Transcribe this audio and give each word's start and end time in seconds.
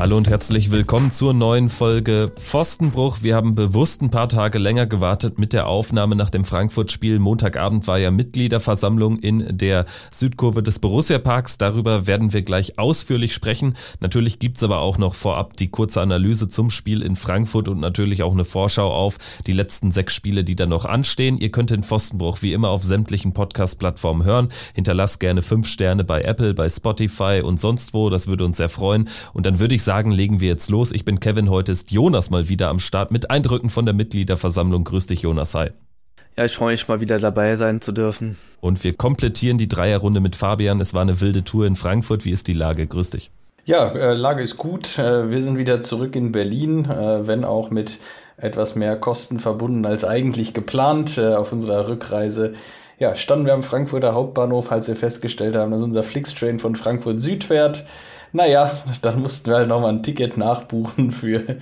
Hallo 0.00 0.16
und 0.16 0.30
herzlich 0.30 0.70
willkommen 0.70 1.10
zur 1.10 1.34
neuen 1.34 1.68
Folge 1.68 2.32
Pfostenbruch. 2.34 3.18
Wir 3.20 3.36
haben 3.36 3.54
bewusst 3.54 4.00
ein 4.00 4.08
paar 4.08 4.30
Tage 4.30 4.56
länger 4.56 4.86
gewartet 4.86 5.38
mit 5.38 5.52
der 5.52 5.66
Aufnahme 5.66 6.16
nach 6.16 6.30
dem 6.30 6.46
Frankfurt-Spiel. 6.46 7.18
Montagabend 7.18 7.86
war 7.86 7.98
ja 7.98 8.10
Mitgliederversammlung 8.10 9.18
in 9.18 9.58
der 9.58 9.84
Südkurve 10.10 10.62
des 10.62 10.78
Borussia 10.78 11.18
Parks. 11.18 11.58
Darüber 11.58 12.06
werden 12.06 12.32
wir 12.32 12.40
gleich 12.40 12.78
ausführlich 12.78 13.34
sprechen. 13.34 13.74
Natürlich 14.00 14.38
gibt's 14.38 14.62
aber 14.62 14.78
auch 14.78 14.96
noch 14.96 15.14
vorab 15.14 15.58
die 15.58 15.68
kurze 15.68 16.00
Analyse 16.00 16.48
zum 16.48 16.70
Spiel 16.70 17.02
in 17.02 17.14
Frankfurt 17.14 17.68
und 17.68 17.78
natürlich 17.78 18.22
auch 18.22 18.32
eine 18.32 18.46
Vorschau 18.46 18.90
auf 18.90 19.18
die 19.46 19.52
letzten 19.52 19.92
sechs 19.92 20.14
Spiele, 20.14 20.44
die 20.44 20.56
da 20.56 20.64
noch 20.64 20.86
anstehen. 20.86 21.36
Ihr 21.36 21.50
könnt 21.50 21.68
den 21.68 21.84
Pfostenbruch 21.84 22.40
wie 22.40 22.54
immer 22.54 22.70
auf 22.70 22.82
sämtlichen 22.82 23.34
Podcast-Plattformen 23.34 24.24
hören. 24.24 24.48
Hinterlasst 24.74 25.20
gerne 25.20 25.42
fünf 25.42 25.68
Sterne 25.68 26.04
bei 26.04 26.22
Apple, 26.22 26.54
bei 26.54 26.70
Spotify 26.70 27.42
und 27.44 27.60
sonst 27.60 27.92
wo. 27.92 28.08
Das 28.08 28.28
würde 28.28 28.46
uns 28.46 28.56
sehr 28.56 28.70
freuen. 28.70 29.06
Und 29.34 29.44
dann 29.44 29.60
würde 29.60 29.74
ich 29.74 29.82
sagen, 29.82 29.89
sagen, 29.90 30.12
legen 30.12 30.40
wir 30.40 30.46
jetzt 30.46 30.70
los. 30.70 30.92
Ich 30.92 31.04
bin 31.04 31.18
Kevin, 31.18 31.50
heute 31.50 31.72
ist 31.72 31.90
Jonas 31.90 32.30
mal 32.30 32.48
wieder 32.48 32.68
am 32.68 32.78
Start 32.78 33.10
mit 33.10 33.28
Eindrücken 33.28 33.70
von 33.70 33.86
der 33.86 33.92
Mitgliederversammlung. 33.92 34.84
Grüß 34.84 35.08
dich, 35.08 35.22
Jonas. 35.22 35.56
Hi. 35.56 35.70
Ja, 36.36 36.44
ich 36.44 36.54
freue 36.54 36.70
mich 36.70 36.86
mal 36.86 37.00
wieder 37.00 37.18
dabei 37.18 37.56
sein 37.56 37.80
zu 37.80 37.90
dürfen. 37.90 38.36
Und 38.60 38.84
wir 38.84 38.94
komplettieren 38.94 39.58
die 39.58 39.66
Dreierrunde 39.66 40.20
mit 40.20 40.36
Fabian. 40.36 40.80
Es 40.80 40.94
war 40.94 41.02
eine 41.02 41.20
wilde 41.20 41.42
Tour 41.42 41.66
in 41.66 41.74
Frankfurt. 41.74 42.24
Wie 42.24 42.30
ist 42.30 42.46
die 42.46 42.52
Lage? 42.52 42.86
Grüß 42.86 43.10
dich. 43.10 43.32
Ja, 43.64 43.88
äh, 43.90 44.14
Lage 44.14 44.44
ist 44.44 44.58
gut. 44.58 44.96
Äh, 44.96 45.28
wir 45.28 45.42
sind 45.42 45.58
wieder 45.58 45.82
zurück 45.82 46.14
in 46.14 46.30
Berlin, 46.30 46.84
äh, 46.84 47.26
wenn 47.26 47.42
auch 47.42 47.70
mit 47.70 47.98
etwas 48.36 48.76
mehr 48.76 48.94
Kosten 48.94 49.40
verbunden 49.40 49.84
als 49.86 50.04
eigentlich 50.04 50.54
geplant. 50.54 51.18
Auf 51.18 51.50
unserer 51.50 51.88
Rückreise 51.88 52.52
ja, 53.00 53.16
standen 53.16 53.46
wir 53.46 53.54
am 53.54 53.64
Frankfurter 53.64 54.14
Hauptbahnhof, 54.14 54.70
als 54.70 54.86
wir 54.86 54.94
festgestellt 54.94 55.56
haben, 55.56 55.72
dass 55.72 55.82
unser 55.82 56.04
Flixtrain 56.04 56.60
von 56.60 56.76
Frankfurt 56.76 57.20
Süd 57.20 57.42
fährt. 57.42 57.84
Naja, 58.32 58.72
dann 59.02 59.20
mussten 59.20 59.50
wir 59.50 59.58
halt 59.58 59.68
nochmal 59.68 59.92
ein 59.92 60.02
Ticket 60.02 60.36
nachbuchen 60.36 61.10
für, 61.12 61.56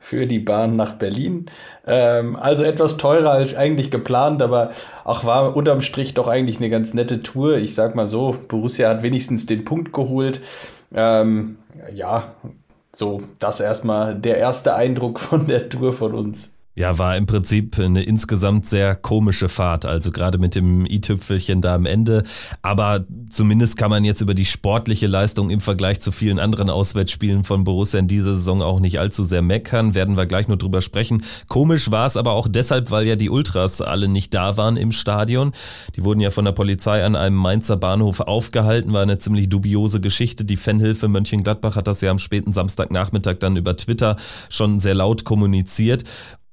für 0.00 0.26
die 0.26 0.38
Bahn 0.38 0.76
nach 0.76 0.94
Berlin. 0.94 1.46
Ähm, 1.86 2.36
also 2.36 2.64
etwas 2.64 2.96
teurer 2.96 3.30
als 3.30 3.56
eigentlich 3.56 3.90
geplant, 3.90 4.42
aber 4.42 4.72
auch 5.04 5.24
war 5.24 5.56
unterm 5.56 5.82
Strich 5.82 6.14
doch 6.14 6.28
eigentlich 6.28 6.58
eine 6.58 6.70
ganz 6.70 6.94
nette 6.94 7.22
Tour. 7.22 7.58
Ich 7.58 7.74
sag 7.74 7.94
mal 7.94 8.08
so, 8.08 8.36
Borussia 8.48 8.88
hat 8.88 9.02
wenigstens 9.02 9.46
den 9.46 9.64
Punkt 9.64 9.92
geholt. 9.92 10.40
Ähm, 10.94 11.58
ja, 11.94 12.34
so, 12.94 13.22
das 13.38 13.60
erstmal 13.60 14.14
der 14.16 14.38
erste 14.38 14.74
Eindruck 14.74 15.20
von 15.20 15.46
der 15.46 15.68
Tour 15.68 15.92
von 15.92 16.14
uns. 16.14 16.57
Ja, 16.78 16.96
war 16.96 17.16
im 17.16 17.26
Prinzip 17.26 17.76
eine 17.80 18.04
insgesamt 18.04 18.64
sehr 18.64 18.94
komische 18.94 19.48
Fahrt, 19.48 19.84
also 19.84 20.12
gerade 20.12 20.38
mit 20.38 20.54
dem 20.54 20.86
i-Tüpfelchen 20.86 21.60
da 21.60 21.74
am 21.74 21.86
Ende. 21.86 22.22
Aber 22.62 23.04
zumindest 23.30 23.76
kann 23.76 23.90
man 23.90 24.04
jetzt 24.04 24.20
über 24.20 24.32
die 24.32 24.44
sportliche 24.44 25.08
Leistung 25.08 25.50
im 25.50 25.60
Vergleich 25.60 25.98
zu 25.98 26.12
vielen 26.12 26.38
anderen 26.38 26.70
Auswärtsspielen 26.70 27.42
von 27.42 27.64
Borussia 27.64 27.98
in 27.98 28.06
dieser 28.06 28.34
Saison 28.34 28.62
auch 28.62 28.78
nicht 28.78 29.00
allzu 29.00 29.24
sehr 29.24 29.42
meckern. 29.42 29.96
Werden 29.96 30.16
wir 30.16 30.26
gleich 30.26 30.46
nur 30.46 30.56
drüber 30.56 30.80
sprechen. 30.80 31.24
Komisch 31.48 31.90
war 31.90 32.06
es 32.06 32.16
aber 32.16 32.34
auch 32.34 32.46
deshalb, 32.48 32.92
weil 32.92 33.08
ja 33.08 33.16
die 33.16 33.28
Ultras 33.28 33.80
alle 33.80 34.06
nicht 34.06 34.32
da 34.32 34.56
waren 34.56 34.76
im 34.76 34.92
Stadion. 34.92 35.50
Die 35.96 36.04
wurden 36.04 36.20
ja 36.20 36.30
von 36.30 36.44
der 36.44 36.52
Polizei 36.52 37.04
an 37.04 37.16
einem 37.16 37.34
Mainzer 37.34 37.76
Bahnhof 37.76 38.20
aufgehalten. 38.20 38.92
War 38.92 39.02
eine 39.02 39.18
ziemlich 39.18 39.48
dubiose 39.48 40.00
Geschichte. 40.00 40.44
Die 40.44 40.56
Fanhilfe 40.56 41.08
Mönchengladbach 41.08 41.74
hat 41.74 41.88
das 41.88 42.02
ja 42.02 42.12
am 42.12 42.18
späten 42.18 42.52
Samstagnachmittag 42.52 43.38
dann 43.40 43.56
über 43.56 43.76
Twitter 43.76 44.14
schon 44.48 44.78
sehr 44.78 44.94
laut 44.94 45.24
kommuniziert 45.24 46.04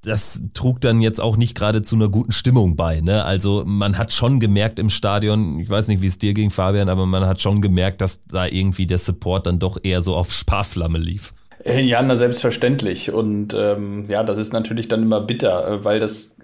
das 0.06 0.44
trug 0.54 0.80
dann 0.80 1.00
jetzt 1.00 1.20
auch 1.20 1.36
nicht 1.36 1.56
gerade 1.56 1.82
zu 1.82 1.96
einer 1.96 2.08
guten 2.08 2.30
Stimmung 2.30 2.76
bei. 2.76 3.00
Ne? 3.00 3.24
Also 3.24 3.64
man 3.66 3.98
hat 3.98 4.12
schon 4.12 4.38
gemerkt 4.38 4.78
im 4.78 4.88
Stadion, 4.88 5.58
ich 5.58 5.68
weiß 5.68 5.88
nicht, 5.88 6.00
wie 6.00 6.06
es 6.06 6.18
dir 6.18 6.32
ging, 6.32 6.50
Fabian, 6.50 6.88
aber 6.88 7.06
man 7.06 7.26
hat 7.26 7.40
schon 7.40 7.60
gemerkt, 7.60 8.00
dass 8.00 8.24
da 8.26 8.46
irgendwie 8.46 8.86
der 8.86 8.98
Support 8.98 9.48
dann 9.48 9.58
doch 9.58 9.78
eher 9.82 10.02
so 10.02 10.14
auf 10.14 10.32
Sparflamme 10.32 10.98
lief. 10.98 11.34
Äh, 11.66 11.80
ja, 11.80 12.00
na 12.00 12.16
selbstverständlich. 12.16 13.12
Und 13.12 13.54
ähm, 13.58 14.04
ja, 14.08 14.22
das 14.22 14.38
ist 14.38 14.52
natürlich 14.52 14.86
dann 14.88 15.02
immer 15.02 15.20
bitter, 15.20 15.66
äh, 15.66 15.84
weil 15.84 15.98
das 15.98 16.36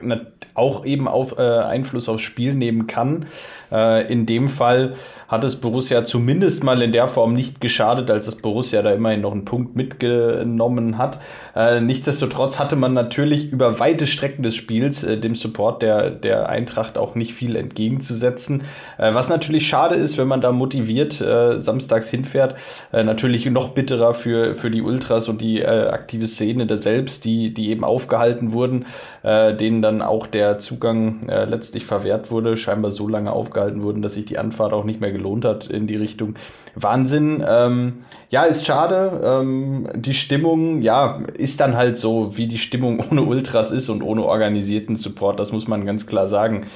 auch 0.55 0.84
eben 0.84 1.09
auf, 1.09 1.38
äh, 1.38 1.43
Einfluss 1.43 2.09
aufs 2.09 2.22
Spiel 2.22 2.55
nehmen 2.55 2.87
kann. 2.87 3.27
Äh, 3.71 4.12
in 4.12 4.27
dem 4.27 4.49
Fall 4.49 4.94
hat 5.28 5.44
es 5.44 5.56
Borussia 5.56 6.05
zumindest 6.05 6.62
mal 6.62 6.83
in 6.83 6.93
der 6.93 7.09
Form 7.09 7.33
nicht 7.33 7.60
geschadet, 7.60 8.10
als 8.10 8.27
das 8.27 8.37
Borussia 8.37 8.83
da 8.83 8.91
immerhin 8.91 9.22
noch 9.22 9.33
einen 9.33 9.44
Punkt 9.44 9.77
mitgenommen 9.77 10.99
hat. 10.99 11.21
Äh, 11.54 11.81
nichtsdestotrotz 11.81 12.59
hatte 12.59 12.77
man 12.77 12.93
natürlich 12.93 13.50
über 13.50 13.78
weite 13.78 14.06
Strecken 14.06 14.43
des 14.43 14.56
Spiels 14.56 15.04
äh, 15.04 15.16
dem 15.16 15.34
Support 15.34 15.83
der, 15.83 16.10
der 16.10 16.49
Eintracht 16.49 16.99
auch 16.99 17.15
nicht 17.15 17.33
viel 17.33 17.56
entgegenzusetzen. 17.56 18.62
Äh, 18.99 19.15
was 19.15 19.28
natürlich 19.28 19.66
schade 19.69 19.94
ist, 19.94 20.19
wenn 20.19 20.28
man 20.28 20.41
da 20.41 20.53
motiviert 20.53 21.21
äh, 21.21 21.59
samstags 21.59 22.10
hinfährt. 22.10 22.56
Äh, 22.93 23.04
natürlich 23.04 23.47
noch 23.47 23.71
bitterer 23.71 24.12
für, 24.15 24.54
für 24.54 24.71
die 24.71 24.83
Ultras 24.83 25.11
und 25.28 25.40
die 25.40 25.60
äh, 25.60 25.88
aktive 25.88 26.26
Szene 26.26 26.66
da 26.66 26.76
selbst, 26.76 27.24
die, 27.24 27.52
die 27.52 27.70
eben 27.70 27.84
aufgehalten 27.84 28.52
wurden, 28.52 28.86
äh, 29.22 29.54
denen 29.54 29.82
dann 29.82 30.02
auch 30.02 30.26
der 30.26 30.58
Zugang 30.58 31.28
äh, 31.28 31.44
letztlich 31.44 31.86
verwehrt 31.86 32.30
wurde, 32.30 32.56
scheinbar 32.56 32.90
so 32.90 33.08
lange 33.08 33.32
aufgehalten 33.32 33.82
wurden, 33.82 34.02
dass 34.02 34.14
sich 34.14 34.24
die 34.24 34.38
Anfahrt 34.38 34.72
auch 34.72 34.84
nicht 34.84 35.00
mehr 35.00 35.12
gelohnt 35.12 35.44
hat 35.44 35.66
in 35.66 35.86
die 35.86 35.96
Richtung. 35.96 36.34
Wahnsinn. 36.74 37.44
Ähm, 37.46 38.04
ja, 38.30 38.44
ist 38.44 38.66
schade. 38.66 39.20
Ähm, 39.24 39.88
die 39.94 40.14
Stimmung, 40.14 40.82
ja, 40.82 41.20
ist 41.34 41.60
dann 41.60 41.76
halt 41.76 41.98
so, 41.98 42.36
wie 42.36 42.46
die 42.46 42.58
Stimmung 42.58 43.02
ohne 43.10 43.22
Ultras 43.22 43.70
ist 43.70 43.88
und 43.88 44.02
ohne 44.02 44.24
organisierten 44.24 44.96
Support. 44.96 45.38
Das 45.38 45.52
muss 45.52 45.68
man 45.68 45.84
ganz 45.84 46.06
klar 46.06 46.28
sagen. 46.28 46.66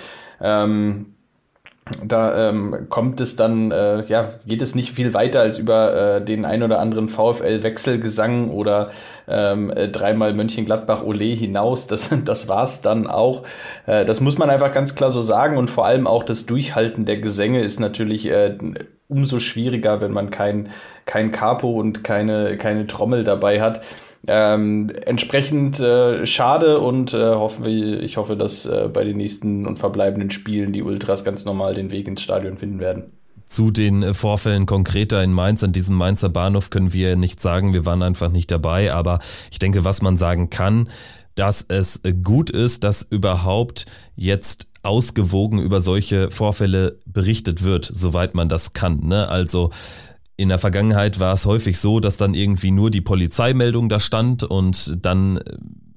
Ähm, 0.41 1.16
da 2.03 2.49
ähm, 2.49 2.87
kommt 2.89 3.21
es 3.21 3.37
dann, 3.37 3.71
äh, 3.71 4.01
ja, 4.07 4.31
geht 4.45 4.61
es 4.61 4.75
nicht 4.75 4.91
viel 4.91 5.15
weiter 5.15 5.41
als 5.41 5.59
über 5.59 6.17
äh, 6.17 6.25
den 6.25 6.45
ein 6.45 6.65
oder 6.65 6.81
anderen 6.81 7.09
VfL-Wechselgesang 7.09 8.51
oder 8.51 8.91
ähm, 9.29 9.71
äh, 9.71 9.89
dreimal 9.89 10.35
Mönchengladbach-Ole 10.35 11.25
hinaus. 11.25 11.87
Das, 11.87 12.11
das 12.25 12.49
war's 12.49 12.83
dann 12.83 13.07
auch. 13.07 13.45
Äh, 13.87 14.05
das 14.05 14.21
muss 14.21 14.37
man 14.37 14.51
einfach 14.51 14.73
ganz 14.73 14.97
klar 14.97 15.11
so 15.11 15.23
sagen 15.23 15.57
und 15.57 15.71
vor 15.71 15.87
allem 15.87 16.09
auch 16.09 16.25
das 16.25 16.45
Durchhalten 16.45 17.05
der 17.05 17.19
Gesänge 17.19 17.63
ist 17.63 17.79
natürlich 17.79 18.27
äh, 18.27 18.59
umso 19.09 19.39
schwieriger, 19.39 20.01
wenn 20.01 20.13
man 20.13 20.31
kein, 20.31 20.71
kein 21.05 21.31
Capo 21.31 21.71
und 21.71 22.03
keine, 22.03 22.57
keine 22.59 22.89
Trommel 22.89 23.23
dabei 23.23 23.61
hat. 23.61 23.83
Ähm, 24.27 24.91
entsprechend 25.05 25.79
äh, 25.79 26.27
schade 26.27 26.81
und 26.81 27.15
äh, 27.15 27.19
hoffen 27.19 27.65
wir, 27.65 28.03
ich 28.03 28.17
hoffe, 28.17 28.37
dass 28.37 28.67
äh, 28.67 28.89
bei 28.93 29.05
den 29.05 29.17
nächsten 29.17 29.67
und 29.67 29.79
verbleibenden 29.79 30.31
Spielen 30.31 30.73
die 30.73 30.83
Ultras 30.83 31.25
ganz 31.25 31.45
normal 31.45 31.75
den 31.75 31.91
Weg 31.91 32.09
ins 32.09 32.23
Stadion 32.23 32.57
finden 32.57 32.81
werden. 32.81 33.13
Zu 33.47 33.71
den 33.71 34.03
äh, 34.03 34.15
Vorfällen 34.15 34.67
konkreter 34.67 35.23
in 35.23 35.33
Mainz, 35.33 35.63
an 35.63 35.73
diesem 35.73 35.97
Mainzer 35.97 36.29
Bahnhof 36.29 36.71
können 36.71 36.93
wir 36.93 37.15
nicht 37.15 37.41
sagen, 37.41 37.73
wir 37.73 37.87
waren 37.87 38.03
einfach 38.03 38.31
nicht 38.31 38.51
dabei, 38.51 38.93
aber 38.93 39.21
ich 39.53 39.61
denke, 39.61 39.85
was 39.85 40.03
man 40.03 40.17
sagen 40.17 40.51
kann, 40.51 40.89
dass 41.37 41.65
es 41.69 42.01
gut 42.25 42.51
ist, 42.51 42.83
dass 42.83 43.03
überhaupt 43.03 43.87
jetzt 44.17 44.67
ausgewogen 44.83 45.59
über 45.59 45.81
solche 45.81 46.31
Vorfälle 46.31 46.99
berichtet 47.05 47.63
wird, 47.63 47.89
soweit 47.93 48.35
man 48.35 48.49
das 48.49 48.73
kann. 48.73 49.01
Ne? 49.01 49.29
Also 49.29 49.71
in 50.37 50.49
der 50.49 50.59
Vergangenheit 50.59 51.19
war 51.19 51.33
es 51.33 51.47
häufig 51.47 51.79
so, 51.79 52.01
dass 52.01 52.17
dann 52.17 52.35
irgendwie 52.35 52.71
nur 52.71 52.91
die 52.91 53.01
Polizeimeldung 53.01 53.89
da 53.89 53.99
stand 53.99 54.45
und 54.45 54.99
dann 55.05 55.41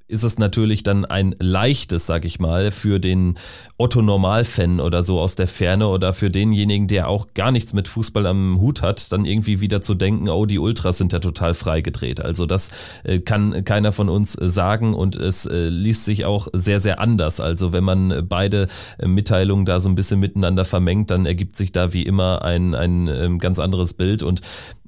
ist 0.07 0.23
es 0.23 0.39
natürlich 0.39 0.81
dann 0.83 1.05
ein 1.05 1.35
leichtes, 1.39 2.07
sag 2.07 2.25
ich 2.25 2.39
mal, 2.39 2.71
für 2.71 2.99
den 2.99 3.35
Otto 3.81 4.01
Normalfan 4.01 4.81
oder 4.81 5.03
so 5.03 5.21
aus 5.21 5.35
der 5.35 5.47
Ferne 5.47 5.87
oder 5.87 6.11
für 6.11 6.29
denjenigen, 6.29 6.89
der 6.89 7.07
auch 7.07 7.27
gar 7.33 7.51
nichts 7.51 7.71
mit 7.71 7.87
Fußball 7.87 8.25
am 8.27 8.59
Hut 8.59 8.81
hat, 8.81 9.13
dann 9.13 9.23
irgendwie 9.23 9.61
wieder 9.61 9.81
zu 9.81 9.95
denken, 9.95 10.27
oh, 10.27 10.45
die 10.45 10.59
Ultras 10.59 10.97
sind 10.97 11.13
ja 11.13 11.19
total 11.19 11.53
freigedreht. 11.53 12.19
Also 12.19 12.45
das 12.45 12.71
äh, 13.05 13.19
kann 13.19 13.63
keiner 13.63 13.93
von 13.93 14.09
uns 14.09 14.33
sagen 14.33 14.93
und 14.93 15.15
es 15.15 15.45
äh, 15.45 15.69
liest 15.69 16.03
sich 16.03 16.25
auch 16.25 16.49
sehr, 16.51 16.81
sehr 16.81 16.99
anders. 16.99 17.39
Also 17.39 17.71
wenn 17.71 17.85
man 17.85 18.27
beide 18.27 18.67
äh, 18.97 19.07
Mitteilungen 19.07 19.65
da 19.65 19.79
so 19.79 19.87
ein 19.87 19.95
bisschen 19.95 20.19
miteinander 20.19 20.65
vermengt, 20.65 21.09
dann 21.09 21.25
ergibt 21.25 21.55
sich 21.55 21.71
da 21.71 21.93
wie 21.93 22.03
immer 22.03 22.43
ein, 22.43 22.75
ein 22.75 23.07
ähm, 23.07 23.39
ganz 23.39 23.59
anderes 23.59 23.93
Bild 23.93 24.23
und 24.23 24.41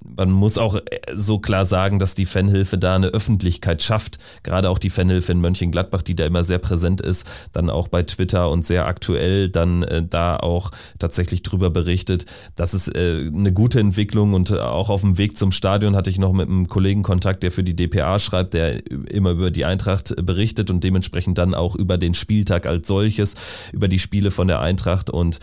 man 0.04 0.31
muss 0.31 0.57
auch 0.57 0.75
äh, 0.75 0.81
so 1.13 1.39
klar 1.39 1.66
sagen, 1.66 2.00
dass 2.00 2.16
die 2.16 2.25
Fanhilfe 2.25 2.77
da 2.77 2.95
eine 2.95 3.07
Öffentlichkeit 3.07 3.81
schafft. 3.81 4.18
Gerade 4.44 4.69
auch 4.69 4.80
die 4.80 4.89
Fanhilfe 4.89 5.31
in 5.31 5.42
Mönchengladbach, 5.42 6.01
die 6.01 6.16
da 6.16 6.25
immer 6.25 6.44
sehr 6.44 6.60
präsent 6.60 7.01
ist, 7.01 7.25
dann 7.54 7.69
auch 7.69 7.88
bei 7.88 8.04
Twitter 8.04 8.50
und 8.50 8.66
sehr 8.66 8.81
aktuell 8.86 9.50
dann 9.50 9.83
äh, 9.83 10.04
da 10.07 10.38
auch 10.38 10.72
tatsächlich 11.00 11.44
drüber 11.44 11.69
berichtet. 11.69 12.25
Das 12.56 12.74
ist 12.74 12.95
äh, 12.95 13.28
eine 13.28 13.54
gute 13.54 13.80
Entwicklung 13.80 14.33
und 14.33 14.51
auch 14.54 14.89
auf 14.89 15.01
dem 15.01 15.18
Weg 15.18 15.38
zum 15.38 15.51
Stadion 15.51 15.95
hatte 15.95 16.10
ich 16.10 16.19
noch 16.19 16.33
mit 16.33 16.48
einem 16.48 16.68
Kollegen 16.68 17.04
Kontakt, 17.04 17.44
der 17.44 17.51
für 17.51 17.63
die 17.63 17.75
DPA 17.75 18.19
schreibt, 18.19 18.54
der 18.54 18.86
immer 19.12 19.31
über 19.31 19.51
die 19.51 19.66
Eintracht 19.66 20.16
berichtet 20.24 20.69
und 20.69 20.83
dementsprechend 20.83 21.38
dann 21.38 21.54
auch 21.54 21.75
über 21.75 21.98
den 21.98 22.13
Spieltag 22.13 22.66
als 22.66 22.88
solches, 22.88 23.36
über 23.74 23.88
die 23.88 24.00
Spiele 24.00 24.31
von 24.31 24.48
der 24.48 24.60
Eintracht 24.60 25.10
und 25.10 25.39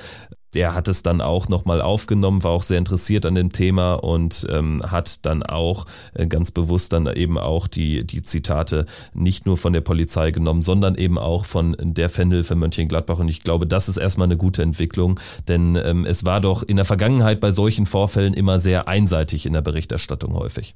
der 0.55 0.75
hat 0.75 0.89
es 0.89 1.03
dann 1.03 1.21
auch 1.21 1.49
nochmal 1.49 1.83
aufgenommen, 1.83 2.43
war 2.43 2.53
auch 2.53 2.63
sehr 2.63 2.79
interessiert 2.79 3.27
an 3.27 3.35
dem 3.35 3.53
Thema 3.53 3.95
und 3.95 4.47
ähm, 4.51 4.83
hat 4.87 5.25
dann 5.27 5.43
auch 5.43 5.87
äh, 6.15 6.27
ganz 6.27 6.51
bewusst 6.51 6.93
dann 6.93 7.07
eben 7.07 7.39
auch 7.39 7.67
die, 7.67 8.05
die 8.05 8.23
Zitate 8.23 8.87
nicht 9.15 9.47
nur 9.47 9.57
von 9.57 9.73
der 9.73 9.81
Polizei 9.81 10.31
genommen, 10.31 10.63
sondern 10.63 10.95
eben 10.95 11.19
auch 11.19 11.45
von 11.45 11.77
der 11.81 12.09
Fanhilfe 12.09 12.55
Mönchengladbach. 12.55 13.19
Und 13.19 13.29
ich 13.29 13.43
glaube, 13.43 13.67
das 13.67 13.89
ist 13.89 13.97
erstmal 13.97 14.27
eine 14.27 14.37
gute 14.37 14.63
Entwicklung, 14.63 15.21
denn 15.49 15.77
ähm, 15.77 16.05
es 16.05 16.25
war 16.25 16.41
doch 16.41 16.63
in 16.63 16.77
der 16.77 16.85
Vergangenheit 16.85 17.41
bei 17.41 17.51
solchen 17.51 17.87
Vorfällen 17.87 18.35
immer 18.35 18.59
sehr 18.59 18.89
einseitig 18.89 19.47
in 19.47 19.53
der 19.53 19.63
Berichterstattung 19.63 20.35
häufig. 20.35 20.75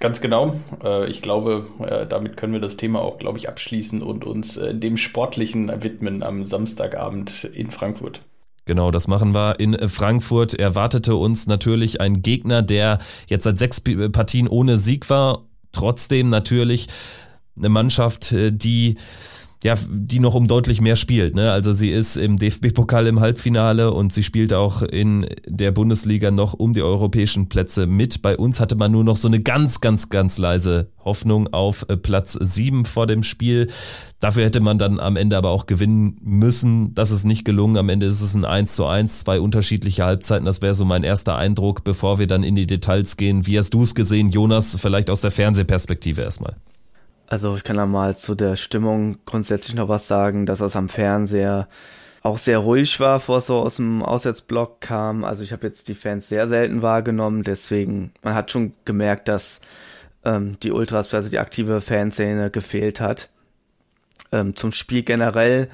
Ganz 0.00 0.20
genau. 0.20 0.54
Äh, 0.82 1.08
ich 1.08 1.22
glaube, 1.22 1.66
äh, 1.80 2.06
damit 2.06 2.36
können 2.36 2.52
wir 2.52 2.60
das 2.60 2.76
Thema 2.76 3.00
auch, 3.00 3.18
glaube 3.18 3.38
ich, 3.38 3.48
abschließen 3.48 4.00
und 4.00 4.24
uns 4.24 4.56
äh, 4.56 4.74
dem 4.74 4.96
Sportlichen 4.96 5.82
widmen 5.82 6.22
am 6.22 6.44
Samstagabend 6.44 7.44
in 7.44 7.70
Frankfurt. 7.70 8.20
Genau, 8.68 8.90
das 8.90 9.08
machen 9.08 9.34
wir 9.34 9.60
in 9.60 9.88
Frankfurt. 9.88 10.52
Erwartete 10.52 11.16
uns 11.16 11.46
natürlich 11.46 12.02
ein 12.02 12.20
Gegner, 12.20 12.60
der 12.60 12.98
jetzt 13.26 13.44
seit 13.44 13.58
sechs 13.58 13.80
Partien 13.80 14.46
ohne 14.46 14.76
Sieg 14.76 15.08
war. 15.08 15.46
Trotzdem 15.72 16.28
natürlich 16.28 16.88
eine 17.56 17.70
Mannschaft, 17.70 18.34
die 18.36 18.98
ja, 19.64 19.74
die 19.90 20.20
noch 20.20 20.34
um 20.34 20.46
deutlich 20.46 20.80
mehr 20.80 20.94
spielt. 20.94 21.34
Ne? 21.34 21.50
Also 21.50 21.72
sie 21.72 21.90
ist 21.90 22.16
im 22.16 22.36
DFB-Pokal 22.36 23.08
im 23.08 23.18
Halbfinale 23.18 23.92
und 23.92 24.12
sie 24.12 24.22
spielt 24.22 24.52
auch 24.52 24.82
in 24.82 25.26
der 25.46 25.72
Bundesliga 25.72 26.30
noch 26.30 26.54
um 26.54 26.74
die 26.74 26.82
europäischen 26.82 27.48
Plätze 27.48 27.88
mit. 27.88 28.22
Bei 28.22 28.36
uns 28.36 28.60
hatte 28.60 28.76
man 28.76 28.92
nur 28.92 29.02
noch 29.02 29.16
so 29.16 29.26
eine 29.26 29.40
ganz, 29.40 29.80
ganz, 29.80 30.10
ganz 30.10 30.38
leise 30.38 30.92
Hoffnung 31.04 31.52
auf 31.52 31.86
äh, 31.88 31.96
Platz 31.96 32.34
sieben 32.34 32.84
vor 32.84 33.08
dem 33.08 33.24
Spiel. 33.24 33.66
Dafür 34.20 34.44
hätte 34.44 34.60
man 34.60 34.78
dann 34.78 35.00
am 35.00 35.16
Ende 35.16 35.36
aber 35.36 35.50
auch 35.50 35.66
gewinnen 35.66 36.16
müssen. 36.22 36.94
Das 36.94 37.10
ist 37.10 37.24
nicht 37.24 37.44
gelungen. 37.44 37.76
Am 37.78 37.88
Ende 37.88 38.06
ist 38.06 38.20
es 38.20 38.34
ein 38.34 38.44
1 38.44 38.76
zu 38.76 38.86
1, 38.86 39.20
zwei 39.20 39.40
unterschiedliche 39.40 40.04
Halbzeiten. 40.04 40.46
Das 40.46 40.62
wäre 40.62 40.74
so 40.74 40.84
mein 40.84 41.02
erster 41.02 41.36
Eindruck, 41.36 41.82
bevor 41.82 42.20
wir 42.20 42.28
dann 42.28 42.44
in 42.44 42.54
die 42.54 42.66
Details 42.66 43.16
gehen. 43.16 43.46
Wie 43.46 43.58
hast 43.58 43.70
du 43.74 43.82
es 43.82 43.96
gesehen, 43.96 44.28
Jonas? 44.28 44.76
Vielleicht 44.80 45.10
aus 45.10 45.20
der 45.20 45.32
Fernsehperspektive 45.32 46.22
erstmal. 46.22 46.54
Also 47.28 47.54
ich 47.54 47.62
kann 47.62 47.76
da 47.76 47.84
mal 47.84 48.16
zu 48.16 48.34
der 48.34 48.56
Stimmung 48.56 49.18
grundsätzlich 49.26 49.74
noch 49.74 49.88
was 49.88 50.08
sagen, 50.08 50.46
dass 50.46 50.60
das 50.60 50.76
am 50.76 50.88
Fernseher 50.88 51.68
auch 52.22 52.38
sehr 52.38 52.58
ruhig 52.58 52.98
war, 53.00 53.20
vor 53.20 53.40
so 53.42 53.58
aus 53.58 53.76
dem 53.76 54.02
Auswärtsblock 54.02 54.80
kam. 54.80 55.24
Also 55.24 55.42
ich 55.42 55.52
habe 55.52 55.66
jetzt 55.66 55.88
die 55.88 55.94
Fans 55.94 56.28
sehr 56.28 56.48
selten 56.48 56.80
wahrgenommen, 56.80 57.42
deswegen 57.42 58.12
man 58.22 58.34
hat 58.34 58.50
schon 58.50 58.72
gemerkt, 58.86 59.28
dass 59.28 59.60
ähm, 60.24 60.56
die 60.62 60.72
Ultras, 60.72 61.12
also 61.12 61.28
die 61.28 61.38
aktive 61.38 61.82
Fanszene 61.82 62.50
gefehlt 62.50 63.00
hat. 63.00 63.28
Ähm, 64.32 64.56
zum 64.56 64.72
Spiel 64.72 65.02
generell 65.02 65.68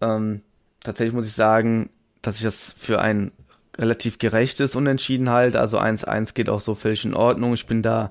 ähm, 0.00 0.42
tatsächlich 0.82 1.14
muss 1.14 1.26
ich 1.26 1.34
sagen, 1.34 1.90
dass 2.22 2.36
ich 2.36 2.42
das 2.42 2.74
für 2.78 3.00
ein 3.00 3.32
relativ 3.76 4.18
gerechtes 4.18 4.76
Unentschieden 4.76 5.30
halte. 5.30 5.60
Also 5.60 5.78
1-1 5.78 6.34
geht 6.34 6.48
auch 6.48 6.60
so 6.60 6.74
völlig 6.74 7.04
in 7.04 7.14
Ordnung. 7.14 7.54
Ich 7.54 7.66
bin 7.66 7.82
da 7.82 8.10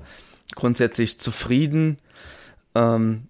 grundsätzlich 0.55 1.19
zufrieden. 1.19 1.97
Ähm, 2.75 3.27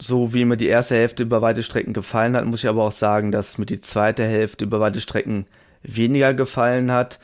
so 0.00 0.32
wie 0.34 0.44
mir 0.44 0.56
die 0.56 0.68
erste 0.68 0.94
Hälfte 0.94 1.22
über 1.22 1.42
weite 1.42 1.62
Strecken 1.62 1.92
gefallen 1.92 2.36
hat, 2.36 2.46
muss 2.46 2.64
ich 2.64 2.68
aber 2.68 2.84
auch 2.84 2.92
sagen, 2.92 3.32
dass 3.32 3.58
mir 3.58 3.66
die 3.66 3.80
zweite 3.80 4.24
Hälfte 4.24 4.64
über 4.64 4.80
weite 4.80 5.00
Strecken 5.00 5.46
weniger 5.82 6.34
gefallen 6.34 6.90
hat. 6.90 7.18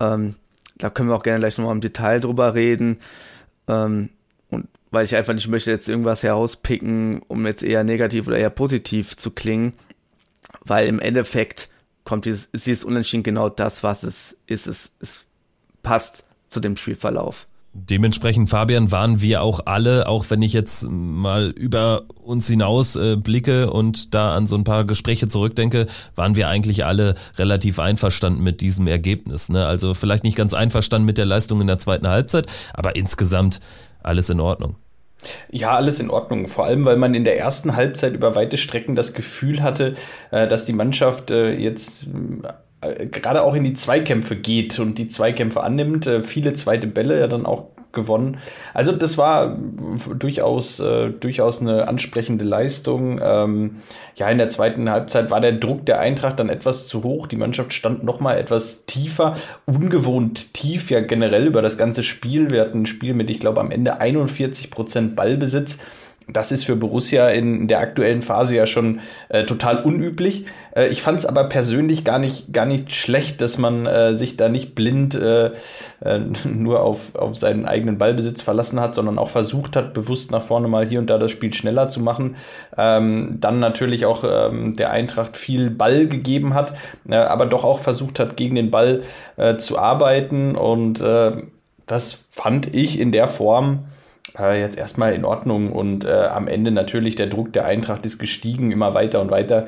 Ähm, 0.00 0.36
da 0.76 0.90
können 0.90 1.08
wir 1.08 1.16
auch 1.16 1.22
gerne 1.22 1.40
gleich 1.40 1.58
nochmal 1.58 1.74
im 1.74 1.80
Detail 1.80 2.20
drüber 2.20 2.54
reden. 2.54 2.98
Ähm, 3.68 4.10
und 4.48 4.68
weil 4.90 5.04
ich 5.04 5.16
einfach 5.16 5.34
nicht 5.34 5.48
möchte 5.48 5.70
jetzt 5.70 5.88
irgendwas 5.88 6.22
herauspicken, 6.22 7.22
um 7.28 7.46
jetzt 7.46 7.62
eher 7.62 7.84
negativ 7.84 8.26
oder 8.26 8.38
eher 8.38 8.50
positiv 8.50 9.16
zu 9.16 9.30
klingen, 9.30 9.74
weil 10.64 10.86
im 10.86 11.00
Endeffekt 11.00 11.68
kommt 12.04 12.24
dieses, 12.24 12.46
ist 12.46 12.66
dieses 12.66 12.84
Unentschieden 12.84 13.22
genau 13.22 13.48
das, 13.48 13.82
was 13.82 14.02
es 14.02 14.36
ist. 14.46 14.66
Es, 14.66 14.92
es 15.00 15.24
passt 15.82 16.24
zu 16.48 16.60
dem 16.60 16.76
Spielverlauf. 16.76 17.46
Dementsprechend, 17.78 18.48
Fabian, 18.48 18.90
waren 18.90 19.20
wir 19.20 19.42
auch 19.42 19.60
alle, 19.66 20.08
auch 20.08 20.24
wenn 20.30 20.40
ich 20.40 20.54
jetzt 20.54 20.88
mal 20.88 21.50
über 21.50 22.04
uns 22.22 22.48
hinaus 22.48 22.96
äh, 22.96 23.16
blicke 23.16 23.70
und 23.70 24.14
da 24.14 24.34
an 24.34 24.46
so 24.46 24.56
ein 24.56 24.64
paar 24.64 24.86
Gespräche 24.86 25.28
zurückdenke, 25.28 25.86
waren 26.14 26.36
wir 26.36 26.48
eigentlich 26.48 26.86
alle 26.86 27.16
relativ 27.36 27.78
einverstanden 27.78 28.42
mit 28.42 28.62
diesem 28.62 28.86
Ergebnis. 28.86 29.50
Ne? 29.50 29.66
Also 29.66 29.92
vielleicht 29.92 30.24
nicht 30.24 30.36
ganz 30.36 30.54
einverstanden 30.54 31.04
mit 31.04 31.18
der 31.18 31.26
Leistung 31.26 31.60
in 31.60 31.66
der 31.66 31.78
zweiten 31.78 32.08
Halbzeit, 32.08 32.46
aber 32.72 32.96
insgesamt 32.96 33.60
alles 34.02 34.30
in 34.30 34.40
Ordnung. 34.40 34.76
Ja, 35.50 35.76
alles 35.76 36.00
in 36.00 36.08
Ordnung. 36.08 36.48
Vor 36.48 36.64
allem, 36.64 36.84
weil 36.86 36.96
man 36.96 37.14
in 37.14 37.24
der 37.24 37.38
ersten 37.38 37.76
Halbzeit 37.76 38.14
über 38.14 38.34
weite 38.34 38.56
Strecken 38.56 38.94
das 38.96 39.12
Gefühl 39.12 39.62
hatte, 39.62 39.96
äh, 40.30 40.48
dass 40.48 40.64
die 40.64 40.72
Mannschaft 40.72 41.30
äh, 41.30 41.52
jetzt 41.52 42.06
gerade 43.10 43.42
auch 43.42 43.54
in 43.54 43.64
die 43.64 43.74
Zweikämpfe 43.74 44.36
geht 44.36 44.78
und 44.78 44.98
die 44.98 45.08
Zweikämpfe 45.08 45.62
annimmt, 45.62 46.06
äh, 46.06 46.22
viele 46.22 46.54
zweite 46.54 46.86
Bälle 46.86 47.18
ja 47.18 47.26
dann 47.26 47.46
auch 47.46 47.64
gewonnen. 47.96 48.38
Also 48.74 48.92
das 48.92 49.18
war 49.18 49.58
durchaus, 50.18 50.78
äh, 50.78 51.10
durchaus 51.10 51.60
eine 51.60 51.88
ansprechende 51.88 52.44
Leistung. 52.44 53.18
Ähm, 53.20 53.78
ja, 54.14 54.28
in 54.30 54.38
der 54.38 54.48
zweiten 54.48 54.88
Halbzeit 54.88 55.32
war 55.32 55.40
der 55.40 55.52
Druck 55.52 55.84
der 55.86 55.98
Eintracht 55.98 56.38
dann 56.38 56.48
etwas 56.48 56.86
zu 56.86 57.02
hoch. 57.02 57.26
Die 57.26 57.36
Mannschaft 57.36 57.72
stand 57.72 58.04
noch 58.04 58.20
mal 58.20 58.38
etwas 58.38 58.86
tiefer, 58.86 59.34
ungewohnt 59.64 60.54
tief 60.54 60.90
ja 60.90 61.00
generell 61.00 61.46
über 61.46 61.62
das 61.62 61.76
ganze 61.76 62.04
Spiel. 62.04 62.50
Wir 62.50 62.60
hatten 62.60 62.82
ein 62.82 62.86
Spiel 62.86 63.14
mit, 63.14 63.30
ich 63.30 63.40
glaube, 63.40 63.60
am 63.60 63.72
Ende 63.72 63.98
41 63.98 64.70
Prozent 64.70 65.16
Ballbesitz 65.16 65.78
das 66.28 66.50
ist 66.50 66.64
für 66.64 66.74
Borussia 66.74 67.28
in 67.28 67.68
der 67.68 67.78
aktuellen 67.78 68.20
Phase 68.20 68.56
ja 68.56 68.66
schon 68.66 69.00
äh, 69.28 69.44
total 69.44 69.82
unüblich. 69.84 70.46
Äh, 70.74 70.88
ich 70.88 71.00
fand 71.00 71.18
es 71.18 71.26
aber 71.26 71.44
persönlich 71.44 72.04
gar 72.04 72.18
nicht, 72.18 72.52
gar 72.52 72.66
nicht 72.66 72.92
schlecht, 72.94 73.40
dass 73.40 73.58
man 73.58 73.86
äh, 73.86 74.16
sich 74.16 74.36
da 74.36 74.48
nicht 74.48 74.74
blind 74.74 75.14
äh, 75.14 75.52
äh, 76.00 76.18
nur 76.44 76.82
auf, 76.82 77.14
auf 77.14 77.36
seinen 77.36 77.64
eigenen 77.64 77.98
Ballbesitz 77.98 78.42
verlassen 78.42 78.80
hat, 78.80 78.96
sondern 78.96 79.18
auch 79.18 79.30
versucht 79.30 79.76
hat, 79.76 79.94
bewusst 79.94 80.32
nach 80.32 80.42
vorne 80.42 80.66
mal 80.66 80.84
hier 80.84 80.98
und 80.98 81.08
da 81.08 81.18
das 81.18 81.30
Spiel 81.30 81.54
schneller 81.54 81.88
zu 81.88 82.00
machen. 82.00 82.36
Ähm, 82.76 83.38
dann 83.40 83.60
natürlich 83.60 84.04
auch 84.04 84.24
ähm, 84.28 84.74
der 84.74 84.90
Eintracht 84.90 85.36
viel 85.36 85.70
Ball 85.70 86.08
gegeben 86.08 86.54
hat, 86.54 86.74
äh, 87.08 87.14
aber 87.14 87.46
doch 87.46 87.62
auch 87.62 87.78
versucht 87.78 88.18
hat, 88.18 88.36
gegen 88.36 88.56
den 88.56 88.70
Ball 88.70 89.02
zu 89.58 89.78
arbeiten. 89.78 90.56
Und 90.56 91.02
das 91.86 92.24
fand 92.30 92.74
ich 92.74 92.98
in 92.98 93.12
der 93.12 93.28
Form 93.28 93.84
äh, 94.38 94.60
jetzt 94.60 94.78
erstmal 94.78 95.14
in 95.14 95.24
Ordnung 95.24 95.72
und 95.72 96.04
äh, 96.04 96.26
am 96.26 96.48
Ende 96.48 96.70
natürlich 96.70 97.16
der 97.16 97.26
Druck 97.26 97.52
der 97.52 97.64
Eintracht 97.66 98.04
ist 98.06 98.18
gestiegen, 98.18 98.72
immer 98.72 98.94
weiter 98.94 99.20
und 99.20 99.30
weiter. 99.30 99.66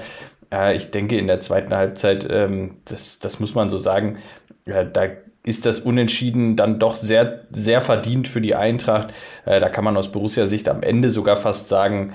Äh, 0.53 0.77
ich 0.77 0.91
denke 0.91 1.17
in 1.17 1.27
der 1.27 1.41
zweiten 1.41 1.75
Halbzeit, 1.75 2.27
ähm, 2.31 2.77
das, 2.85 3.19
das 3.19 3.41
muss 3.41 3.55
man 3.55 3.71
so 3.71 3.79
sagen, 3.79 4.19
da 4.65 5.07
ist 5.45 5.65
das 5.65 5.81
Unentschieden 5.81 6.57
dann 6.57 6.79
doch 6.79 6.97
sehr, 6.97 7.47
sehr 7.51 7.81
verdient 7.81 8.29
für 8.29 8.43
die 8.43 8.55
Eintracht. 8.55 9.15
Äh, 9.47 9.61
da 9.61 9.69
kann 9.71 9.85
man 9.85 9.97
aus 9.97 10.13
Borussia-Sicht 10.13 10.69
am 10.69 10.83
Ende 10.83 11.11
sogar 11.11 11.37
fast 11.37 11.69
sagen, 11.69 12.13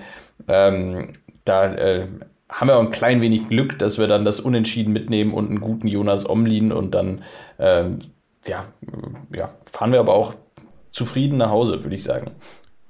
ähm, 0.47 1.13
da 1.45 1.73
äh, 1.73 2.07
haben 2.49 2.67
wir 2.67 2.77
auch 2.77 2.83
ein 2.83 2.91
klein 2.91 3.21
wenig 3.21 3.49
Glück, 3.49 3.79
dass 3.79 3.97
wir 3.97 4.07
dann 4.07 4.25
das 4.25 4.39
Unentschieden 4.39 4.93
mitnehmen 4.93 5.33
und 5.33 5.49
einen 5.49 5.61
guten 5.61 5.87
Jonas 5.87 6.29
Omlin 6.29 6.71
und 6.71 6.93
dann 6.93 7.23
ähm, 7.57 7.99
ja, 8.45 8.65
ja, 9.33 9.49
fahren 9.71 9.91
wir 9.91 9.99
aber 9.99 10.13
auch 10.13 10.35
zufrieden 10.93 11.37
nach 11.37 11.49
Hause, 11.49 11.83
würde 11.83 11.95
ich 11.95 12.03
sagen. 12.03 12.31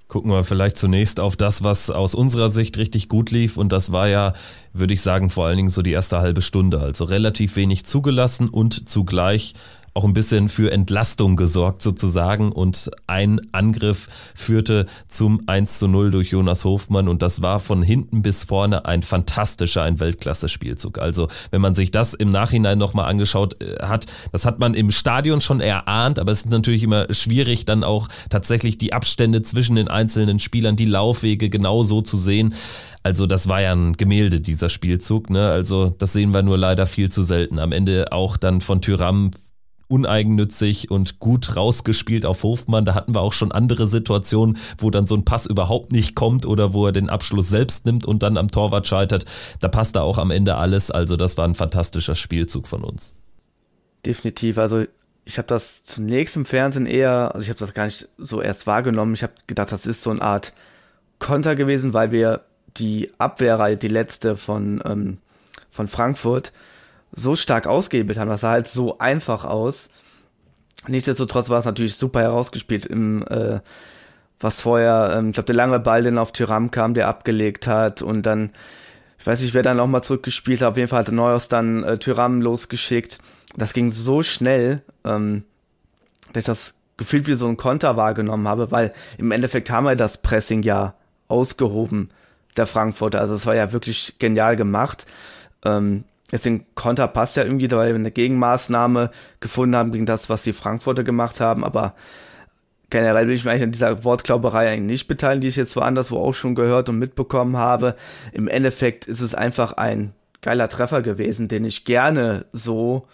Gucken 0.07 0.29
wir 0.29 0.43
vielleicht 0.43 0.77
zunächst 0.77 1.19
auf 1.19 1.35
das, 1.35 1.63
was 1.63 1.89
aus 1.89 2.13
unserer 2.13 2.49
Sicht 2.49 2.77
richtig 2.77 3.09
gut 3.09 3.31
lief. 3.31 3.57
Und 3.57 3.71
das 3.71 3.91
war 3.91 4.07
ja, 4.07 4.33
würde 4.71 4.93
ich 4.93 5.01
sagen, 5.01 5.31
vor 5.31 5.47
allen 5.47 5.57
Dingen 5.57 5.69
so 5.71 5.81
die 5.81 5.91
erste 5.93 6.19
halbe 6.19 6.43
Stunde. 6.43 6.81
Also 6.81 7.05
relativ 7.05 7.55
wenig 7.55 7.85
zugelassen 7.85 8.47
und 8.47 8.87
zugleich 8.87 9.55
auch 9.93 10.05
ein 10.05 10.13
bisschen 10.13 10.49
für 10.49 10.71
Entlastung 10.71 11.35
gesorgt 11.35 11.81
sozusagen 11.81 12.51
und 12.51 12.89
ein 13.07 13.39
Angriff 13.51 14.07
führte 14.33 14.87
zum 15.07 15.41
1 15.47 15.79
zu 15.79 15.87
0 15.87 16.11
durch 16.11 16.31
Jonas 16.31 16.65
Hofmann 16.65 17.07
und 17.07 17.21
das 17.21 17.41
war 17.41 17.59
von 17.59 17.83
hinten 17.83 18.21
bis 18.21 18.43
vorne 18.43 18.85
ein 18.85 19.03
fantastischer, 19.03 19.83
ein 19.83 19.99
Weltklasse-Spielzug. 19.99 20.97
Also 20.97 21.27
wenn 21.51 21.61
man 21.61 21.75
sich 21.75 21.91
das 21.91 22.13
im 22.13 22.29
Nachhinein 22.29 22.77
nochmal 22.77 23.09
angeschaut 23.09 23.61
äh, 23.61 23.83
hat, 23.83 24.07
das 24.31 24.45
hat 24.45 24.59
man 24.59 24.73
im 24.73 24.91
Stadion 24.91 25.41
schon 25.41 25.59
erahnt, 25.59 26.17
aber 26.19 26.31
es 26.31 26.39
ist 26.39 26.49
natürlich 26.49 26.83
immer 26.83 27.13
schwierig 27.13 27.65
dann 27.65 27.83
auch 27.83 28.07
tatsächlich 28.29 28.77
die 28.77 28.93
Abstände 28.93 29.43
zwischen 29.43 29.75
den 29.75 29.87
einzelnen 29.87 30.39
Spielern, 30.39 30.75
die 30.75 30.85
Laufwege 30.85 31.49
genau 31.49 31.83
so 31.83 32.01
zu 32.01 32.17
sehen. 32.17 32.53
Also 33.03 33.27
das 33.27 33.49
war 33.49 33.61
ja 33.61 33.73
ein 33.73 33.93
Gemälde, 33.93 34.39
dieser 34.39 34.69
Spielzug. 34.69 35.29
Ne? 35.29 35.49
Also 35.49 35.93
das 35.97 36.13
sehen 36.13 36.33
wir 36.33 36.41
nur 36.41 36.57
leider 36.57 36.87
viel 36.87 37.11
zu 37.11 37.21
selten. 37.21 37.59
Am 37.59 37.73
Ende 37.73 38.11
auch 38.11 38.37
dann 38.37 38.61
von 38.61 38.81
Tyram 38.81 39.31
uneigennützig 39.93 40.89
und 40.89 41.19
gut 41.19 41.55
rausgespielt 41.55 42.25
auf 42.25 42.41
Hofmann. 42.41 42.83
Da 42.83 42.95
hatten 42.95 43.13
wir 43.13 43.21
auch 43.21 43.33
schon 43.33 43.51
andere 43.51 43.87
Situationen, 43.87 44.57
wo 44.79 44.89
dann 44.89 45.05
so 45.05 45.15
ein 45.15 45.23
Pass 45.23 45.45
überhaupt 45.45 45.91
nicht 45.91 46.15
kommt 46.15 46.45
oder 46.47 46.73
wo 46.73 46.87
er 46.87 46.91
den 46.91 47.09
Abschluss 47.09 47.49
selbst 47.49 47.85
nimmt 47.85 48.05
und 48.05 48.23
dann 48.23 48.37
am 48.37 48.47
Torwart 48.47 48.87
scheitert. 48.87 49.25
Da 49.59 49.67
passt 49.67 49.95
da 49.95 50.01
auch 50.01 50.17
am 50.17 50.31
Ende 50.31 50.55
alles. 50.55 50.89
Also 50.89 51.15
das 51.15 51.37
war 51.37 51.45
ein 51.45 51.55
fantastischer 51.55 52.15
Spielzug 52.15 52.67
von 52.67 52.83
uns. 52.83 53.15
Definitiv. 54.03 54.57
Also 54.57 54.85
ich 55.25 55.37
habe 55.37 55.47
das 55.47 55.83
zunächst 55.83 56.35
im 56.35 56.45
Fernsehen 56.45 56.87
eher, 56.87 57.35
also 57.35 57.43
ich 57.43 57.49
habe 57.49 57.59
das 57.59 57.73
gar 57.73 57.85
nicht 57.85 58.09
so 58.17 58.41
erst 58.41 58.65
wahrgenommen. 58.65 59.13
Ich 59.13 59.23
habe 59.23 59.33
gedacht, 59.45 59.71
das 59.71 59.85
ist 59.85 60.01
so 60.01 60.09
eine 60.09 60.21
Art 60.21 60.53
Konter 61.19 61.55
gewesen, 61.55 61.93
weil 61.93 62.11
wir 62.11 62.41
die 62.77 63.11
Abwehrreihe, 63.19 63.77
die 63.77 63.87
letzte 63.87 64.35
von, 64.35 64.81
ähm, 64.85 65.19
von 65.69 65.87
Frankfurt, 65.87 66.51
so 67.13 67.35
stark 67.35 67.67
ausgehebelt 67.67 68.17
haben. 68.17 68.29
Das 68.29 68.41
sah 68.41 68.51
halt 68.51 68.67
so 68.67 68.97
einfach 68.97 69.45
aus. 69.45 69.89
Nichtsdestotrotz 70.87 71.49
war 71.49 71.59
es 71.59 71.65
natürlich 71.65 71.95
super 71.95 72.21
herausgespielt 72.21 72.85
im 72.85 73.25
äh, 73.27 73.59
was 74.43 74.61
vorher, 74.61 75.15
ähm, 75.17 75.29
ich 75.29 75.33
glaube, 75.33 75.47
der 75.47 75.55
lange 75.55 75.79
Ball, 75.79 76.03
den 76.03 76.17
auf 76.17 76.31
Tyram 76.33 76.69
kam, 76.69 76.93
der 76.93 77.07
abgelegt 77.07 77.65
hat 77.67 78.01
und 78.01 78.23
dann, 78.23 78.51
ich 79.17 79.25
weiß 79.25 79.41
nicht, 79.41 79.53
wer 79.53 79.63
dann 79.63 79.77
nochmal 79.77 80.03
zurückgespielt 80.03 80.61
hat, 80.61 80.71
auf 80.71 80.77
jeden 80.77 80.89
Fall 80.89 80.99
hat 80.99 81.11
Neuhaus 81.11 81.47
dann 81.47 81.83
äh, 81.83 81.97
Tyram 81.97 82.41
losgeschickt. 82.41 83.19
Das 83.55 83.73
ging 83.73 83.91
so 83.91 84.21
schnell, 84.21 84.81
ähm, 85.05 85.43
dass 86.33 86.43
ich 86.43 86.47
das 86.47 86.73
gefühlt 86.97 87.27
wie 87.27 87.35
so 87.35 87.47
ein 87.47 87.57
Konter 87.57 87.97
wahrgenommen 87.97 88.47
habe, 88.47 88.71
weil 88.71 88.93
im 89.17 89.31
Endeffekt 89.31 89.69
haben 89.69 89.85
wir 89.85 89.95
das 89.95 90.21
Pressing 90.21 90.61
ja 90.61 90.95
ausgehoben, 91.27 92.09
der 92.57 92.67
Frankfurter. 92.67 93.19
Also 93.19 93.35
es 93.35 93.45
war 93.45 93.55
ja 93.55 93.71
wirklich 93.71 94.19
genial 94.19 94.55
gemacht. 94.55 95.05
Ähm, 95.65 96.03
Den 96.41 96.65
Konter 96.73 97.07
passt 97.07 97.37
ja 97.37 97.43
irgendwie, 97.43 97.69
weil 97.71 97.89
wir 97.89 97.95
eine 97.95 98.11
Gegenmaßnahme 98.11 99.11
gefunden 99.39 99.75
haben 99.75 99.91
gegen 99.91 100.05
das, 100.05 100.29
was 100.29 100.43
die 100.43 100.53
Frankfurter 100.53 101.03
gemacht 101.03 101.39
haben, 101.39 101.63
aber 101.63 101.93
generell 102.89 103.27
will 103.27 103.35
ich 103.35 103.43
mich 103.43 103.51
eigentlich 103.51 103.63
an 103.63 103.71
dieser 103.71 104.03
Wortklauberei 104.03 104.69
eigentlich 104.69 104.99
nicht 104.99 105.07
beteiligen, 105.07 105.41
die 105.41 105.47
ich 105.47 105.55
jetzt 105.55 105.75
woanders 105.75 106.11
wo 106.11 106.17
auch 106.17 106.33
schon 106.33 106.55
gehört 106.55 106.89
und 106.89 106.99
mitbekommen 106.99 107.57
habe. 107.57 107.95
Im 108.31 108.47
Endeffekt 108.47 109.05
ist 109.05 109.21
es 109.21 109.35
einfach 109.35 109.73
ein 109.73 110.13
geiler 110.41 110.69
Treffer 110.69 111.01
gewesen, 111.01 111.47
den 111.47 111.65
ich 111.65 111.85
gerne 111.85 112.45
so 112.51 113.07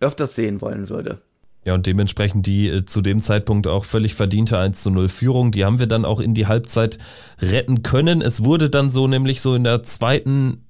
öfters 0.00 0.34
sehen 0.34 0.60
wollen 0.60 0.88
würde. 0.88 1.20
Ja, 1.64 1.74
und 1.74 1.86
dementsprechend 1.86 2.46
die 2.46 2.68
äh, 2.68 2.84
zu 2.84 3.02
dem 3.02 3.20
Zeitpunkt 3.20 3.66
auch 3.66 3.84
völlig 3.84 4.14
verdiente 4.14 4.58
1 4.58 4.82
zu 4.82 4.90
0 4.90 5.08
Führung, 5.08 5.52
die 5.52 5.64
haben 5.64 5.78
wir 5.78 5.86
dann 5.86 6.04
auch 6.04 6.20
in 6.20 6.34
die 6.34 6.46
Halbzeit 6.46 6.98
retten 7.40 7.82
können. 7.82 8.20
Es 8.20 8.44
wurde 8.44 8.68
dann 8.68 8.90
so 8.90 9.06
nämlich 9.06 9.40
so 9.40 9.54
in 9.54 9.64
der 9.64 9.82
zweiten 9.84 10.64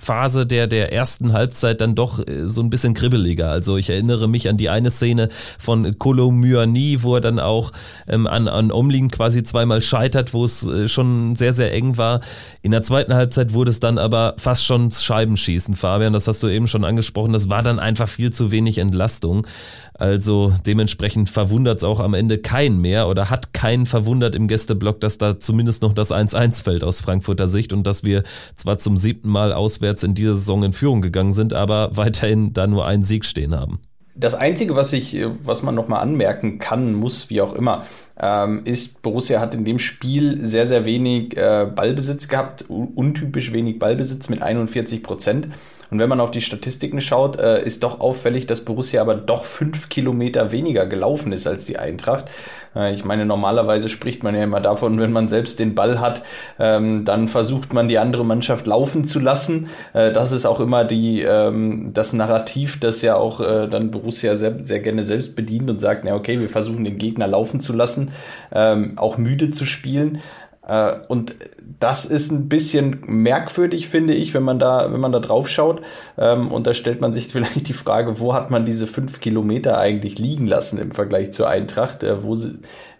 Phase 0.00 0.46
der, 0.46 0.66
der 0.66 0.92
ersten 0.94 1.34
Halbzeit 1.34 1.82
dann 1.82 1.94
doch 1.94 2.26
äh, 2.26 2.48
so 2.48 2.62
ein 2.62 2.70
bisschen 2.70 2.94
kribbeliger. 2.94 3.50
Also 3.50 3.76
ich 3.76 3.90
erinnere 3.90 4.28
mich 4.28 4.48
an 4.48 4.56
die 4.56 4.70
eine 4.70 4.90
Szene 4.90 5.28
von 5.58 5.98
Kolomyani, 5.98 7.02
wo 7.02 7.16
er 7.16 7.20
dann 7.20 7.38
auch 7.38 7.72
ähm, 8.08 8.26
an, 8.26 8.48
an 8.48 8.72
Omlin 8.72 9.10
quasi 9.10 9.44
zweimal 9.44 9.82
scheitert, 9.82 10.32
wo 10.32 10.44
es 10.44 10.66
äh, 10.66 10.88
schon 10.88 11.34
sehr, 11.34 11.52
sehr 11.52 11.72
eng 11.74 11.98
war. 11.98 12.20
In 12.62 12.70
der 12.70 12.82
zweiten 12.82 13.14
Halbzeit 13.14 13.52
wurde 13.52 13.70
es 13.70 13.80
dann 13.80 13.98
aber 13.98 14.34
fast 14.38 14.64
schon 14.64 14.90
Scheibenschießen, 14.90 15.74
Fabian, 15.74 16.14
das 16.14 16.26
hast 16.26 16.42
du 16.42 16.48
eben 16.48 16.66
schon 16.66 16.84
angesprochen. 16.84 17.34
Das 17.34 17.50
war 17.50 17.62
dann 17.62 17.78
einfach 17.78 18.08
viel 18.08 18.32
zu 18.32 18.50
wenig 18.50 18.78
Entlastung. 18.78 19.46
Also 20.00 20.54
dementsprechend 20.66 21.28
verwundert 21.28 21.78
es 21.78 21.84
auch 21.84 22.00
am 22.00 22.14
Ende 22.14 22.38
keinen 22.38 22.80
mehr 22.80 23.06
oder 23.06 23.28
hat 23.28 23.52
keinen 23.52 23.84
verwundert 23.84 24.34
im 24.34 24.48
Gästeblock, 24.48 24.98
dass 24.98 25.18
da 25.18 25.38
zumindest 25.38 25.82
noch 25.82 25.92
das 25.92 26.10
1-1 26.10 26.64
fällt 26.64 26.84
aus 26.84 27.02
Frankfurter 27.02 27.48
Sicht 27.48 27.74
und 27.74 27.86
dass 27.86 28.02
wir 28.02 28.22
zwar 28.56 28.78
zum 28.78 28.96
siebten 28.96 29.28
Mal 29.28 29.52
auswärts 29.52 30.02
in 30.02 30.14
dieser 30.14 30.36
Saison 30.36 30.62
in 30.62 30.72
Führung 30.72 31.02
gegangen 31.02 31.34
sind, 31.34 31.52
aber 31.52 31.98
weiterhin 31.98 32.54
da 32.54 32.66
nur 32.66 32.86
einen 32.86 33.02
Sieg 33.02 33.26
stehen 33.26 33.54
haben. 33.54 33.80
Das 34.14 34.34
Einzige, 34.34 34.74
was 34.74 34.94
ich, 34.94 35.18
was 35.42 35.62
man 35.62 35.74
nochmal 35.74 36.00
anmerken 36.00 36.58
kann, 36.58 36.94
muss, 36.94 37.28
wie 37.28 37.42
auch 37.42 37.52
immer, 37.52 37.84
ähm, 38.18 38.62
ist, 38.64 39.02
Borussia 39.02 39.38
hat 39.38 39.54
in 39.54 39.66
dem 39.66 39.78
Spiel 39.78 40.46
sehr, 40.46 40.66
sehr 40.66 40.86
wenig 40.86 41.36
äh, 41.36 41.70
Ballbesitz 41.74 42.28
gehabt, 42.28 42.64
untypisch 42.68 43.52
wenig 43.52 43.78
Ballbesitz 43.78 44.30
mit 44.30 44.40
41 44.40 45.02
Prozent. 45.02 45.48
Und 45.90 45.98
wenn 45.98 46.08
man 46.08 46.20
auf 46.20 46.30
die 46.30 46.40
Statistiken 46.40 47.00
schaut, 47.00 47.38
äh, 47.38 47.64
ist 47.64 47.82
doch 47.82 48.00
auffällig, 48.00 48.46
dass 48.46 48.64
Borussia 48.64 49.00
aber 49.00 49.14
doch 49.14 49.44
fünf 49.44 49.88
Kilometer 49.88 50.52
weniger 50.52 50.86
gelaufen 50.86 51.32
ist 51.32 51.46
als 51.46 51.64
die 51.64 51.78
Eintracht. 51.78 52.26
Äh, 52.74 52.92
ich 52.92 53.04
meine, 53.04 53.26
normalerweise 53.26 53.88
spricht 53.88 54.22
man 54.22 54.34
ja 54.34 54.44
immer 54.44 54.60
davon, 54.60 55.00
wenn 55.00 55.12
man 55.12 55.28
selbst 55.28 55.58
den 55.58 55.74
Ball 55.74 56.00
hat, 56.00 56.22
ähm, 56.58 57.04
dann 57.04 57.28
versucht 57.28 57.72
man 57.72 57.88
die 57.88 57.98
andere 57.98 58.24
Mannschaft 58.24 58.66
laufen 58.66 59.04
zu 59.04 59.18
lassen. 59.18 59.68
Äh, 59.92 60.12
das 60.12 60.32
ist 60.32 60.46
auch 60.46 60.60
immer 60.60 60.84
die, 60.84 61.22
ähm, 61.22 61.90
das 61.92 62.12
Narrativ, 62.12 62.78
das 62.80 63.02
ja 63.02 63.16
auch 63.16 63.40
äh, 63.40 63.68
dann 63.68 63.90
Borussia 63.90 64.36
sehr, 64.36 64.62
sehr 64.62 64.80
gerne 64.80 65.04
selbst 65.04 65.34
bedient 65.36 65.68
und 65.70 65.80
sagt, 65.80 66.04
na 66.04 66.14
okay, 66.14 66.40
wir 66.40 66.48
versuchen 66.48 66.84
den 66.84 66.98
Gegner 66.98 67.26
laufen 67.26 67.60
zu 67.60 67.72
lassen, 67.72 68.12
ähm, 68.52 68.92
auch 68.96 69.18
müde 69.18 69.50
zu 69.50 69.64
spielen. 69.64 70.20
Äh, 70.70 71.00
und 71.08 71.34
das 71.80 72.04
ist 72.04 72.30
ein 72.30 72.48
bisschen 72.48 73.00
merkwürdig, 73.06 73.88
finde 73.88 74.14
ich, 74.14 74.32
wenn 74.34 74.44
man 74.44 74.58
da, 74.58 74.92
wenn 74.92 75.00
man 75.00 75.12
da 75.12 75.18
drauf 75.18 75.48
schaut. 75.48 75.82
Ähm, 76.16 76.52
und 76.52 76.66
da 76.66 76.74
stellt 76.74 77.00
man 77.00 77.12
sich 77.12 77.26
vielleicht 77.32 77.68
die 77.68 77.74
Frage, 77.74 78.20
wo 78.20 78.32
hat 78.32 78.50
man 78.50 78.64
diese 78.64 78.86
fünf 78.86 79.20
Kilometer 79.20 79.78
eigentlich 79.78 80.18
liegen 80.18 80.46
lassen 80.46 80.78
im 80.78 80.92
Vergleich 80.92 81.32
zur 81.32 81.48
Eintracht? 81.48 82.04
Äh, 82.04 82.22
wo, 82.22 82.38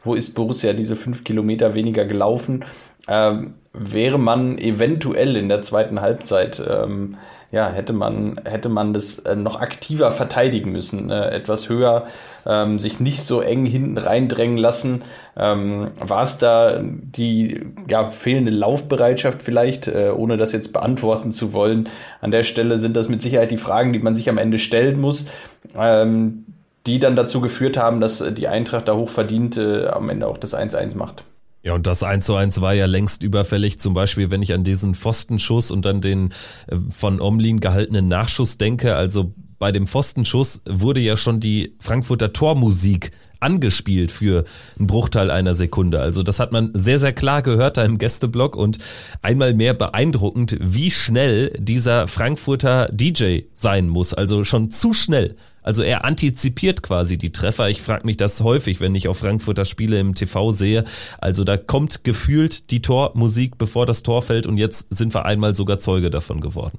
wo 0.02 0.14
ist 0.14 0.34
Borussia 0.34 0.72
diese 0.72 0.96
fünf 0.96 1.22
Kilometer 1.22 1.74
weniger 1.74 2.04
gelaufen? 2.04 2.64
Ähm, 3.06 3.54
wäre 3.72 4.18
man 4.18 4.58
eventuell 4.58 5.36
in 5.36 5.48
der 5.48 5.62
zweiten 5.62 6.00
Halbzeit 6.00 6.60
ähm, 6.68 7.16
ja, 7.52 7.68
hätte 7.68 7.92
man, 7.92 8.40
hätte 8.44 8.68
man 8.68 8.92
das 8.92 9.18
äh, 9.20 9.34
noch 9.34 9.60
aktiver 9.60 10.12
verteidigen 10.12 10.70
müssen, 10.70 11.10
äh, 11.10 11.30
etwas 11.30 11.68
höher, 11.68 12.06
ähm, 12.46 12.78
sich 12.78 13.00
nicht 13.00 13.22
so 13.22 13.40
eng 13.40 13.66
hinten 13.66 13.98
reindrängen 13.98 14.56
lassen. 14.56 15.02
Ähm, 15.36 15.88
War 15.98 16.22
es 16.22 16.38
da 16.38 16.80
die 16.80 17.60
ja, 17.88 18.10
fehlende 18.10 18.52
Laufbereitschaft 18.52 19.42
vielleicht, 19.42 19.88
äh, 19.88 20.12
ohne 20.14 20.36
das 20.36 20.52
jetzt 20.52 20.72
beantworten 20.72 21.32
zu 21.32 21.52
wollen? 21.52 21.88
An 22.20 22.30
der 22.30 22.44
Stelle 22.44 22.78
sind 22.78 22.96
das 22.96 23.08
mit 23.08 23.20
Sicherheit 23.20 23.50
die 23.50 23.56
Fragen, 23.56 23.92
die 23.92 23.98
man 23.98 24.14
sich 24.14 24.28
am 24.28 24.38
Ende 24.38 24.58
stellen 24.58 25.00
muss. 25.00 25.26
Ähm, 25.76 26.44
die 26.86 26.98
dann 26.98 27.14
dazu 27.14 27.42
geführt 27.42 27.76
haben, 27.76 28.00
dass 28.00 28.24
die 28.32 28.48
Eintracht 28.48 28.88
da 28.88 28.94
hoch 28.94 29.10
verdient 29.10 29.58
äh, 29.58 29.86
am 29.88 30.08
Ende 30.08 30.26
auch 30.26 30.38
das 30.38 30.54
1-1 30.54 30.96
macht. 30.96 31.24
Ja, 31.62 31.74
und 31.74 31.86
das 31.86 32.02
1 32.02 32.24
zu 32.24 32.34
1 32.34 32.60
war 32.60 32.72
ja 32.72 32.86
längst 32.86 33.22
überfällig. 33.22 33.78
Zum 33.80 33.92
Beispiel, 33.92 34.30
wenn 34.30 34.42
ich 34.42 34.54
an 34.54 34.64
diesen 34.64 34.94
Pfostenschuss 34.94 35.70
und 35.70 35.84
dann 35.84 36.00
den 36.00 36.30
äh, 36.66 36.76
von 36.88 37.20
Omlin 37.20 37.60
gehaltenen 37.60 38.08
Nachschuss 38.08 38.56
denke. 38.56 38.96
Also 38.96 39.34
bei 39.58 39.72
dem 39.72 39.86
Pfostenschuss 39.86 40.62
wurde 40.66 41.00
ja 41.00 41.16
schon 41.18 41.38
die 41.38 41.76
Frankfurter 41.78 42.32
Tormusik 42.32 43.12
angespielt 43.40 44.12
für 44.12 44.44
einen 44.78 44.86
Bruchteil 44.86 45.30
einer 45.30 45.54
Sekunde. 45.54 46.00
Also 46.00 46.22
das 46.22 46.40
hat 46.40 46.52
man 46.52 46.70
sehr, 46.74 46.98
sehr 46.98 47.12
klar 47.12 47.42
gehört 47.42 47.76
da 47.76 47.84
im 47.84 47.98
Gästeblock 47.98 48.56
und 48.56 48.78
einmal 49.22 49.54
mehr 49.54 49.74
beeindruckend, 49.74 50.56
wie 50.60 50.90
schnell 50.90 51.52
dieser 51.58 52.08
Frankfurter 52.08 52.88
DJ 52.92 53.40
sein 53.54 53.88
muss. 53.88 54.14
Also 54.14 54.44
schon 54.44 54.70
zu 54.70 54.92
schnell. 54.92 55.36
Also 55.62 55.82
er 55.82 56.04
antizipiert 56.04 56.82
quasi 56.82 57.18
die 57.18 57.32
Treffer. 57.32 57.68
Ich 57.68 57.82
frage 57.82 58.06
mich 58.06 58.16
das 58.16 58.40
häufig, 58.40 58.80
wenn 58.80 58.94
ich 58.94 59.08
auf 59.08 59.18
Frankfurter 59.18 59.64
Spiele 59.64 59.98
im 59.98 60.14
TV 60.14 60.52
sehe. 60.52 60.84
Also 61.18 61.44
da 61.44 61.56
kommt 61.56 62.04
gefühlt 62.04 62.70
die 62.70 62.82
Tormusik, 62.82 63.58
bevor 63.58 63.86
das 63.86 64.02
Tor 64.02 64.22
fällt 64.22 64.46
und 64.46 64.56
jetzt 64.56 64.94
sind 64.94 65.14
wir 65.14 65.26
einmal 65.26 65.54
sogar 65.54 65.78
Zeuge 65.78 66.10
davon 66.10 66.40
geworden. 66.40 66.78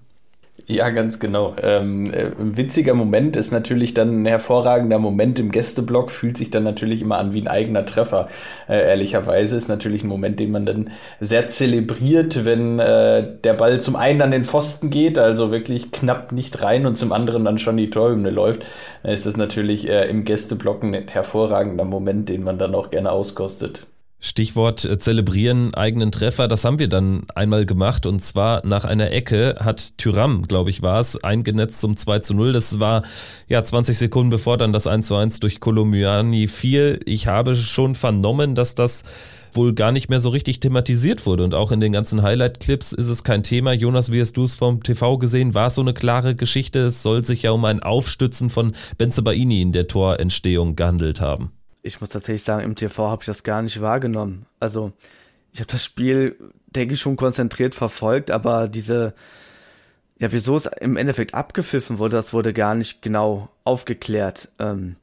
Ja, 0.72 0.90
ganz 0.90 1.20
genau. 1.20 1.54
Ähm, 1.62 2.14
äh, 2.14 2.32
witziger 2.38 2.94
Moment 2.94 3.36
ist 3.36 3.52
natürlich 3.52 3.94
dann 3.94 4.22
ein 4.22 4.26
hervorragender 4.26 5.00
Moment 5.00 5.38
im 5.38 5.52
Gästeblock, 5.52 6.12
fühlt 6.12 6.38
sich 6.38 6.50
dann 6.50 6.64
natürlich 6.64 7.02
immer 7.02 7.18
an 7.18 7.34
wie 7.34 7.42
ein 7.42 7.50
eigener 7.50 7.86
Treffer. 7.86 8.30
Äh, 8.70 8.88
ehrlicherweise 8.88 9.58
ist 9.58 9.68
natürlich 9.68 10.04
ein 10.04 10.08
Moment, 10.08 10.40
den 10.40 10.50
man 10.52 10.66
dann 10.66 10.92
sehr 11.20 11.50
zelebriert, 11.50 12.46
wenn 12.46 12.80
äh, 12.80 13.28
der 13.44 13.54
Ball 13.54 13.82
zum 13.82 13.98
einen 13.98 14.22
an 14.22 14.32
den 14.32 14.46
Pfosten 14.46 14.90
geht, 14.92 15.18
also 15.18 15.52
wirklich 15.52 15.92
knapp 15.92 16.32
nicht 16.32 16.62
rein 16.64 16.86
und 16.86 16.98
zum 16.98 17.12
anderen 17.12 17.44
dann 17.44 17.60
schon 17.60 17.76
die 17.76 17.90
Torhymne 17.90 18.30
läuft. 18.30 18.64
Äh, 19.04 19.14
ist 19.14 19.26
das 19.26 19.36
natürlich 19.36 19.90
äh, 19.90 20.10
im 20.10 20.24
Gästeblock 20.24 20.84
ein 20.84 20.94
hervorragender 21.10 21.84
Moment, 21.84 22.30
den 22.30 22.44
man 22.44 22.58
dann 22.58 22.76
auch 22.76 22.92
gerne 22.92 23.12
auskostet. 23.12 23.88
Stichwort 24.24 24.86
äh, 24.86 25.00
zelebrieren 25.00 25.74
eigenen 25.74 26.12
Treffer, 26.12 26.48
das 26.48 26.64
haben 26.64 26.78
wir 26.78 26.88
dann 26.88 27.24
einmal 27.34 27.66
gemacht 27.66 28.06
und 28.06 28.22
zwar 28.22 28.66
nach 28.66 28.86
einer 28.86 29.12
Ecke 29.12 29.56
hat 29.60 29.98
Tyram, 29.98 30.44
glaube 30.48 30.70
ich, 30.70 30.84
war 30.84 31.00
es, 31.00 31.22
eingenetzt 31.24 31.82
zum 31.82 31.98
2 31.98 32.20
zu 32.20 32.36
0. 32.36 32.54
Das 32.54 32.80
war 32.80 33.02
ja 33.48 33.64
20 33.64 33.98
Sekunden 33.98 34.30
bevor 34.30 34.58
dann 34.58 34.74
das 34.74 34.86
1 34.86 35.08
zu 35.08 35.16
1 35.16 35.40
durch 35.40 35.60
Kolomyani 35.60 36.48
fiel. 36.48 37.00
Ich 37.06 37.26
habe 37.26 37.56
schon 37.56 37.96
vernommen, 37.96 38.54
dass 38.54 38.76
das 38.76 39.04
wohl 39.54 39.74
gar 39.74 39.92
nicht 39.92 40.10
mehr 40.10 40.20
so 40.20 40.30
richtig 40.30 40.60
thematisiert 40.60 41.26
wurde 41.26 41.44
und 41.44 41.56
auch 41.56 41.72
in 41.72 41.80
den 41.80 41.92
ganzen 41.92 42.22
Highlight-Clips 42.22 42.94
ist 42.94 43.08
es 43.08 43.24
kein 43.24 43.42
Thema. 43.42 43.74
Jonas, 43.74 44.12
wie 44.12 44.22
hast 44.22 44.38
du 44.38 44.44
es 44.44 44.54
vom 44.54 44.84
TV 44.84 45.18
gesehen? 45.18 45.56
War 45.56 45.68
es 45.68 45.76
so 45.76 45.82
eine 45.82 45.96
klare 45.96 46.36
Geschichte? 46.36 46.80
Es 46.82 47.02
soll 47.02 47.26
sich 47.26 47.42
ja 47.42 47.52
um 47.52 47.66
ein 47.66 47.82
Aufstützen 47.82 48.52
von 48.52 48.76
Benzebaini 49.00 49.64
in 49.64 49.72
der 49.72 49.88
Torentstehung 49.88 50.76
gehandelt 50.76 51.22
haben 51.22 51.52
ich 51.84 52.00
muss 52.02 52.10
tatsächlich 52.10 52.44
sagen, 52.44 52.64
im 52.64 52.76
TV 52.76 53.10
habe 53.10 53.24
ich 53.24 53.28
das 53.28 53.44
gar 53.44 53.62
nicht 53.62 53.82
wahrgenommen. 53.82 54.46
Also 54.60 54.94
ich 55.54 55.60
habe 55.60 55.72
das 55.72 55.84
Spiel, 55.84 56.38
denke 56.68 56.94
ich, 56.94 57.02
schon 57.02 57.18
konzentriert 57.18 57.76
verfolgt, 57.76 58.32
aber 58.32 58.68
diese, 58.68 59.14
ja, 60.20 60.32
wieso 60.32 60.56
es 60.56 60.66
im 60.66 60.98
Endeffekt 60.98 61.34
abgepfiffen 61.34 61.98
wurde, 61.98 62.18
das 62.18 62.34
wurde 62.34 62.54
gar 62.54 62.76
nicht 62.76 63.02
genau 63.02 63.50
aufgeklärt. 63.64 64.50
Ähm, 64.60 64.96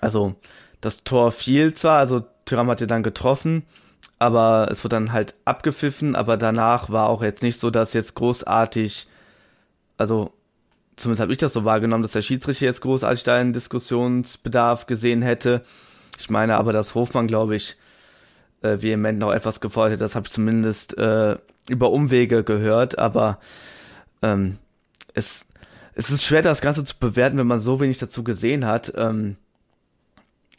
also 0.00 0.34
das 0.80 1.04
Tor 1.04 1.32
fiel 1.32 1.74
zwar, 1.74 1.98
also 1.98 2.24
Tyram 2.44 2.70
hat 2.70 2.80
ja 2.80 2.86
dann 2.86 3.02
getroffen, 3.02 3.64
aber 4.18 4.68
es 4.70 4.84
wurde 4.84 4.96
dann 4.96 5.12
halt 5.12 5.34
abgepfiffen, 5.44 6.16
aber 6.16 6.36
danach 6.36 6.90
war 6.90 7.08
auch 7.08 7.22
jetzt 7.22 7.42
nicht 7.42 7.58
so, 7.58 7.70
dass 7.70 7.92
jetzt 7.92 8.14
großartig, 8.14 9.08
also 9.98 10.32
zumindest 10.96 11.20
habe 11.20 11.32
ich 11.32 11.38
das 11.38 11.52
so 11.52 11.64
wahrgenommen, 11.64 12.02
dass 12.02 12.12
der 12.12 12.22
Schiedsrichter 12.22 12.64
jetzt 12.64 12.80
großartig 12.80 13.24
da 13.24 13.36
einen 13.36 13.52
Diskussionsbedarf 13.52 14.86
gesehen 14.86 15.22
hätte. 15.22 15.62
Ich 16.18 16.30
meine 16.30 16.56
aber, 16.56 16.72
dass 16.72 16.94
Hofmann, 16.94 17.26
glaube 17.26 17.56
ich, 17.56 17.76
äh, 18.62 18.80
vehement 18.80 19.18
noch 19.18 19.32
etwas 19.32 19.60
gefordert 19.60 19.94
hat. 19.94 20.00
Das 20.00 20.14
habe 20.14 20.26
ich 20.26 20.32
zumindest 20.32 20.96
äh, 20.98 21.36
über 21.68 21.90
Umwege 21.90 22.44
gehört, 22.44 22.98
aber 22.98 23.38
ähm, 24.22 24.58
es, 25.14 25.46
es 25.94 26.10
ist 26.10 26.24
schwer, 26.24 26.42
das 26.42 26.60
Ganze 26.60 26.84
zu 26.84 26.98
bewerten, 26.98 27.38
wenn 27.38 27.46
man 27.46 27.60
so 27.60 27.80
wenig 27.80 27.98
dazu 27.98 28.24
gesehen 28.24 28.66
hat. 28.66 28.92
Ähm, 28.96 29.36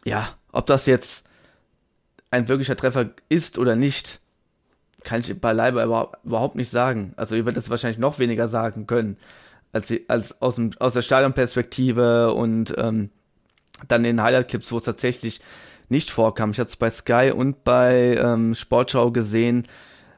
ja, 0.04 0.28
ob 0.52 0.68
das 0.68 0.86
jetzt 0.86 1.28
ein 2.32 2.48
wirklicher 2.48 2.76
Treffer 2.76 3.12
ist 3.30 3.58
oder 3.58 3.76
nicht, 3.76 4.20
kann 5.04 5.22
ich 5.22 5.40
beileibe 5.40 5.82
überhaupt 6.24 6.56
nicht 6.56 6.70
sagen. 6.70 7.14
Also 7.16 7.36
ihr 7.36 7.46
werdet 7.46 7.64
es 7.64 7.70
wahrscheinlich 7.70 8.00
noch 8.00 8.20
weniger 8.20 8.48
sagen 8.50 8.88
können, 8.88 9.18
als, 9.72 9.94
als 10.08 10.42
aus, 10.42 10.56
dem, 10.56 10.72
aus 10.80 10.94
der 10.94 11.02
Stadionperspektive 11.02 12.34
und 12.34 12.74
ähm, 12.78 13.10
dann 13.88 14.06
in 14.06 14.22
Highlight-Clips, 14.22 14.72
wo 14.72 14.78
es 14.78 14.84
tatsächlich 14.84 15.42
nicht 15.90 16.12
vorkam. 16.12 16.52
Ich 16.52 16.60
hatte 16.60 16.70
es 16.70 16.76
bei 16.76 16.90
Sky 16.90 17.32
und 17.36 17.64
bei 17.64 18.16
ähm, 18.16 18.54
Sportschau 18.54 19.12
gesehen. 19.12 19.68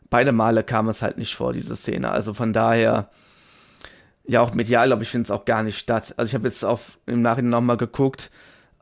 Beide 0.10 0.32
Male 0.32 0.64
kam 0.64 0.90
es 0.90 1.02
halt 1.02 1.18
nicht 1.18 1.36
vor, 1.36 1.54
diese 1.54 1.76
Szene. 1.76 2.12
Also 2.12 2.34
von 2.34 2.54
daher, 2.54 3.10
ja, 4.26 4.42
auch 4.42 4.54
medial, 4.54 4.88
glaube 4.88 5.04
ich, 5.04 5.10
findet 5.10 5.28
es 5.28 5.32
auch 5.32 5.46
gar 5.46 5.64
nicht 5.64 5.78
statt. 5.78 6.14
Also 6.18 6.30
ich 6.30 6.36
habe 6.36 6.48
jetzt 6.48 6.64
auf, 6.66 6.98
im 7.06 7.22
Nachhinein 7.22 7.52
nochmal 7.52 7.78
geguckt. 7.78 8.32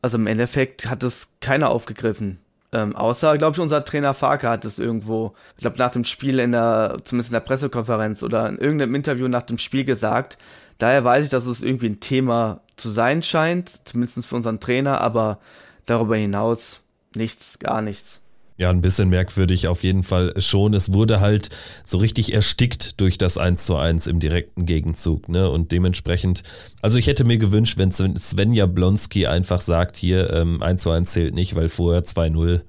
Also 0.01 0.17
im 0.17 0.27
Endeffekt 0.27 0.89
hat 0.89 1.03
es 1.03 1.31
keiner 1.41 1.69
aufgegriffen. 1.69 2.39
Ähm, 2.72 2.96
außer, 2.96 3.38
glaube 3.38 3.55
ich, 3.55 3.60
unser 3.62 3.84
Trainer 3.84 4.13
Farke 4.13 4.50
hat 4.50 4.65
es 4.65 4.77
irgendwo, 4.77 5.34
ich 5.55 5.62
glaube, 5.62 5.77
nach 5.77 5.91
dem 5.91 6.03
Spiel 6.03 6.39
in 6.39 6.51
der, 6.51 6.98
zumindest 7.03 7.31
in 7.31 7.34
der 7.34 7.39
Pressekonferenz 7.41 8.24
oder 8.24 8.48
in 8.50 8.57
irgendeinem 8.57 8.96
Interview 8.96 9.27
nach 9.27 9.43
dem 9.43 9.57
Spiel 9.57 9.86
gesagt. 9.86 10.38
Daher 10.77 11.03
weiß 11.03 11.25
ich, 11.25 11.29
dass 11.29 11.46
es 11.46 11.63
irgendwie 11.63 11.88
ein 11.88 12.00
Thema 12.00 12.62
zu 12.75 12.91
sein 12.91 13.24
scheint, 13.24 13.88
zumindest 13.88 14.25
für 14.25 14.36
unseren 14.36 14.60
Trainer, 14.60 15.01
aber 15.01 15.39
darüber 15.86 16.15
hinaus 16.15 16.81
nichts, 17.15 17.60
gar 17.60 17.81
nichts. 17.81 18.22
Ja, 18.60 18.72
ein 18.72 18.81
bisschen 18.81 19.10
merkwürdig 19.10 19.67
auf 19.67 19.84
jeden 19.84 20.01
Fall 20.01 20.34
schon. 20.41 20.74
Es 20.74 20.91
wurde 20.91 21.19
halt 21.19 21.50
so 21.84 22.00
richtig 22.00 22.34
erstickt 22.34 23.00
durch 23.00 23.19
das 23.19 23.38
1 23.38 23.65
zu 23.65 23.75
1 23.75 24.07
im 24.07 24.19
direkten 24.19 24.65
Gegenzug, 24.65 25.29
ne? 25.29 25.50
Und 25.50 25.72
dementsprechend, 25.72 26.41
also 26.81 26.98
ich 26.98 27.05
hätte 27.05 27.24
mir 27.24 27.38
gewünscht, 27.38 27.77
wenn 27.77 27.91
Sven 27.91 28.53
Jablonski 28.53 29.27
einfach 29.27 29.62
sagt, 29.62 29.96
hier, 29.96 30.31
ähm, 30.34 30.63
1 30.63 30.81
zu 30.81 30.89
1 30.89 31.12
zählt 31.12 31.36
nicht, 31.36 31.55
weil 31.55 31.69
vorher 31.69 32.03
2-0 32.03 32.62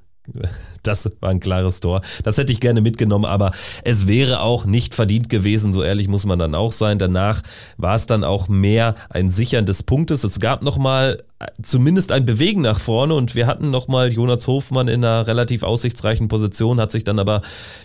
das 0.83 1.11
war 1.21 1.31
ein 1.31 1.41
klares 1.41 1.81
Tor. 1.81 2.01
Das 2.25 2.39
hätte 2.39 2.53
ich 2.53 2.61
gerne 2.61 2.81
mitgenommen, 2.81 3.25
aber 3.25 3.53
es 3.85 4.07
wäre 4.07 4.41
auch 4.41 4.65
nicht 4.65 4.95
verdient 4.95 5.29
gewesen, 5.29 5.73
so 5.73 5.83
ehrlich 5.83 6.09
muss 6.09 6.27
man 6.27 6.39
dann 6.39 6.55
auch 6.55 6.73
sein. 6.73 6.99
Danach 6.99 7.43
war 7.77 7.95
es 7.95 8.07
dann 8.07 8.25
auch 8.25 8.49
mehr 8.49 8.95
ein 9.11 9.31
Sichern 9.31 9.67
des 9.67 9.83
Punktes. 9.83 10.25
Es 10.25 10.41
gab 10.41 10.63
nochmal 10.63 11.23
zumindest 11.63 12.11
ein 12.11 12.25
Bewegen 12.25 12.63
nach 12.63 12.81
vorne 12.81 13.15
und 13.15 13.37
wir 13.37 13.47
hatten 13.47 13.71
nochmal 13.71 14.13
Jonas 14.13 14.49
Hofmann 14.49 14.89
in 14.89 15.05
einer 15.05 15.27
relativ 15.27 15.63
aussichtsreichen 15.63 16.27
Position, 16.27 16.81
hat 16.81 16.91
sich 16.91 17.05
dann 17.05 17.21
aber 17.21 17.43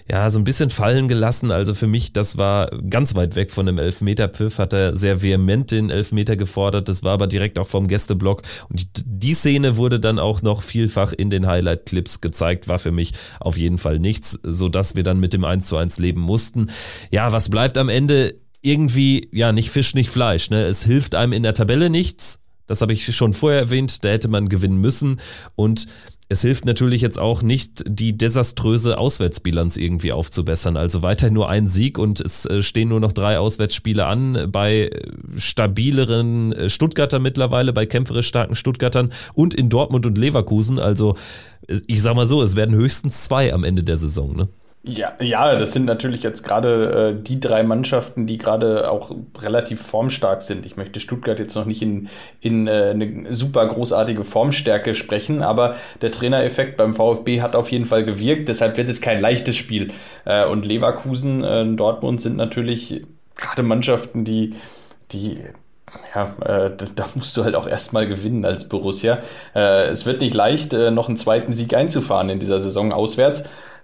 ja 0.09 0.27
so 0.31 0.39
ein 0.39 0.43
bisschen 0.43 0.71
fallen 0.71 1.07
gelassen. 1.07 1.51
Also 1.51 1.75
für 1.75 1.85
mich, 1.85 2.13
das 2.13 2.39
war 2.39 2.71
ganz 2.89 3.13
weit 3.13 3.35
weg 3.35 3.51
von 3.51 3.67
dem 3.67 3.77
Elfmeter-Pfiff, 3.77 4.57
hat 4.57 4.73
er 4.73 4.95
sehr 4.95 5.21
vehement 5.21 5.69
den 5.69 5.91
Elfmeter 5.91 6.35
gefordert. 6.35 6.89
Das 6.89 7.03
war 7.03 7.13
aber 7.13 7.27
direkt 7.27 7.59
auch 7.59 7.67
vom 7.67 7.87
Gästeblock 7.87 8.41
und 8.69 8.79
die, 8.79 8.87
die 9.05 9.33
Szene 9.33 9.77
wurde 9.77 9.99
dann 9.99 10.17
auch 10.17 10.41
noch 10.41 10.63
vielfach 10.63 11.13
in 11.13 11.29
den 11.29 11.45
Highlight-Clips 11.45 12.21
gezeigt, 12.21 12.32
war 12.67 12.79
für 12.79 12.91
mich 12.91 13.13
auf 13.39 13.57
jeden 13.57 13.77
Fall 13.77 13.99
nichts, 13.99 14.39
so 14.43 14.69
dass 14.69 14.95
wir 14.95 15.03
dann 15.03 15.19
mit 15.19 15.33
dem 15.33 15.45
1 15.45 15.65
zu 15.65 15.77
1 15.77 15.99
leben 15.99 16.21
mussten. 16.21 16.67
Ja, 17.11 17.31
was 17.31 17.49
bleibt 17.49 17.77
am 17.77 17.89
Ende? 17.89 18.35
Irgendwie, 18.61 19.29
ja, 19.33 19.51
nicht 19.51 19.71
Fisch, 19.71 19.93
nicht 19.93 20.09
Fleisch. 20.09 20.49
Ne? 20.49 20.63
Es 20.63 20.83
hilft 20.83 21.15
einem 21.15 21.33
in 21.33 21.43
der 21.43 21.53
Tabelle 21.53 21.89
nichts. 21.89 22.39
Das 22.65 22.81
habe 22.81 22.93
ich 22.93 23.13
schon 23.13 23.33
vorher 23.33 23.59
erwähnt, 23.59 24.05
da 24.05 24.09
hätte 24.09 24.29
man 24.29 24.47
gewinnen 24.47 24.77
müssen. 24.77 25.19
Und 25.55 25.87
es 26.29 26.41
hilft 26.41 26.65
natürlich 26.65 27.01
jetzt 27.01 27.19
auch 27.19 27.41
nicht, 27.41 27.83
die 27.87 28.17
desaströse 28.17 28.97
Auswärtsbilanz 28.97 29.77
irgendwie 29.77 30.11
aufzubessern. 30.11 30.77
Also 30.77 31.01
weiterhin 31.01 31.33
nur 31.33 31.49
ein 31.49 31.67
Sieg 31.67 31.97
und 31.97 32.21
es 32.21 32.45
äh, 32.45 32.61
stehen 32.63 32.89
nur 32.89 32.99
noch 32.99 33.11
drei 33.11 33.39
Auswärtsspiele 33.39 34.05
an 34.05 34.51
bei 34.51 34.89
stabileren 35.37 36.53
äh, 36.53 36.69
Stuttgarter 36.69 37.19
mittlerweile, 37.19 37.73
bei 37.73 37.85
kämpferisch 37.85 38.27
starken 38.27 38.55
Stuttgartern 38.55 39.11
und 39.33 39.53
in 39.53 39.69
Dortmund 39.69 40.05
und 40.05 40.17
Leverkusen. 40.17 40.79
Also 40.79 41.15
ich 41.87 42.01
sag 42.01 42.15
mal 42.15 42.27
so, 42.27 42.41
es 42.41 42.55
werden 42.55 42.75
höchstens 42.75 43.23
zwei 43.23 43.53
am 43.53 43.63
Ende 43.63 43.83
der 43.83 43.97
Saison. 43.97 44.35
Ne? 44.35 44.47
Ja, 44.85 45.13
ja, 45.21 45.55
das 45.55 45.71
sind 45.71 45.85
natürlich 45.85 46.23
jetzt 46.23 46.43
gerade 46.43 47.15
äh, 47.17 47.23
die 47.23 47.39
drei 47.39 47.63
Mannschaften, 47.63 48.27
die 48.27 48.37
gerade 48.37 48.91
auch 48.91 49.15
relativ 49.39 49.81
formstark 49.81 50.41
sind. 50.41 50.65
Ich 50.65 50.75
möchte 50.75 50.99
Stuttgart 50.99 51.39
jetzt 51.39 51.55
noch 51.55 51.63
nicht 51.63 51.81
in, 51.81 52.09
in 52.41 52.67
äh, 52.67 52.89
eine 52.89 53.33
super 53.33 53.65
großartige 53.65 54.25
Formstärke 54.25 54.93
sprechen, 54.93 55.41
aber 55.41 55.77
der 56.01 56.11
Trainereffekt 56.11 56.75
beim 56.75 56.93
VfB 56.95 57.41
hat 57.41 57.55
auf 57.55 57.71
jeden 57.71 57.85
Fall 57.85 58.03
gewirkt. 58.03 58.49
Deshalb 58.49 58.75
wird 58.75 58.89
es 58.89 58.99
kein 58.99 59.21
leichtes 59.21 59.55
Spiel. 59.55 59.93
Äh, 60.25 60.45
und 60.47 60.65
Leverkusen, 60.65 61.45
äh, 61.45 61.65
Dortmund 61.65 62.19
sind 62.19 62.35
natürlich 62.35 63.05
gerade 63.37 63.63
Mannschaften, 63.63 64.25
die, 64.25 64.53
die 65.13 65.39
ja, 66.13 66.35
äh, 66.45 66.71
da 66.95 67.05
musst 67.15 67.37
du 67.37 67.43
halt 67.43 67.55
auch 67.55 67.67
erstmal 67.67 68.07
gewinnen 68.07 68.43
als 68.45 68.67
Borussia. 68.67 69.19
Äh, 69.55 69.87
es 69.87 70.05
wird 70.05 70.21
nicht 70.21 70.33
leicht, 70.33 70.73
äh, 70.73 70.91
noch 70.91 71.07
einen 71.07 71.17
zweiten 71.17 71.53
Sieg 71.53 71.73
einzufahren 71.73 72.29
in 72.29 72.39
dieser 72.39 72.59
Saison 72.59 72.91
auswärts. 72.91 73.43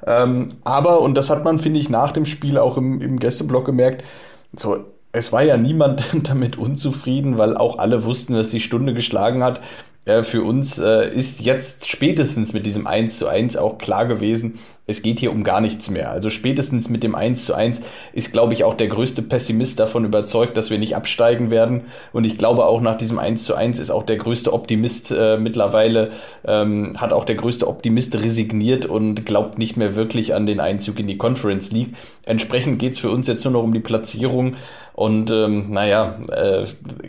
Ähm, 0.10 0.54
aber, 0.64 1.02
und 1.02 1.14
das 1.14 1.30
hat 1.30 1.44
man, 1.44 1.60
finde 1.60 1.80
ich, 1.80 1.88
nach 1.88 2.12
dem 2.12 2.26
Spiel 2.26 2.58
auch 2.58 2.78
im, 2.78 3.00
im 3.00 3.20
Gästeblock 3.20 3.66
gemerkt, 3.66 4.04
so, 4.58 4.84
es 5.12 5.32
war 5.32 5.44
ja 5.44 5.56
niemand 5.56 6.04
damit 6.24 6.58
unzufrieden, 6.58 7.38
weil 7.38 7.56
auch 7.56 7.78
alle 7.78 8.04
wussten, 8.04 8.34
dass 8.34 8.50
die 8.50 8.60
Stunde 8.60 8.96
geschlagen 8.96 9.44
hat. 9.44 9.62
Äh, 10.06 10.24
für 10.24 10.42
uns 10.42 10.80
äh, 10.80 11.14
ist 11.14 11.42
jetzt 11.42 11.88
spätestens 11.88 12.54
mit 12.54 12.66
diesem 12.66 12.88
1 12.88 13.20
zu 13.20 13.28
1 13.28 13.56
auch 13.56 13.78
klar 13.78 14.08
gewesen, 14.08 14.58
es 14.90 15.02
geht 15.04 15.20
hier 15.20 15.32
um 15.32 15.44
gar 15.44 15.62
nichts 15.62 15.90
mehr. 15.90 16.12
Also 16.12 16.30
spätestens 16.30 16.90
mit 16.90 17.04
dem 17.04 17.14
1 17.14 17.46
zu 17.46 17.54
1 17.54 17.82
ist, 18.14 18.34
glaube 18.34 18.54
ich, 18.54 18.64
auch 18.64 18.74
der 18.74 18.88
größte 18.88 19.22
Pessimist 19.22 19.80
davon 19.80 20.04
überzeugt, 20.04 20.58
dass 20.58 20.72
wir 20.72 20.80
nicht 20.80 20.96
absteigen 20.96 21.52
werden. 21.52 21.84
Und 22.12 22.24
ich 22.24 22.38
glaube 22.38 22.66
auch 22.66 22.82
nach 22.82 22.98
diesem 22.98 23.20
1 23.20 23.46
zu 23.46 23.56
1 23.56 23.80
ist 23.80 23.92
auch 23.92 24.04
der 24.04 24.18
größte 24.18 24.52
Optimist 24.52 25.12
äh, 25.12 25.38
mittlerweile, 25.38 26.10
ähm, 26.46 27.00
hat 27.00 27.14
auch 27.14 27.26
der 27.26 27.36
größte 27.36 27.68
Optimist 27.68 28.16
resigniert 28.16 28.86
und 28.88 29.26
glaubt 29.26 29.60
nicht 29.60 29.78
mehr 29.78 29.96
wirklich 29.96 30.34
an 30.34 30.46
den 30.46 30.60
Einzug 30.60 31.00
in 31.00 31.08
die 31.08 31.18
Conference 31.18 31.72
League. 31.72 31.94
Entsprechend 32.26 32.80
geht 32.80 32.94
es 32.94 33.00
für 33.00 33.12
uns 33.12 33.28
jetzt 33.28 33.44
nur 33.44 33.54
noch 33.54 33.64
um 33.64 33.74
die 33.74 33.80
Platzierung. 33.80 34.56
Und 34.94 35.32
ähm, 35.32 35.72
naja, 35.72 36.20
äh, 36.30 36.66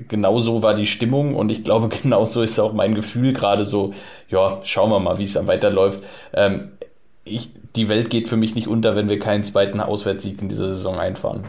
genauso 0.07 0.63
war 0.63 0.75
die 0.75 0.87
Stimmung 0.87 1.35
und 1.35 1.51
ich 1.51 1.65
glaube, 1.65 1.89
genauso 2.03 2.43
ist 2.43 2.59
auch 2.61 2.73
mein 2.73 2.95
Gefühl 2.95 3.33
gerade 3.33 3.65
so, 3.65 3.95
ja, 4.29 4.61
schauen 4.63 4.91
wir 4.91 5.01
mal, 5.01 5.19
wie 5.19 5.25
es 5.25 5.33
dann 5.33 5.47
weiterläuft. 5.47 6.01
Ähm, 6.33 6.69
ich, 7.25 7.51
die 7.77 7.89
Welt 7.89 8.11
geht 8.11 8.29
für 8.29 8.37
mich 8.37 8.55
nicht 8.55 8.69
unter, 8.69 8.97
wenn 8.97 9.09
wir 9.09 9.19
keinen 9.19 9.45
zweiten 9.45 9.81
Auswärtssieg 9.81 10.41
in 10.43 10.49
dieser 10.49 10.69
Saison 10.69 10.99
einfahren. 10.99 11.45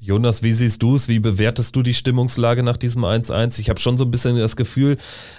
Jonas, 0.00 0.42
wie 0.42 0.52
siehst 0.52 0.82
du 0.82 0.94
es? 0.94 1.08
Wie 1.08 1.18
bewertest 1.18 1.74
du 1.74 1.82
die 1.82 1.94
Stimmungslage 1.94 2.62
nach 2.62 2.76
diesem 2.76 3.04
1-1? 3.04 3.58
Ich 3.60 3.68
habe 3.68 3.80
schon 3.80 3.96
so 3.96 4.04
ein 4.04 4.10
bisschen 4.10 4.38
das 4.38 4.56
Gefühl, 4.56 4.96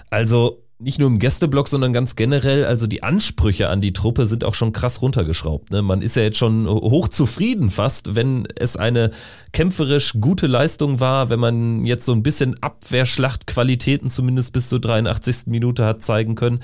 also 0.10 0.62
nicht 0.82 0.97
nur 0.97 1.10
im 1.10 1.19
Gästeblock, 1.19 1.67
sondern 1.67 1.91
ganz 1.91 2.15
generell, 2.15 2.65
also 2.65 2.88
die 2.88 3.03
Ansprüche 3.03 3.67
an 3.67 3.82
die 3.82 3.91
Truppe 3.91 4.25
sind 4.25 4.45
auch 4.45 4.53
schon 4.53 4.71
krass 4.71 5.01
runtergeschraubt. 5.01 5.71
Ne? 5.71 5.82
Man 5.82 6.01
ist 6.01 6.15
ja 6.15 6.23
jetzt 6.23 6.38
schon 6.38 6.67
hochzufrieden 6.67 7.69
fast, 7.69 8.15
wenn 8.15 8.47
es 8.55 8.77
eine 8.77 9.12
kämpferisch 9.51 10.13
gute 10.21 10.47
Leistung 10.47 11.01
war, 11.01 11.29
wenn 11.29 11.39
man 11.39 11.86
jetzt 11.86 12.05
so 12.05 12.13
ein 12.13 12.23
bisschen 12.23 12.55
Abwehrschlachtqualitäten 12.62 14.10
zumindest 14.10 14.53
bis 14.53 14.69
zur 14.69 14.79
83. 14.79 15.47
Minute 15.47 15.86
hat 15.86 16.01
zeigen 16.01 16.36
können. 16.36 16.60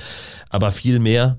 Aber 0.49 0.71
viel 0.71 0.99
mehr 0.99 1.37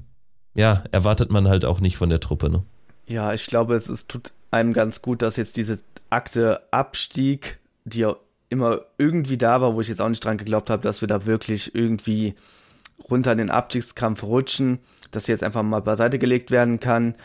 ja, 0.56 0.82
erwartet 0.90 1.30
man 1.30 1.48
halt 1.48 1.64
auch 1.64 1.80
nicht 1.80 1.96
von 1.96 2.08
der 2.08 2.20
Truppe, 2.20 2.50
ne? 2.50 2.64
Ja, 3.06 3.32
ich 3.32 3.46
glaube, 3.46 3.74
es 3.74 3.88
ist, 3.88 4.08
tut 4.08 4.32
einem 4.50 4.72
ganz 4.72 5.02
gut, 5.02 5.22
dass 5.22 5.36
jetzt 5.36 5.56
diese 5.56 5.78
Akte 6.10 6.62
Abstieg, 6.70 7.58
die 7.84 8.00
ja 8.00 8.16
immer 8.48 8.80
irgendwie 8.96 9.36
da 9.36 9.60
war, 9.60 9.74
wo 9.74 9.80
ich 9.80 9.88
jetzt 9.88 10.00
auch 10.00 10.08
nicht 10.08 10.24
dran 10.24 10.38
geglaubt 10.38 10.70
habe, 10.70 10.82
dass 10.82 11.02
wir 11.02 11.08
da 11.08 11.26
wirklich 11.26 11.74
irgendwie 11.74 12.34
runter 13.10 13.32
in 13.32 13.38
den 13.38 13.50
Abstiegskampf 13.50 14.22
rutschen, 14.22 14.78
dass 15.10 15.26
sie 15.26 15.32
jetzt 15.32 15.44
einfach 15.44 15.62
mal 15.62 15.82
beiseite 15.82 16.18
gelegt 16.18 16.50
werden 16.50 16.80
kann 16.80 17.16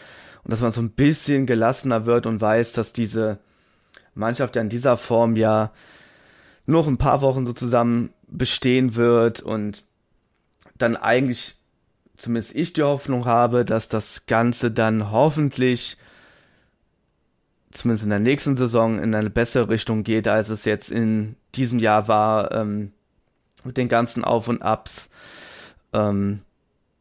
und 0.43 0.51
dass 0.51 0.61
man 0.61 0.71
so 0.71 0.81
ein 0.81 0.91
bisschen 0.91 1.45
gelassener 1.45 2.05
wird 2.05 2.25
und 2.25 2.41
weiß, 2.41 2.73
dass 2.73 2.91
diese 2.91 3.39
Mannschaft 4.13 4.55
ja 4.55 4.61
in 4.61 4.69
dieser 4.69 4.97
Form 4.97 5.35
ja 5.35 5.71
noch 6.65 6.87
ein 6.87 6.97
paar 6.97 7.21
Wochen 7.21 7.45
so 7.45 7.53
zusammen 7.53 8.11
bestehen 8.27 8.95
wird 8.95 9.41
und 9.41 9.83
dann 10.77 10.97
eigentlich 10.97 11.60
zumindest 12.21 12.55
ich 12.55 12.73
die 12.73 12.83
Hoffnung 12.83 13.25
habe, 13.25 13.65
dass 13.65 13.87
das 13.87 14.27
Ganze 14.27 14.71
dann 14.71 15.11
hoffentlich 15.11 15.97
zumindest 17.71 18.03
in 18.03 18.09
der 18.09 18.19
nächsten 18.19 18.55
Saison 18.55 18.99
in 18.99 19.15
eine 19.15 19.29
bessere 19.29 19.69
Richtung 19.69 20.03
geht, 20.03 20.27
als 20.27 20.49
es 20.49 20.65
jetzt 20.65 20.91
in 20.91 21.35
diesem 21.55 21.79
Jahr 21.79 22.07
war, 22.07 22.51
ähm, 22.51 22.91
mit 23.63 23.77
den 23.77 23.87
ganzen 23.87 24.23
Auf 24.23 24.47
und 24.47 24.61
Abs. 24.61 25.09
Ähm, 25.93 26.41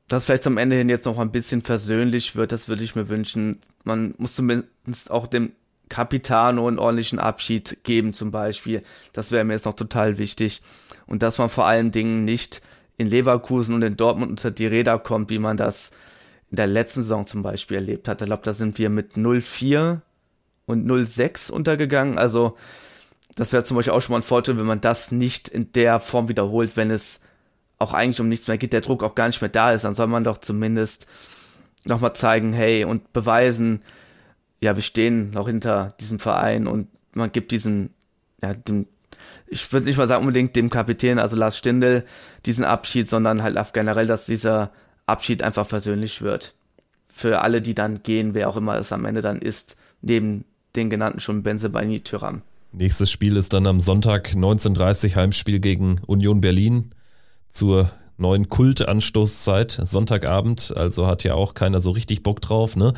dass 0.09 0.25
vielleicht 0.25 0.45
zum 0.45 0.59
Ende 0.59 0.77
hin 0.77 0.89
jetzt 0.89 1.07
noch 1.07 1.19
ein 1.19 1.33
bisschen 1.33 1.63
versöhnlich 1.63 2.35
wird, 2.35 2.53
das 2.53 2.69
würde 2.69 2.83
ich 2.83 2.97
mir 2.97 3.09
wünschen. 3.09 3.61
Man 3.85 4.15
muss 4.19 4.35
zumindest 4.35 5.11
auch 5.11 5.27
dem 5.27 5.53
Capitano 5.89 6.67
einen 6.67 6.79
ordentlichen 6.79 7.19
Abschied 7.19 7.79
geben, 7.83 8.15
zum 8.15 8.31
Beispiel. 8.31 8.83
Das 9.13 9.33
wäre 9.33 9.45
mir 9.45 9.55
jetzt 9.55 9.67
noch 9.67 9.75
total 9.75 10.19
wichtig. 10.19 10.63
Und 11.07 11.23
dass 11.23 11.39
man 11.39 11.49
vor 11.49 11.67
allen 11.67 11.91
Dingen 11.91 12.25
nicht 12.25 12.63
in 13.01 13.09
Leverkusen 13.09 13.75
und 13.75 13.81
in 13.81 13.97
Dortmund 13.97 14.31
unter 14.31 14.51
die 14.51 14.67
Räder 14.67 14.99
kommt, 14.99 15.31
wie 15.31 15.39
man 15.39 15.57
das 15.57 15.91
in 16.51 16.57
der 16.57 16.67
letzten 16.67 17.03
Saison 17.03 17.25
zum 17.25 17.43
Beispiel 17.43 17.77
erlebt 17.77 18.09
hat. 18.09 18.21
Ich 18.21 18.27
glaube, 18.27 18.43
da 18.45 18.53
sind 18.53 18.79
wir 18.79 18.91
mit 18.91 19.15
0-4 19.15 20.01
und 20.67 20.87
0-6 20.87 21.51
untergegangen. 21.51 22.19
Also 22.19 22.59
das 23.37 23.55
wäre 23.55 23.65
zum 23.65 23.79
Beispiel 23.79 23.95
auch 23.95 24.03
schon 24.03 24.13
mal 24.13 24.19
ein 24.19 24.23
Vorteil, 24.23 24.59
wenn 24.59 24.67
man 24.67 24.83
das 24.83 25.13
nicht 25.13 25.49
in 25.49 25.73
der 25.73 25.99
Form 25.99 26.29
wiederholt, 26.29 26.77
wenn 26.77 26.91
es 26.91 27.21
auch 27.79 27.95
eigentlich 27.95 28.21
um 28.21 28.29
nichts 28.29 28.49
mehr 28.49 28.59
geht, 28.59 28.75
der 28.75 28.83
Druck 28.83 29.03
auch 29.03 29.15
gar 29.15 29.29
nicht 29.29 29.41
mehr 29.41 29.49
da 29.49 29.73
ist, 29.73 29.85
dann 29.85 29.95
soll 29.95 30.07
man 30.07 30.25
doch 30.25 30.37
zumindest 30.37 31.07
nochmal 31.87 32.15
zeigen, 32.15 32.53
hey, 32.53 32.85
und 32.85 33.15
beweisen, 33.15 33.81
ja, 34.61 34.77
wir 34.77 34.83
stehen 34.83 35.31
noch 35.31 35.47
hinter 35.47 35.95
diesem 36.01 36.19
Verein 36.19 36.67
und 36.67 36.89
man 37.15 37.33
gibt 37.33 37.51
diesen, 37.51 37.95
ja, 38.43 38.53
dem, 38.53 38.87
ich 39.51 39.73
würde 39.73 39.87
nicht 39.87 39.99
mal 39.99 40.07
sagen 40.07 40.23
unbedingt 40.23 40.55
dem 40.57 40.71
Kapitän, 40.71 41.19
also 41.19 41.37
Lars 41.37 41.59
Stindl, 41.59 42.05
diesen 42.47 42.65
Abschied, 42.65 43.09
sondern 43.09 43.43
halt 43.43 43.59
auf 43.59 43.73
generell, 43.73 44.07
dass 44.07 44.27
dieser 44.27 44.71
Abschied 45.07 45.43
einfach 45.43 45.67
versöhnlich 45.67 46.23
wird. 46.23 46.55
Für 47.09 47.41
alle, 47.41 47.61
die 47.61 47.75
dann 47.75 48.03
gehen, 48.03 48.35
wer 48.35 48.49
auch 48.49 48.57
immer 48.57 48.77
es 48.77 48.93
am 48.93 49.05
Ende 49.05 49.21
dann 49.21 49.41
ist, 49.41 49.77
neben 50.01 50.45
den 50.77 50.89
genannten 50.89 51.21
schon 51.21 51.43
Benzebaini 51.43 52.01
Tyram. 52.01 52.43
Nächstes 52.73 53.11
Spiel 53.11 53.37
ist 53.37 53.53
dann 53.53 53.67
am 53.67 53.81
Sonntag 53.81 54.29
19.30 54.29 55.17
Heimspiel 55.17 55.59
gegen 55.59 56.01
Union 56.07 56.41
Berlin 56.41 56.93
zur 57.49 57.91
neuen 58.21 58.49
Kultanstoßzeit, 58.49 59.81
Sonntagabend, 59.83 60.75
also 60.77 61.07
hat 61.07 61.25
ja 61.25 61.35
auch 61.35 61.55
keiner 61.55 61.81
so 61.81 61.91
richtig 61.91 62.23
Bock 62.23 62.41
drauf, 62.41 62.77
ne? 62.77 62.93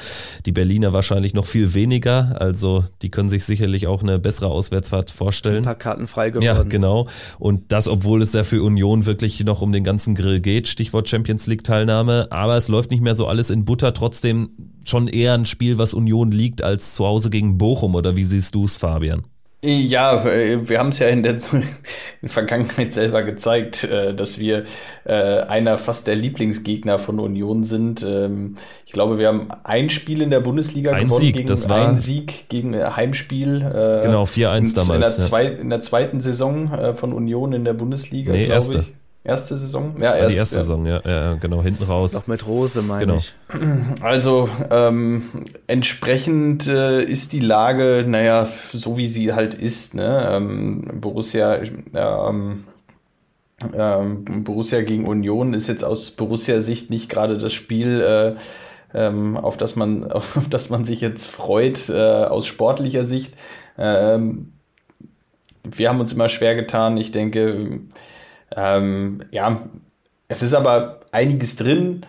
Die 0.46 0.52
Berliner 0.52 0.92
wahrscheinlich 0.92 1.34
noch 1.34 1.46
viel 1.46 1.74
weniger, 1.74 2.36
also 2.40 2.84
die 3.02 3.10
können 3.10 3.28
sich 3.28 3.44
sicherlich 3.44 3.86
auch 3.86 4.02
eine 4.02 4.18
bessere 4.18 4.48
Auswärtsfahrt 4.48 5.10
vorstellen. 5.10 5.58
Ein 5.58 5.64
paar 5.64 5.74
Karten 5.74 6.06
frei 6.06 6.30
geworden. 6.30 6.44
Ja, 6.44 6.62
genau. 6.62 7.08
Und 7.38 7.72
das, 7.72 7.88
obwohl 7.88 8.22
es 8.22 8.32
ja 8.32 8.44
für 8.44 8.62
Union 8.62 9.06
wirklich 9.06 9.42
noch 9.44 9.62
um 9.62 9.72
den 9.72 9.84
ganzen 9.84 10.14
Grill 10.14 10.40
geht, 10.40 10.68
Stichwort 10.68 11.08
Champions 11.08 11.46
League 11.46 11.64
Teilnahme, 11.64 12.28
aber 12.30 12.56
es 12.56 12.68
läuft 12.68 12.90
nicht 12.90 13.02
mehr 13.02 13.14
so 13.14 13.26
alles 13.26 13.50
in 13.50 13.64
Butter, 13.64 13.94
trotzdem 13.94 14.50
schon 14.84 15.08
eher 15.08 15.34
ein 15.34 15.46
Spiel, 15.46 15.78
was 15.78 15.94
Union 15.94 16.30
liegt, 16.30 16.62
als 16.62 16.94
zu 16.94 17.06
Hause 17.06 17.30
gegen 17.30 17.58
Bochum, 17.58 17.94
oder 17.94 18.16
wie 18.16 18.24
siehst 18.24 18.54
du 18.54 18.64
es, 18.64 18.76
Fabian? 18.76 19.22
Ja, 19.64 20.24
äh, 20.24 20.68
wir 20.68 20.80
haben 20.80 20.88
es 20.88 20.98
ja 20.98 21.06
in 21.06 21.22
der, 21.22 21.38
in 22.22 22.28
Vergangenheit 22.28 22.92
selber 22.92 23.22
gezeigt, 23.22 23.84
äh, 23.84 24.12
dass 24.12 24.40
wir 24.40 24.64
äh, 25.04 25.12
einer 25.12 25.78
fast 25.78 26.08
der 26.08 26.16
Lieblingsgegner 26.16 26.98
von 26.98 27.20
Union 27.20 27.62
sind. 27.62 28.02
Ähm, 28.02 28.56
ich 28.84 28.92
glaube, 28.92 29.18
wir 29.18 29.28
haben 29.28 29.50
ein 29.62 29.88
Spiel 29.88 30.20
in 30.20 30.30
der 30.30 30.40
Bundesliga 30.40 30.90
ein 30.90 31.06
gewonnen. 31.06 31.20
Sieg, 31.20 31.36
gegen, 31.36 31.46
das 31.46 31.68
war 31.68 31.88
ein 31.88 31.98
Sieg 32.00 32.48
gegen 32.48 32.74
Heimspiel. 32.74 33.60
Genau, 33.60 34.24
4-1 34.24 34.74
damals. 34.74 34.90
In 34.90 35.00
der, 35.00 35.08
zwei, 35.08 35.46
in 35.46 35.70
der, 35.70 35.80
zweiten 35.80 36.20
Saison 36.20 36.94
von 36.96 37.12
Union 37.12 37.52
in 37.52 37.64
der 37.64 37.72
Bundesliga, 37.72 38.32
nee, 38.32 38.46
erste. 38.46 38.80
Ich. 38.80 39.01
Erste 39.24 39.56
Saison? 39.56 39.94
Ja, 40.00 40.16
erst, 40.16 40.34
die 40.34 40.38
erste 40.38 40.56
ja. 40.56 40.60
Saison, 40.62 40.86
ja, 40.86 41.00
ja, 41.04 41.34
genau, 41.34 41.62
hinten 41.62 41.84
raus. 41.84 42.12
Noch 42.12 42.26
mit 42.26 42.44
Rose, 42.44 42.82
meine 42.82 43.06
genau. 43.06 43.16
ich. 43.18 43.34
Also, 44.00 44.48
ähm, 44.70 45.46
entsprechend 45.68 46.66
äh, 46.66 47.04
ist 47.04 47.32
die 47.32 47.40
Lage, 47.40 48.04
naja, 48.06 48.48
so 48.72 48.96
wie 48.98 49.06
sie 49.06 49.32
halt 49.32 49.54
ist, 49.54 49.94
ne? 49.94 50.28
Ähm, 50.28 51.00
Borussia, 51.00 51.60
ähm, 51.94 52.64
ähm, 53.74 54.24
Borussia 54.42 54.82
gegen 54.82 55.06
Union 55.06 55.54
ist 55.54 55.68
jetzt 55.68 55.84
aus 55.84 56.10
Borussia-Sicht 56.10 56.90
nicht 56.90 57.08
gerade 57.08 57.38
das 57.38 57.52
Spiel, 57.52 58.00
äh, 58.00 58.34
ähm, 58.92 59.36
auf, 59.36 59.56
das 59.56 59.76
man, 59.76 60.10
auf 60.12 60.40
das 60.50 60.68
man 60.68 60.84
sich 60.84 61.00
jetzt 61.00 61.26
freut, 61.26 61.88
äh, 61.88 62.24
aus 62.24 62.46
sportlicher 62.46 63.04
Sicht. 63.04 63.34
Ähm, 63.78 64.52
wir 65.62 65.88
haben 65.88 66.00
uns 66.00 66.12
immer 66.12 66.28
schwer 66.28 66.56
getan. 66.56 66.96
Ich 66.96 67.12
denke, 67.12 67.80
ähm, 68.56 69.24
ja, 69.30 69.62
es 70.28 70.42
ist 70.42 70.54
aber 70.54 71.00
einiges 71.10 71.56
drin, 71.56 72.06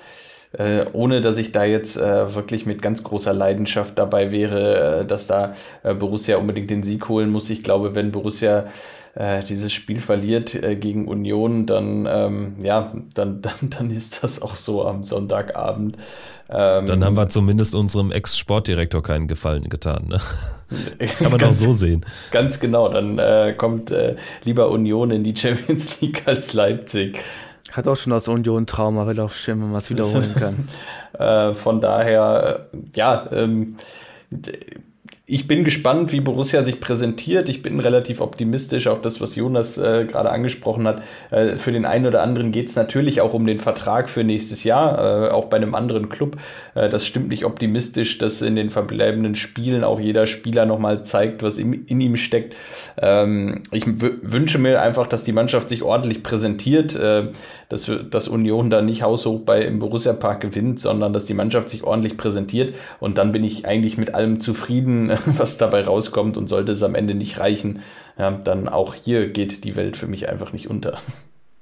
äh, 0.58 0.86
ohne 0.94 1.22
dass 1.22 1.38
ich 1.38 1.52
da 1.52 1.64
jetzt 1.64 1.98
äh, 1.98 2.36
wirklich 2.36 2.66
mit 2.66 2.82
ganz 2.82 3.04
großer 3.04 3.34
Leidenschaft 3.34 3.98
dabei 3.98 4.32
wäre, 4.32 5.02
äh, 5.02 5.06
dass 5.06 5.28
da 5.28 5.56
äh, 5.84 5.94
Borussia 5.94 6.38
unbedingt 6.38 6.70
den 6.70 6.84
Sieg 6.84 7.10
holen 7.10 7.30
muss. 7.30 7.50
Ich 7.50 7.64
glaube, 7.64 7.96
wenn 7.96 8.12
Borussia 8.12 8.66
äh, 9.16 9.44
dieses 9.44 9.72
Spiel 9.72 10.00
verliert 10.00 10.56
äh, 10.56 10.76
gegen 10.76 11.08
Union, 11.08 11.66
dann, 11.66 12.08
ähm, 12.10 12.56
ja, 12.62 12.94
dann, 13.14 13.42
dann, 13.44 13.70
dann 13.70 13.92
ist 13.92 14.24
das 14.24 14.42
auch 14.42 14.56
so 14.56 14.86
am 14.86 15.04
Sonntagabend. 15.04 15.98
Ähm, 16.50 16.86
dann 16.88 17.04
haben 17.06 17.16
wir 17.16 17.30
zumindest 17.30 17.76
unserem 17.76 18.12
Ex-Sportdirektor 18.12 19.02
keinen 19.02 19.28
Gefallen 19.28 19.70
getan. 19.70 20.08
Ne? 20.08 20.20
Kann 21.20 21.32
man 21.32 21.44
auch 21.44 21.54
so 21.54 21.74
sehen. 21.74 22.06
Ganz 22.32 22.60
genau, 22.60 22.90
dann 22.90 23.18
äh, 23.18 23.54
kommt 23.58 23.92
äh, 23.92 24.16
lieber 24.44 24.70
Union 24.70 25.12
in 25.12 25.24
die 25.24 25.36
Champions 25.36 26.02
League 26.02 26.24
als 26.28 26.54
Leipzig. 26.54 27.20
Hat 27.72 27.88
auch 27.88 27.96
schon 27.96 28.14
aus 28.14 28.28
Union 28.28 28.68
Trauma, 28.68 29.08
will 29.08 29.20
auch 29.20 29.32
schön, 29.32 29.62
wenn 29.62 29.70
man 29.70 29.80
es 29.80 29.90
wiederholen 29.90 30.36
kann. 30.36 30.70
äh, 31.20 31.54
von 31.56 31.82
daher, 31.82 32.68
ja, 32.96 33.28
ähm, 33.32 33.78
ich 35.26 35.48
bin 35.48 35.64
gespannt, 35.64 36.12
wie 36.12 36.20
Borussia 36.20 36.64
sich 36.64 36.82
präsentiert. 36.82 37.48
Ich 37.48 37.62
bin 37.62 37.80
relativ 37.80 38.20
optimistisch, 38.20 38.88
auch 38.88 39.02
das, 39.02 39.22
was 39.22 39.38
Jonas 39.38 39.78
äh, 39.78 40.04
gerade 40.04 40.30
angesprochen 40.30 40.86
hat. 40.86 41.02
Äh, 41.32 41.56
für 41.56 41.72
den 41.72 41.86
einen 41.86 42.06
oder 42.06 42.22
anderen 42.22 42.52
geht 42.52 42.68
es 42.68 42.76
natürlich 42.76 43.22
auch 43.22 43.34
um 43.34 43.48
den 43.48 43.62
Vertrag 43.62 44.10
für 44.10 44.26
nächstes 44.26 44.66
Jahr, 44.66 45.28
äh, 45.28 45.32
auch 45.32 45.46
bei 45.46 45.56
einem 45.56 45.76
anderen 45.76 46.10
Club. 46.10 46.36
Äh, 46.76 46.90
das 46.90 47.08
stimmt 47.08 47.30
nicht 47.30 47.46
optimistisch, 47.46 48.18
dass 48.18 48.42
in 48.42 48.58
den 48.58 48.70
verbleibenden 48.70 49.36
Spielen 49.36 49.86
auch 49.86 49.98
jeder 49.98 50.28
Spieler 50.28 50.66
nochmal 50.66 51.06
zeigt, 51.06 51.42
was 51.42 51.58
in, 51.58 51.86
in 51.86 52.02
ihm 52.02 52.18
steckt. 52.18 52.58
Ähm, 53.02 53.64
ich 53.72 53.86
wünsche 53.88 54.60
mir 54.60 54.82
einfach, 54.82 55.08
dass 55.08 55.24
die 55.24 55.32
Mannschaft 55.32 55.70
sich 55.70 55.84
ordentlich 55.84 56.22
präsentiert, 56.22 56.96
äh, 56.98 57.30
dass, 57.74 57.90
dass 58.12 58.28
Union 58.28 58.70
da 58.70 58.84
nicht 58.84 59.02
haushoch 59.02 59.40
bei 59.40 59.64
im 59.66 59.80
Borussia 59.80 60.14
Park 60.14 60.42
gewinnt, 60.42 60.80
sondern 60.80 61.12
dass 61.12 61.26
die 61.26 61.34
Mannschaft 61.34 61.70
sich 61.70 61.84
ordentlich 61.84 62.18
präsentiert. 62.18 62.76
Und 63.00 63.18
dann 63.18 63.32
bin 63.32 63.44
ich 63.44 63.66
eigentlich 63.66 63.98
mit 63.98 64.14
allem 64.14 64.40
zufrieden 64.40 65.12
was 65.26 65.58
dabei 65.58 65.84
rauskommt 65.84 66.38
und 66.38 66.48
sollte 66.48 66.72
es 66.72 66.84
am 66.84 66.94
Ende 66.94 67.16
nicht 67.16 67.40
reichen, 67.40 67.80
ja, 68.20 68.30
dann 68.30 68.70
auch 68.70 68.94
hier 68.94 69.30
geht 69.30 69.64
die 69.64 69.76
Welt 69.76 69.98
für 69.98 70.06
mich 70.06 70.30
einfach 70.30 70.54
nicht 70.54 70.70
unter. 70.70 71.00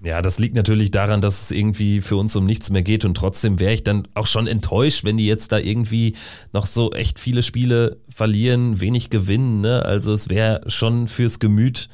Ja, 0.04 0.22
das 0.22 0.38
liegt 0.38 0.56
natürlich 0.56 0.92
daran, 0.92 1.22
dass 1.22 1.44
es 1.44 1.52
irgendwie 1.52 2.02
für 2.02 2.18
uns 2.18 2.36
um 2.36 2.46
nichts 2.46 2.72
mehr 2.72 2.82
geht 2.82 3.06
und 3.06 3.16
trotzdem 3.16 3.60
wäre 3.60 3.72
ich 3.72 3.84
dann 3.84 4.08
auch 4.16 4.28
schon 4.28 4.48
enttäuscht, 4.48 5.06
wenn 5.06 5.16
die 5.16 5.28
jetzt 5.28 5.52
da 5.52 5.60
irgendwie 5.60 6.16
noch 6.52 6.66
so 6.66 6.92
echt 6.92 7.20
viele 7.20 7.44
Spiele 7.44 7.98
verlieren, 8.10 8.82
wenig 8.82 9.12
gewinnen. 9.12 9.62
Ne? 9.62 9.86
Also 9.86 10.12
es 10.12 10.28
wäre 10.28 10.62
schon 10.66 11.08
fürs 11.08 11.40
Gemüt 11.40 11.88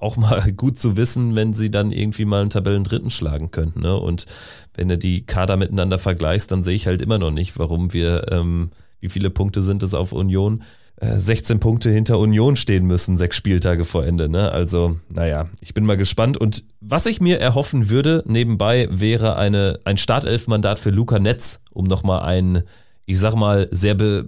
auch 0.00 0.16
mal 0.16 0.52
gut 0.56 0.78
zu 0.78 0.96
wissen, 0.96 1.36
wenn 1.36 1.52
sie 1.52 1.70
dann 1.70 1.92
irgendwie 1.92 2.24
mal 2.24 2.40
einen 2.40 2.50
Tabellendritten 2.50 3.10
schlagen 3.10 3.50
könnten. 3.50 3.80
Ne? 3.80 3.96
Und 3.96 4.26
wenn 4.74 4.88
du 4.88 4.98
die 4.98 5.24
Kader 5.24 5.56
miteinander 5.56 5.98
vergleichst, 5.98 6.50
dann 6.50 6.62
sehe 6.62 6.74
ich 6.74 6.86
halt 6.86 7.02
immer 7.02 7.18
noch 7.18 7.30
nicht, 7.30 7.58
warum 7.58 7.92
wir, 7.92 8.30
ähm, 8.32 8.70
wie 9.00 9.08
viele 9.08 9.30
Punkte 9.30 9.62
sind 9.62 9.82
es 9.82 9.94
auf 9.94 10.12
Union? 10.12 10.62
16 11.02 11.56
äh, 11.56 11.60
Punkte 11.60 11.90
hinter 11.90 12.18
Union 12.18 12.56
stehen 12.56 12.86
müssen, 12.86 13.16
sechs 13.16 13.36
Spieltage 13.36 13.84
vor 13.84 14.04
Ende. 14.04 14.28
Ne? 14.28 14.52
Also, 14.52 14.96
naja, 15.08 15.48
ich 15.60 15.72
bin 15.72 15.86
mal 15.86 15.96
gespannt. 15.96 16.36
Und 16.36 16.64
was 16.80 17.06
ich 17.06 17.20
mir 17.20 17.40
erhoffen 17.40 17.88
würde, 17.88 18.22
nebenbei, 18.26 18.86
wäre 18.90 19.36
eine, 19.36 19.80
ein 19.84 19.96
Startelfmandat 19.96 20.78
für 20.78 20.90
Luca 20.90 21.18
Netz, 21.18 21.62
um 21.72 21.86
nochmal 21.86 22.20
ein, 22.22 22.64
ich 23.06 23.18
sag 23.18 23.34
mal, 23.34 23.68
sehr 23.70 23.94
be 23.94 24.26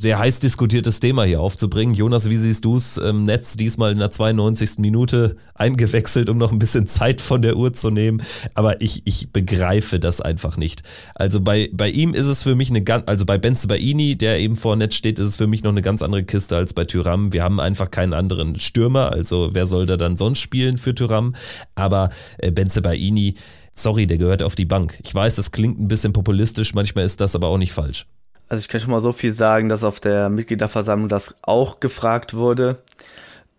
sehr 0.00 0.18
heiß 0.18 0.40
diskutiertes 0.40 0.98
Thema 0.98 1.24
hier 1.24 1.42
aufzubringen. 1.42 1.94
Jonas, 1.94 2.30
wie 2.30 2.36
siehst 2.36 2.64
du 2.64 2.76
es? 2.76 2.96
Ähm, 2.96 3.26
Netz 3.26 3.58
diesmal 3.58 3.92
in 3.92 3.98
der 3.98 4.10
92. 4.10 4.78
Minute 4.78 5.36
eingewechselt, 5.54 6.30
um 6.30 6.38
noch 6.38 6.52
ein 6.52 6.58
bisschen 6.58 6.86
Zeit 6.86 7.20
von 7.20 7.42
der 7.42 7.58
Uhr 7.58 7.74
zu 7.74 7.90
nehmen. 7.90 8.22
Aber 8.54 8.80
ich, 8.80 9.02
ich 9.04 9.30
begreife 9.30 10.00
das 10.00 10.22
einfach 10.22 10.56
nicht. 10.56 10.84
Also 11.14 11.42
bei, 11.42 11.68
bei 11.74 11.90
ihm 11.90 12.14
ist 12.14 12.28
es 12.28 12.42
für 12.42 12.54
mich 12.54 12.70
eine 12.70 12.80
ganz, 12.80 13.04
also 13.08 13.26
bei 13.26 13.36
Benze 13.36 13.68
Baini, 13.68 14.16
der 14.16 14.38
eben 14.38 14.56
vor 14.56 14.74
Netz 14.74 14.94
steht, 14.94 15.18
ist 15.18 15.28
es 15.28 15.36
für 15.36 15.46
mich 15.46 15.64
noch 15.64 15.70
eine 15.70 15.82
ganz 15.82 16.00
andere 16.00 16.24
Kiste 16.24 16.56
als 16.56 16.72
bei 16.72 16.84
Tyram. 16.84 17.34
Wir 17.34 17.44
haben 17.44 17.60
einfach 17.60 17.90
keinen 17.90 18.14
anderen 18.14 18.58
Stürmer. 18.58 19.12
Also 19.12 19.50
wer 19.52 19.66
soll 19.66 19.84
da 19.84 19.98
dann 19.98 20.16
sonst 20.16 20.38
spielen 20.38 20.78
für 20.78 20.94
Tyram? 20.94 21.34
Aber 21.74 22.08
äh, 22.38 22.50
Benze 22.50 22.80
Baini, 22.80 23.34
sorry, 23.74 24.06
der 24.06 24.16
gehört 24.16 24.42
auf 24.42 24.54
die 24.54 24.64
Bank. 24.64 24.98
Ich 25.04 25.14
weiß, 25.14 25.36
das 25.36 25.52
klingt 25.52 25.78
ein 25.78 25.88
bisschen 25.88 26.14
populistisch, 26.14 26.72
manchmal 26.72 27.04
ist 27.04 27.20
das 27.20 27.34
aber 27.34 27.48
auch 27.48 27.58
nicht 27.58 27.74
falsch. 27.74 28.06
Also 28.50 28.62
ich 28.62 28.68
kann 28.68 28.80
schon 28.80 28.90
mal 28.90 29.00
so 29.00 29.12
viel 29.12 29.32
sagen, 29.32 29.68
dass 29.68 29.84
auf 29.84 30.00
der 30.00 30.28
Mitgliederversammlung 30.28 31.08
das 31.08 31.34
auch 31.42 31.78
gefragt 31.78 32.34
wurde. 32.34 32.82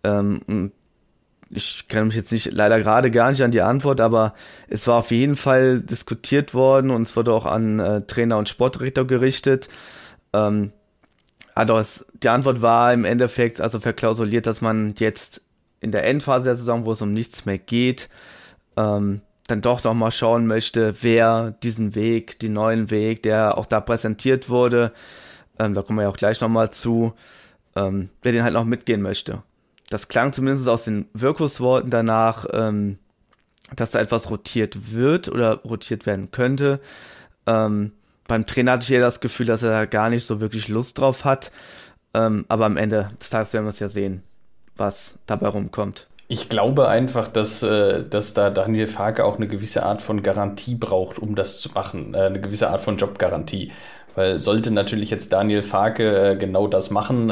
Ähm, 0.04 0.70
ich 1.48 1.88
kann 1.88 2.06
mich 2.06 2.14
jetzt 2.14 2.30
nicht 2.30 2.52
leider 2.52 2.78
gerade 2.78 3.10
gar 3.10 3.30
nicht 3.30 3.42
an 3.42 3.50
die 3.50 3.62
Antwort, 3.62 4.02
aber 4.02 4.34
es 4.68 4.86
war 4.86 4.98
auf 4.98 5.10
jeden 5.10 5.34
Fall 5.34 5.80
diskutiert 5.80 6.52
worden 6.52 6.90
und 6.90 7.02
es 7.02 7.16
wurde 7.16 7.32
auch 7.32 7.46
an 7.46 7.80
äh, 7.80 8.02
Trainer 8.02 8.36
und 8.36 8.50
Sportdirektor 8.50 9.06
gerichtet. 9.06 9.70
Ähm, 10.34 10.72
also 11.54 12.04
die 12.22 12.28
Antwort 12.28 12.60
war 12.60 12.92
im 12.92 13.06
Endeffekt 13.06 13.62
also 13.62 13.80
verklausuliert, 13.80 14.46
dass 14.46 14.60
man 14.60 14.94
jetzt 14.98 15.40
in 15.80 15.90
der 15.90 16.04
Endphase 16.04 16.44
der 16.44 16.56
Saison, 16.56 16.84
wo 16.84 16.92
es 16.92 17.00
um 17.00 17.14
nichts 17.14 17.46
mehr 17.46 17.58
geht, 17.58 18.10
ähm, 18.76 19.22
dann 19.46 19.60
doch 19.60 19.82
noch 19.84 19.94
mal 19.94 20.10
schauen 20.10 20.46
möchte, 20.46 20.94
wer 21.02 21.52
diesen 21.62 21.94
Weg, 21.94 22.38
den 22.38 22.52
neuen 22.52 22.90
Weg, 22.90 23.22
der 23.22 23.58
auch 23.58 23.66
da 23.66 23.80
präsentiert 23.80 24.48
wurde, 24.48 24.92
ähm, 25.58 25.74
da 25.74 25.82
kommen 25.82 25.98
wir 25.98 26.04
ja 26.04 26.08
auch 26.08 26.16
gleich 26.16 26.40
noch 26.40 26.48
mal 26.48 26.70
zu, 26.70 27.14
ähm, 27.76 28.10
wer 28.22 28.32
den 28.32 28.44
halt 28.44 28.54
noch 28.54 28.64
mitgehen 28.64 29.02
möchte. 29.02 29.42
Das 29.90 30.08
klang 30.08 30.32
zumindest 30.32 30.68
aus 30.68 30.84
den 30.84 31.06
Wirkungsworten 31.12 31.90
danach, 31.90 32.46
ähm, 32.52 32.98
dass 33.74 33.90
da 33.90 34.00
etwas 34.00 34.30
rotiert 34.30 34.92
wird 34.92 35.28
oder 35.28 35.56
rotiert 35.62 36.06
werden 36.06 36.30
könnte. 36.30 36.80
Ähm, 37.46 37.92
beim 38.26 38.46
Trainer 38.46 38.72
hatte 38.72 38.84
ich 38.84 38.90
ja 38.90 39.00
das 39.00 39.20
Gefühl, 39.20 39.46
dass 39.46 39.62
er 39.62 39.70
da 39.70 39.84
gar 39.86 40.08
nicht 40.08 40.24
so 40.24 40.40
wirklich 40.40 40.68
Lust 40.68 40.98
drauf 40.98 41.24
hat. 41.24 41.50
Ähm, 42.14 42.44
aber 42.48 42.66
am 42.66 42.76
Ende 42.76 43.10
des 43.20 43.30
Tages 43.30 43.52
werden 43.52 43.64
wir 43.64 43.70
es 43.70 43.80
ja 43.80 43.88
sehen 43.88 44.22
was 44.76 45.18
dabei 45.26 45.48
rumkommt. 45.48 46.08
Ich 46.32 46.48
glaube 46.48 46.88
einfach, 46.88 47.28
dass, 47.28 47.62
äh, 47.62 48.04
dass 48.08 48.32
da 48.32 48.48
Daniel 48.48 48.88
Farke 48.88 49.26
auch 49.26 49.36
eine 49.36 49.48
gewisse 49.48 49.82
Art 49.82 50.00
von 50.00 50.22
Garantie 50.22 50.76
braucht, 50.76 51.18
um 51.18 51.34
das 51.34 51.60
zu 51.60 51.68
machen. 51.72 52.14
Äh, 52.14 52.20
eine 52.20 52.40
gewisse 52.40 52.70
Art 52.70 52.80
von 52.80 52.96
Jobgarantie. 52.96 53.70
Weil 54.14 54.40
sollte 54.40 54.70
natürlich 54.70 55.10
jetzt 55.10 55.34
Daniel 55.34 55.62
Farke 55.62 56.30
äh, 56.30 56.36
genau 56.36 56.68
das 56.68 56.90
machen, 56.90 57.30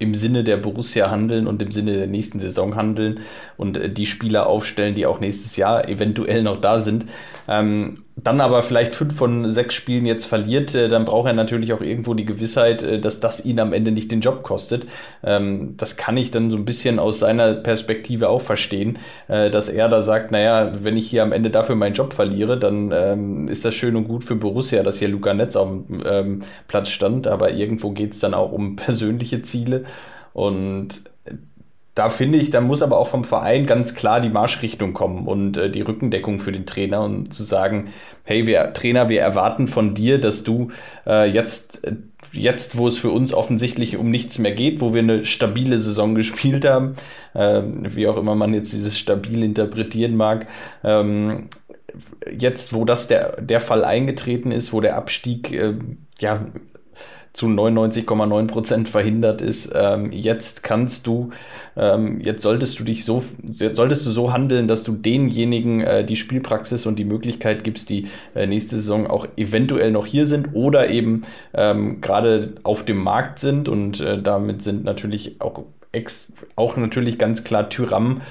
im 0.00 0.14
Sinne 0.16 0.42
der 0.42 0.56
Borussia 0.56 1.08
handeln 1.08 1.46
und 1.46 1.62
im 1.62 1.70
Sinne 1.70 1.96
der 1.98 2.08
nächsten 2.08 2.40
Saison 2.40 2.74
handeln 2.74 3.20
und 3.56 3.96
die 3.96 4.06
Spieler 4.06 4.48
aufstellen, 4.48 4.96
die 4.96 5.06
auch 5.06 5.20
nächstes 5.20 5.56
Jahr 5.56 5.88
eventuell 5.88 6.42
noch 6.42 6.60
da 6.60 6.80
sind, 6.80 7.06
ähm, 7.48 8.04
dann 8.16 8.40
aber 8.40 8.62
vielleicht 8.62 8.94
fünf 8.94 9.16
von 9.16 9.50
sechs 9.50 9.74
Spielen 9.74 10.06
jetzt 10.06 10.26
verliert, 10.26 10.74
äh, 10.74 10.88
dann 10.88 11.04
braucht 11.04 11.28
er 11.28 11.32
natürlich 11.32 11.72
auch 11.72 11.80
irgendwo 11.80 12.14
die 12.14 12.24
Gewissheit, 12.24 12.82
äh, 12.82 13.00
dass 13.00 13.20
das 13.20 13.44
ihn 13.44 13.58
am 13.58 13.72
Ende 13.72 13.90
nicht 13.90 14.10
den 14.10 14.20
Job 14.20 14.42
kostet. 14.42 14.86
Ähm, 15.24 15.74
das 15.76 15.96
kann 15.96 16.16
ich 16.16 16.30
dann 16.30 16.50
so 16.50 16.56
ein 16.56 16.64
bisschen 16.64 16.98
aus 16.98 17.18
seiner 17.18 17.54
Perspektive 17.54 18.28
auch 18.28 18.42
verstehen, 18.42 18.98
äh, 19.28 19.50
dass 19.50 19.68
er 19.68 19.88
da 19.88 20.02
sagt, 20.02 20.30
naja, 20.30 20.72
wenn 20.82 20.96
ich 20.96 21.08
hier 21.08 21.22
am 21.22 21.32
Ende 21.32 21.50
dafür 21.50 21.74
meinen 21.74 21.94
Job 21.94 22.12
verliere, 22.12 22.58
dann 22.58 22.92
ähm, 22.92 23.48
ist 23.48 23.64
das 23.64 23.74
schön 23.74 23.96
und 23.96 24.08
gut 24.08 24.24
für 24.24 24.36
Borussia, 24.36 24.82
dass 24.82 24.98
hier 24.98 25.08
Luca 25.08 25.34
Netz 25.34 25.56
auf 25.56 25.68
dem 25.68 26.02
ähm, 26.04 26.42
Platz 26.68 26.90
stand, 26.90 27.26
aber 27.26 27.52
irgendwo 27.52 27.90
geht 27.90 28.12
es 28.12 28.20
dann 28.20 28.34
auch 28.34 28.52
um 28.52 28.76
persönliche 28.76 29.42
Ziele 29.42 29.84
und 30.32 31.11
da 31.94 32.08
finde 32.08 32.38
ich, 32.38 32.50
da 32.50 32.60
muss 32.60 32.82
aber 32.82 32.96
auch 32.98 33.08
vom 33.08 33.24
Verein 33.24 33.66
ganz 33.66 33.94
klar 33.94 34.20
die 34.20 34.30
Marschrichtung 34.30 34.94
kommen 34.94 35.26
und 35.26 35.58
äh, 35.58 35.70
die 35.70 35.82
Rückendeckung 35.82 36.40
für 36.40 36.52
den 36.52 36.64
Trainer 36.64 37.02
und 37.02 37.34
zu 37.34 37.44
sagen, 37.44 37.88
hey, 38.24 38.46
wir 38.46 38.72
Trainer, 38.72 39.10
wir 39.10 39.20
erwarten 39.20 39.68
von 39.68 39.94
dir, 39.94 40.18
dass 40.18 40.42
du 40.42 40.70
äh, 41.06 41.28
jetzt, 41.28 41.84
äh, 41.84 41.96
jetzt, 42.32 42.78
wo 42.78 42.88
es 42.88 42.96
für 42.96 43.10
uns 43.10 43.34
offensichtlich 43.34 43.98
um 43.98 44.10
nichts 44.10 44.38
mehr 44.38 44.52
geht, 44.52 44.80
wo 44.80 44.94
wir 44.94 45.02
eine 45.02 45.26
stabile 45.26 45.80
Saison 45.80 46.14
gespielt 46.16 46.64
haben, 46.64 46.94
äh, 47.34 47.62
wie 47.62 48.08
auch 48.08 48.16
immer 48.16 48.36
man 48.36 48.54
jetzt 48.54 48.72
dieses 48.72 48.98
stabil 48.98 49.44
interpretieren 49.44 50.16
mag, 50.16 50.46
ähm, 50.82 51.48
jetzt, 52.30 52.72
wo 52.72 52.86
das 52.86 53.06
der, 53.06 53.42
der 53.42 53.60
Fall 53.60 53.84
eingetreten 53.84 54.50
ist, 54.50 54.72
wo 54.72 54.80
der 54.80 54.96
Abstieg 54.96 55.52
äh, 55.52 55.74
ja 56.18 56.46
zu 57.32 57.46
99,9 57.46 58.46
Prozent 58.46 58.88
verhindert 58.88 59.40
ist. 59.40 59.72
Ähm, 59.74 60.12
jetzt 60.12 60.62
kannst 60.62 61.06
du, 61.06 61.30
ähm, 61.76 62.20
jetzt 62.20 62.42
solltest 62.42 62.78
du 62.78 62.84
dich 62.84 63.04
so, 63.04 63.24
solltest 63.42 64.06
du 64.06 64.10
so 64.10 64.32
handeln, 64.32 64.68
dass 64.68 64.84
du 64.84 64.92
denjenigen 64.92 65.80
äh, 65.80 66.04
die 66.04 66.16
Spielpraxis 66.16 66.84
und 66.84 66.98
die 66.98 67.04
Möglichkeit 67.04 67.64
gibst, 67.64 67.88
die 67.88 68.08
äh, 68.34 68.46
nächste 68.46 68.76
Saison 68.76 69.06
auch 69.06 69.26
eventuell 69.36 69.90
noch 69.90 70.06
hier 70.06 70.26
sind 70.26 70.50
oder 70.52 70.90
eben 70.90 71.22
ähm, 71.54 72.00
gerade 72.00 72.54
auf 72.64 72.84
dem 72.84 72.98
Markt 72.98 73.38
sind 73.38 73.68
und 73.68 74.00
äh, 74.00 74.20
damit 74.20 74.62
sind 74.62 74.84
natürlich 74.84 75.40
auch 75.40 75.64
ex, 75.92 76.32
auch 76.56 76.76
natürlich 76.76 77.18
ganz 77.18 77.44
klar 77.44 77.68
Tyram 77.68 78.22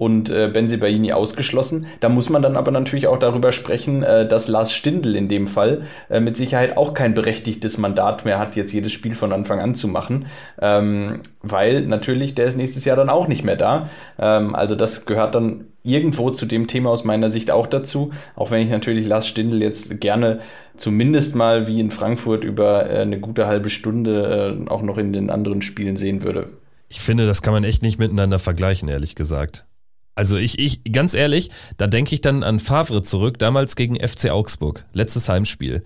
und 0.00 0.30
äh, 0.30 0.48
Benzibaini 0.48 1.12
ausgeschlossen. 1.12 1.84
Da 2.00 2.08
muss 2.08 2.30
man 2.30 2.40
dann 2.40 2.56
aber 2.56 2.70
natürlich 2.70 3.06
auch 3.06 3.18
darüber 3.18 3.52
sprechen, 3.52 4.02
äh, 4.02 4.26
dass 4.26 4.48
Lars 4.48 4.72
Stindl 4.72 5.14
in 5.14 5.28
dem 5.28 5.46
Fall 5.46 5.82
äh, 6.08 6.20
mit 6.20 6.38
Sicherheit 6.38 6.78
auch 6.78 6.94
kein 6.94 7.12
berechtigtes 7.12 7.76
Mandat 7.76 8.24
mehr 8.24 8.38
hat, 8.38 8.56
jetzt 8.56 8.72
jedes 8.72 8.92
Spiel 8.92 9.14
von 9.14 9.30
Anfang 9.30 9.60
an 9.60 9.74
zu 9.74 9.88
machen, 9.88 10.24
ähm, 10.58 11.20
weil 11.42 11.82
natürlich 11.82 12.34
der 12.34 12.46
ist 12.46 12.56
nächstes 12.56 12.86
Jahr 12.86 12.96
dann 12.96 13.10
auch 13.10 13.28
nicht 13.28 13.44
mehr 13.44 13.56
da. 13.56 13.90
Ähm, 14.18 14.54
also 14.54 14.74
das 14.74 15.04
gehört 15.04 15.34
dann 15.34 15.66
irgendwo 15.82 16.30
zu 16.30 16.46
dem 16.46 16.66
Thema 16.66 16.88
aus 16.88 17.04
meiner 17.04 17.28
Sicht 17.28 17.50
auch 17.50 17.66
dazu, 17.66 18.10
auch 18.36 18.50
wenn 18.50 18.62
ich 18.62 18.70
natürlich 18.70 19.06
Lars 19.06 19.28
Stindl 19.28 19.60
jetzt 19.60 20.00
gerne 20.00 20.40
zumindest 20.78 21.34
mal 21.34 21.66
wie 21.66 21.78
in 21.78 21.90
Frankfurt 21.90 22.42
über 22.42 22.88
äh, 22.88 23.00
eine 23.00 23.20
gute 23.20 23.46
halbe 23.46 23.68
Stunde 23.68 24.58
äh, 24.66 24.70
auch 24.70 24.80
noch 24.80 24.96
in 24.96 25.12
den 25.12 25.28
anderen 25.28 25.60
Spielen 25.60 25.98
sehen 25.98 26.22
würde. 26.22 26.48
Ich 26.88 27.00
finde, 27.00 27.26
das 27.26 27.42
kann 27.42 27.52
man 27.52 27.64
echt 27.64 27.82
nicht 27.82 27.98
miteinander 27.98 28.38
vergleichen, 28.38 28.88
ehrlich 28.88 29.14
gesagt. 29.14 29.66
Also 30.14 30.36
ich, 30.36 30.58
ich, 30.58 30.84
ganz 30.92 31.14
ehrlich, 31.14 31.50
da 31.76 31.86
denke 31.86 32.14
ich 32.14 32.20
dann 32.20 32.42
an 32.42 32.60
Favre 32.60 33.02
zurück, 33.02 33.38
damals 33.38 33.76
gegen 33.76 33.96
FC 33.96 34.30
Augsburg, 34.30 34.84
letztes 34.92 35.28
Heimspiel. 35.28 35.84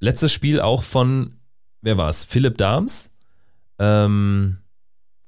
Letztes 0.00 0.32
Spiel 0.32 0.60
auch 0.60 0.82
von, 0.82 1.34
wer 1.82 1.98
war 1.98 2.08
es? 2.08 2.24
Philipp 2.24 2.56
Dahms, 2.56 3.10
ähm, 3.78 4.58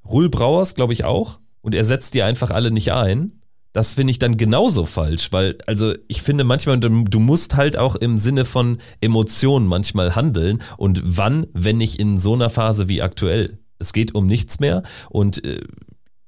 Ruhl 0.04 0.28
Brauers, 0.28 0.74
glaube 0.74 0.92
ich 0.92 1.04
auch. 1.04 1.40
Und 1.60 1.74
er 1.74 1.84
setzt 1.84 2.14
die 2.14 2.22
einfach 2.22 2.50
alle 2.50 2.70
nicht 2.70 2.92
ein. 2.92 3.32
Das 3.72 3.94
finde 3.94 4.10
ich 4.10 4.18
dann 4.18 4.36
genauso 4.36 4.84
falsch, 4.84 5.30
weil, 5.30 5.58
also 5.66 5.94
ich 6.08 6.22
finde 6.22 6.42
manchmal, 6.42 6.80
du, 6.80 7.04
du 7.04 7.20
musst 7.20 7.54
halt 7.56 7.76
auch 7.76 7.94
im 7.94 8.18
Sinne 8.18 8.44
von 8.44 8.80
Emotionen 9.00 9.66
manchmal 9.66 10.16
handeln. 10.16 10.62
Und 10.76 11.02
wann, 11.04 11.46
wenn 11.52 11.76
nicht 11.76 12.00
in 12.00 12.18
so 12.18 12.34
einer 12.34 12.50
Phase 12.50 12.88
wie 12.88 13.02
aktuell? 13.02 13.58
Es 13.78 13.92
geht 13.92 14.14
um 14.14 14.26
nichts 14.26 14.60
mehr 14.60 14.82
und 15.08 15.44
äh, 15.44 15.62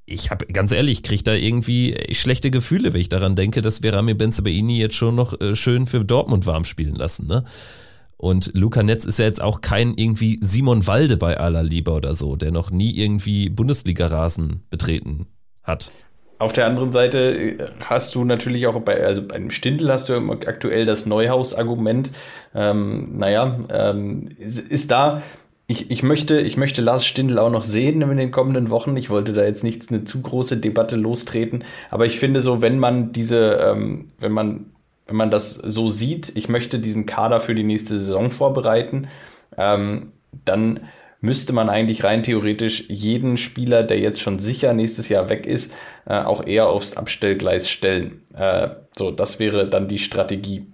ich 0.07 0.31
habe 0.31 0.47
ganz 0.47 0.73
ehrlich, 0.73 0.99
ich 0.99 1.03
kriege 1.03 1.23
da 1.23 1.35
irgendwie 1.35 1.97
schlechte 2.13 2.51
Gefühle, 2.51 2.93
wenn 2.93 3.01
ich 3.01 3.09
daran 3.09 3.37
denke, 3.37 3.63
dass 3.63 3.83
wir 3.83 3.95
Rami 3.95 4.15
Benzebaini 4.15 4.79
jetzt 4.79 4.97
schon 4.97 5.15
noch 5.15 5.41
äh, 5.41 5.55
schön 5.55 5.87
für 5.87 6.05
Dortmund 6.05 6.47
warm 6.47 6.65
spielen 6.65 6.95
lassen, 6.95 7.27
ne? 7.27 7.45
Und 8.17 8.53
Luca 8.55 8.85
Netz 8.85 9.05
ist 9.05 9.19
ja 9.19 9.25
jetzt 9.25 9.43
auch 9.43 9.63
kein 9.63 9.95
irgendwie 9.95 10.39
Simon 10.41 10.87
Walde 10.87 11.17
bei 11.17 11.39
aller 11.39 11.65
Liebe 11.65 11.91
oder 11.91 12.15
so, 12.15 12.37
der 12.37 12.53
noch 12.53 12.71
nie 12.71 12.97
irgendwie 12.97 13.49
Bundesliga-Rasen 13.49 14.63
betreten 14.71 15.27
hat. 15.65 15.91
Auf 16.39 16.53
der 16.53 16.67
anderen 16.67 16.93
Seite 16.93 17.19
äh, 17.19 17.69
hast 17.81 18.15
du 18.15 18.25
natürlich 18.25 18.69
auch 18.69 18.81
bei, 18.81 19.05
also 19.05 19.23
beim 19.27 19.51
Stindl 19.51 19.91
hast 19.91 20.09
du 20.09 20.15
aktuell 20.47 20.87
das 20.87 21.05
Neuhaus-Argument. 21.05 22.11
Ähm, 22.55 23.19
naja, 23.19 23.59
ähm, 23.71 24.29
ist, 24.39 24.59
ist 24.59 24.93
da, 24.93 25.23
ich, 25.67 25.91
ich, 25.91 26.03
möchte, 26.03 26.41
ich 26.41 26.57
möchte 26.57 26.83
Lars 26.83 27.07
Stindl 27.07 27.39
auch 27.39 27.51
noch 27.51 27.63
sehen 27.63 28.03
in 28.03 28.17
den 28.17 28.31
kommenden 28.31 28.71
Wochen. 28.71 28.97
Ich 28.97 29.11
wollte 29.11 29.33
da 29.33 29.45
jetzt 29.45 29.65
nicht 29.65 29.91
eine 29.91 30.05
zu 30.05 30.21
große 30.21 30.57
Debatte 30.59 30.97
lostreten, 30.97 31.65
aber 31.91 32.07
ich 32.07 32.19
finde 32.19 32.41
so, 32.41 32.61
wenn 32.61 32.79
man 32.79 33.13
diese, 33.13 33.55
ähm, 33.55 34.11
wenn 34.19 34.33
man, 34.33 34.67
wenn 35.07 35.17
man 35.17 35.31
das 35.31 35.55
so 35.55 35.89
sieht, 35.89 36.33
ich 36.37 36.49
möchte 36.49 36.79
diesen 36.79 37.07
Kader 37.07 37.41
für 37.41 37.55
die 37.55 37.65
nächste 37.65 37.99
Saison 37.99 38.31
vorbereiten, 38.31 39.09
ähm, 39.57 40.13
dann 40.45 40.81
müsste 41.21 41.53
man 41.53 41.71
eigentlich 41.71 42.03
rein 42.05 42.25
theoretisch 42.25 42.89
jeden 42.89 43.39
Spieler, 43.39 43.85
der 43.85 44.01
jetzt 44.01 44.21
schon 44.21 44.41
sicher 44.41 44.75
nächstes 44.75 45.09
Jahr 45.09 45.29
weg 45.29 45.47
ist, 45.47 45.73
äh, 46.05 46.21
auch 46.21 46.45
eher 46.45 46.69
aufs 46.69 46.97
Abstellgleis 46.97 47.71
stellen. 47.71 48.23
Äh, 48.35 48.71
so, 48.97 49.11
das 49.13 49.39
wäre 49.39 49.69
dann 49.69 49.87
die 49.89 50.01
Strategie. 50.01 50.67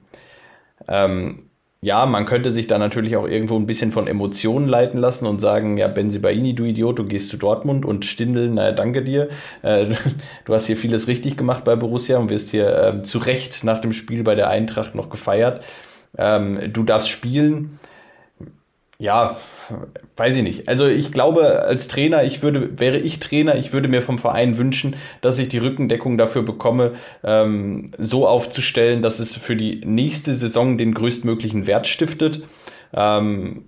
Ähm, 0.88 1.47
ja, 1.80 2.06
man 2.06 2.26
könnte 2.26 2.50
sich 2.50 2.66
da 2.66 2.76
natürlich 2.76 3.16
auch 3.16 3.26
irgendwo 3.26 3.56
ein 3.56 3.66
bisschen 3.66 3.92
von 3.92 4.08
Emotionen 4.08 4.68
leiten 4.68 4.98
lassen 4.98 5.26
und 5.26 5.40
sagen, 5.40 5.78
ja, 5.78 5.86
Benzibaini, 5.86 6.54
du 6.54 6.64
Idiot, 6.64 6.98
du 6.98 7.04
gehst 7.04 7.28
zu 7.28 7.36
Dortmund 7.36 7.84
und 7.84 8.04
Stindl, 8.04 8.50
naja, 8.50 8.72
danke 8.72 9.04
dir. 9.04 9.28
Äh, 9.62 9.94
du 10.44 10.54
hast 10.54 10.66
hier 10.66 10.76
vieles 10.76 11.06
richtig 11.06 11.36
gemacht 11.36 11.62
bei 11.64 11.76
Borussia 11.76 12.18
und 12.18 12.30
wirst 12.30 12.50
hier 12.50 12.76
äh, 12.76 13.02
zu 13.04 13.18
Recht 13.18 13.62
nach 13.62 13.80
dem 13.80 13.92
Spiel 13.92 14.24
bei 14.24 14.34
der 14.34 14.48
Eintracht 14.48 14.96
noch 14.96 15.08
gefeiert. 15.08 15.64
Ähm, 16.16 16.72
du 16.72 16.82
darfst 16.82 17.10
spielen. 17.10 17.78
Ja, 19.00 19.37
weiß 20.16 20.37
ich 20.37 20.42
nicht. 20.42 20.68
Also 20.68 20.88
ich 20.88 21.12
glaube, 21.12 21.62
als 21.62 21.87
Trainer, 21.87 22.24
ich 22.24 22.42
würde, 22.42 22.80
wäre 22.80 22.98
ich 22.98 23.20
Trainer, 23.20 23.54
ich 23.54 23.72
würde 23.72 23.88
mir 23.88 24.02
vom 24.02 24.18
Verein 24.18 24.58
wünschen, 24.58 24.96
dass 25.20 25.38
ich 25.38 25.48
die 25.48 25.58
Rückendeckung 25.58 26.18
dafür 26.18 26.42
bekomme, 26.42 26.94
ähm, 27.22 27.92
so 27.96 28.26
aufzustellen, 28.26 29.00
dass 29.00 29.20
es 29.20 29.37
für 29.37 29.54
die 29.54 29.82
nächste 29.84 30.34
Saison 30.34 30.78
den 30.78 30.94
größtmöglichen 30.94 31.68
Wert 31.68 31.87
stiftet. 31.87 32.42
Ähm, 32.92 33.66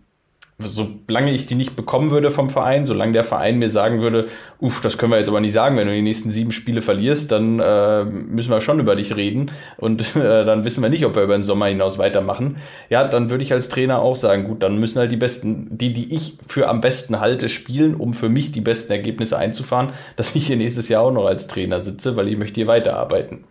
solange 0.62 1.32
ich 1.32 1.46
die 1.46 1.54
nicht 1.54 1.76
bekommen 1.76 2.10
würde 2.10 2.30
vom 2.30 2.50
Verein, 2.50 2.86
solange 2.86 3.12
der 3.12 3.24
Verein 3.24 3.58
mir 3.58 3.70
sagen 3.70 4.02
würde, 4.02 4.28
uff, 4.60 4.80
das 4.80 4.98
können 4.98 5.12
wir 5.12 5.18
jetzt 5.18 5.28
aber 5.28 5.40
nicht 5.40 5.52
sagen, 5.52 5.76
wenn 5.76 5.86
du 5.86 5.94
die 5.94 6.02
nächsten 6.02 6.30
sieben 6.30 6.52
Spiele 6.52 6.82
verlierst, 6.82 7.32
dann 7.32 7.60
äh, 7.60 8.04
müssen 8.04 8.50
wir 8.50 8.60
schon 8.60 8.80
über 8.80 8.96
dich 8.96 9.16
reden 9.16 9.50
und 9.76 10.00
äh, 10.16 10.44
dann 10.44 10.64
wissen 10.64 10.82
wir 10.82 10.90
nicht, 10.90 11.04
ob 11.04 11.16
wir 11.16 11.22
über 11.22 11.36
den 11.36 11.42
Sommer 11.42 11.66
hinaus 11.66 11.98
weitermachen. 11.98 12.56
Ja, 12.88 13.06
dann 13.06 13.30
würde 13.30 13.44
ich 13.44 13.52
als 13.52 13.68
Trainer 13.68 14.00
auch 14.00 14.16
sagen, 14.16 14.44
gut, 14.44 14.62
dann 14.62 14.78
müssen 14.78 14.98
halt 14.98 15.12
die 15.12 15.16
besten, 15.16 15.76
die, 15.76 15.92
die 15.92 16.14
ich 16.14 16.38
für 16.46 16.68
am 16.68 16.80
besten 16.80 17.20
halte, 17.20 17.48
spielen, 17.48 17.94
um 17.94 18.12
für 18.12 18.28
mich 18.28 18.52
die 18.52 18.60
besten 18.60 18.92
Ergebnisse 18.92 19.38
einzufahren, 19.38 19.90
dass 20.16 20.34
ich 20.34 20.46
hier 20.46 20.56
nächstes 20.56 20.88
Jahr 20.88 21.02
auch 21.02 21.12
noch 21.12 21.26
als 21.26 21.46
Trainer 21.48 21.80
sitze, 21.80 22.16
weil 22.16 22.28
ich 22.28 22.38
möchte 22.38 22.56
hier 22.56 22.66
weiterarbeiten. 22.66 23.44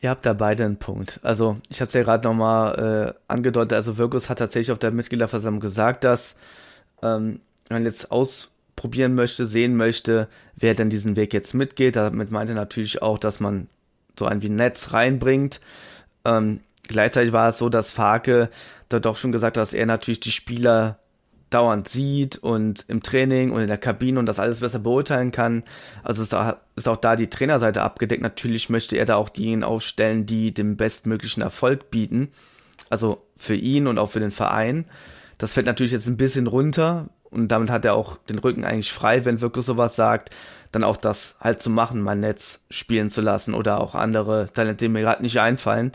Ihr 0.00 0.10
habt 0.10 0.24
da 0.24 0.32
beide 0.32 0.64
einen 0.64 0.76
Punkt. 0.76 1.18
Also 1.22 1.56
ich 1.68 1.80
habe 1.80 1.88
es 1.88 1.94
ja 1.94 2.02
gerade 2.02 2.26
nochmal 2.26 3.14
äh, 3.16 3.20
angedeutet, 3.26 3.72
also 3.72 3.98
Wirkus 3.98 4.30
hat 4.30 4.38
tatsächlich 4.38 4.70
auf 4.70 4.78
der 4.78 4.92
Mitgliederversammlung 4.92 5.60
gesagt, 5.60 6.04
dass 6.04 6.36
ähm, 7.02 7.40
man 7.68 7.84
jetzt 7.84 8.12
ausprobieren 8.12 9.14
möchte, 9.14 9.44
sehen 9.44 9.76
möchte, 9.76 10.28
wer 10.54 10.74
denn 10.74 10.88
diesen 10.88 11.16
Weg 11.16 11.34
jetzt 11.34 11.52
mitgeht. 11.52 11.96
Damit 11.96 12.30
meinte 12.30 12.54
natürlich 12.54 13.02
auch, 13.02 13.18
dass 13.18 13.40
man 13.40 13.68
so 14.16 14.26
ein 14.26 14.40
wie 14.40 14.48
Netz 14.48 14.92
reinbringt. 14.92 15.60
Ähm, 16.24 16.60
gleichzeitig 16.86 17.32
war 17.32 17.48
es 17.48 17.58
so, 17.58 17.68
dass 17.68 17.90
Farke 17.90 18.50
da 18.88 19.00
doch 19.00 19.16
schon 19.16 19.32
gesagt 19.32 19.56
hat, 19.56 19.62
dass 19.62 19.74
er 19.74 19.86
natürlich 19.86 20.20
die 20.20 20.32
Spieler 20.32 20.98
dauernd 21.50 21.88
sieht 21.88 22.36
und 22.38 22.84
im 22.88 23.02
Training 23.02 23.50
und 23.50 23.60
in 23.60 23.66
der 23.66 23.78
Kabine 23.78 24.18
und 24.18 24.26
das 24.26 24.38
alles 24.38 24.60
besser 24.60 24.78
beurteilen 24.78 25.30
kann. 25.30 25.64
Also 26.02 26.22
ist 26.22 26.34
auch, 26.34 26.56
ist 26.76 26.88
auch 26.88 26.96
da 26.96 27.16
die 27.16 27.30
Trainerseite 27.30 27.82
abgedeckt. 27.82 28.22
Natürlich 28.22 28.68
möchte 28.68 28.96
er 28.96 29.04
da 29.04 29.16
auch 29.16 29.28
diejenigen 29.28 29.64
aufstellen, 29.64 30.26
die 30.26 30.52
den 30.52 30.76
bestmöglichen 30.76 31.42
Erfolg 31.42 31.90
bieten. 31.90 32.28
Also 32.90 33.22
für 33.36 33.54
ihn 33.54 33.86
und 33.86 33.98
auch 33.98 34.10
für 34.10 34.20
den 34.20 34.30
Verein. 34.30 34.86
Das 35.38 35.52
fällt 35.52 35.66
natürlich 35.66 35.92
jetzt 35.92 36.06
ein 36.06 36.16
bisschen 36.16 36.46
runter 36.46 37.08
und 37.30 37.48
damit 37.48 37.70
hat 37.70 37.84
er 37.84 37.94
auch 37.94 38.16
den 38.28 38.38
Rücken 38.38 38.64
eigentlich 38.64 38.92
frei, 38.92 39.24
wenn 39.24 39.40
wirklich 39.40 39.64
sowas 39.64 39.96
sagt, 39.96 40.34
dann 40.72 40.84
auch 40.84 40.96
das 40.96 41.36
halt 41.40 41.62
zu 41.62 41.70
machen, 41.70 42.02
mein 42.02 42.20
Netz 42.20 42.60
spielen 42.70 43.10
zu 43.10 43.20
lassen 43.20 43.54
oder 43.54 43.80
auch 43.80 43.94
andere 43.94 44.50
Talente, 44.52 44.84
die 44.84 44.88
mir 44.88 45.02
gerade 45.02 45.22
nicht 45.22 45.38
einfallen. 45.40 45.92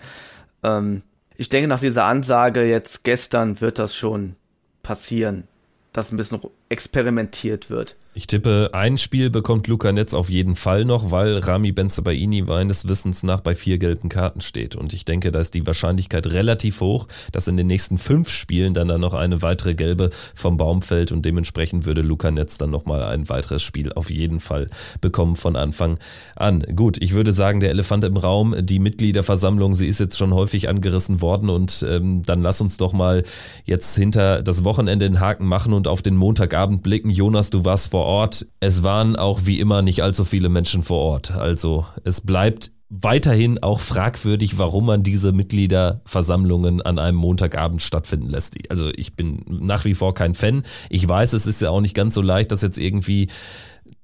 Ähm, 0.63 1.03
ich 1.35 1.49
denke, 1.49 1.67
nach 1.67 1.79
dieser 1.79 2.05
Ansage 2.05 2.63
jetzt 2.63 3.03
gestern 3.03 3.59
wird 3.61 3.79
das 3.79 3.95
schon 3.95 4.35
passieren, 4.83 5.47
dass 5.93 6.11
ein 6.11 6.17
bisschen 6.17 6.41
experimentiert 6.73 7.69
wird. 7.69 7.95
Ich 8.15 8.27
tippe, 8.27 8.67
ein 8.73 8.99
Spiel 8.99 9.31
bekommt 9.31 9.67
Luca 9.67 9.91
Netz 9.91 10.13
auf 10.13 10.29
jeden 10.29 10.55
Fall 10.55 10.85
noch, 10.85 11.09
weil 11.09 11.39
Rami 11.39 11.71
Benzebaini 11.71 12.43
meines 12.43 12.87
Wissens 12.87 13.23
nach 13.23 13.39
bei 13.39 13.55
vier 13.55 13.79
gelben 13.79 14.07
Karten 14.07 14.39
steht. 14.39 14.75
Und 14.75 14.93
ich 14.93 15.03
denke, 15.03 15.31
da 15.31 15.39
ist 15.39 15.55
die 15.55 15.65
Wahrscheinlichkeit 15.65 16.27
relativ 16.27 16.79
hoch, 16.79 17.07
dass 17.31 17.47
in 17.47 17.57
den 17.57 17.65
nächsten 17.65 17.97
fünf 17.97 18.29
Spielen 18.29 18.75
dann, 18.75 18.87
dann 18.87 19.01
noch 19.01 19.15
eine 19.15 19.41
weitere 19.41 19.73
gelbe 19.73 20.11
vom 20.35 20.57
Baum 20.57 20.83
fällt 20.83 21.11
und 21.11 21.25
dementsprechend 21.25 21.87
würde 21.87 22.03
Luca 22.03 22.29
Netz 22.29 22.59
dann 22.59 22.69
nochmal 22.69 23.01
ein 23.01 23.29
weiteres 23.29 23.63
Spiel 23.63 23.91
auf 23.93 24.11
jeden 24.11 24.39
Fall 24.39 24.67
bekommen 25.01 25.35
von 25.35 25.55
Anfang 25.55 25.97
an. 26.35 26.63
Gut, 26.75 27.01
ich 27.01 27.13
würde 27.13 27.33
sagen, 27.33 27.61
der 27.61 27.71
Elefant 27.71 28.03
im 28.03 28.17
Raum, 28.17 28.53
die 28.59 28.77
Mitgliederversammlung, 28.77 29.73
sie 29.73 29.87
ist 29.87 29.99
jetzt 29.99 30.19
schon 30.19 30.35
häufig 30.35 30.69
angerissen 30.69 31.19
worden 31.21 31.49
und 31.49 31.83
ähm, 31.89 32.21
dann 32.21 32.43
lass 32.43 32.61
uns 32.61 32.77
doch 32.77 32.93
mal 32.93 33.23
jetzt 33.65 33.95
hinter 33.95 34.43
das 34.43 34.63
Wochenende 34.63 35.09
den 35.09 35.19
Haken 35.19 35.47
machen 35.47 35.73
und 35.73 35.87
auf 35.87 36.03
den 36.03 36.15
Montagabend 36.15 36.53
blicken. 36.67 37.09
Jonas, 37.09 37.49
du 37.49 37.65
warst 37.65 37.91
vor 37.91 38.03
vor 38.03 38.05
Ort. 38.05 38.47
Es 38.59 38.83
waren 38.83 39.15
auch 39.15 39.45
wie 39.45 39.61
immer 39.61 39.81
nicht 39.81 40.03
allzu 40.03 40.25
viele 40.25 40.49
Menschen 40.49 40.83
vor 40.83 40.99
Ort. 40.99 41.31
Also 41.31 41.85
es 42.03 42.19
bleibt 42.19 42.71
weiterhin 42.89 43.63
auch 43.63 43.79
fragwürdig, 43.79 44.57
warum 44.57 44.87
man 44.87 45.03
diese 45.03 45.31
Mitgliederversammlungen 45.31 46.81
an 46.81 46.99
einem 46.99 47.17
Montagabend 47.17 47.81
stattfinden 47.81 48.29
lässt. 48.29 48.57
Also 48.69 48.89
ich 48.93 49.15
bin 49.15 49.45
nach 49.47 49.85
wie 49.85 49.93
vor 49.93 50.13
kein 50.13 50.35
Fan. 50.35 50.63
Ich 50.89 51.07
weiß, 51.07 51.31
es 51.31 51.47
ist 51.47 51.61
ja 51.61 51.69
auch 51.69 51.79
nicht 51.79 51.95
ganz 51.95 52.13
so 52.13 52.21
leicht, 52.21 52.51
das 52.51 52.61
jetzt 52.61 52.77
irgendwie 52.77 53.29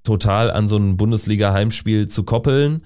total 0.04 0.50
an 0.50 0.69
so 0.69 0.78
ein 0.78 0.95
Bundesliga-Heimspiel 0.95 2.08
zu 2.08 2.24
koppeln. 2.24 2.86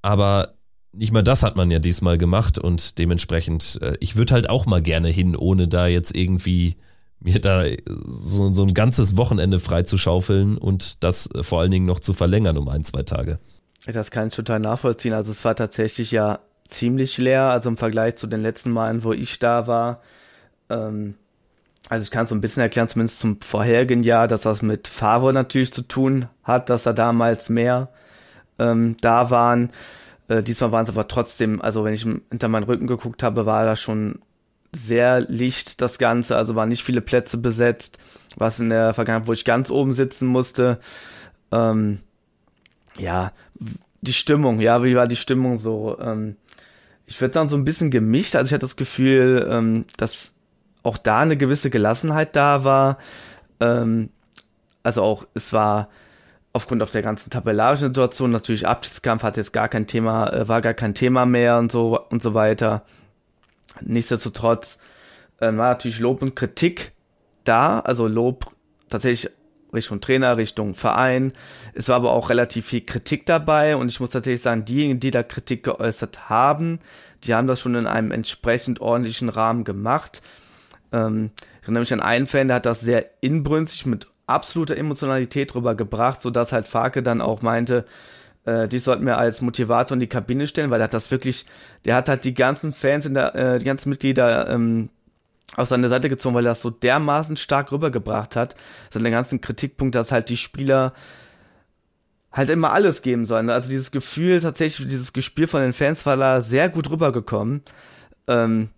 Aber 0.00 0.54
nicht 0.92 1.12
mal 1.12 1.22
das 1.22 1.42
hat 1.42 1.56
man 1.56 1.70
ja 1.70 1.78
diesmal 1.78 2.16
gemacht 2.16 2.58
und 2.58 2.98
dementsprechend, 2.98 3.78
äh, 3.82 3.98
ich 4.00 4.16
würde 4.16 4.32
halt 4.32 4.48
auch 4.48 4.64
mal 4.64 4.80
gerne 4.80 5.08
hin, 5.08 5.36
ohne 5.36 5.68
da 5.68 5.88
jetzt 5.88 6.14
irgendwie 6.14 6.76
mir 7.24 7.40
da 7.40 7.64
so, 8.06 8.52
so 8.52 8.62
ein 8.62 8.74
ganzes 8.74 9.16
Wochenende 9.16 9.58
freizuschaufeln 9.58 10.58
und 10.58 11.02
das 11.02 11.28
vor 11.40 11.60
allen 11.60 11.70
Dingen 11.70 11.86
noch 11.86 12.00
zu 12.00 12.12
verlängern 12.12 12.58
um 12.58 12.68
ein, 12.68 12.84
zwei 12.84 13.02
Tage. 13.02 13.38
Das 13.86 14.10
kann 14.10 14.28
ich 14.28 14.34
total 14.34 14.60
nachvollziehen. 14.60 15.12
Also 15.12 15.32
es 15.32 15.44
war 15.44 15.56
tatsächlich 15.56 16.10
ja 16.10 16.40
ziemlich 16.68 17.18
leer, 17.18 17.44
also 17.44 17.68
im 17.68 17.76
Vergleich 17.76 18.16
zu 18.16 18.26
den 18.26 18.42
letzten 18.42 18.70
Malen, 18.70 19.04
wo 19.04 19.12
ich 19.12 19.38
da 19.38 19.66
war. 19.66 20.02
Ähm, 20.70 21.14
also 21.88 22.04
ich 22.04 22.10
kann 22.10 22.24
es 22.24 22.30
so 22.30 22.34
ein 22.34 22.40
bisschen 22.40 22.62
erklären, 22.62 22.88
zumindest 22.88 23.20
zum 23.20 23.40
vorherigen 23.40 24.02
Jahr, 24.02 24.28
dass 24.28 24.42
das 24.42 24.62
mit 24.62 24.88
Favre 24.88 25.32
natürlich 25.32 25.72
zu 25.72 25.82
tun 25.82 26.28
hat, 26.42 26.70
dass 26.70 26.84
da 26.84 26.92
damals 26.92 27.50
mehr 27.50 27.88
ähm, 28.58 28.96
da 29.00 29.30
waren. 29.30 29.70
Äh, 30.28 30.42
diesmal 30.42 30.72
waren 30.72 30.84
es 30.84 30.90
aber 30.90 31.08
trotzdem, 31.08 31.60
also 31.60 31.84
wenn 31.84 31.92
ich 31.94 32.02
hinter 32.02 32.48
meinen 32.48 32.64
Rücken 32.64 32.86
geguckt 32.86 33.22
habe, 33.22 33.44
war 33.44 33.64
da 33.64 33.76
schon 33.76 34.20
sehr 34.74 35.20
licht 35.20 35.80
das 35.80 35.98
Ganze, 35.98 36.36
also 36.36 36.54
waren 36.54 36.68
nicht 36.68 36.84
viele 36.84 37.00
Plätze 37.00 37.38
besetzt, 37.38 37.98
was 38.36 38.60
in 38.60 38.70
der 38.70 38.94
Vergangenheit, 38.94 39.28
wo 39.28 39.32
ich 39.32 39.44
ganz 39.44 39.70
oben 39.70 39.94
sitzen 39.94 40.26
musste. 40.26 40.80
Ähm, 41.52 42.00
ja, 42.98 43.32
die 44.00 44.12
Stimmung, 44.12 44.60
ja, 44.60 44.84
wie 44.84 44.96
war 44.96 45.06
die 45.06 45.16
Stimmung 45.16 45.56
so? 45.56 45.98
Ähm, 45.98 46.36
ich 47.06 47.20
würde 47.20 47.34
sagen, 47.34 47.48
so 47.48 47.56
ein 47.56 47.64
bisschen 47.64 47.90
gemischt. 47.90 48.36
Also 48.36 48.48
ich 48.48 48.52
hatte 48.52 48.60
das 48.60 48.76
Gefühl, 48.76 49.46
ähm, 49.50 49.84
dass 49.96 50.36
auch 50.82 50.98
da 50.98 51.20
eine 51.20 51.36
gewisse 51.36 51.70
Gelassenheit 51.70 52.36
da 52.36 52.64
war. 52.64 52.98
Ähm, 53.60 54.10
also 54.82 55.02
auch, 55.02 55.26
es 55.34 55.52
war 55.52 55.88
aufgrund 56.52 56.82
auf 56.82 56.90
der 56.90 57.02
ganzen 57.02 57.30
tabellarischen 57.30 57.88
Situation 57.88 58.30
natürlich 58.30 58.66
Abschiedskampf 58.66 59.22
hat 59.22 59.36
jetzt 59.36 59.52
gar 59.52 59.68
kein 59.68 59.86
Thema, 59.86 60.32
äh, 60.32 60.48
war 60.48 60.60
gar 60.60 60.74
kein 60.74 60.94
Thema 60.94 61.26
mehr 61.26 61.58
und 61.58 61.72
so 61.72 62.00
und 62.08 62.22
so 62.22 62.34
weiter. 62.34 62.84
Nichtsdestotrotz 63.80 64.78
äh, 65.40 65.46
war 65.46 65.70
natürlich 65.70 66.00
Lob 66.00 66.22
und 66.22 66.36
Kritik 66.36 66.92
da, 67.44 67.80
also 67.80 68.06
Lob 68.06 68.52
tatsächlich 68.88 69.30
Richtung 69.72 70.00
Trainer, 70.00 70.36
Richtung 70.36 70.74
Verein. 70.74 71.32
Es 71.74 71.88
war 71.88 71.96
aber 71.96 72.12
auch 72.12 72.30
relativ 72.30 72.66
viel 72.66 72.82
Kritik 72.82 73.26
dabei 73.26 73.76
und 73.76 73.88
ich 73.88 74.00
muss 74.00 74.10
tatsächlich 74.10 74.42
sagen, 74.42 74.64
diejenigen, 74.64 75.00
die 75.00 75.10
da 75.10 75.22
Kritik 75.22 75.64
geäußert 75.64 76.28
haben, 76.28 76.78
die 77.24 77.34
haben 77.34 77.46
das 77.46 77.60
schon 77.60 77.74
in 77.74 77.86
einem 77.86 78.12
entsprechend 78.12 78.80
ordentlichen 78.80 79.28
Rahmen 79.28 79.64
gemacht. 79.64 80.22
Ähm, 80.92 81.30
ich 81.60 81.64
erinnere 81.64 81.80
mich 81.80 81.92
an 81.92 82.00
einen 82.00 82.26
Fan, 82.26 82.48
der 82.48 82.56
hat 82.56 82.66
das 82.66 82.80
sehr 82.80 83.06
inbrünstig 83.20 83.86
mit 83.86 84.06
absoluter 84.26 84.76
Emotionalität 84.76 85.54
rübergebracht, 85.54 86.22
sodass 86.22 86.52
halt 86.52 86.68
Farke 86.68 87.02
dann 87.02 87.20
auch 87.20 87.42
meinte, 87.42 87.84
äh, 88.44 88.68
die 88.68 88.78
sollten 88.78 89.06
wir 89.06 89.18
als 89.18 89.40
Motivator 89.40 89.94
in 89.94 90.00
die 90.00 90.06
Kabine 90.06 90.46
stellen, 90.46 90.70
weil 90.70 90.80
er 90.80 90.84
hat 90.84 90.94
das 90.94 91.10
wirklich, 91.10 91.46
der 91.84 91.96
hat 91.96 92.08
halt 92.08 92.24
die 92.24 92.34
ganzen 92.34 92.72
Fans 92.72 93.06
in 93.06 93.14
der, 93.14 93.34
äh, 93.34 93.58
die 93.58 93.64
ganzen 93.64 93.88
Mitglieder 93.88 94.48
ähm, 94.48 94.90
auf 95.56 95.68
seine 95.68 95.88
Seite 95.88 96.08
gezogen, 96.08 96.34
weil 96.34 96.46
er 96.46 96.50
das 96.50 96.62
so 96.62 96.70
dermaßen 96.70 97.36
stark 97.36 97.72
rübergebracht 97.72 98.36
hat. 98.36 98.54
So 98.90 98.98
den 98.98 99.12
ganzen 99.12 99.40
Kritikpunkt, 99.40 99.94
dass 99.94 100.12
halt 100.12 100.28
die 100.28 100.36
Spieler 100.36 100.92
halt 102.32 102.50
immer 102.50 102.72
alles 102.72 103.02
geben 103.02 103.26
sollen. 103.26 103.48
Also 103.48 103.68
dieses 103.68 103.90
Gefühl, 103.90 104.40
tatsächlich, 104.40 104.88
dieses 104.88 105.12
Gespiel 105.12 105.46
von 105.46 105.62
den 105.62 105.72
Fans 105.72 106.04
war 106.04 106.16
da 106.16 106.40
sehr 106.40 106.68
gut 106.68 106.90
rübergekommen. 106.90 107.62
Ähm, 108.26 108.70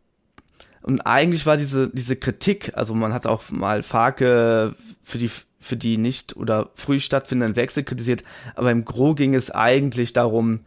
und 0.83 1.01
eigentlich 1.01 1.47
war 1.47 1.57
diese, 1.57 1.89
diese 1.89 2.17
Kritik, 2.17 2.73
also 2.75 2.95
man 2.95 3.13
hat 3.13 3.27
auch 3.27 3.51
mal 3.51 3.83
Farke 3.83 4.77
für 5.03 5.19
die 5.19 5.31
für 5.59 5.77
die 5.77 5.99
nicht 5.99 6.37
oder 6.37 6.71
früh 6.75 6.99
stattfindenden 6.99 7.57
Wechsel 7.57 7.83
kritisiert, 7.83 8.23
aber 8.55 8.71
im 8.71 8.85
Gro 8.85 9.15
ging 9.15 9.35
es 9.35 9.51
eigentlich 9.51 10.13
darum, 10.13 10.61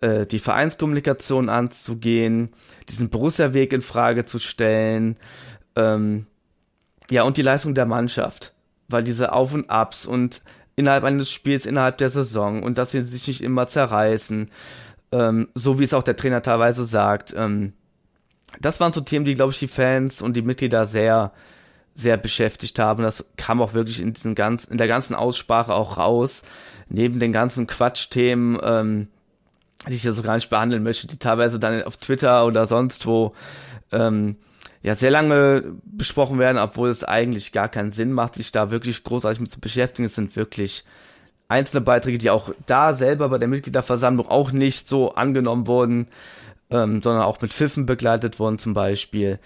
äh, 0.00 0.26
die 0.26 0.38
Vereinskommunikation 0.38 1.48
anzugehen, 1.48 2.50
diesen 2.88 3.08
Borussia-Weg 3.08 3.72
in 3.72 3.82
Frage 3.82 4.24
zu 4.24 4.38
stellen, 4.38 5.16
ähm, 5.76 6.26
ja, 7.10 7.22
und 7.22 7.36
die 7.36 7.42
Leistung 7.42 7.74
der 7.74 7.86
Mannschaft, 7.86 8.54
weil 8.88 9.04
diese 9.04 9.32
Auf 9.32 9.52
und 9.54 9.70
Abs 9.70 10.06
und 10.06 10.42
innerhalb 10.76 11.04
eines 11.04 11.30
Spiels, 11.30 11.66
innerhalb 11.66 11.98
der 11.98 12.10
Saison 12.10 12.62
und 12.62 12.78
dass 12.78 12.90
sie 12.90 13.02
sich 13.02 13.26
nicht 13.28 13.42
immer 13.42 13.66
zerreißen, 13.66 14.50
ähm, 15.12 15.48
so 15.54 15.78
wie 15.78 15.84
es 15.84 15.94
auch 15.94 16.02
der 16.02 16.16
Trainer 16.16 16.42
teilweise 16.42 16.84
sagt, 16.84 17.34
ähm, 17.36 17.74
das 18.60 18.80
waren 18.80 18.92
so 18.92 19.00
Themen, 19.00 19.24
die, 19.24 19.34
glaube 19.34 19.52
ich, 19.52 19.58
die 19.58 19.68
Fans 19.68 20.22
und 20.22 20.34
die 20.34 20.42
Mitglieder 20.42 20.86
sehr 20.86 21.32
sehr 21.94 22.16
beschäftigt 22.16 22.78
haben. 22.78 23.02
Das 23.02 23.24
kam 23.36 23.62
auch 23.62 23.74
wirklich 23.74 24.00
in 24.00 24.12
diesen 24.12 24.34
ganz, 24.34 24.64
in 24.64 24.78
der 24.78 24.88
ganzen 24.88 25.14
Aussprache 25.14 25.72
auch 25.72 25.96
raus. 25.96 26.42
Neben 26.88 27.18
den 27.18 27.32
ganzen 27.32 27.66
Quatschthemen, 27.66 28.58
ähm, 28.62 29.08
die 29.88 29.94
ich 29.94 30.04
ja 30.04 30.12
so 30.12 30.22
gar 30.22 30.34
nicht 30.34 30.50
behandeln 30.50 30.82
möchte, 30.82 31.06
die 31.06 31.18
teilweise 31.18 31.58
dann 31.58 31.82
auf 31.82 31.96
Twitter 31.96 32.46
oder 32.46 32.66
sonst 32.66 33.06
wo 33.06 33.34
ähm, 33.92 34.36
ja 34.82 34.94
sehr 34.94 35.10
lange 35.10 35.76
besprochen 35.84 36.38
werden, 36.38 36.58
obwohl 36.58 36.88
es 36.88 37.04
eigentlich 37.04 37.52
gar 37.52 37.68
keinen 37.68 37.92
Sinn 37.92 38.12
macht, 38.12 38.34
sich 38.34 38.52
da 38.52 38.70
wirklich 38.70 39.02
großartig 39.04 39.40
mit 39.40 39.50
zu 39.50 39.60
beschäftigen. 39.60 40.06
Es 40.06 40.14
sind 40.14 40.36
wirklich 40.36 40.84
einzelne 41.48 41.80
Beiträge, 41.80 42.18
die 42.18 42.30
auch 42.30 42.50
da 42.66 42.94
selber 42.94 43.28
bei 43.28 43.38
der 43.38 43.48
Mitgliederversammlung 43.48 44.28
auch 44.28 44.52
nicht 44.52 44.88
so 44.88 45.14
angenommen 45.14 45.66
wurden, 45.66 46.06
ähm, 46.70 47.02
sondern 47.02 47.22
auch 47.22 47.40
mit 47.40 47.52
Pfiffen 47.52 47.86
begleitet 47.86 48.38
wurden 48.38 48.58
zum 48.58 48.74
Beispiel. 48.74 49.38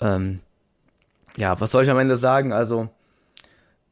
Ähm, 0.00 0.40
ja, 1.36 1.60
was 1.60 1.70
soll 1.70 1.84
ich 1.84 1.90
am 1.90 1.98
Ende 1.98 2.16
sagen? 2.16 2.52
Also, 2.52 2.88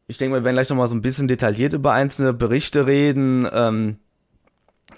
ich 0.07 0.18
denke, 0.18 0.37
wir 0.37 0.44
werden 0.44 0.57
gleich 0.57 0.68
nochmal 0.68 0.88
so 0.88 0.94
ein 0.94 1.02
bisschen 1.02 1.28
detailliert 1.28 1.72
über 1.72 1.92
einzelne 1.92 2.33
Berichte 2.33 2.87
reden. 2.87 3.48
Ähm, 3.52 3.98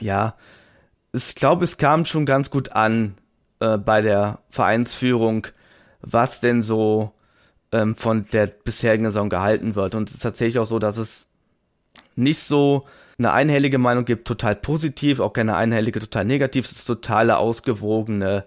ja, 0.01 0.35
ich 1.13 1.35
glaube, 1.35 1.65
es 1.65 1.77
kam 1.77 2.05
schon 2.05 2.27
ganz 2.27 2.51
gut 2.51 2.73
an 2.73 3.15
äh, 3.61 3.79
bei 3.79 4.03
der 4.03 4.41
Vereinsführung, 4.51 5.47
was 6.01 6.41
denn 6.41 6.63
so 6.63 7.13
ähm, 7.73 7.95
von 7.95 8.27
der 8.33 8.47
bisherigen 8.47 9.05
Saison 9.05 9.29
gehalten 9.29 9.75
wird. 9.75 9.95
Und 9.95 10.09
es 10.09 10.17
ist 10.17 10.23
tatsächlich 10.23 10.59
auch 10.59 10.67
so, 10.67 10.79
dass 10.79 10.97
es 10.97 11.29
nicht 12.17 12.41
so 12.41 12.87
eine 13.19 13.33
einhellige 13.33 13.79
Meinung 13.79 14.05
gibt, 14.05 14.27
total 14.27 14.57
positiv, 14.57 15.21
auch 15.21 15.33
keine 15.33 15.57
einhellige, 15.57 16.01
total 16.01 16.25
negativ. 16.25 16.67
Es 16.67 16.73
ist 16.73 16.85
totale 16.87 17.37
ausgewogene 17.37 18.45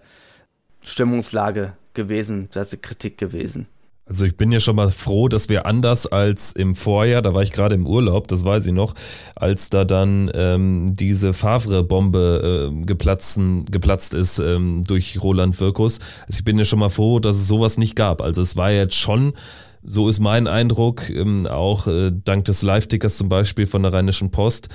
Stimmungslage 0.82 1.72
gewesen, 1.94 2.48
das 2.52 2.72
ist 2.72 2.82
Kritik 2.82 3.18
gewesen. 3.18 3.66
Also 4.08 4.24
ich 4.24 4.38
bin 4.38 4.50
ja 4.50 4.58
schon 4.58 4.76
mal 4.76 4.90
froh, 4.90 5.28
dass 5.28 5.50
wir 5.50 5.66
anders 5.66 6.06
als 6.06 6.54
im 6.54 6.74
Vorjahr, 6.74 7.20
da 7.20 7.34
war 7.34 7.42
ich 7.42 7.52
gerade 7.52 7.74
im 7.74 7.86
Urlaub, 7.86 8.26
das 8.26 8.42
weiß 8.42 8.66
ich 8.66 8.72
noch, 8.72 8.94
als 9.36 9.68
da 9.68 9.84
dann 9.84 10.30
ähm, 10.34 10.94
diese 10.94 11.34
Favre-Bombe 11.34 12.72
äh, 12.72 12.84
geplatzt 12.86 14.14
ist 14.14 14.38
ähm, 14.38 14.84
durch 14.86 15.22
Roland 15.22 15.60
Wirkus. 15.60 15.98
Also 16.26 16.38
ich 16.38 16.44
bin 16.44 16.58
ja 16.58 16.64
schon 16.64 16.78
mal 16.78 16.88
froh, 16.88 17.18
dass 17.18 17.36
es 17.36 17.48
sowas 17.48 17.76
nicht 17.76 17.96
gab. 17.96 18.22
Also 18.22 18.40
es 18.40 18.56
war 18.56 18.70
jetzt 18.70 18.94
schon, 18.94 19.34
so 19.82 20.08
ist 20.08 20.20
mein 20.20 20.46
Eindruck, 20.46 21.10
ähm, 21.10 21.46
auch 21.46 21.86
äh, 21.86 22.10
dank 22.10 22.46
des 22.46 22.62
Live-Tickers 22.62 23.18
zum 23.18 23.28
Beispiel 23.28 23.66
von 23.66 23.82
der 23.82 23.92
Rheinischen 23.92 24.30
Post, 24.30 24.70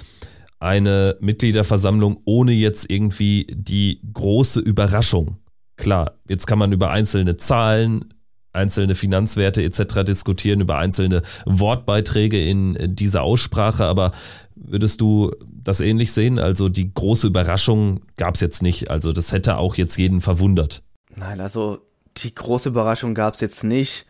eine 0.60 1.18
Mitgliederversammlung 1.22 2.20
ohne 2.26 2.52
jetzt 2.52 2.88
irgendwie 2.88 3.48
die 3.50 4.00
große 4.14 4.60
Überraschung. 4.60 5.38
Klar, 5.76 6.20
jetzt 6.30 6.46
kann 6.46 6.60
man 6.60 6.72
über 6.72 6.92
einzelne 6.92 7.36
Zahlen 7.36 8.14
einzelne 8.54 8.96
Finanzwerte 8.96 9.64
etc. 9.64 10.04
diskutieren, 10.06 10.62
über 10.62 10.78
einzelne 10.78 11.22
Wortbeiträge 11.46 12.42
in 12.42 12.96
dieser 12.96 13.24
Aussprache, 13.24 13.86
aber 13.86 14.12
würdest 14.56 15.02
du 15.02 15.32
das 15.46 15.82
ähnlich 15.82 16.14
sehen? 16.14 16.40
Also 16.40 16.70
die 16.70 16.94
große 16.94 17.28
Überraschung 17.28 18.02
gab 18.18 18.36
es 18.36 18.42
jetzt 18.42 18.62
nicht. 18.62 18.90
Also 18.90 19.12
das 19.12 19.32
hätte 19.32 19.58
auch 19.58 19.76
jetzt 19.76 19.98
jeden 19.98 20.22
verwundert. 20.22 20.84
Nein, 21.16 21.40
also 21.42 21.80
die 22.18 22.34
große 22.34 22.70
Überraschung 22.70 23.16
gab 23.16 23.36
es 23.36 23.42
jetzt 23.42 23.64
nicht. 23.64 24.06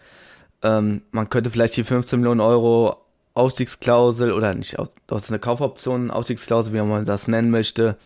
Ähm, 0.61 1.01
man 1.11 1.29
könnte 1.29 1.49
vielleicht 1.49 1.77
die 1.77 1.83
15 1.83 2.19
Millionen 2.19 2.41
Euro 2.41 2.97
Ausstiegsklausel 3.33 4.31
oder 4.31 4.53
nicht, 4.53 4.77
das 5.07 5.23
ist 5.23 5.29
eine 5.31 5.39
Kaufoption, 5.39 6.11
Ausstiegsklausel, 6.11 6.71
wie 6.73 6.81
man 6.81 7.03
das 7.03 7.27
nennen 7.27 7.49
möchte, 7.49 7.97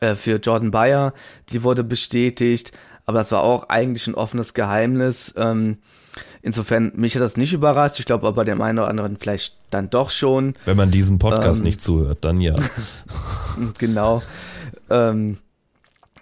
äh, 0.00 0.14
für 0.14 0.36
Jordan 0.36 0.70
Bayer, 0.70 1.12
die 1.50 1.62
wurde 1.62 1.84
bestätigt, 1.84 2.72
aber 3.10 3.18
das 3.18 3.32
war 3.32 3.42
auch 3.42 3.68
eigentlich 3.68 4.06
ein 4.06 4.14
offenes 4.14 4.54
Geheimnis. 4.54 5.34
Ähm, 5.36 5.78
insofern, 6.42 6.92
mich 6.94 7.16
hat 7.16 7.22
das 7.22 7.36
nicht 7.36 7.52
überrascht, 7.52 7.98
ich 7.98 8.06
glaube 8.06 8.28
aber 8.28 8.44
dem 8.44 8.62
einen 8.62 8.78
oder 8.78 8.86
anderen 8.88 9.16
vielleicht 9.16 9.56
dann 9.70 9.90
doch 9.90 10.10
schon. 10.10 10.54
Wenn 10.64 10.76
man 10.76 10.92
diesen 10.92 11.18
Podcast 11.18 11.60
ähm, 11.60 11.64
nicht 11.64 11.82
zuhört, 11.82 12.18
dann 12.24 12.40
ja. 12.40 12.54
genau. 13.78 14.22
Ähm, 14.88 15.38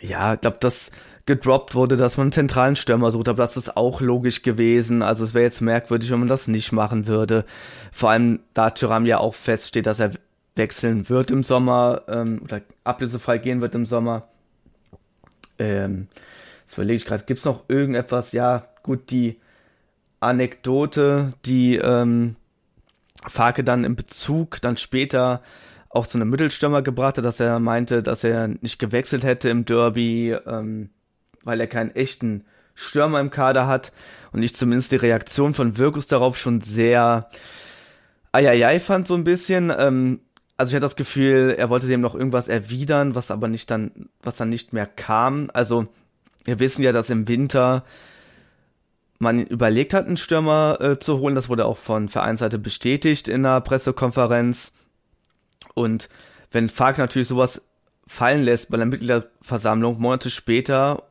ja, 0.00 0.32
ich 0.32 0.40
glaube, 0.40 0.56
das 0.60 0.90
gedroppt 1.26 1.74
wurde, 1.74 1.98
dass 1.98 2.16
man 2.16 2.26
einen 2.26 2.32
zentralen 2.32 2.74
Stürmer 2.74 3.12
sucht, 3.12 3.28
aber 3.28 3.42
das 3.42 3.58
ist 3.58 3.76
auch 3.76 4.00
logisch 4.00 4.40
gewesen. 4.40 5.02
Also 5.02 5.24
es 5.24 5.34
wäre 5.34 5.44
jetzt 5.44 5.60
merkwürdig, 5.60 6.10
wenn 6.10 6.20
man 6.20 6.28
das 6.28 6.48
nicht 6.48 6.72
machen 6.72 7.06
würde. 7.06 7.44
Vor 7.92 8.08
allem, 8.08 8.40
da 8.54 8.70
Tyram 8.70 9.04
ja 9.04 9.18
auch 9.18 9.34
feststeht, 9.34 9.84
dass 9.84 10.00
er 10.00 10.12
wechseln 10.54 11.10
wird 11.10 11.30
im 11.30 11.42
Sommer 11.42 12.02
ähm, 12.08 12.40
oder 12.42 12.62
ablösefrei 12.82 13.36
gehen 13.36 13.60
wird 13.60 13.74
im 13.74 13.84
Sommer. 13.84 14.26
Ähm, 15.58 16.08
das 16.68 16.74
überlege 16.74 16.96
ich 16.96 17.06
gerade. 17.06 17.24
Gibt 17.24 17.40
es 17.40 17.44
noch 17.44 17.64
irgendetwas? 17.68 18.30
Ja, 18.32 18.68
gut, 18.84 19.10
die 19.10 19.40
Anekdote, 20.20 21.32
die 21.44 21.76
ähm, 21.76 22.36
Farke 23.26 23.64
dann 23.64 23.84
im 23.84 23.96
Bezug 23.96 24.60
dann 24.60 24.76
später 24.76 25.42
auch 25.88 26.06
zu 26.06 26.18
einem 26.18 26.30
Mittelstürmer 26.30 26.82
gebracht 26.82 27.18
hat, 27.18 27.24
dass 27.24 27.40
er 27.40 27.58
meinte, 27.58 28.02
dass 28.02 28.22
er 28.22 28.48
nicht 28.48 28.78
gewechselt 28.78 29.24
hätte 29.24 29.48
im 29.48 29.64
Derby. 29.64 30.36
Ähm, 30.46 30.90
weil 31.44 31.60
er 31.60 31.66
keinen 31.66 31.94
echten 31.94 32.44
Stürmer 32.74 33.20
im 33.20 33.30
Kader 33.30 33.66
hat 33.66 33.92
und 34.32 34.42
ich 34.42 34.54
zumindest 34.54 34.92
die 34.92 34.96
Reaktion 34.96 35.54
von 35.54 35.78
Wirkus 35.78 36.06
darauf 36.06 36.36
schon 36.36 36.60
sehr 36.60 37.30
eieiei 38.32 38.78
fand 38.78 39.08
so 39.08 39.14
ein 39.14 39.24
bisschen. 39.24 39.72
Ähm, 39.76 40.20
also 40.58 40.70
ich 40.70 40.74
hatte 40.74 40.84
das 40.84 40.96
Gefühl, 40.96 41.54
er 41.56 41.70
wollte 41.70 41.86
dem 41.86 42.00
noch 42.00 42.14
irgendwas 42.14 42.48
erwidern, 42.48 43.14
was 43.14 43.30
aber 43.30 43.48
nicht 43.48 43.70
dann, 43.70 44.10
was 44.22 44.36
dann 44.36 44.50
nicht 44.50 44.72
mehr 44.72 44.86
kam. 44.86 45.50
Also 45.54 45.86
wir 46.48 46.60
wissen 46.60 46.82
ja, 46.82 46.92
dass 46.92 47.10
im 47.10 47.28
Winter 47.28 47.84
man 49.18 49.40
überlegt 49.40 49.92
hat, 49.92 50.06
einen 50.06 50.16
Stürmer 50.16 50.78
äh, 50.80 50.98
zu 50.98 51.18
holen. 51.18 51.34
Das 51.34 51.48
wurde 51.48 51.66
auch 51.66 51.76
von 51.76 52.08
Vereinsseite 52.08 52.58
bestätigt 52.58 53.28
in 53.28 53.42
der 53.42 53.60
Pressekonferenz. 53.60 54.72
Und 55.74 56.08
wenn 56.50 56.68
Fark 56.68 56.98
natürlich 56.98 57.28
sowas 57.28 57.60
fallen 58.06 58.42
lässt 58.42 58.70
bei 58.70 58.78
der 58.78 58.86
Mitgliederversammlung 58.86 60.00
Monate 60.00 60.30
später 60.30 61.02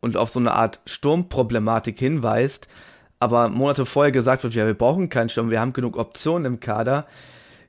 und 0.00 0.16
auf 0.16 0.30
so 0.30 0.40
eine 0.40 0.52
Art 0.52 0.80
Sturmproblematik 0.86 1.98
hinweist, 1.98 2.66
aber 3.20 3.48
Monate 3.48 3.86
vorher 3.86 4.10
gesagt 4.10 4.42
wird, 4.42 4.54
ja, 4.54 4.66
wir 4.66 4.74
brauchen 4.74 5.08
keinen 5.08 5.28
Sturm, 5.28 5.50
wir 5.50 5.60
haben 5.60 5.74
genug 5.74 5.96
Optionen 5.96 6.46
im 6.46 6.60
Kader, 6.60 7.06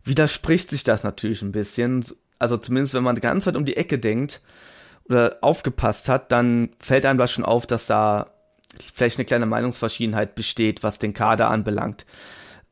widerspricht 0.04 0.72
sich 0.72 0.84
das 0.84 1.04
natürlich 1.04 1.44
ein 1.44 1.52
bisschen. 1.52 2.04
Also 2.40 2.58
zumindest, 2.58 2.96
wenn 2.96 3.04
man 3.04 3.18
ganz 3.18 3.46
weit 3.46 3.58
um 3.58 3.66
die 3.66 3.78
Ecke 3.78 4.00
denkt 4.00 4.42
oder 5.06 5.38
aufgepasst 5.42 6.10
hat, 6.10 6.32
dann 6.32 6.70
fällt 6.80 7.06
einem 7.06 7.20
das 7.20 7.32
schon 7.32 7.46
auf, 7.46 7.68
dass 7.68 7.86
da 7.86 8.32
vielleicht 8.80 9.18
eine 9.18 9.26
kleine 9.26 9.46
Meinungsverschiedenheit 9.46 10.36
besteht, 10.36 10.84
was 10.84 11.00
den 11.00 11.14
Kader 11.14 11.50
anbelangt. 11.50 12.06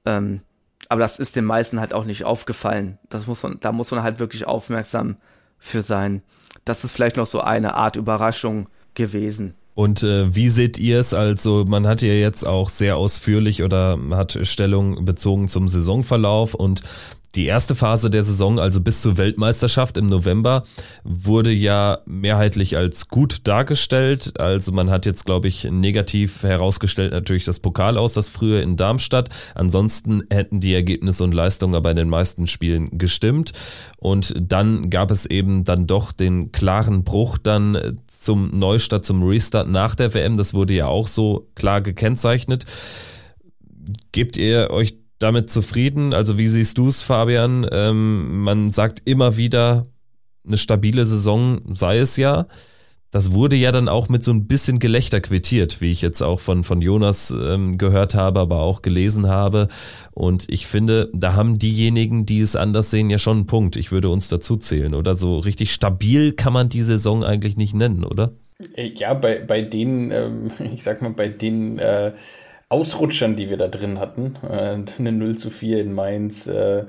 Ähm, 0.06 0.42
aber 0.88 1.02
das 1.02 1.20
ist 1.20 1.36
den 1.36 1.46
meisten 1.46 1.80
halt 1.80 1.94
auch 1.94 2.06
nicht 2.06 2.24
aufgefallen. 2.24 2.98
Das 3.10 3.28
muss 3.28 3.44
man, 3.44 3.60
da 3.60 3.72
muss 3.72 3.92
man 3.92 4.02
halt 4.02 4.20
wirklich 4.20 4.46
aufmerksam 4.46 5.18
für 5.58 5.82
sein. 5.82 6.24
Das 6.66 6.84
ist 6.84 6.92
vielleicht 6.92 7.18
noch 7.18 7.28
so 7.28 7.42
eine 7.42 7.76
Art 7.76 7.96
Überraschung, 7.96 8.68
gewesen. 9.00 9.56
Und 9.80 10.04
äh, 10.04 10.36
wie 10.36 10.50
seht 10.50 10.78
ihr 10.78 11.00
es? 11.00 11.14
Also 11.14 11.64
man 11.66 11.88
hat 11.88 12.02
ja 12.02 12.12
jetzt 12.12 12.46
auch 12.46 12.70
sehr 12.70 12.98
ausführlich 12.98 13.64
oder 13.64 13.98
hat 14.12 14.38
Stellung 14.44 15.06
bezogen 15.06 15.48
zum 15.48 15.70
Saisonverlauf 15.70 16.54
und 16.54 16.82
die 17.36 17.46
erste 17.46 17.76
Phase 17.76 18.10
der 18.10 18.24
Saison, 18.24 18.60
also 18.60 18.82
bis 18.82 19.02
zur 19.02 19.18
Weltmeisterschaft 19.18 19.98
im 19.98 20.08
November, 20.08 20.64
wurde 21.04 21.52
ja 21.52 22.00
mehrheitlich 22.06 22.76
als 22.76 23.08
gut 23.08 23.48
dargestellt. 23.48 24.40
Also 24.40 24.72
man 24.72 24.90
hat 24.90 25.06
jetzt, 25.06 25.26
glaube 25.26 25.48
ich, 25.48 25.64
negativ 25.66 26.42
herausgestellt 26.42 27.12
natürlich 27.14 27.46
das 27.46 27.60
Pokal 27.60 27.98
aus, 27.98 28.14
das 28.14 28.30
früher 28.30 28.64
in 28.64 28.78
Darmstadt. 28.78 29.30
Ansonsten 29.54 30.24
hätten 30.32 30.60
die 30.60 30.74
Ergebnisse 30.74 31.24
und 31.24 31.34
Leistungen 31.34 31.76
aber 31.76 31.92
in 31.92 31.98
den 31.98 32.10
meisten 32.10 32.48
Spielen 32.48 32.98
gestimmt. 32.98 33.54
Und 33.98 34.34
dann 34.40 34.90
gab 34.90 35.12
es 35.12 35.28
eben 35.28 35.64
dann 35.66 35.86
doch 35.86 36.12
den 36.14 36.52
klaren 36.52 37.04
Bruch 37.04 37.38
dann 37.38 38.00
zum 38.20 38.58
Neustart, 38.58 39.06
zum 39.06 39.24
Restart 39.24 39.70
nach 39.70 39.96
der 39.96 40.14
WM. 40.14 40.38
Das 40.38 40.54
wurde 40.54 40.74
ja 40.74 40.88
auch 40.88 41.08
so 41.08 41.50
klar 41.56 41.82
gekennzeichnet. 41.82 42.66
Gebt 44.12 44.38
ihr 44.38 44.70
euch 44.72 44.98
damit 45.20 45.50
zufrieden? 45.50 46.14
Also 46.14 46.38
wie 46.38 46.48
siehst 46.48 46.78
du 46.78 46.88
es, 46.88 47.02
Fabian? 47.02 47.66
Ähm, 47.72 48.44
man 48.44 48.72
sagt 48.72 49.02
immer 49.06 49.38
wieder, 49.38 49.86
eine 50.46 50.58
stabile 50.58 51.06
Saison 51.06 51.62
sei 51.74 52.00
es 52.00 52.18
ja. 52.18 52.48
Das 53.12 53.34
wurde 53.34 53.56
ja 53.56 53.72
dann 53.72 53.90
auch 53.90 54.08
mit 54.08 54.24
so 54.24 54.32
ein 54.32 54.46
bisschen 54.46 54.78
Gelächter 54.78 55.20
quittiert, 55.20 55.82
wie 55.82 55.92
ich 55.92 56.02
jetzt 56.02 56.22
auch 56.22 56.40
von, 56.40 56.64
von 56.64 56.80
Jonas 56.82 57.32
ähm, 57.32 57.80
gehört 57.80 58.14
habe, 58.14 58.40
aber 58.40 58.62
auch 58.62 58.84
gelesen 58.84 59.28
habe. 59.28 59.68
Und 60.12 60.46
ich 60.48 60.68
finde, 60.68 61.10
da 61.14 61.34
haben 61.34 61.58
diejenigen, 61.58 62.28
die 62.28 62.40
es 62.40 62.56
anders 62.56 62.92
sehen, 62.92 63.10
ja 63.10 63.18
schon 63.18 63.38
einen 63.38 63.48
Punkt. 63.48 63.78
Ich 63.78 63.92
würde 63.92 64.10
uns 64.10 64.28
dazu 64.28 64.58
zählen, 64.58 64.94
oder? 64.94 65.16
So 65.16 65.40
richtig 65.40 65.74
stabil 65.74 66.34
kann 66.34 66.54
man 66.54 66.70
die 66.70 66.82
Saison 66.82 67.24
eigentlich 67.24 67.58
nicht 67.58 67.74
nennen, 67.74 68.04
oder? 68.04 68.34
Äh, 68.76 68.92
ja, 68.96 69.16
bei, 69.16 69.40
bei 69.40 69.64
den, 69.64 70.12
ähm, 70.12 70.52
ich 70.74 70.84
sag 70.84 71.02
mal, 71.02 71.12
bei 71.12 71.30
den 71.30 71.80
äh, 71.80 72.14
Ausrutschern, 72.70 73.36
die 73.36 73.50
wir 73.50 73.58
da 73.58 73.68
drin 73.68 74.00
hatten. 74.00 74.36
Äh, 74.44 74.84
eine 75.00 75.12
0 75.12 75.38
zu 75.38 75.50
4 75.50 75.82
in 75.82 75.94
Mainz, 75.94 76.46
äh, 76.46 76.86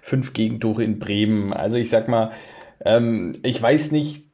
fünf 0.00 0.32
Gegentore 0.32 0.82
in 0.82 0.98
Bremen. 0.98 1.52
Also 1.52 1.76
ich 1.76 1.90
sag 1.90 2.08
mal, 2.08 2.32
ähm, 2.84 3.36
ich 3.42 3.60
weiß 3.60 3.92
nicht, 3.92 4.24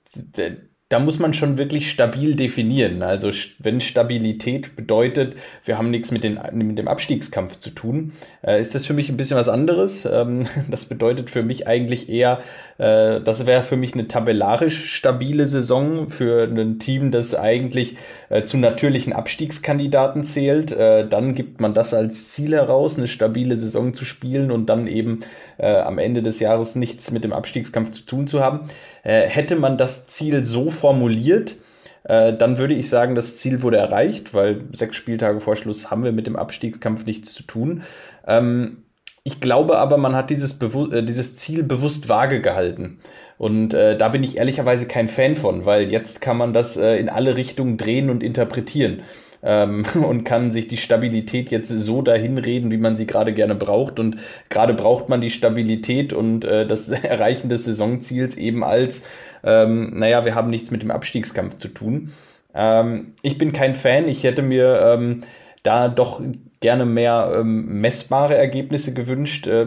da 0.91 0.99
muss 0.99 1.19
man 1.19 1.33
schon 1.33 1.57
wirklich 1.57 1.91
stabil 1.91 2.37
definieren. 2.37 3.03
Also 3.03 3.31
wenn 3.59 3.81
Stabilität 3.81 4.77
bedeutet, 4.77 5.35
wir 5.65 5.79
haben 5.79 5.91
nichts 5.91 6.11
mit, 6.11 6.25
den, 6.25 6.39
mit 6.53 6.79
dem 6.79 6.89
Abstiegskampf 6.89 7.59
zu 7.59 7.71
tun, 7.71 8.13
äh, 8.43 8.61
ist 8.61 8.75
das 8.75 8.85
für 8.85 8.93
mich 8.93 9.09
ein 9.09 9.17
bisschen 9.17 9.39
was 9.39 9.49
anderes. 9.49 10.05
Ähm, 10.05 10.47
das 10.71 10.85
bedeutet 10.85 11.31
für 11.31 11.43
mich 11.43 11.67
eigentlich 11.67 12.11
eher, 12.11 12.41
äh, 12.77 13.21
das 13.21 13.47
wäre 13.47 13.63
für 13.63 13.77
mich 13.77 13.95
eine 13.95 14.09
tabellarisch 14.09 14.95
stabile 14.95 15.47
Saison 15.47 16.09
für 16.11 16.45
ein 16.45 16.79
Team, 16.79 17.11
das 17.11 17.35
eigentlich 17.35 17.97
äh, 18.35 18.43
zu 18.43 18.57
natürlichen 18.57 19.13
Abstiegskandidaten 19.13 20.25
zählt. 20.25 20.73
Äh, 20.73 21.07
dann 21.07 21.37
gibt 21.37 21.61
man 21.61 21.73
das 21.73 21.95
als 21.95 22.31
Ziel 22.31 22.53
heraus, 22.55 22.99
eine 22.99 23.07
stabile 23.07 23.57
Saison 23.57 23.95
zu 23.95 24.05
spielen 24.05 24.51
und 24.51 24.67
dann 24.67 24.89
eben 24.89 25.21
äh, 25.57 25.77
am 25.77 25.99
Ende 25.99 26.21
des 26.21 26.41
Jahres 26.41 26.75
nichts 26.75 27.13
mit 27.13 27.23
dem 27.23 27.33
Abstiegskampf 27.33 27.93
zu 27.93 28.03
tun 28.03 28.27
zu 28.27 28.41
haben. 28.41 28.69
Äh, 29.05 29.29
hätte 29.29 29.55
man 29.55 29.79
das 29.79 30.09
Ziel 30.09 30.45
so 30.45 30.71
formuliert, 30.71 31.59
äh, 32.03 32.33
dann 32.33 32.59
würde 32.59 32.75
ich 32.75 32.89
sagen, 32.89 33.15
das 33.15 33.37
Ziel 33.37 33.63
wurde 33.63 33.77
erreicht, 33.77 34.35
weil 34.35 34.65
sechs 34.73 34.97
Spieltage 34.97 35.39
vor 35.39 35.55
Schluss 35.55 35.93
haben 35.93 36.03
wir 36.03 36.11
mit 36.11 36.27
dem 36.27 36.35
Abstiegskampf 36.35 37.07
nichts 37.07 37.35
zu 37.35 37.45
tun. 37.45 37.85
Ähm, 38.27 38.79
ich 39.23 39.41
glaube 39.41 39.79
aber, 39.79 39.97
man 39.97 40.17
hat 40.17 40.29
dieses, 40.31 40.55
Bewu 40.55 40.89
dieses 41.03 41.37
Ziel 41.37 41.63
bewusst 41.63 42.09
vage 42.09 42.43
gehalten. 42.43 42.99
Und 43.39 43.75
äh, 43.75 43.97
da 43.97 44.09
bin 44.09 44.23
ich 44.23 44.39
ehrlicherweise 44.39 44.87
kein 44.87 45.09
Fan 45.09 45.37
von, 45.37 45.67
weil 45.67 45.91
jetzt 45.91 46.21
kann 46.21 46.37
man 46.37 46.53
das 46.53 46.77
äh, 46.77 46.97
in 46.97 47.09
alle 47.09 47.37
Richtungen 47.37 47.77
drehen 47.77 48.11
und 48.11 48.23
interpretieren 48.23 49.03
ähm, 49.45 49.85
und 49.95 50.25
kann 50.25 50.51
sich 50.51 50.67
die 50.67 50.77
Stabilität 50.77 51.51
jetzt 51.51 51.69
so 51.69 52.03
dahin 52.03 52.39
reden, 52.39 52.71
wie 52.73 52.79
man 52.79 52.97
sie 52.97 53.07
gerade 53.07 53.33
gerne 53.33 53.55
braucht. 53.55 54.01
Und 54.01 54.17
gerade 54.49 54.75
braucht 54.75 55.09
man 55.09 55.21
die 55.21 55.31
Stabilität 55.31 56.13
und 56.13 56.45
äh, 56.45 56.67
das 56.67 56.89
Erreichen 56.91 57.49
des 57.49 57.65
Saisonziels 57.65 58.37
eben 58.37 58.65
als, 58.65 59.05
ähm, 59.45 59.99
naja, 59.99 60.25
wir 60.25 60.35
haben 60.35 60.51
nichts 60.51 60.71
mit 60.71 60.83
dem 60.83 60.91
Abstiegskampf 60.91 61.59
zu 61.59 61.69
tun. 61.69 62.13
Ähm, 62.55 63.15
ich 63.23 63.39
bin 63.39 63.53
kein 63.53 63.75
Fan. 63.75 64.09
Ich 64.09 64.25
hätte 64.25 64.43
mir 64.43 64.81
ähm, 64.81 65.23
da 65.63 65.89
doch 65.89 66.23
gerne 66.61 66.87
mehr 66.87 67.37
ähm, 67.41 67.81
messbare 67.81 68.37
Ergebnisse 68.37 68.95
gewünscht. 68.95 69.47
Äh, 69.47 69.67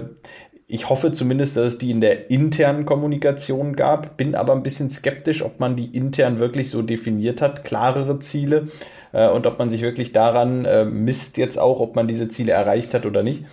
ich 0.70 0.90
hoffe 0.90 1.14
zumindest, 1.14 1.56
dass 1.56 1.74
es 1.74 1.78
die 1.78 1.92
in 1.92 2.02
der 2.02 2.30
internen 2.30 2.86
Kommunikation 2.86 3.76
gab, 3.76 4.18
bin 4.18 4.36
aber 4.36 4.54
ein 4.54 4.64
bisschen 4.64 4.90
skeptisch, 4.90 5.42
ob 5.42 5.62
man 5.62 5.78
die 5.78 5.86
intern 5.86 6.40
wirklich 6.40 6.70
so 6.70 6.82
definiert 6.82 7.42
hat, 7.42 7.64
klarere 7.64 8.20
Ziele 8.20 8.68
äh, 9.14 9.30
und 9.30 9.48
ob 9.48 9.58
man 9.60 9.70
sich 9.70 9.82
wirklich 9.82 10.12
daran 10.12 10.66
äh, 10.66 10.84
misst 10.84 11.38
jetzt 11.38 11.58
auch, 11.58 11.80
ob 11.80 11.96
man 11.96 12.10
diese 12.10 12.28
Ziele 12.28 12.52
erreicht 12.52 12.94
hat 12.94 13.06
oder 13.06 13.24
nicht. 13.24 13.46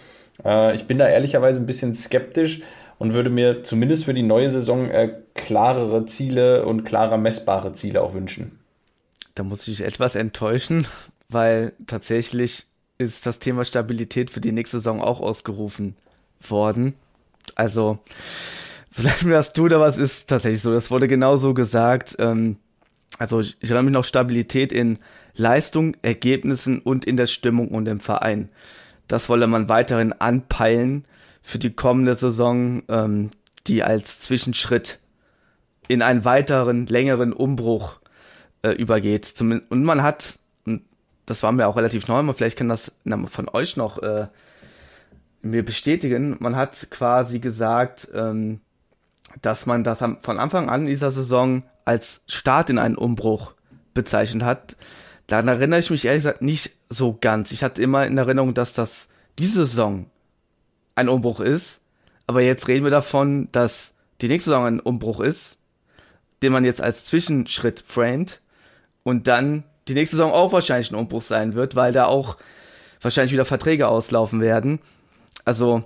Äh, 0.44 0.74
ich 0.74 0.86
bin 0.86 0.98
da 0.98 1.08
ehrlicherweise 1.08 1.62
ein 1.62 1.66
bisschen 1.66 1.94
skeptisch 1.94 2.62
und 2.98 3.14
würde 3.14 3.30
mir 3.30 3.62
zumindest 3.62 4.06
für 4.06 4.14
die 4.14 4.22
neue 4.22 4.50
Saison 4.50 4.90
äh, 4.90 5.16
klarere 5.34 6.06
Ziele 6.06 6.66
und 6.66 6.84
klarer 6.84 7.16
messbare 7.16 7.72
Ziele 7.74 8.02
auch 8.02 8.14
wünschen. 8.14 8.58
Da 9.36 9.44
muss 9.44 9.68
ich 9.68 9.82
etwas 9.82 10.16
enttäuschen, 10.16 10.86
weil 11.28 11.74
tatsächlich 11.86 12.66
ist 12.98 13.24
das 13.24 13.38
Thema 13.38 13.64
Stabilität 13.64 14.30
für 14.30 14.40
die 14.40 14.52
nächste 14.52 14.78
Saison 14.78 15.00
auch 15.00 15.20
ausgerufen 15.20 15.96
worden. 16.40 16.94
Also, 17.54 17.98
solange 18.90 19.30
das 19.30 19.52
tut, 19.52 19.72
aber 19.72 19.86
es 19.86 19.98
ist 19.98 20.28
tatsächlich 20.28 20.62
so. 20.62 20.72
Das 20.72 20.90
wurde 20.90 21.08
genauso 21.08 21.54
gesagt. 21.54 22.16
Ähm, 22.18 22.56
also, 23.18 23.40
ich, 23.40 23.56
ich 23.60 23.70
erinnere 23.70 23.84
mich 23.84 23.92
noch 23.92 24.04
Stabilität 24.04 24.72
in 24.72 24.98
Leistung, 25.36 25.96
Ergebnissen 26.02 26.78
und 26.78 27.04
in 27.04 27.16
der 27.16 27.26
Stimmung 27.26 27.68
und 27.68 27.86
im 27.86 28.00
Verein. 28.00 28.48
Das 29.08 29.28
wolle 29.28 29.46
man 29.46 29.68
weiterhin 29.68 30.12
anpeilen 30.12 31.04
für 31.42 31.58
die 31.58 31.72
kommende 31.72 32.14
Saison, 32.14 32.82
ähm, 32.88 33.30
die 33.66 33.82
als 33.82 34.20
Zwischenschritt 34.20 34.98
in 35.88 36.02
einen 36.02 36.24
weiteren, 36.24 36.86
längeren 36.86 37.32
Umbruch 37.32 38.00
äh, 38.62 38.70
übergeht. 38.70 39.34
und 39.40 39.84
man 39.84 40.02
hat, 40.02 40.38
und 40.64 40.82
das 41.26 41.42
war 41.42 41.52
mir 41.52 41.66
auch 41.66 41.76
relativ 41.76 42.08
neu, 42.08 42.18
aber 42.18 42.34
vielleicht 42.34 42.56
kann 42.56 42.68
das 42.68 42.92
von 43.26 43.48
euch 43.50 43.76
noch 43.76 43.98
äh, 44.02 44.28
mir 45.44 45.64
bestätigen, 45.64 46.36
man 46.40 46.56
hat 46.56 46.88
quasi 46.90 47.38
gesagt, 47.38 48.08
ähm, 48.14 48.60
dass 49.42 49.66
man 49.66 49.84
das 49.84 49.98
von 49.98 50.38
Anfang 50.38 50.68
an 50.68 50.84
dieser 50.84 51.10
Saison 51.10 51.64
als 51.84 52.22
Start 52.26 52.70
in 52.70 52.78
einen 52.78 52.96
Umbruch 52.96 53.52
bezeichnet 53.92 54.42
hat. 54.42 54.76
Daran 55.26 55.48
erinnere 55.48 55.80
ich 55.80 55.90
mich 55.90 56.04
ehrlich 56.04 56.22
gesagt 56.22 56.42
nicht 56.42 56.72
so 56.88 57.16
ganz. 57.20 57.52
Ich 57.52 57.62
hatte 57.62 57.82
immer 57.82 58.06
in 58.06 58.18
Erinnerung, 58.18 58.54
dass 58.54 58.74
das 58.74 59.08
diese 59.38 59.66
Saison 59.66 60.06
ein 60.94 61.08
Umbruch 61.08 61.40
ist. 61.40 61.80
Aber 62.26 62.40
jetzt 62.42 62.68
reden 62.68 62.84
wir 62.84 62.90
davon, 62.90 63.48
dass 63.52 63.94
die 64.20 64.28
nächste 64.28 64.50
Saison 64.50 64.66
ein 64.66 64.80
Umbruch 64.80 65.20
ist, 65.20 65.58
den 66.42 66.52
man 66.52 66.64
jetzt 66.64 66.82
als 66.82 67.04
Zwischenschritt 67.04 67.82
framed 67.86 68.40
und 69.02 69.28
dann 69.28 69.64
die 69.88 69.94
nächste 69.94 70.16
Saison 70.16 70.32
auch 70.32 70.52
wahrscheinlich 70.52 70.90
ein 70.90 70.96
Umbruch 70.96 71.22
sein 71.22 71.54
wird, 71.54 71.76
weil 71.76 71.92
da 71.92 72.06
auch 72.06 72.36
wahrscheinlich 73.00 73.32
wieder 73.32 73.44
Verträge 73.44 73.88
auslaufen 73.88 74.40
werden. 74.40 74.80
Also 75.44 75.84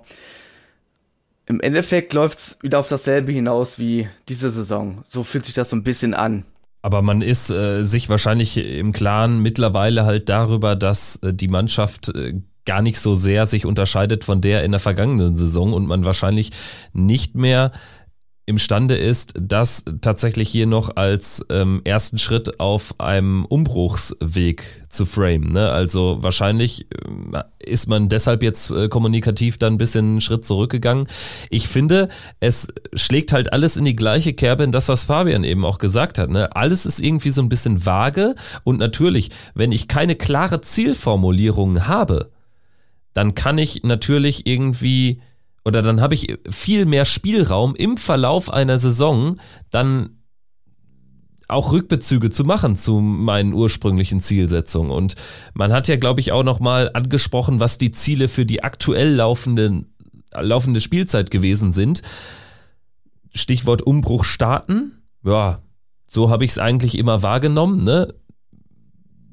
im 1.45 1.59
Endeffekt 1.61 2.13
läuft 2.13 2.39
es 2.39 2.57
wieder 2.61 2.79
auf 2.79 2.87
dasselbe 2.87 3.31
hinaus 3.31 3.79
wie 3.79 4.07
diese 4.27 4.51
Saison. 4.51 5.03
So 5.07 5.23
fühlt 5.23 5.45
sich 5.45 5.55
das 5.55 5.69
so 5.69 5.75
ein 5.75 5.83
bisschen 5.83 6.13
an. 6.13 6.45
Aber 6.81 7.01
man 7.01 7.21
ist 7.21 7.49
äh, 7.49 7.83
sich 7.83 8.07
wahrscheinlich 8.07 8.57
im 8.57 8.93
Klaren 8.93 9.41
mittlerweile 9.41 10.05
halt 10.05 10.29
darüber, 10.29 10.75
dass 10.75 11.17
äh, 11.17 11.33
die 11.33 11.49
Mannschaft 11.49 12.09
äh, 12.15 12.35
gar 12.65 12.81
nicht 12.83 12.99
so 12.99 13.15
sehr 13.15 13.47
sich 13.47 13.65
unterscheidet 13.65 14.23
von 14.23 14.41
der 14.41 14.63
in 14.63 14.71
der 14.71 14.79
vergangenen 14.79 15.35
Saison 15.35 15.73
und 15.73 15.87
man 15.87 16.05
wahrscheinlich 16.05 16.51
nicht 16.93 17.35
mehr 17.35 17.71
imstande 18.49 18.97
ist, 18.97 19.35
das 19.39 19.85
tatsächlich 20.01 20.49
hier 20.49 20.65
noch 20.65 20.95
als 20.95 21.45
ähm, 21.49 21.81
ersten 21.83 22.17
Schritt 22.17 22.59
auf 22.59 22.99
einem 22.99 23.45
Umbruchsweg 23.45 24.63
zu 24.89 25.05
framen. 25.05 25.53
Ne? 25.53 25.69
Also 25.69 26.17
wahrscheinlich 26.21 26.87
äh, 26.91 27.43
ist 27.59 27.87
man 27.87 28.09
deshalb 28.09 28.41
jetzt 28.41 28.71
äh, 28.71 28.89
kommunikativ 28.89 29.59
dann 29.59 29.75
ein 29.75 29.77
bisschen 29.77 30.05
einen 30.05 30.21
Schritt 30.21 30.45
zurückgegangen. 30.45 31.07
Ich 31.51 31.67
finde, 31.67 32.09
es 32.39 32.69
schlägt 32.95 33.33
halt 33.33 33.53
alles 33.53 33.77
in 33.77 33.85
die 33.85 33.95
gleiche 33.95 34.33
Kerbe 34.33 34.63
in 34.63 34.71
das, 34.71 34.89
was 34.89 35.03
Fabian 35.03 35.43
eben 35.43 35.63
auch 35.63 35.77
gesagt 35.77 36.17
hat. 36.17 36.31
Ne? 36.31 36.55
Alles 36.55 36.87
ist 36.87 36.99
irgendwie 36.99 37.29
so 37.29 37.43
ein 37.43 37.49
bisschen 37.49 37.85
vage 37.85 38.35
und 38.63 38.79
natürlich, 38.79 39.29
wenn 39.53 39.71
ich 39.71 39.87
keine 39.87 40.15
klare 40.15 40.61
Zielformulierung 40.61 41.87
habe, 41.87 42.31
dann 43.13 43.35
kann 43.35 43.59
ich 43.59 43.83
natürlich 43.83 44.47
irgendwie 44.47 45.21
oder 45.69 45.81
dann 45.83 46.01
habe 46.01 46.15
ich 46.15 46.39
viel 46.49 46.85
mehr 46.85 47.05
Spielraum 47.05 47.75
im 47.75 47.95
Verlauf 47.95 48.51
einer 48.51 48.79
Saison 48.79 49.39
dann 49.69 50.17
auch 51.47 51.71
Rückbezüge 51.71 52.29
zu 52.29 52.43
machen 52.43 52.75
zu 52.75 52.99
meinen 52.99 53.53
ursprünglichen 53.53 54.19
Zielsetzungen. 54.19 54.91
Und 54.91 55.15
man 55.53 55.71
hat 55.71 55.87
ja, 55.87 55.97
glaube 55.97 56.21
ich, 56.21 56.31
auch 56.31 56.43
nochmal 56.43 56.91
angesprochen, 56.93 57.59
was 57.59 57.77
die 57.77 57.91
Ziele 57.91 58.27
für 58.27 58.45
die 58.45 58.63
aktuell 58.63 59.13
laufenden, 59.15 59.93
laufende 60.31 60.81
Spielzeit 60.81 61.31
gewesen 61.31 61.71
sind. 61.71 62.01
Stichwort 63.33 63.81
Umbruch 63.81 64.23
starten. 64.23 65.03
Ja, 65.23 65.59
so 66.07 66.29
habe 66.29 66.45
ich 66.45 66.51
es 66.51 66.59
eigentlich 66.59 66.97
immer 66.97 67.21
wahrgenommen. 67.21 67.83
Ne? 67.83 68.13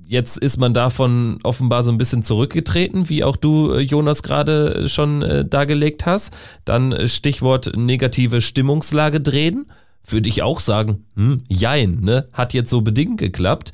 Jetzt 0.08 0.38
ist 0.38 0.56
man 0.56 0.74
davon 0.74 1.38
offenbar 1.42 1.82
so 1.82 1.90
ein 1.90 1.98
bisschen 1.98 2.22
zurückgetreten, 2.22 3.08
wie 3.08 3.24
auch 3.24 3.36
du, 3.36 3.72
äh, 3.72 3.80
Jonas, 3.80 4.22
gerade 4.22 4.88
schon 4.88 5.22
äh, 5.22 5.44
dargelegt 5.44 6.06
hast. 6.06 6.36
Dann 6.64 6.92
äh, 6.92 7.08
Stichwort 7.08 7.76
negative 7.76 8.40
Stimmungslage 8.40 9.20
drehen. 9.20 9.66
Würde 10.08 10.28
ich 10.28 10.42
auch 10.42 10.60
sagen, 10.60 11.04
hm, 11.16 11.42
jein, 11.48 12.00
ne? 12.00 12.28
Hat 12.32 12.54
jetzt 12.54 12.70
so 12.70 12.80
bedingt 12.80 13.18
geklappt. 13.18 13.72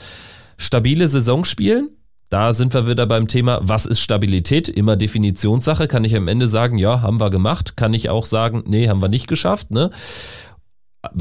Stabile 0.56 1.08
Saison 1.08 1.44
spielen. 1.44 1.90
Da 2.30 2.54
sind 2.54 2.72
wir 2.72 2.88
wieder 2.88 3.04
beim 3.04 3.28
Thema, 3.28 3.60
was 3.62 3.84
ist 3.84 4.00
Stabilität? 4.00 4.70
Immer 4.70 4.96
Definitionssache. 4.96 5.86
Kann 5.86 6.04
ich 6.04 6.16
am 6.16 6.28
Ende 6.28 6.48
sagen, 6.48 6.78
ja, 6.78 7.02
haben 7.02 7.20
wir 7.20 7.28
gemacht. 7.28 7.76
Kann 7.76 7.92
ich 7.92 8.08
auch 8.08 8.24
sagen, 8.24 8.62
nee, 8.66 8.88
haben 8.88 9.02
wir 9.02 9.10
nicht 9.10 9.28
geschafft, 9.28 9.70
ne? 9.70 9.90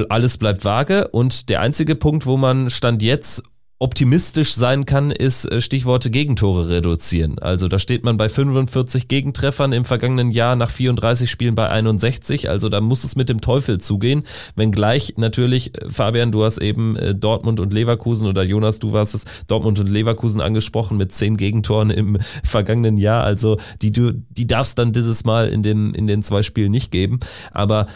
Alles 0.07 0.38
bleibt 0.38 0.64
vage. 0.64 1.09
Und 1.09 1.49
der 1.49 1.59
einzige 1.59 1.95
Punkt, 1.95 2.26
wo 2.26 2.38
man 2.38 2.70
Stand 2.70 3.01
jetzt 3.01 3.43
optimistisch 3.82 4.53
sein 4.53 4.86
kann, 4.86 5.09
ist 5.09 5.45
äh, 5.45 5.59
Stichworte 5.59 6.11
Gegentore 6.11 6.69
reduzieren. 6.69 7.39
Also 7.39 7.67
da 7.67 7.79
steht 7.79 8.03
man 8.03 8.15
bei 8.15 8.29
45 8.29 9.07
Gegentreffern 9.07 9.73
im 9.73 9.86
vergangenen 9.86 10.29
Jahr 10.29 10.55
nach 10.55 10.69
34 10.69 11.29
Spielen 11.29 11.55
bei 11.55 11.67
61. 11.67 12.47
Also 12.47 12.69
da 12.69 12.79
muss 12.79 13.03
es 13.03 13.15
mit 13.15 13.27
dem 13.27 13.41
Teufel 13.41 13.79
zugehen. 13.79 14.23
Wenngleich 14.55 15.15
natürlich, 15.17 15.75
äh, 15.75 15.89
Fabian, 15.89 16.32
du 16.32 16.43
hast 16.43 16.59
eben 16.59 16.95
äh, 16.95 17.15
Dortmund 17.15 17.59
und 17.59 17.73
Leverkusen 17.73 18.27
oder 18.27 18.43
Jonas, 18.43 18.77
du 18.77 18.93
warst 18.93 19.15
es, 19.15 19.25
Dortmund 19.47 19.79
und 19.79 19.89
Leverkusen 19.89 20.41
angesprochen 20.41 20.97
mit 20.97 21.11
zehn 21.11 21.36
Gegentoren 21.36 21.89
im 21.89 22.19
vergangenen 22.43 22.97
Jahr. 22.97 23.23
Also 23.23 23.57
die 23.82 23.91
du, 23.91 24.13
die 24.29 24.45
darfst 24.45 24.77
dann 24.77 24.93
dieses 24.93 25.25
Mal 25.25 25.47
in 25.47 25.63
den, 25.63 25.95
in 25.95 26.05
den 26.05 26.21
zwei 26.21 26.43
Spielen 26.43 26.71
nicht 26.71 26.91
geben. 26.91 27.19
Aber 27.51 27.88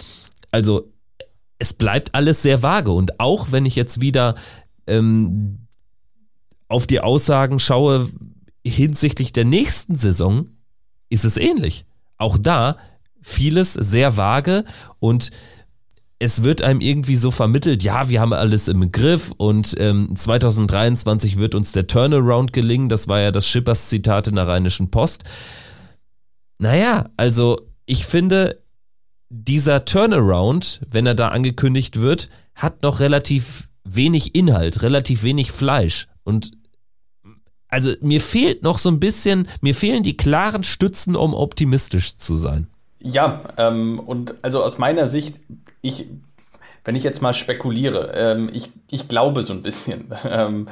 also 0.50 0.92
es 1.60 1.74
bleibt 1.74 2.16
alles 2.16 2.42
sehr 2.42 2.64
vage. 2.64 2.92
Und 2.92 3.20
auch 3.20 3.52
wenn 3.52 3.68
ich 3.68 3.76
jetzt 3.76 4.02
wieder 4.02 4.34
ähm, 4.88 5.60
auf 6.76 6.88
die 6.88 7.00
Aussagen 7.00 7.58
schaue 7.58 8.10
hinsichtlich 8.66 9.32
der 9.32 9.46
nächsten 9.46 9.96
Saison, 9.96 10.50
ist 11.08 11.24
es 11.24 11.38
ähnlich. 11.38 11.86
Auch 12.18 12.38
da 12.38 12.76
vieles 13.22 13.72
sehr 13.72 14.18
vage 14.18 14.66
und 15.00 15.32
es 16.20 16.44
wird 16.44 16.62
einem 16.62 16.82
irgendwie 16.82 17.16
so 17.16 17.32
vermittelt, 17.32 17.82
ja, 17.82 18.10
wir 18.10 18.20
haben 18.20 18.34
alles 18.34 18.68
im 18.68 18.92
Griff 18.92 19.32
und 19.38 19.74
ähm, 19.80 20.18
2023 20.18 21.38
wird 21.38 21.56
uns 21.56 21.72
der 21.72 21.88
Turnaround 21.88 22.52
gelingen. 22.52 22.90
Das 22.90 23.08
war 23.08 23.22
ja 23.22 23.32
das 23.32 23.48
Schippers-Zitat 23.48 24.28
in 24.28 24.36
der 24.36 24.50
Rheinischen 24.50 24.92
Post. 24.92 25.24
Naja, 26.58 27.10
also 27.16 27.56
ich 27.86 28.06
finde, 28.06 28.62
dieser 29.30 29.86
Turnaround, 29.86 30.82
wenn 30.90 31.06
er 31.06 31.16
da 31.16 31.30
angekündigt 31.30 32.02
wird, 32.02 32.30
hat 32.54 32.84
noch 32.84 33.00
relativ 33.00 33.70
wenig 33.86 34.36
Inhalt, 34.36 34.82
relativ 34.82 35.24
wenig 35.24 35.54
Fleisch. 35.54 36.08
Und 36.26 36.52
also 37.76 37.92
mir 38.00 38.22
fehlt 38.22 38.64
noch 38.64 38.78
so 38.78 38.90
ein 38.90 39.02
bisschen, 39.02 39.50
mir 39.60 39.76
fehlen 39.76 40.02
die 40.02 40.16
klaren 40.16 40.64
Stützen, 40.64 41.14
um 41.18 41.34
optimistisch 41.34 42.16
zu 42.18 42.38
sein. 42.38 42.68
Ja, 43.02 43.42
ähm, 43.58 44.00
und 44.00 44.34
also 44.42 44.64
aus 44.64 44.78
meiner 44.78 45.08
Sicht, 45.08 45.42
ich, 45.82 46.08
wenn 46.86 46.96
ich 46.96 47.04
jetzt 47.04 47.22
mal 47.22 47.34
spekuliere, 47.34 48.14
ähm, 48.16 48.50
ich, 48.54 48.72
ich 48.90 49.10
glaube 49.10 49.44
so 49.44 49.52
ein 49.52 49.62
bisschen, 49.62 50.14
ähm, 50.24 50.70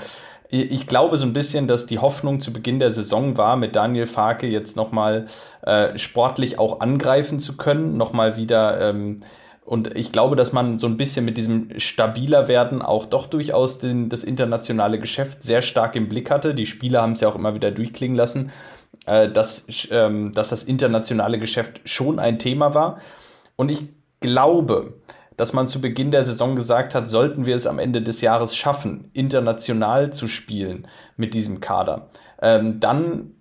ich 0.48 0.88
glaube 0.88 1.18
so 1.18 1.26
ein 1.26 1.34
bisschen, 1.34 1.68
dass 1.68 1.88
die 1.88 2.00
Hoffnung 2.00 2.40
zu 2.40 2.54
Beginn 2.54 2.80
der 2.80 2.92
Saison 2.92 3.36
war, 3.36 3.58
mit 3.58 3.76
Daniel 3.76 4.06
Farke 4.06 4.48
jetzt 4.48 4.78
nochmal 4.78 5.26
äh, 5.64 5.98
sportlich 5.98 6.58
auch 6.58 6.80
angreifen 6.80 7.42
zu 7.42 7.58
können, 7.58 7.98
nochmal 7.98 8.38
wieder 8.38 8.80
ähm, 8.80 9.24
und 9.66 9.96
ich 9.96 10.12
glaube, 10.12 10.36
dass 10.36 10.52
man 10.52 10.78
so 10.78 10.88
ein 10.88 10.98
bisschen 10.98 11.24
mit 11.24 11.38
diesem 11.38 11.80
stabiler 11.80 12.48
werden 12.48 12.82
auch 12.82 13.06
doch 13.06 13.28
durchaus 13.28 13.80
den, 13.80 14.10
das 14.10 14.24
internationale 14.24 15.00
Geschäft 15.00 15.44
sehr 15.44 15.62
stark 15.62 15.96
im 15.96 16.10
Blick 16.10 16.30
hatte. 16.30 16.54
Die 16.54 16.66
Spieler 16.66 17.02
haben 17.02 17.14
es 17.14 17.22
ja 17.22 17.30
auch 17.30 17.36
immer 17.36 17.56
wieder 17.56 17.72
durchklingen 17.72 18.18
lassen, 18.18 18.52
äh, 19.06 19.30
dass, 19.30 19.66
ähm, 19.90 20.34
dass 20.34 20.50
das 20.50 20.66
internationale 20.66 21.40
Geschäft 21.40 21.82
schon 21.86 22.20
ein 22.20 22.40
Thema 22.40 22.74
war. 22.74 23.00
Und 23.56 23.70
ich 23.70 23.88
glaube, 24.20 24.96
dass 25.38 25.54
man 25.54 25.68
zu 25.68 25.80
Beginn 25.80 26.12
der 26.12 26.24
Saison 26.24 26.56
gesagt 26.56 26.94
hat, 26.94 27.10
sollten 27.10 27.46
wir 27.46 27.56
es 27.56 27.66
am 27.66 27.80
Ende 27.80 28.02
des 28.02 28.22
Jahres 28.22 28.56
schaffen, 28.56 29.10
international 29.14 30.14
zu 30.14 30.28
spielen 30.28 30.88
mit 31.16 31.34
diesem 31.34 31.60
Kader, 31.60 32.10
ähm, 32.44 32.82
dann 32.82 33.32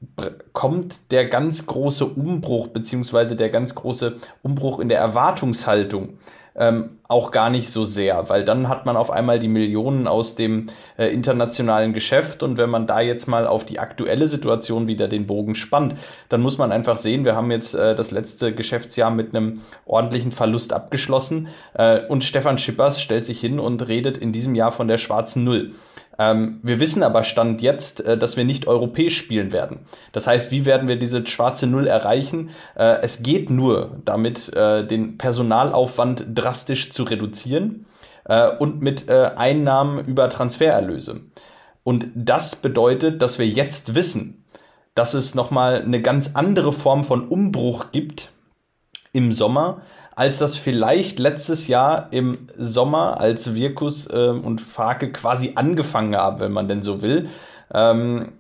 kommt 0.52 1.10
der 1.10 1.26
ganz 1.26 1.66
große 1.66 2.06
Umbruch, 2.06 2.68
beziehungsweise 2.68 3.34
der 3.34 3.50
ganz 3.50 3.74
große 3.74 4.16
Umbruch 4.42 4.78
in 4.78 4.88
der 4.88 5.00
Erwartungshaltung 5.00 6.18
ähm, 6.54 6.98
auch 7.08 7.30
gar 7.30 7.50
nicht 7.50 7.70
so 7.70 7.84
sehr, 7.84 8.28
weil 8.28 8.44
dann 8.44 8.68
hat 8.68 8.86
man 8.86 8.96
auf 8.96 9.10
einmal 9.10 9.38
die 9.38 9.48
Millionen 9.48 10.06
aus 10.06 10.34
dem 10.34 10.68
äh, 10.98 11.06
internationalen 11.06 11.94
Geschäft 11.94 12.42
und 12.42 12.58
wenn 12.58 12.70
man 12.70 12.86
da 12.86 13.00
jetzt 13.00 13.26
mal 13.26 13.46
auf 13.46 13.64
die 13.64 13.78
aktuelle 13.78 14.28
Situation 14.28 14.86
wieder 14.86 15.08
den 15.08 15.26
Bogen 15.26 15.54
spannt, 15.54 15.94
dann 16.28 16.42
muss 16.42 16.58
man 16.58 16.70
einfach 16.70 16.96
sehen, 16.96 17.24
wir 17.24 17.34
haben 17.34 17.50
jetzt 17.50 17.74
äh, 17.74 17.96
das 17.96 18.10
letzte 18.10 18.54
Geschäftsjahr 18.54 19.10
mit 19.10 19.34
einem 19.34 19.62
ordentlichen 19.86 20.32
Verlust 20.32 20.72
abgeschlossen 20.72 21.48
äh, 21.74 22.06
und 22.06 22.22
Stefan 22.22 22.58
Schippers 22.58 23.00
stellt 23.00 23.26
sich 23.26 23.40
hin 23.40 23.58
und 23.58 23.88
redet 23.88 24.18
in 24.18 24.32
diesem 24.32 24.54
Jahr 24.54 24.72
von 24.72 24.88
der 24.88 24.98
schwarzen 24.98 25.44
Null. 25.44 25.72
Ähm, 26.18 26.60
wir 26.62 26.80
wissen 26.80 27.02
aber 27.02 27.24
Stand 27.24 27.62
jetzt, 27.62 28.00
äh, 28.00 28.18
dass 28.18 28.36
wir 28.36 28.44
nicht 28.44 28.66
europäisch 28.66 29.16
spielen 29.16 29.52
werden. 29.52 29.80
Das 30.12 30.26
heißt, 30.26 30.50
wie 30.50 30.64
werden 30.64 30.88
wir 30.88 30.96
diese 30.96 31.26
schwarze 31.26 31.66
Null 31.66 31.86
erreichen? 31.86 32.50
Äh, 32.74 33.00
es 33.02 33.22
geht 33.22 33.50
nur 33.50 33.98
damit, 34.04 34.52
äh, 34.54 34.86
den 34.86 35.18
Personalaufwand 35.18 36.26
drastisch 36.34 36.92
zu 36.92 37.04
reduzieren 37.04 37.86
äh, 38.24 38.48
und 38.48 38.82
mit 38.82 39.08
äh, 39.08 39.30
Einnahmen 39.36 40.04
über 40.04 40.28
Transfererlöse. 40.28 41.20
Und 41.84 42.08
das 42.14 42.56
bedeutet, 42.56 43.22
dass 43.22 43.38
wir 43.38 43.48
jetzt 43.48 43.94
wissen, 43.94 44.44
dass 44.94 45.14
es 45.14 45.34
nochmal 45.34 45.82
eine 45.82 46.02
ganz 46.02 46.32
andere 46.34 46.72
Form 46.72 47.04
von 47.04 47.28
Umbruch 47.28 47.86
gibt 47.92 48.30
im 49.12 49.32
Sommer, 49.32 49.82
als 50.14 50.38
das 50.38 50.56
vielleicht 50.56 51.18
letztes 51.18 51.68
Jahr 51.68 52.08
im 52.10 52.48
Sommer, 52.56 53.20
als 53.20 53.54
Wirkus 53.54 54.06
äh, 54.08 54.28
und 54.28 54.60
Farke 54.60 55.10
quasi 55.12 55.52
angefangen 55.54 56.14
haben, 56.16 56.40
wenn 56.40 56.52
man 56.52 56.68
denn 56.68 56.82
so 56.82 57.02
will. 57.02 57.28
Ähm, 57.72 58.32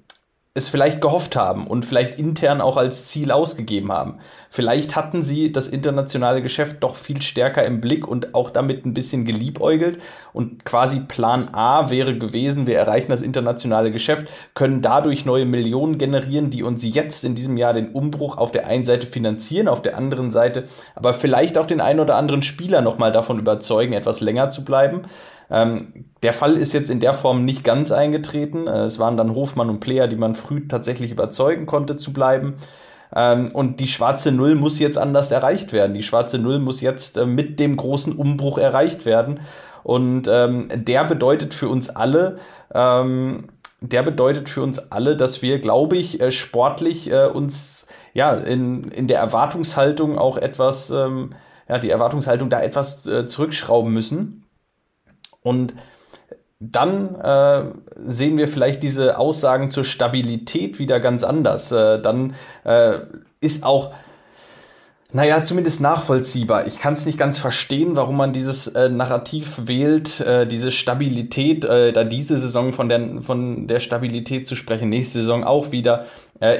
es 0.54 0.68
vielleicht 0.68 1.00
gehofft 1.00 1.34
haben 1.34 1.66
und 1.66 1.86
vielleicht 1.86 2.18
intern 2.18 2.60
auch 2.60 2.76
als 2.76 3.06
Ziel 3.06 3.32
ausgegeben 3.32 3.90
haben. 3.90 4.18
Vielleicht 4.50 4.94
hatten 4.96 5.22
sie 5.22 5.50
das 5.50 5.66
internationale 5.66 6.42
Geschäft 6.42 6.76
doch 6.80 6.94
viel 6.94 7.22
stärker 7.22 7.64
im 7.64 7.80
Blick 7.80 8.06
und 8.06 8.34
auch 8.34 8.50
damit 8.50 8.84
ein 8.84 8.92
bisschen 8.92 9.24
geliebäugelt 9.24 9.98
und 10.34 10.66
quasi 10.66 11.00
Plan 11.00 11.48
A 11.54 11.88
wäre 11.88 12.18
gewesen, 12.18 12.66
wir 12.66 12.76
erreichen 12.76 13.10
das 13.10 13.22
internationale 13.22 13.90
Geschäft, 13.90 14.28
können 14.52 14.82
dadurch 14.82 15.24
neue 15.24 15.46
Millionen 15.46 15.96
generieren, 15.96 16.50
die 16.50 16.62
uns 16.62 16.84
jetzt 16.84 17.24
in 17.24 17.34
diesem 17.34 17.56
Jahr 17.56 17.72
den 17.72 17.92
Umbruch 17.92 18.36
auf 18.36 18.52
der 18.52 18.66
einen 18.66 18.84
Seite 18.84 19.06
finanzieren, 19.06 19.68
auf 19.68 19.80
der 19.80 19.96
anderen 19.96 20.30
Seite 20.30 20.68
aber 20.94 21.14
vielleicht 21.14 21.56
auch 21.56 21.66
den 21.66 21.80
einen 21.80 22.00
oder 22.00 22.16
anderen 22.16 22.42
Spieler 22.42 22.82
nochmal 22.82 23.10
davon 23.10 23.38
überzeugen, 23.38 23.94
etwas 23.94 24.20
länger 24.20 24.50
zu 24.50 24.66
bleiben. 24.66 25.02
Ähm, 25.52 26.06
der 26.22 26.32
Fall 26.32 26.56
ist 26.56 26.72
jetzt 26.72 26.90
in 26.90 27.00
der 27.00 27.12
Form 27.12 27.44
nicht 27.44 27.62
ganz 27.62 27.92
eingetreten. 27.92 28.66
Äh, 28.66 28.84
es 28.84 28.98
waren 28.98 29.16
dann 29.16 29.34
Hofmann 29.34 29.68
und 29.68 29.80
Player, 29.80 30.08
die 30.08 30.16
man 30.16 30.34
früh 30.34 30.66
tatsächlich 30.66 31.10
überzeugen 31.10 31.66
konnte 31.66 31.98
zu 31.98 32.12
bleiben. 32.12 32.54
Ähm, 33.14 33.50
und 33.52 33.78
die 33.78 33.88
schwarze 33.88 34.32
Null 34.32 34.54
muss 34.54 34.78
jetzt 34.78 34.96
anders 34.96 35.30
erreicht 35.30 35.72
werden. 35.74 35.94
Die 35.94 36.02
schwarze 36.02 36.38
Null 36.38 36.58
muss 36.58 36.80
jetzt 36.80 37.18
äh, 37.18 37.26
mit 37.26 37.60
dem 37.60 37.76
großen 37.76 38.16
Umbruch 38.16 38.56
erreicht 38.56 39.04
werden. 39.04 39.40
Und 39.82 40.28
ähm, 40.30 40.68
der 40.72 41.04
bedeutet 41.04 41.52
für 41.54 41.68
uns 41.68 41.90
alle, 41.90 42.38
ähm, 42.72 43.48
der 43.80 44.02
bedeutet 44.02 44.48
für 44.48 44.62
uns 44.62 44.92
alle, 44.92 45.16
dass 45.16 45.42
wir, 45.42 45.58
glaube 45.58 45.96
ich, 45.96 46.20
äh, 46.20 46.30
sportlich 46.30 47.10
äh, 47.10 47.26
uns 47.26 47.88
ja 48.14 48.32
in, 48.32 48.84
in 48.84 49.08
der 49.08 49.18
Erwartungshaltung 49.18 50.18
auch 50.18 50.38
etwas, 50.38 50.90
ähm, 50.90 51.30
ja, 51.68 51.78
die 51.78 51.90
Erwartungshaltung 51.90 52.48
da 52.48 52.60
etwas 52.62 53.06
äh, 53.06 53.26
zurückschrauben 53.26 53.92
müssen. 53.92 54.41
Und 55.42 55.74
dann 56.70 57.16
äh, 57.16 57.64
sehen 58.04 58.38
wir 58.38 58.46
vielleicht 58.46 58.82
diese 58.82 59.18
Aussagen 59.18 59.68
zur 59.68 59.84
Stabilität 59.84 60.78
wieder 60.78 61.00
ganz 61.00 61.24
anders. 61.24 61.72
Äh, 61.72 62.00
dann 62.00 62.34
äh, 62.64 63.00
ist 63.40 63.64
auch, 63.64 63.92
naja, 65.12 65.42
zumindest 65.42 65.80
nachvollziehbar. 65.80 66.66
Ich 66.66 66.78
kann 66.78 66.92
es 66.92 67.04
nicht 67.04 67.18
ganz 67.18 67.38
verstehen, 67.40 67.96
warum 67.96 68.16
man 68.16 68.32
dieses 68.32 68.68
äh, 68.68 68.88
Narrativ 68.88 69.62
wählt, 69.64 70.20
äh, 70.20 70.46
diese 70.46 70.70
Stabilität, 70.70 71.64
äh, 71.64 71.92
da 71.92 72.04
diese 72.04 72.38
Saison 72.38 72.72
von 72.72 72.88
der, 72.88 73.22
von 73.22 73.66
der 73.66 73.80
Stabilität 73.80 74.46
zu 74.46 74.54
sprechen, 74.54 74.88
nächste 74.88 75.20
Saison 75.20 75.44
auch 75.44 75.72
wieder. 75.72 76.06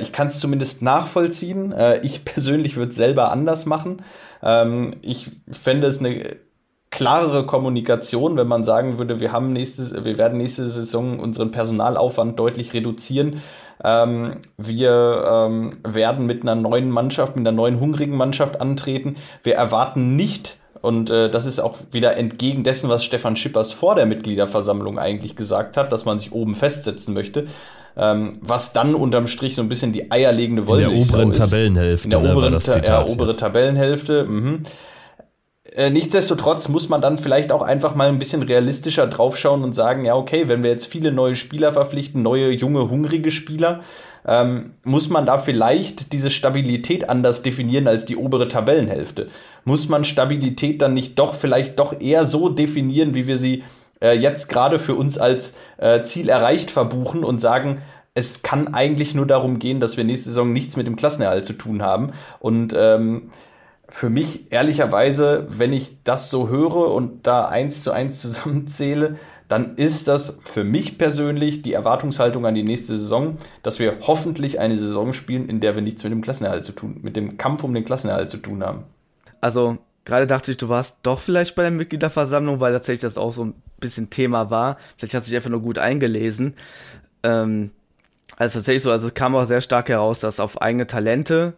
Ich 0.00 0.12
kann 0.12 0.28
es 0.28 0.38
zumindest 0.38 0.80
nachvollziehen. 0.82 1.74
Ich 2.02 2.24
persönlich 2.24 2.76
würde 2.76 2.90
es 2.90 2.96
selber 2.96 3.32
anders 3.32 3.66
machen. 3.66 4.02
Ähm, 4.40 4.94
ich 5.02 5.28
fände 5.50 5.88
es 5.88 5.98
eine 5.98 6.36
klarere 6.92 7.44
Kommunikation, 7.46 8.36
wenn 8.36 8.46
man 8.46 8.62
sagen 8.62 8.98
würde, 8.98 9.18
wir 9.18 9.32
haben 9.32 9.52
nächstes, 9.52 9.92
wir 10.04 10.18
werden 10.18 10.38
nächste 10.38 10.68
Saison 10.68 11.18
unseren 11.18 11.50
Personalaufwand 11.50 12.38
deutlich 12.38 12.74
reduzieren. 12.74 13.42
Ähm, 13.82 14.36
wir 14.58 15.24
ähm, 15.26 15.70
werden 15.82 16.26
mit 16.26 16.42
einer 16.42 16.54
neuen 16.54 16.90
Mannschaft, 16.90 17.34
mit 17.34 17.44
einer 17.44 17.56
neuen 17.56 17.80
hungrigen 17.80 18.16
Mannschaft 18.16 18.60
antreten. 18.60 19.16
Wir 19.42 19.54
erwarten 19.56 20.14
nicht, 20.14 20.58
und 20.82 21.10
äh, 21.10 21.30
das 21.30 21.46
ist 21.46 21.60
auch 21.60 21.78
wieder 21.92 22.16
entgegen 22.16 22.62
dessen, 22.62 22.90
was 22.90 23.04
Stefan 23.04 23.36
Schippers 23.36 23.72
vor 23.72 23.94
der 23.94 24.04
Mitgliederversammlung 24.04 24.98
eigentlich 24.98 25.34
gesagt 25.34 25.76
hat, 25.76 25.92
dass 25.92 26.04
man 26.04 26.18
sich 26.18 26.32
oben 26.32 26.54
festsetzen 26.54 27.14
möchte. 27.14 27.46
Ähm, 27.96 28.38
was 28.40 28.72
dann 28.72 28.94
unterm 28.94 29.26
Strich 29.26 29.54
so 29.54 29.62
ein 29.62 29.68
bisschen 29.68 29.92
die 29.92 30.10
eierlegende 30.10 30.66
Wollmilchsau 30.66 30.92
ist. 30.94 31.04
In 31.04 31.10
der 31.10 31.18
oberen 31.18 31.32
Tabellenhälfte. 31.32 32.04
In 32.04 32.10
der 32.10 32.20
ne, 32.20 32.32
oberen, 32.32 32.60
Zitat, 32.60 33.08
ja, 33.08 33.14
obere 33.14 33.36
Tabellenhälfte. 33.36 34.24
Mhm. 34.24 34.62
Äh, 35.74 35.90
nichtsdestotrotz 35.90 36.68
muss 36.68 36.88
man 36.88 37.00
dann 37.00 37.16
vielleicht 37.16 37.50
auch 37.50 37.62
einfach 37.62 37.94
mal 37.94 38.08
ein 38.08 38.18
bisschen 38.18 38.42
realistischer 38.42 39.06
draufschauen 39.06 39.64
und 39.64 39.72
sagen, 39.72 40.04
ja, 40.04 40.14
okay, 40.14 40.48
wenn 40.48 40.62
wir 40.62 40.70
jetzt 40.70 40.86
viele 40.86 41.12
neue 41.12 41.34
Spieler 41.34 41.72
verpflichten, 41.72 42.22
neue, 42.22 42.50
junge, 42.50 42.90
hungrige 42.90 43.30
Spieler, 43.30 43.80
ähm, 44.26 44.72
muss 44.84 45.08
man 45.08 45.24
da 45.24 45.38
vielleicht 45.38 46.12
diese 46.12 46.30
Stabilität 46.30 47.08
anders 47.08 47.42
definieren 47.42 47.88
als 47.88 48.04
die 48.04 48.16
obere 48.16 48.48
Tabellenhälfte? 48.48 49.28
Muss 49.64 49.88
man 49.88 50.04
Stabilität 50.04 50.82
dann 50.82 50.94
nicht 50.94 51.18
doch 51.18 51.34
vielleicht 51.34 51.78
doch 51.78 51.98
eher 51.98 52.26
so 52.26 52.50
definieren, 52.50 53.14
wie 53.14 53.26
wir 53.26 53.38
sie 53.38 53.64
äh, 54.02 54.16
jetzt 54.16 54.48
gerade 54.48 54.78
für 54.78 54.94
uns 54.94 55.16
als 55.16 55.56
äh, 55.78 56.04
Ziel 56.04 56.28
erreicht 56.28 56.70
verbuchen 56.70 57.24
und 57.24 57.40
sagen, 57.40 57.80
es 58.14 58.42
kann 58.42 58.74
eigentlich 58.74 59.14
nur 59.14 59.26
darum 59.26 59.58
gehen, 59.58 59.80
dass 59.80 59.96
wir 59.96 60.04
nächste 60.04 60.28
Saison 60.28 60.52
nichts 60.52 60.76
mit 60.76 60.86
dem 60.86 60.96
Klassenerhalt 60.96 61.46
zu 61.46 61.54
tun 61.54 61.80
haben 61.80 62.12
und 62.40 62.74
ähm, 62.76 63.30
für 63.92 64.08
mich 64.08 64.50
ehrlicherweise, 64.50 65.46
wenn 65.50 65.72
ich 65.72 66.02
das 66.02 66.30
so 66.30 66.48
höre 66.48 66.92
und 66.92 67.26
da 67.26 67.46
eins 67.46 67.82
zu 67.82 67.92
eins 67.92 68.20
zusammenzähle, 68.20 69.16
dann 69.48 69.76
ist 69.76 70.08
das 70.08 70.38
für 70.44 70.64
mich 70.64 70.96
persönlich 70.96 71.60
die 71.60 71.74
Erwartungshaltung 71.74 72.46
an 72.46 72.54
die 72.54 72.62
nächste 72.62 72.96
Saison, 72.96 73.36
dass 73.62 73.78
wir 73.80 73.98
hoffentlich 74.00 74.58
eine 74.58 74.78
Saison 74.78 75.12
spielen, 75.12 75.46
in 75.46 75.60
der 75.60 75.74
wir 75.74 75.82
nichts 75.82 76.02
mit 76.04 76.10
dem 76.10 76.22
Klassenerhalt 76.22 76.64
zu 76.64 76.72
tun, 76.72 77.00
mit 77.02 77.16
dem 77.16 77.36
Kampf 77.36 77.64
um 77.64 77.74
den 77.74 77.84
Klassenerhalt 77.84 78.30
zu 78.30 78.38
tun 78.38 78.64
haben. 78.64 78.84
Also 79.42 79.76
gerade 80.06 80.26
dachte 80.26 80.52
ich, 80.52 80.56
du 80.56 80.70
warst 80.70 80.96
doch 81.02 81.20
vielleicht 81.20 81.54
bei 81.54 81.62
der 81.62 81.70
Mitgliederversammlung, 81.70 82.60
weil 82.60 82.72
tatsächlich 82.72 83.02
das 83.02 83.18
auch 83.18 83.34
so 83.34 83.44
ein 83.44 83.54
bisschen 83.78 84.08
Thema 84.08 84.48
war. 84.48 84.78
Vielleicht 84.96 85.14
hat 85.14 85.26
sich 85.26 85.36
einfach 85.36 85.50
nur 85.50 85.60
gut 85.60 85.76
eingelesen. 85.76 86.54
Ähm, 87.22 87.72
also 88.38 88.58
tatsächlich 88.58 88.82
so, 88.84 88.90
also 88.90 89.08
es 89.08 89.14
kam 89.14 89.36
auch 89.36 89.44
sehr 89.44 89.60
stark 89.60 89.90
heraus, 89.90 90.20
dass 90.20 90.40
auf 90.40 90.62
eigene 90.62 90.86
Talente, 90.86 91.52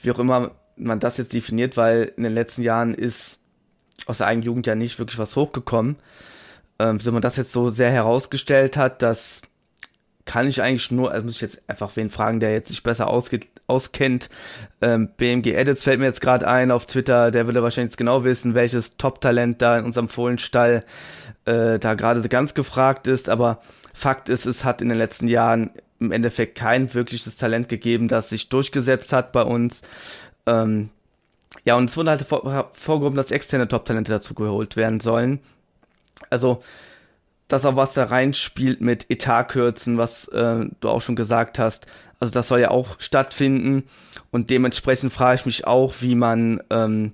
wie 0.00 0.10
auch 0.10 0.18
immer 0.18 0.50
man 0.78 1.00
das 1.00 1.16
jetzt 1.16 1.32
definiert, 1.32 1.76
weil 1.76 2.12
in 2.16 2.22
den 2.22 2.34
letzten 2.34 2.62
Jahren 2.62 2.94
ist 2.94 3.40
aus 4.06 4.18
der 4.18 4.26
eigenen 4.26 4.46
Jugend 4.46 4.66
ja 4.66 4.74
nicht 4.74 4.98
wirklich 4.98 5.18
was 5.18 5.36
hochgekommen. 5.36 5.96
Ähm, 6.78 7.04
wenn 7.04 7.12
man 7.12 7.22
das 7.22 7.36
jetzt 7.36 7.52
so 7.52 7.70
sehr 7.70 7.90
herausgestellt 7.90 8.76
hat, 8.76 9.02
das 9.02 9.42
kann 10.24 10.46
ich 10.46 10.62
eigentlich 10.62 10.90
nur, 10.90 11.10
also 11.10 11.24
muss 11.24 11.36
ich 11.36 11.40
jetzt 11.40 11.62
einfach 11.68 11.96
wen 11.96 12.10
fragen, 12.10 12.38
der 12.38 12.52
jetzt 12.52 12.68
sich 12.68 12.82
besser 12.82 13.08
auskennt. 13.08 14.28
Ähm, 14.82 15.08
BMG 15.16 15.54
Edits 15.54 15.84
fällt 15.84 15.98
mir 16.00 16.04
jetzt 16.04 16.20
gerade 16.20 16.46
ein 16.46 16.70
auf 16.70 16.84
Twitter, 16.84 17.30
der 17.30 17.46
würde 17.46 17.62
wahrscheinlich 17.62 17.92
jetzt 17.92 17.96
genau 17.96 18.24
wissen, 18.24 18.54
welches 18.54 18.98
Top-Talent 18.98 19.62
da 19.62 19.78
in 19.78 19.86
unserem 19.86 20.08
Fohlenstall 20.08 20.84
äh, 21.46 21.78
da 21.78 21.94
gerade 21.94 22.20
so 22.20 22.28
ganz 22.28 22.52
gefragt 22.52 23.06
ist, 23.06 23.30
aber 23.30 23.62
Fakt 23.94 24.28
ist, 24.28 24.44
es 24.44 24.64
hat 24.64 24.82
in 24.82 24.90
den 24.90 24.98
letzten 24.98 25.28
Jahren 25.28 25.70
im 25.98 26.12
Endeffekt 26.12 26.56
kein 26.56 26.92
wirkliches 26.92 27.36
Talent 27.36 27.68
gegeben, 27.68 28.06
das 28.06 28.28
sich 28.28 28.50
durchgesetzt 28.50 29.12
hat 29.12 29.32
bei 29.32 29.42
uns. 29.42 29.82
Ähm, 30.48 30.90
ja, 31.64 31.76
und 31.76 31.90
es 31.90 31.96
wurde 31.96 32.10
halt 32.10 32.22
vor, 32.22 32.70
vorgehoben, 32.72 33.16
dass 33.16 33.30
externe 33.30 33.68
Top-Talente 33.68 34.10
dazu 34.10 34.34
geholt 34.34 34.76
werden 34.76 35.00
sollen. 35.00 35.40
Also, 36.30 36.62
das 37.48 37.64
auch 37.64 37.76
was 37.76 37.94
da 37.94 38.04
reinspielt 38.04 38.80
mit 38.80 39.10
Etatkürzen, 39.10 39.96
was 39.96 40.28
äh, 40.28 40.66
du 40.80 40.88
auch 40.88 41.00
schon 41.00 41.16
gesagt 41.16 41.58
hast. 41.58 41.86
Also 42.20 42.32
das 42.32 42.48
soll 42.48 42.60
ja 42.60 42.70
auch 42.70 43.00
stattfinden. 43.00 43.84
Und 44.30 44.50
dementsprechend 44.50 45.12
frage 45.12 45.36
ich 45.36 45.46
mich 45.46 45.66
auch, 45.66 45.94
wie 46.00 46.14
man 46.14 46.62
ähm, 46.68 47.12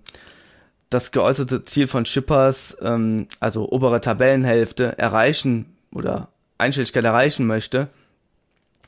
das 0.91 1.12
geäußerte 1.12 1.64
Ziel 1.64 1.87
von 1.87 2.05
Shippers, 2.05 2.76
ähm, 2.80 3.28
also 3.39 3.70
obere 3.70 4.01
Tabellenhälfte, 4.01 4.99
erreichen 4.99 5.66
oder 5.93 6.28
Einstelligkeit 6.59 7.05
erreichen 7.05 7.47
möchte. 7.47 7.89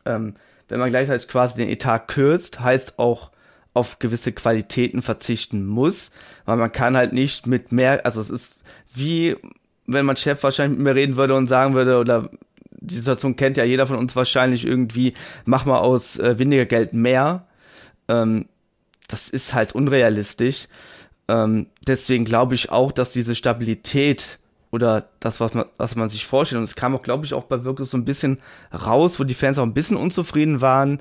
Ähm, 0.05 0.34
wenn 0.68 0.80
man 0.80 0.90
gleichzeitig 0.90 1.28
quasi 1.28 1.57
den 1.57 1.68
Etat 1.68 2.09
kürzt, 2.09 2.61
heißt 2.61 2.99
auch 2.99 3.30
auf 3.77 3.99
gewisse 3.99 4.33
Qualitäten 4.33 5.03
verzichten 5.03 5.66
muss, 5.66 6.11
weil 6.47 6.57
man 6.57 6.72
kann 6.72 6.97
halt 6.97 7.12
nicht 7.12 7.47
mit 7.47 7.72
mehr, 7.72 8.07
also 8.07 8.20
es 8.20 8.31
ist 8.31 8.55
wie, 8.95 9.37
wenn 9.87 10.07
mein 10.07 10.16
Chef 10.16 10.43
wahrscheinlich 10.43 10.79
mit 10.79 10.85
mir 10.85 10.95
reden 10.95 11.16
würde 11.16 11.35
und 11.35 11.47
sagen 11.49 11.74
würde, 11.74 11.99
oder 11.99 12.31
die 12.70 12.95
Situation 12.95 13.37
kennt 13.37 13.59
ja 13.59 13.64
jeder 13.64 13.87
von 13.87 13.99
uns 13.99 14.16
wahrscheinlich 14.16 14.64
irgendwie, 14.64 15.14
mach 15.45 15.66
mal 15.66 15.79
aus 15.79 16.18
äh, 16.18 16.39
weniger 16.39 16.64
Geld 16.64 16.95
mehr. 16.95 17.47
Ähm, 18.09 18.47
das 19.09 19.29
ist 19.29 19.55
halt 19.55 19.74
unrealistisch. 19.74 20.68
Ähm, 21.29 21.66
deswegen 21.87 22.24
glaube 22.24 22.55
ich 22.55 22.70
auch, 22.70 22.93
dass 22.93 23.12
diese 23.12 23.35
Stabilität 23.35 24.39
oder 24.70 25.09
das, 25.20 25.41
was 25.41 25.53
man, 25.55 25.66
was 25.77 25.97
man 25.97 26.09
sich 26.09 26.27
vorstellt, 26.27 26.59
und 26.59 26.64
es 26.64 26.77
kam 26.77 26.95
auch, 26.95 27.03
glaube 27.03 27.27
ich, 27.27 27.35
auch 27.35 27.45
bei 27.45 27.64
wirklich 27.64 27.89
so 27.89 27.99
ein 27.99 28.05
bisschen 28.05 28.39
raus, 28.72 29.20
wo 29.20 29.24
die 29.24 29.35
Fans 29.35 29.59
auch 29.59 29.64
ein 29.64 29.74
bisschen 29.74 29.97
unzufrieden 29.97 30.61
waren, 30.61 31.01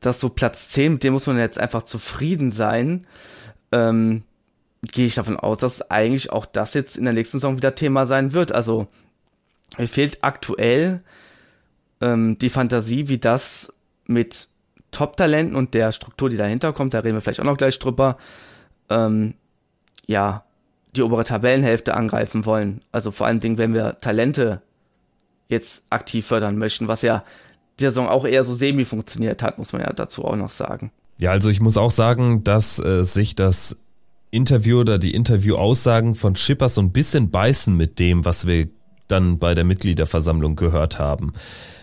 dass 0.00 0.20
so 0.20 0.28
Platz 0.28 0.68
10, 0.70 0.94
mit 0.94 1.04
dem 1.04 1.12
muss 1.12 1.26
man 1.26 1.38
jetzt 1.38 1.58
einfach 1.58 1.82
zufrieden 1.82 2.50
sein. 2.50 3.06
Ähm, 3.72 4.22
gehe 4.82 5.06
ich 5.06 5.14
davon 5.14 5.36
aus, 5.36 5.58
dass 5.58 5.90
eigentlich 5.90 6.32
auch 6.32 6.46
das 6.46 6.74
jetzt 6.74 6.96
in 6.96 7.04
der 7.04 7.12
nächsten 7.12 7.38
Saison 7.38 7.56
wieder 7.56 7.74
Thema 7.74 8.06
sein 8.06 8.32
wird. 8.32 8.52
Also 8.52 8.88
mir 9.78 9.88
fehlt 9.88 10.18
aktuell 10.22 11.00
ähm, 12.00 12.38
die 12.38 12.48
Fantasie, 12.48 13.08
wie 13.08 13.18
das 13.18 13.72
mit 14.06 14.48
Top-Talenten 14.90 15.54
und 15.54 15.74
der 15.74 15.92
Struktur, 15.92 16.30
die 16.30 16.36
dahinter 16.36 16.72
kommt, 16.72 16.94
da 16.94 17.00
reden 17.00 17.16
wir 17.16 17.20
vielleicht 17.20 17.40
auch 17.40 17.44
noch 17.44 17.58
gleich 17.58 17.78
drüber, 17.78 18.16
ähm, 18.88 19.34
ja, 20.06 20.44
die 20.96 21.02
obere 21.02 21.24
Tabellenhälfte 21.24 21.94
angreifen 21.94 22.44
wollen. 22.44 22.82
Also 22.90 23.12
vor 23.12 23.26
allen 23.26 23.38
Dingen, 23.38 23.58
wenn 23.58 23.74
wir 23.74 24.00
Talente 24.00 24.62
jetzt 25.48 25.84
aktiv 25.90 26.26
fördern 26.26 26.56
möchten, 26.56 26.88
was 26.88 27.02
ja 27.02 27.24
die 27.80 27.86
Saison 27.86 28.08
auch 28.08 28.24
eher 28.24 28.44
so 28.44 28.54
semi 28.54 28.84
funktioniert 28.84 29.42
hat, 29.42 29.58
muss 29.58 29.72
man 29.72 29.82
ja 29.82 29.92
dazu 29.92 30.24
auch 30.24 30.36
noch 30.36 30.50
sagen. 30.50 30.92
Ja, 31.18 31.32
also 31.32 31.50
ich 31.50 31.60
muss 31.60 31.76
auch 31.76 31.90
sagen, 31.90 32.44
dass 32.44 32.78
äh, 32.78 33.02
sich 33.02 33.34
das 33.34 33.76
Interview 34.30 34.80
oder 34.80 34.98
die 34.98 35.12
Interviewaussagen 35.14 36.14
von 36.14 36.36
Schippers 36.36 36.76
so 36.76 36.82
ein 36.82 36.92
bisschen 36.92 37.30
beißen 37.30 37.76
mit 37.76 37.98
dem, 37.98 38.24
was 38.24 38.46
wir 38.46 38.68
dann 39.08 39.38
bei 39.38 39.54
der 39.54 39.64
Mitgliederversammlung 39.64 40.56
gehört 40.56 40.98
haben. 40.98 41.32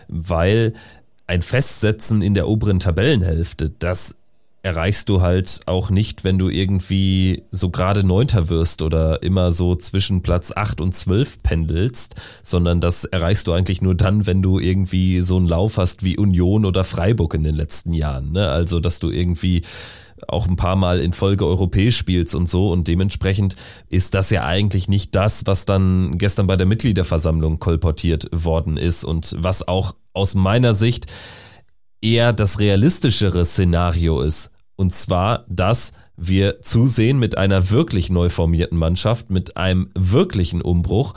Weil 0.08 0.72
ein 1.26 1.42
Festsetzen 1.42 2.22
in 2.22 2.34
der 2.34 2.48
oberen 2.48 2.80
Tabellenhälfte, 2.80 3.70
das 3.70 4.16
erreichst 4.62 5.08
du 5.08 5.20
halt 5.20 5.60
auch 5.66 5.90
nicht, 5.90 6.24
wenn 6.24 6.38
du 6.38 6.48
irgendwie 6.48 7.44
so 7.52 7.70
gerade 7.70 8.04
Neunter 8.04 8.48
wirst 8.48 8.82
oder 8.82 9.22
immer 9.22 9.52
so 9.52 9.76
zwischen 9.76 10.22
Platz 10.22 10.52
8 10.54 10.80
und 10.80 10.94
12 10.94 11.42
pendelst, 11.42 12.16
sondern 12.42 12.80
das 12.80 13.04
erreichst 13.04 13.46
du 13.46 13.52
eigentlich 13.52 13.82
nur 13.82 13.94
dann, 13.94 14.26
wenn 14.26 14.42
du 14.42 14.58
irgendwie 14.58 15.20
so 15.20 15.36
einen 15.36 15.46
Lauf 15.46 15.76
hast 15.76 16.02
wie 16.02 16.18
Union 16.18 16.64
oder 16.64 16.84
Freiburg 16.84 17.34
in 17.34 17.44
den 17.44 17.54
letzten 17.54 17.92
Jahren. 17.92 18.32
Ne? 18.32 18.48
Also, 18.48 18.80
dass 18.80 18.98
du 18.98 19.10
irgendwie 19.10 19.62
auch 20.26 20.48
ein 20.48 20.56
paar 20.56 20.74
Mal 20.74 20.98
in 20.98 21.12
Folge 21.12 21.46
europäisch 21.46 21.96
spielst 21.96 22.34
und 22.34 22.48
so 22.48 22.72
und 22.72 22.88
dementsprechend 22.88 23.54
ist 23.88 24.14
das 24.14 24.30
ja 24.30 24.44
eigentlich 24.44 24.88
nicht 24.88 25.14
das, 25.14 25.46
was 25.46 25.64
dann 25.64 26.18
gestern 26.18 26.48
bei 26.48 26.56
der 26.56 26.66
Mitgliederversammlung 26.66 27.60
kolportiert 27.60 28.28
worden 28.32 28.76
ist 28.76 29.04
und 29.04 29.36
was 29.38 29.68
auch 29.68 29.94
aus 30.14 30.34
meiner 30.34 30.74
Sicht 30.74 31.06
eher 32.00 32.32
das 32.32 32.58
realistischere 32.60 33.44
Szenario 33.44 34.20
ist. 34.20 34.50
Und 34.76 34.94
zwar, 34.94 35.44
dass 35.48 35.92
wir 36.16 36.60
zusehen 36.62 37.18
mit 37.18 37.36
einer 37.38 37.70
wirklich 37.70 38.10
neu 38.10 38.28
formierten 38.28 38.78
Mannschaft, 38.78 39.30
mit 39.30 39.56
einem 39.56 39.90
wirklichen 39.94 40.62
Umbruch, 40.62 41.14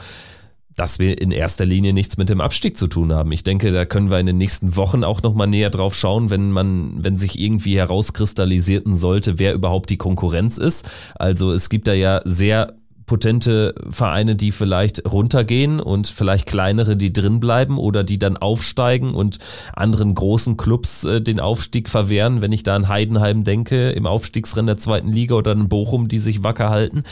dass 0.76 1.00
wir 1.00 1.22
in 1.22 1.32
erster 1.32 1.66
Linie 1.66 1.94
nichts 1.94 2.18
mit 2.18 2.30
dem 2.30 2.42
Abstieg 2.42 2.78
zu 2.78 2.88
tun 2.88 3.14
haben. 3.14 3.32
Ich 3.32 3.44
denke, 3.44 3.72
da 3.72 3.86
können 3.86 4.10
wir 4.10 4.20
in 4.20 4.26
den 4.26 4.38
nächsten 4.38 4.76
Wochen 4.76 5.04
auch 5.04 5.22
nochmal 5.22 5.48
näher 5.48 5.70
drauf 5.70 5.96
schauen, 5.96 6.30
wenn 6.30 6.52
man, 6.52 7.04
wenn 7.04 7.18
sich 7.18 7.40
irgendwie 7.40 7.78
herauskristallisieren 7.78 8.96
sollte, 8.96 9.38
wer 9.38 9.54
überhaupt 9.54 9.90
die 9.90 9.98
Konkurrenz 9.98 10.58
ist. 10.58 10.90
Also 11.16 11.52
es 11.52 11.70
gibt 11.70 11.88
da 11.88 11.94
ja 11.94 12.22
sehr 12.26 12.81
potente 13.12 13.76
Vereine, 13.90 14.38
die 14.38 14.54
vielleicht 14.54 15.04
runtergehen 15.12 15.82
und 15.82 16.08
vielleicht 16.08 16.48
kleinere, 16.48 16.96
die 16.96 17.12
drin 17.12 17.42
bleiben 17.42 17.78
oder 17.78 18.06
die 18.06 18.18
dann 18.18 18.38
aufsteigen 18.38 19.14
und 19.16 19.38
anderen 19.76 20.16
großen 20.16 20.56
Clubs 20.56 21.04
äh, 21.04 21.20
den 21.20 21.42
Aufstieg 21.42 21.90
verwehren. 21.90 22.42
Wenn 22.42 22.54
ich 22.54 22.64
da 22.64 22.74
an 22.74 22.88
Heidenheim 22.88 23.44
denke, 23.44 23.90
im 23.92 24.06
Aufstiegsrennen 24.06 24.68
der 24.68 24.78
zweiten 24.78 25.10
Liga 25.12 25.36
oder 25.36 25.52
an 25.52 25.68
Bochum, 25.68 26.08
die 26.08 26.20
sich 26.20 26.42
wacker 26.42 26.70
halten. 26.70 27.04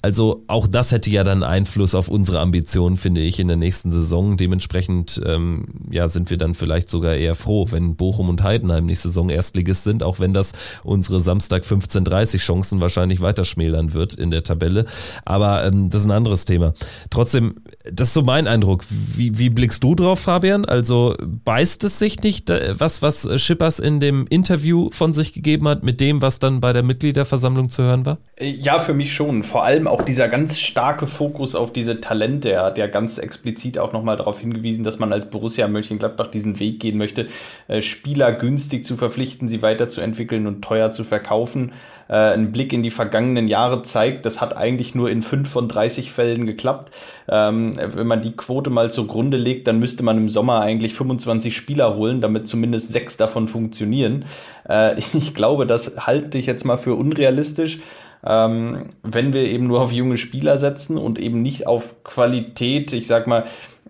Also 0.00 0.44
auch 0.46 0.68
das 0.68 0.92
hätte 0.92 1.10
ja 1.10 1.24
dann 1.24 1.42
Einfluss 1.42 1.94
auf 1.96 2.08
unsere 2.08 2.38
Ambitionen, 2.38 2.96
finde 2.96 3.20
ich, 3.20 3.40
in 3.40 3.48
der 3.48 3.56
nächsten 3.56 3.90
Saison. 3.90 4.36
Dementsprechend 4.36 5.20
ähm, 5.26 5.66
ja, 5.90 6.06
sind 6.06 6.30
wir 6.30 6.38
dann 6.38 6.54
vielleicht 6.54 6.88
sogar 6.88 7.16
eher 7.16 7.34
froh, 7.34 7.66
wenn 7.70 7.96
Bochum 7.96 8.28
und 8.28 8.44
Heidenheim 8.44 8.86
nächste 8.86 9.08
Saison 9.08 9.28
Erstligist 9.28 9.82
sind, 9.82 10.04
auch 10.04 10.20
wenn 10.20 10.32
das 10.32 10.52
unsere 10.84 11.20
Samstag 11.20 11.64
15:30 11.64 12.38
Chancen 12.38 12.80
wahrscheinlich 12.80 13.20
weiter 13.20 13.44
schmälern 13.44 13.92
wird 13.92 14.14
in 14.14 14.30
der 14.30 14.44
Tabelle. 14.44 14.84
Aber 15.24 15.64
ähm, 15.64 15.90
das 15.90 16.02
ist 16.02 16.06
ein 16.06 16.12
anderes 16.12 16.44
Thema. 16.44 16.74
Trotzdem, 17.10 17.56
das 17.90 18.08
ist 18.08 18.14
so 18.14 18.22
mein 18.22 18.46
Eindruck. 18.46 18.84
Wie, 18.88 19.36
wie 19.38 19.50
blickst 19.50 19.82
du 19.82 19.96
drauf, 19.96 20.20
Fabian? 20.20 20.64
Also 20.64 21.16
beißt 21.20 21.82
es 21.82 21.98
sich 21.98 22.22
nicht, 22.22 22.50
äh, 22.50 22.78
was, 22.78 23.02
was 23.02 23.28
Schippers 23.40 23.80
in 23.80 23.98
dem 23.98 24.26
Interview 24.28 24.90
von 24.92 25.12
sich 25.12 25.32
gegeben 25.32 25.66
hat, 25.66 25.82
mit 25.82 26.00
dem, 26.00 26.22
was 26.22 26.38
dann 26.38 26.60
bei 26.60 26.72
der 26.72 26.84
Mitgliederversammlung 26.84 27.68
zu 27.68 27.82
hören 27.82 28.06
war? 28.06 28.18
Ja, 28.40 28.78
für 28.78 28.94
mich 28.94 29.12
schon. 29.12 29.42
Vor 29.42 29.64
allem 29.64 29.87
auch 29.88 30.02
dieser 30.02 30.28
ganz 30.28 30.58
starke 30.58 31.06
Fokus 31.06 31.54
auf 31.54 31.72
diese 31.72 32.00
Talente, 32.00 32.48
der, 32.48 32.70
der 32.70 32.88
ganz 32.88 33.18
explizit 33.18 33.78
auch 33.78 33.92
nochmal 33.92 34.16
darauf 34.16 34.40
hingewiesen, 34.40 34.84
dass 34.84 34.98
man 34.98 35.12
als 35.12 35.30
Borussia 35.30 35.68
Mönchengladbach 35.68 36.28
diesen 36.28 36.58
Weg 36.60 36.80
gehen 36.80 36.98
möchte, 36.98 37.28
äh, 37.68 37.82
Spieler 37.82 38.32
günstig 38.32 38.84
zu 38.84 38.96
verpflichten, 38.96 39.48
sie 39.48 39.62
weiterzuentwickeln 39.62 40.46
und 40.46 40.62
teuer 40.62 40.90
zu 40.92 41.04
verkaufen. 41.04 41.72
Äh, 42.08 42.14
ein 42.14 42.52
Blick 42.52 42.72
in 42.72 42.82
die 42.82 42.90
vergangenen 42.90 43.48
Jahre 43.48 43.82
zeigt, 43.82 44.24
das 44.24 44.40
hat 44.40 44.56
eigentlich 44.56 44.94
nur 44.94 45.10
in 45.10 45.22
fünf 45.22 45.50
von 45.50 45.68
30 45.68 46.10
Fällen 46.10 46.46
geklappt. 46.46 46.94
Ähm, 47.28 47.74
wenn 47.76 48.06
man 48.06 48.22
die 48.22 48.32
Quote 48.32 48.70
mal 48.70 48.90
zugrunde 48.90 49.36
legt, 49.36 49.68
dann 49.68 49.78
müsste 49.78 50.02
man 50.02 50.16
im 50.16 50.28
Sommer 50.28 50.60
eigentlich 50.60 50.94
25 50.94 51.54
Spieler 51.54 51.96
holen, 51.96 52.20
damit 52.20 52.48
zumindest 52.48 52.92
sechs 52.92 53.16
davon 53.16 53.46
funktionieren. 53.46 54.24
Äh, 54.68 54.98
ich 55.12 55.34
glaube, 55.34 55.66
das 55.66 56.06
halte 56.06 56.38
ich 56.38 56.46
jetzt 56.46 56.64
mal 56.64 56.78
für 56.78 56.94
unrealistisch 56.94 57.80
ähm, 58.24 58.86
wenn 59.02 59.32
wir 59.32 59.42
eben 59.42 59.66
nur 59.66 59.80
auf 59.80 59.92
junge 59.92 60.16
Spieler 60.16 60.58
setzen 60.58 60.98
und 60.98 61.18
eben 61.18 61.42
nicht 61.42 61.66
auf 61.66 62.02
Qualität, 62.04 62.92
ich 62.92 63.06
sag 63.06 63.26
mal, 63.26 63.44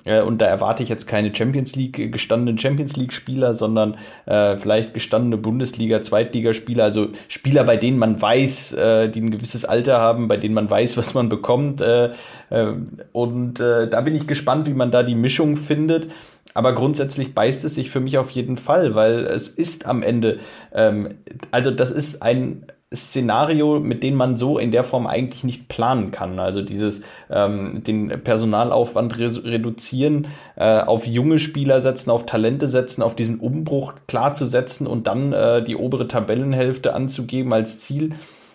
äh, 0.09 0.22
und 0.22 0.39
da 0.39 0.47
erwarte 0.47 0.83
ich 0.83 0.89
jetzt 0.89 1.07
keine 1.07 1.35
Champions 1.35 1.76
League, 1.76 2.11
gestandenen 2.11 2.59
Champions 2.59 2.97
League-Spieler, 2.97 3.55
sondern 3.55 3.97
äh, 4.26 4.57
vielleicht 4.57 4.95
gestandene 4.95 5.37
Bundesliga, 5.37 6.03
Zweitligaspieler, 6.03 6.85
also 6.85 7.09
Spieler, 7.29 7.64
bei 7.64 7.76
denen 7.76 7.99
man 7.99 8.20
weiß, 8.20 8.72
äh, 8.74 9.09
die 9.09 9.20
ein 9.20 9.31
gewisses 9.31 9.64
Alter 9.64 9.99
haben, 9.99 10.29
bei 10.29 10.37
denen 10.37 10.55
man 10.55 10.70
weiß, 10.70 10.97
was 10.97 11.14
man 11.14 11.29
bekommt. 11.29 11.81
Äh, 11.81 12.12
äh, 12.51 12.72
und 13.12 13.61
äh, 13.61 13.89
da 13.89 14.01
bin 14.01 14.14
ich 14.14 14.26
gespannt, 14.26 14.66
wie 14.66 14.74
man 14.74 14.91
da 14.91 15.03
die 15.03 15.14
Mischung 15.14 15.57
findet. 15.57 16.09
Aber 16.55 16.74
grundsätzlich 16.74 17.35
beißt 17.35 17.64
es 17.64 17.74
sich 17.74 17.91
für 17.91 18.01
mich 18.01 18.18
auf 18.18 18.31
jeden 18.31 18.57
Fall, 18.57 18.95
weil 18.95 19.26
es 19.26 19.49
ist 19.49 19.87
am 19.87 20.03
Ende, 20.03 20.39
ähm, 20.72 21.11
also 21.51 21.70
das 21.70 21.93
ist 21.93 22.22
ein 22.22 22.64
Szenario, 22.95 23.80
mit 23.80 24.03
dem 24.03 24.14
man 24.14 24.39
so 24.39 24.59
in 24.59 24.70
der 24.70 24.82
Form 24.82 25.07
eigentlich 25.07 25.45
nicht 25.45 25.68
planen 25.68 26.11
kann. 26.11 26.39
Also 26.39 26.62
dieses 26.62 27.03
ähm, 27.28 27.82
den 27.84 28.09
Personalaufwand 28.09 29.18
re 29.18 29.28
reduzieren, 29.45 30.26
äh, 30.57 30.80
auf 30.80 31.07
junge 31.07 31.39
Spieler 31.39 31.82
setzen, 31.82 32.11
auf 32.11 32.24
Talente 32.24 32.66
setzen, 32.66 33.03
auf 33.03 33.14
diesen 33.14 33.41
Umbruch 33.41 33.93
klar 34.07 34.32
zu 34.32 34.47
setzen 34.47 34.86
und 34.86 35.07
dann 35.07 35.34
äh, 35.34 35.62
die 35.62 35.76
obere 35.76 36.09
Tabellenhälfte 36.09 36.95
anzugeben 36.95 37.53
als 37.53 37.78
Ziel. 37.80 38.14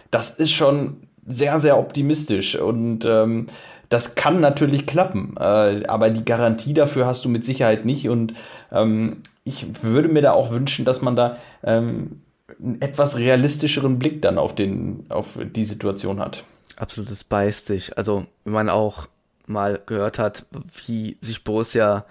Das 0.09 0.31
ist 0.31 0.51
schon 0.51 0.97
sehr, 1.27 1.59
sehr 1.59 1.77
optimistisch 1.77 2.55
und 2.55 3.05
ähm, 3.05 3.47
das 3.89 4.15
kann 4.15 4.39
natürlich 4.39 4.88
klappen, 4.88 5.36
äh, 5.39 5.86
aber 5.86 6.09
die 6.09 6.25
Garantie 6.25 6.73
dafür 6.73 7.05
hast 7.05 7.23
du 7.23 7.29
mit 7.29 7.45
Sicherheit 7.45 7.86
nicht 7.86 8.09
und 8.09 8.34
ähm, 8.71 9.17
ich 9.43 9.84
würde 9.84 10.07
mir 10.07 10.23
da 10.23 10.31
auch 10.31 10.49
wünschen, 10.51 10.86
dass 10.86 11.03
man 11.03 11.15
da 11.15 11.38
ähm, 11.63 12.21
einen 12.62 12.82
etwas 12.82 13.18
realistischeren 13.18 13.99
Blick 13.99 14.22
dann 14.22 14.38
auf, 14.38 14.56
den, 14.56 15.06
auf 15.10 15.39
die 15.41 15.64
Situation 15.64 16.20
hat. 16.20 16.43
Absolut, 16.76 17.12
das 17.12 17.24
beißt 17.24 17.68
sich. 17.68 17.97
Also, 17.97 18.26
wenn 18.43 18.54
man 18.54 18.70
auch 18.70 19.08
mal 19.45 19.82
gehört 19.86 20.20
hat, 20.20 20.45
wie 20.86 21.18
sich 21.22 21.43
Borussia 21.43 22.06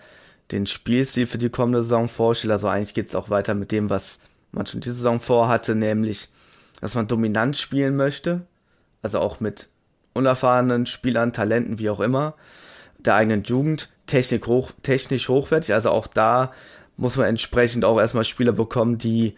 den 0.50 0.66
Spielstil 0.66 1.26
für 1.26 1.38
die 1.38 1.50
kommende 1.50 1.82
Saison 1.82 2.08
vorstellt, 2.08 2.52
also 2.52 2.68
eigentlich 2.68 2.94
geht 2.94 3.08
es 3.08 3.14
auch 3.14 3.30
weiter 3.30 3.54
mit 3.54 3.72
dem, 3.72 3.90
was 3.90 4.20
man 4.52 4.66
schon 4.66 4.80
diese 4.80 4.96
Saison 4.96 5.18
vorhatte, 5.18 5.74
nämlich, 5.74 6.28
dass 6.80 6.94
man 6.94 7.08
dominant 7.08 7.56
spielen 7.56 7.96
möchte, 7.96 8.42
also 9.00 9.18
auch 9.18 9.40
mit 9.40 9.68
unerfahrenen 10.12 10.86
Spielern, 10.86 11.32
Talenten, 11.32 11.78
wie 11.78 11.88
auch 11.90 12.00
immer, 12.00 12.34
der 12.98 13.14
eigenen 13.14 13.44
Jugend, 13.44 13.88
Technik 14.06 14.46
hoch, 14.46 14.72
technisch 14.82 15.28
hochwertig, 15.28 15.72
also 15.72 15.90
auch 15.90 16.06
da 16.06 16.52
muss 16.96 17.16
man 17.16 17.26
entsprechend 17.26 17.84
auch 17.84 17.98
erstmal 17.98 18.24
Spieler 18.24 18.52
bekommen, 18.52 18.98
die 18.98 19.34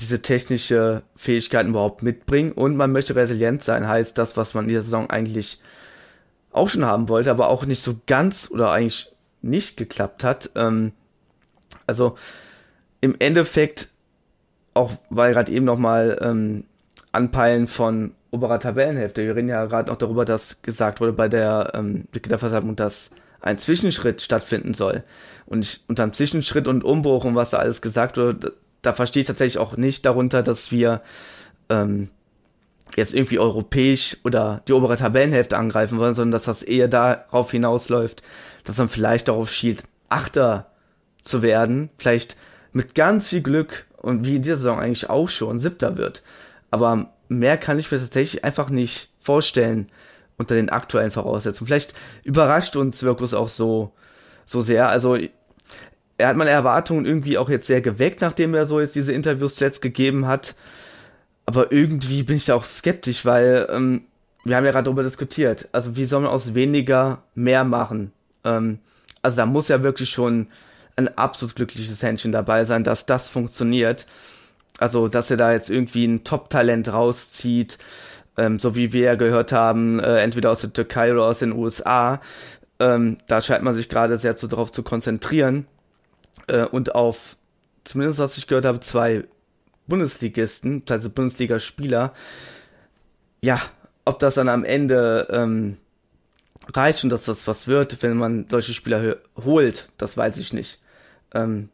diese 0.00 0.22
technische 0.22 1.02
Fähigkeiten 1.14 1.70
überhaupt 1.70 2.02
mitbringen 2.02 2.52
und 2.52 2.76
man 2.76 2.92
möchte 2.92 3.14
resilient 3.14 3.62
sein, 3.62 3.86
heißt 3.86 4.16
das, 4.16 4.36
was 4.36 4.54
man 4.54 4.64
in 4.64 4.70
dieser 4.70 4.82
Saison 4.82 5.10
eigentlich 5.10 5.60
auch 6.52 6.68
schon 6.68 6.84
haben 6.84 7.08
wollte, 7.08 7.30
aber 7.30 7.48
auch 7.48 7.66
nicht 7.66 7.82
so 7.82 7.96
ganz 8.06 8.50
oder 8.50 8.72
eigentlich 8.72 9.12
nicht 9.42 9.76
geklappt 9.76 10.24
hat. 10.24 10.50
Ähm, 10.54 10.92
also 11.86 12.16
im 13.00 13.14
Endeffekt, 13.18 13.88
auch 14.74 14.92
weil 15.10 15.32
gerade 15.32 15.52
eben 15.52 15.64
nochmal 15.64 16.18
ähm, 16.20 16.64
Anpeilen 17.12 17.66
von 17.66 18.14
oberer 18.30 18.58
Tabellenhälfte, 18.58 19.24
wir 19.24 19.36
reden 19.36 19.48
ja 19.48 19.66
gerade 19.66 19.90
noch 19.90 19.96
darüber, 19.96 20.24
dass 20.24 20.62
gesagt 20.62 21.00
wurde 21.00 21.12
bei 21.12 21.28
der 21.28 21.72
ähm, 21.74 22.04
Mitgliederversammlung, 22.12 22.76
dass 22.76 23.10
ein 23.40 23.58
Zwischenschritt 23.58 24.20
stattfinden 24.20 24.74
soll. 24.74 25.02
Und 25.46 25.64
ich, 25.64 25.80
unter 25.88 26.04
einem 26.04 26.12
Zwischenschritt 26.12 26.68
und 26.68 26.84
Umbruch 26.84 27.24
und 27.24 27.34
was 27.34 27.50
da 27.50 27.58
alles 27.58 27.82
gesagt 27.82 28.16
wurde, 28.16 28.54
da 28.82 28.92
verstehe 28.92 29.22
ich 29.22 29.26
tatsächlich 29.26 29.58
auch 29.58 29.76
nicht 29.76 30.06
darunter, 30.06 30.42
dass 30.42 30.72
wir 30.72 31.02
ähm, 31.68 32.10
jetzt 32.96 33.14
irgendwie 33.14 33.38
europäisch 33.38 34.16
oder 34.24 34.62
die 34.66 34.72
obere 34.72 34.96
Tabellenhälfte 34.96 35.56
angreifen 35.56 35.98
wollen, 35.98 36.14
sondern 36.14 36.32
dass 36.32 36.44
das 36.44 36.62
eher 36.62 36.88
darauf 36.88 37.50
hinausläuft, 37.50 38.22
dass 38.64 38.78
man 38.78 38.88
vielleicht 38.88 39.28
darauf 39.28 39.52
schielt, 39.52 39.84
Achter 40.08 40.66
zu 41.22 41.42
werden, 41.42 41.90
vielleicht 41.98 42.36
mit 42.72 42.94
ganz 42.94 43.28
viel 43.28 43.42
Glück 43.42 43.86
und 43.98 44.26
wie 44.26 44.36
in 44.36 44.42
dieser 44.42 44.56
Saison 44.56 44.80
eigentlich 44.80 45.08
auch 45.08 45.28
schon 45.28 45.58
Siebter 45.60 45.96
wird. 45.96 46.22
Aber 46.70 47.12
mehr 47.28 47.56
kann 47.58 47.78
ich 47.78 47.90
mir 47.90 47.98
tatsächlich 47.98 48.44
einfach 48.44 48.70
nicht 48.70 49.10
vorstellen 49.20 49.88
unter 50.36 50.54
den 50.54 50.70
aktuellen 50.70 51.10
Voraussetzungen. 51.10 51.66
Vielleicht 51.66 51.94
überrascht 52.24 52.74
uns 52.74 53.02
Wirkus 53.02 53.34
auch 53.34 53.48
so 53.48 53.92
so 54.50 54.60
sehr. 54.60 54.88
Also 54.88 55.16
er 56.20 56.28
hat 56.28 56.36
meine 56.36 56.50
Erwartungen 56.50 57.06
irgendwie 57.06 57.38
auch 57.38 57.48
jetzt 57.48 57.66
sehr 57.66 57.80
geweckt, 57.80 58.20
nachdem 58.20 58.54
er 58.54 58.66
so 58.66 58.80
jetzt 58.80 58.94
diese 58.94 59.12
Interviews 59.12 59.60
letzt 59.60 59.82
gegeben 59.82 60.26
hat. 60.26 60.54
Aber 61.46 61.72
irgendwie 61.72 62.22
bin 62.22 62.36
ich 62.36 62.44
da 62.44 62.54
auch 62.54 62.64
skeptisch, 62.64 63.24
weil 63.24 63.66
ähm, 63.70 64.02
wir 64.44 64.56
haben 64.56 64.64
ja 64.64 64.70
gerade 64.70 64.84
darüber 64.84 65.02
diskutiert. 65.02 65.68
Also 65.72 65.96
wie 65.96 66.04
soll 66.04 66.20
man 66.20 66.30
aus 66.30 66.54
weniger 66.54 67.22
mehr 67.34 67.64
machen? 67.64 68.12
Ähm, 68.44 68.78
also 69.22 69.36
da 69.36 69.46
muss 69.46 69.68
ja 69.68 69.82
wirklich 69.82 70.10
schon 70.10 70.46
ein 70.96 71.16
absolut 71.16 71.56
glückliches 71.56 72.02
Händchen 72.02 72.32
dabei 72.32 72.64
sein, 72.64 72.84
dass 72.84 73.06
das 73.06 73.28
funktioniert. 73.28 74.06
Also, 74.78 75.08
dass 75.08 75.30
er 75.30 75.36
da 75.36 75.52
jetzt 75.52 75.70
irgendwie 75.70 76.06
ein 76.06 76.24
Top-Talent 76.24 76.92
rauszieht, 76.92 77.78
ähm, 78.38 78.58
so 78.58 78.76
wie 78.76 78.92
wir 78.92 79.02
ja 79.02 79.14
gehört 79.14 79.52
haben, 79.52 80.00
äh, 80.00 80.18
entweder 80.18 80.50
aus 80.50 80.62
der 80.62 80.72
Türkei 80.72 81.12
oder 81.12 81.24
aus 81.24 81.40
den 81.40 81.52
USA. 81.52 82.20
Ähm, 82.78 83.18
da 83.26 83.42
scheint 83.42 83.62
man 83.62 83.74
sich 83.74 83.88
gerade 83.88 84.16
sehr 84.16 84.36
zu, 84.36 84.46
darauf 84.46 84.72
zu 84.72 84.82
konzentrieren. 84.82 85.66
Äh, 86.46 86.64
und 86.64 86.94
auf, 86.94 87.36
zumindest 87.84 88.18
was 88.18 88.38
ich 88.38 88.46
gehört 88.46 88.64
habe, 88.64 88.80
zwei 88.80 89.24
Bundesligisten, 89.86 90.82
also 90.88 91.10
Bundesligaspieler. 91.10 92.14
Ja, 93.42 93.60
ob 94.04 94.18
das 94.18 94.34
dann 94.34 94.48
am 94.48 94.64
Ende 94.64 95.28
ähm, 95.30 95.76
reicht 96.74 97.04
und 97.04 97.10
dass 97.10 97.24
das 97.24 97.46
was 97.46 97.66
wird, 97.66 98.02
wenn 98.02 98.16
man 98.16 98.46
solche 98.46 98.74
Spieler 98.74 99.16
holt, 99.44 99.88
das 99.98 100.16
weiß 100.16 100.38
ich 100.38 100.52
nicht. 100.52 100.80
Ähm, 101.34 101.68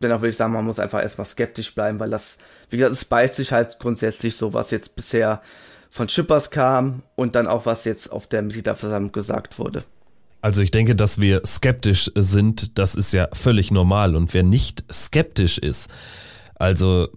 dennoch 0.00 0.20
würde 0.20 0.30
ich 0.30 0.36
sagen, 0.36 0.52
man 0.52 0.64
muss 0.64 0.78
einfach 0.78 1.02
erstmal 1.02 1.26
skeptisch 1.26 1.74
bleiben, 1.74 2.00
weil 2.00 2.10
das, 2.10 2.38
wie 2.70 2.76
gesagt, 2.76 2.94
es 2.94 3.04
beißt 3.04 3.34
sich 3.34 3.52
halt 3.52 3.78
grundsätzlich 3.78 4.36
so, 4.36 4.54
was 4.54 4.70
jetzt 4.70 4.96
bisher 4.96 5.42
von 5.90 6.08
Schippers 6.08 6.50
kam 6.50 7.02
und 7.16 7.34
dann 7.34 7.46
auch, 7.46 7.66
was 7.66 7.84
jetzt 7.84 8.12
auf 8.12 8.26
der 8.26 8.42
Mitgliederversammlung 8.42 9.12
gesagt 9.12 9.58
wurde. 9.58 9.84
Also 10.48 10.62
ich 10.62 10.70
denke, 10.70 10.96
dass 10.96 11.20
wir 11.20 11.42
skeptisch 11.44 12.10
sind, 12.14 12.78
das 12.78 12.94
ist 12.94 13.12
ja 13.12 13.28
völlig 13.34 13.70
normal. 13.70 14.16
Und 14.16 14.32
wer 14.32 14.42
nicht 14.42 14.82
skeptisch 14.90 15.58
ist, 15.58 15.90
also 16.54 17.08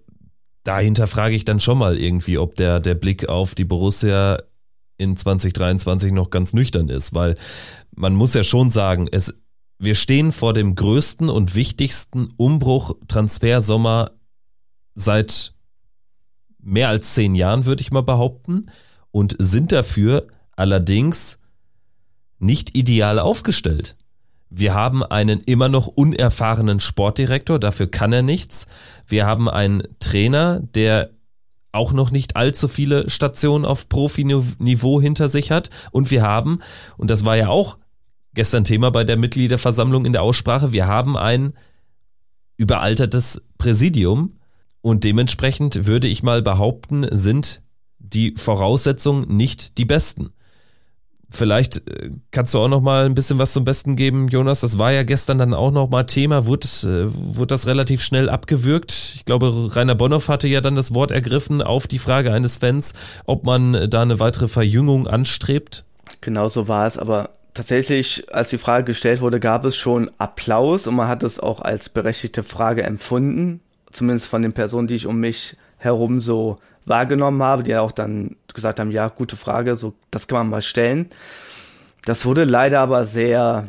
dahinter 0.64 1.06
frage 1.06 1.34
ich 1.34 1.46
dann 1.46 1.58
schon 1.58 1.78
mal 1.78 1.96
irgendwie, 1.96 2.36
ob 2.36 2.56
der, 2.56 2.78
der 2.78 2.94
Blick 2.94 3.30
auf 3.30 3.54
die 3.54 3.64
Borussia 3.64 4.42
in 4.98 5.16
2023 5.16 6.12
noch 6.12 6.28
ganz 6.28 6.52
nüchtern 6.52 6.90
ist, 6.90 7.14
weil 7.14 7.34
man 7.96 8.12
muss 8.12 8.34
ja 8.34 8.44
schon 8.44 8.70
sagen, 8.70 9.08
es, 9.10 9.32
wir 9.78 9.94
stehen 9.94 10.32
vor 10.32 10.52
dem 10.52 10.74
größten 10.74 11.30
und 11.30 11.54
wichtigsten 11.54 12.28
Umbruch 12.36 12.96
Transfersommer 13.08 14.10
seit 14.94 15.54
mehr 16.60 16.90
als 16.90 17.14
zehn 17.14 17.34
Jahren, 17.34 17.64
würde 17.64 17.80
ich 17.80 17.92
mal 17.92 18.02
behaupten, 18.02 18.66
und 19.10 19.36
sind 19.38 19.72
dafür 19.72 20.26
allerdings 20.54 21.38
nicht 22.42 22.76
ideal 22.76 23.18
aufgestellt. 23.18 23.96
Wir 24.50 24.74
haben 24.74 25.02
einen 25.02 25.40
immer 25.40 25.68
noch 25.68 25.86
unerfahrenen 25.86 26.80
Sportdirektor, 26.80 27.58
dafür 27.58 27.86
kann 27.86 28.12
er 28.12 28.22
nichts. 28.22 28.66
Wir 29.06 29.24
haben 29.24 29.48
einen 29.48 29.84
Trainer, 29.98 30.60
der 30.60 31.10
auch 31.72 31.92
noch 31.94 32.10
nicht 32.10 32.36
allzu 32.36 32.68
viele 32.68 33.08
Stationen 33.08 33.64
auf 33.64 33.88
Profiniveau 33.88 35.00
hinter 35.00 35.28
sich 35.28 35.50
hat. 35.50 35.70
Und 35.90 36.10
wir 36.10 36.22
haben, 36.22 36.58
und 36.98 37.08
das 37.08 37.24
war 37.24 37.36
ja 37.36 37.48
auch 37.48 37.78
gestern 38.34 38.64
Thema 38.64 38.90
bei 38.90 39.04
der 39.04 39.16
Mitgliederversammlung 39.16 40.04
in 40.04 40.12
der 40.12 40.22
Aussprache, 40.22 40.72
wir 40.72 40.86
haben 40.86 41.16
ein 41.16 41.54
überaltertes 42.58 43.42
Präsidium 43.56 44.38
und 44.82 45.04
dementsprechend 45.04 45.86
würde 45.86 46.08
ich 46.08 46.22
mal 46.22 46.42
behaupten, 46.42 47.06
sind 47.10 47.62
die 47.98 48.34
Voraussetzungen 48.36 49.34
nicht 49.34 49.78
die 49.78 49.84
besten. 49.84 50.30
Vielleicht 51.32 51.88
äh, 51.88 52.10
kannst 52.30 52.52
du 52.52 52.58
auch 52.58 52.68
noch 52.68 52.82
mal 52.82 53.06
ein 53.06 53.14
bisschen 53.14 53.38
was 53.38 53.54
zum 53.54 53.64
Besten 53.64 53.96
geben, 53.96 54.28
Jonas. 54.28 54.60
Das 54.60 54.78
war 54.78 54.92
ja 54.92 55.02
gestern 55.02 55.38
dann 55.38 55.54
auch 55.54 55.70
noch 55.70 55.88
mal 55.88 56.04
Thema. 56.04 56.44
Wurde, 56.44 56.66
äh, 56.82 57.06
wurde 57.10 57.46
das 57.46 57.66
relativ 57.66 58.02
schnell 58.02 58.28
abgewürgt? 58.28 58.92
Ich 59.14 59.24
glaube, 59.24 59.74
Rainer 59.74 59.94
Bonhoff 59.94 60.28
hatte 60.28 60.46
ja 60.46 60.60
dann 60.60 60.76
das 60.76 60.94
Wort 60.94 61.10
ergriffen 61.10 61.62
auf 61.62 61.86
die 61.86 61.98
Frage 61.98 62.32
eines 62.32 62.58
Fans, 62.58 62.92
ob 63.24 63.44
man 63.44 63.88
da 63.88 64.02
eine 64.02 64.20
weitere 64.20 64.46
Verjüngung 64.46 65.06
anstrebt. 65.06 65.84
Genau 66.20 66.48
so 66.48 66.68
war 66.68 66.86
es. 66.86 66.98
Aber 66.98 67.30
tatsächlich, 67.54 68.26
als 68.32 68.50
die 68.50 68.58
Frage 68.58 68.84
gestellt 68.84 69.22
wurde, 69.22 69.40
gab 69.40 69.64
es 69.64 69.74
schon 69.74 70.10
Applaus 70.18 70.86
und 70.86 70.96
man 70.96 71.08
hat 71.08 71.22
es 71.22 71.40
auch 71.40 71.62
als 71.62 71.88
berechtigte 71.88 72.42
Frage 72.42 72.82
empfunden. 72.82 73.60
Zumindest 73.90 74.26
von 74.26 74.42
den 74.42 74.52
Personen, 74.52 74.86
die 74.86 74.96
ich 74.96 75.06
um 75.06 75.18
mich 75.18 75.56
herum 75.78 76.20
so 76.20 76.58
wahrgenommen 76.84 77.42
habe, 77.42 77.62
die 77.62 77.76
auch 77.76 77.92
dann 77.92 78.36
gesagt 78.54 78.80
haben, 78.80 78.90
ja, 78.90 79.08
gute 79.08 79.36
Frage, 79.36 79.76
so 79.76 79.94
das 80.10 80.26
kann 80.26 80.38
man 80.38 80.50
mal 80.50 80.62
stellen. 80.62 81.08
Das 82.04 82.24
wurde 82.26 82.44
leider 82.44 82.80
aber 82.80 83.04
sehr, 83.04 83.68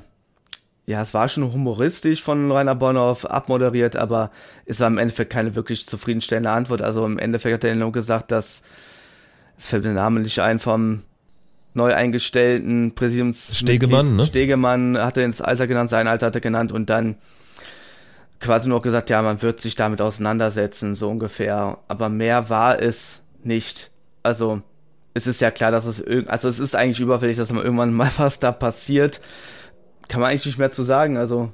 ja, 0.86 1.02
es 1.02 1.14
war 1.14 1.30
schon 1.30 1.52
humoristisch 1.54 2.22
von 2.22 2.52
Rainer 2.52 2.76
Bonhoff 2.76 3.26
abmoderiert, 3.26 3.96
aber 3.96 4.32
es 4.66 4.80
war 4.80 4.88
im 4.88 4.98
Endeffekt 4.98 5.32
keine 5.32 5.56
wirklich 5.56 5.88
zufriedenstellende 5.88 6.50
Antwort. 6.50 6.82
Also 6.82 7.06
im 7.06 7.20
Endeffekt 7.20 7.54
hat 7.54 7.64
er 7.64 7.76
nur 7.76 7.92
gesagt, 7.92 8.32
dass 8.32 8.64
es 9.58 9.68
fällt 9.68 9.86
der 9.86 9.94
Name 9.94 10.20
nicht 10.20 10.40
ein 10.40 10.60
vom 10.60 11.04
neu 11.76 11.94
eingestellten 11.94 12.94
Präsidiums 12.96 13.58
Stegemann, 13.58 14.16
ne? 14.16 14.26
Stegemann 14.26 14.98
hat 14.98 15.18
er 15.18 15.26
ins 15.26 15.42
Alter 15.42 15.68
genannt, 15.68 15.90
sein 15.90 16.08
Alter 16.08 16.28
hat 16.28 16.36
er 16.36 16.42
genannt 16.42 16.72
und 16.72 16.90
dann 16.90 17.16
quasi 18.40 18.70
nur 18.70 18.82
gesagt, 18.82 19.10
ja, 19.10 19.22
man 19.22 19.42
wird 19.42 19.62
sich 19.62 19.76
damit 19.76 20.02
auseinandersetzen, 20.02 20.96
so 20.96 21.10
ungefähr. 21.10 21.80
Aber 21.88 22.10
mehr 22.10 22.50
war 22.50 22.82
es 22.82 23.24
nicht. 23.44 23.92
Also, 24.22 24.62
es 25.14 25.28
ist 25.28 25.42
ja 25.42 25.52
klar, 25.52 25.72
dass 25.72 25.86
es 25.86 26.00
irgend, 26.00 26.30
also 26.30 26.48
es 26.48 26.60
ist 26.60 26.76
eigentlich 26.76 27.00
überfällig, 27.00 27.38
dass 27.38 27.52
mal 27.52 27.64
irgendwann 27.64 27.94
mal 27.94 28.12
was 28.18 28.40
da 28.40 28.52
passiert. 28.52 29.22
Kann 30.08 30.22
man 30.22 30.32
eigentlich 30.32 30.46
nicht 30.46 30.60
mehr 30.60 30.72
zu 30.72 30.84
sagen. 30.84 31.18
Also, 31.18 31.52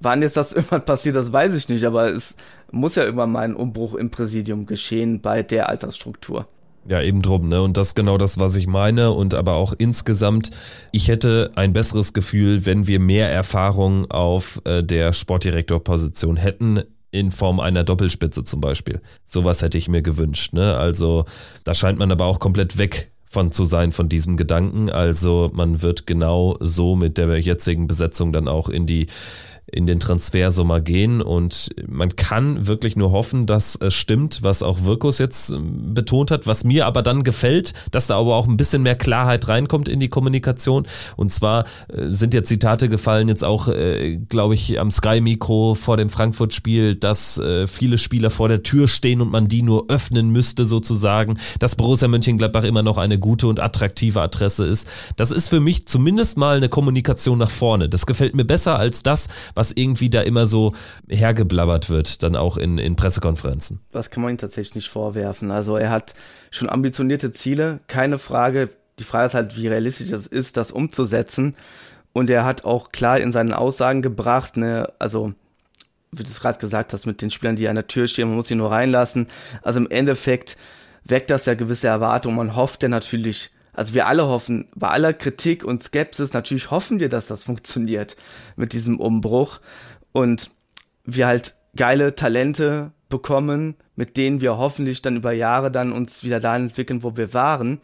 wann 0.00 0.22
jetzt 0.22 0.36
das 0.36 0.52
irgendwann 0.54 0.84
passiert, 0.84 1.16
das 1.16 1.32
weiß 1.32 1.54
ich 1.54 1.68
nicht, 1.68 1.84
aber 1.84 2.12
es 2.12 2.36
muss 2.70 2.94
ja 2.96 3.04
irgendwann 3.04 3.32
mal 3.32 3.44
ein 3.44 3.56
Umbruch 3.56 3.94
im 3.94 4.10
Präsidium 4.10 4.66
geschehen 4.66 5.20
bei 5.20 5.42
der 5.42 5.68
Altersstruktur. 5.68 6.46
Ja, 6.88 7.02
eben 7.02 7.20
drum, 7.20 7.50
ne? 7.50 7.60
Und 7.60 7.76
das 7.76 7.88
ist 7.88 7.94
genau 7.96 8.16
das, 8.16 8.38
was 8.38 8.56
ich 8.56 8.66
meine. 8.66 9.10
Und 9.10 9.34
aber 9.34 9.56
auch 9.56 9.74
insgesamt, 9.76 10.50
ich 10.90 11.08
hätte 11.08 11.52
ein 11.54 11.74
besseres 11.74 12.14
Gefühl, 12.14 12.64
wenn 12.64 12.86
wir 12.86 12.98
mehr 12.98 13.30
Erfahrung 13.30 14.10
auf 14.10 14.62
äh, 14.64 14.82
der 14.82 15.12
Sportdirektorposition 15.12 16.38
hätten, 16.38 16.80
in 17.10 17.30
Form 17.30 17.60
einer 17.60 17.84
Doppelspitze 17.84 18.42
zum 18.42 18.62
Beispiel. 18.62 19.02
Sowas 19.24 19.60
hätte 19.60 19.76
ich 19.76 19.88
mir 19.88 20.00
gewünscht, 20.00 20.54
ne? 20.54 20.78
Also, 20.78 21.26
da 21.64 21.74
scheint 21.74 21.98
man 21.98 22.10
aber 22.10 22.24
auch 22.24 22.40
komplett 22.40 22.78
weg 22.78 23.10
von 23.26 23.52
zu 23.52 23.66
sein 23.66 23.92
von 23.92 24.08
diesem 24.08 24.38
Gedanken. 24.38 24.88
Also 24.88 25.50
man 25.52 25.82
wird 25.82 26.06
genau 26.06 26.56
so 26.60 26.96
mit 26.96 27.18
der 27.18 27.38
jetzigen 27.38 27.86
Besetzung 27.86 28.32
dann 28.32 28.48
auch 28.48 28.70
in 28.70 28.86
die 28.86 29.08
in 29.70 29.86
den 29.86 30.00
Transfersommer 30.00 30.80
gehen 30.80 31.20
und 31.22 31.70
man 31.86 32.16
kann 32.16 32.66
wirklich 32.66 32.96
nur 32.96 33.12
hoffen, 33.12 33.46
dass 33.46 33.76
es 33.76 33.94
stimmt, 33.94 34.42
was 34.42 34.62
auch 34.62 34.84
Wirkus 34.84 35.18
jetzt 35.18 35.50
ähm, 35.50 35.94
betont 35.94 36.30
hat, 36.30 36.46
was 36.46 36.64
mir 36.64 36.86
aber 36.86 37.02
dann 37.02 37.22
gefällt, 37.22 37.74
dass 37.90 38.06
da 38.06 38.18
aber 38.18 38.34
auch 38.36 38.48
ein 38.48 38.56
bisschen 38.56 38.82
mehr 38.82 38.96
Klarheit 38.96 39.48
reinkommt 39.48 39.88
in 39.88 40.00
die 40.00 40.08
Kommunikation 40.08 40.86
und 41.16 41.32
zwar 41.32 41.64
äh, 41.88 42.06
sind 42.08 42.34
ja 42.34 42.42
Zitate 42.42 42.88
gefallen 42.88 43.28
jetzt 43.28 43.44
auch, 43.44 43.68
äh, 43.68 44.16
glaube 44.16 44.54
ich, 44.54 44.80
am 44.80 44.90
Sky-Mikro 44.90 45.74
vor 45.74 45.96
dem 45.96 46.10
Frankfurt-Spiel, 46.10 46.94
dass 46.94 47.38
äh, 47.38 47.66
viele 47.66 47.98
Spieler 47.98 48.30
vor 48.30 48.48
der 48.48 48.62
Tür 48.62 48.88
stehen 48.88 49.20
und 49.20 49.30
man 49.30 49.48
die 49.48 49.62
nur 49.62 49.86
öffnen 49.88 50.30
müsste 50.30 50.66
sozusagen, 50.66 51.38
dass 51.58 51.76
Borussia 51.76 52.08
Mönchengladbach 52.08 52.64
immer 52.64 52.82
noch 52.82 52.98
eine 52.98 53.18
gute 53.18 53.46
und 53.46 53.60
attraktive 53.60 54.20
Adresse 54.20 54.64
ist. 54.64 54.88
Das 55.16 55.30
ist 55.30 55.48
für 55.48 55.60
mich 55.60 55.86
zumindest 55.86 56.36
mal 56.36 56.56
eine 56.56 56.68
Kommunikation 56.68 57.38
nach 57.38 57.50
vorne. 57.50 57.88
Das 57.88 58.06
gefällt 58.06 58.34
mir 58.34 58.44
besser 58.44 58.78
als 58.78 59.02
das, 59.02 59.28
was 59.58 59.72
irgendwie 59.72 60.08
da 60.08 60.22
immer 60.22 60.46
so 60.46 60.72
hergeblabbert 61.08 61.90
wird, 61.90 62.22
dann 62.22 62.36
auch 62.36 62.56
in, 62.56 62.78
in 62.78 62.94
Pressekonferenzen. 62.94 63.80
Das 63.90 64.10
kann 64.10 64.22
man 64.22 64.30
ihm 64.30 64.38
tatsächlich 64.38 64.76
nicht 64.76 64.88
vorwerfen. 64.88 65.50
Also 65.50 65.76
er 65.76 65.90
hat 65.90 66.14
schon 66.52 66.70
ambitionierte 66.70 67.32
Ziele, 67.32 67.80
keine 67.88 68.18
Frage. 68.18 68.70
Die 69.00 69.04
Frage 69.04 69.26
ist 69.26 69.34
halt, 69.34 69.56
wie 69.56 69.66
realistisch 69.66 70.12
es 70.12 70.28
ist, 70.28 70.56
das 70.56 70.70
umzusetzen. 70.70 71.56
Und 72.12 72.30
er 72.30 72.44
hat 72.44 72.64
auch 72.64 72.92
klar 72.92 73.18
in 73.18 73.32
seinen 73.32 73.52
Aussagen 73.52 74.00
gebracht, 74.00 74.56
ne, 74.56 74.92
also 75.00 75.34
wie 76.12 76.22
du 76.22 76.30
es 76.30 76.40
gerade 76.40 76.58
gesagt 76.58 76.92
hast, 76.92 77.04
mit 77.04 77.20
den 77.20 77.30
Spielern, 77.30 77.56
die 77.56 77.68
an 77.68 77.74
der 77.74 77.88
Tür 77.88 78.06
stehen, 78.06 78.28
man 78.28 78.36
muss 78.36 78.46
sie 78.46 78.54
nur 78.54 78.70
reinlassen. 78.70 79.26
Also 79.62 79.80
im 79.80 79.90
Endeffekt 79.90 80.56
weckt 81.04 81.30
das 81.30 81.46
ja 81.46 81.54
gewisse 81.54 81.88
Erwartungen. 81.88 82.36
Man 82.36 82.54
hofft 82.54 82.84
ja 82.84 82.88
natürlich, 82.88 83.50
also 83.78 83.94
wir 83.94 84.08
alle 84.08 84.26
hoffen, 84.26 84.66
bei 84.74 84.88
aller 84.88 85.12
Kritik 85.12 85.62
und 85.62 85.84
Skepsis, 85.84 86.32
natürlich 86.32 86.72
hoffen 86.72 86.98
wir, 86.98 87.08
dass 87.08 87.28
das 87.28 87.44
funktioniert 87.44 88.16
mit 88.56 88.72
diesem 88.72 88.98
Umbruch. 88.98 89.60
Und 90.10 90.50
wir 91.04 91.28
halt 91.28 91.54
geile 91.76 92.16
Talente 92.16 92.90
bekommen, 93.08 93.76
mit 93.94 94.16
denen 94.16 94.40
wir 94.40 94.58
hoffentlich 94.58 95.00
dann 95.00 95.14
über 95.14 95.30
Jahre 95.30 95.70
dann 95.70 95.92
uns 95.92 96.24
wieder 96.24 96.40
dahin 96.40 96.64
entwickeln, 96.64 97.04
wo 97.04 97.16
wir 97.16 97.32
waren. 97.34 97.80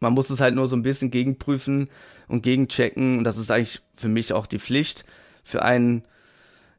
Man 0.00 0.12
muss 0.12 0.28
es 0.28 0.40
halt 0.40 0.54
nur 0.54 0.68
so 0.68 0.76
ein 0.76 0.82
bisschen 0.82 1.10
gegenprüfen 1.10 1.88
und 2.28 2.42
gegenchecken. 2.42 3.16
Und 3.16 3.24
das 3.24 3.38
ist 3.38 3.50
eigentlich 3.50 3.80
für 3.94 4.08
mich 4.08 4.34
auch 4.34 4.46
die 4.46 4.58
Pflicht. 4.58 5.06
Für 5.44 5.62
einen, 5.62 6.02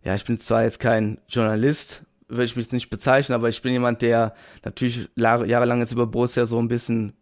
ja, 0.04 0.14
ich 0.14 0.26
bin 0.26 0.40
zwar 0.40 0.62
jetzt 0.62 0.80
kein 0.80 1.18
Journalist, 1.28 2.04
würde 2.28 2.46
ich 2.46 2.56
mich 2.56 2.72
nicht 2.72 2.92
bezeichnen, 2.92 3.34
aber 3.34 3.50
ich 3.50 3.64
bin 3.64 3.74
jemand, 3.74 4.04
der 4.04 4.36
natürlich 4.64 5.10
jahrelang 5.16 5.80
jetzt 5.80 5.92
über 5.92 6.06
Borussia 6.06 6.46
so 6.46 6.60
ein 6.60 6.68
bisschen 6.68 7.14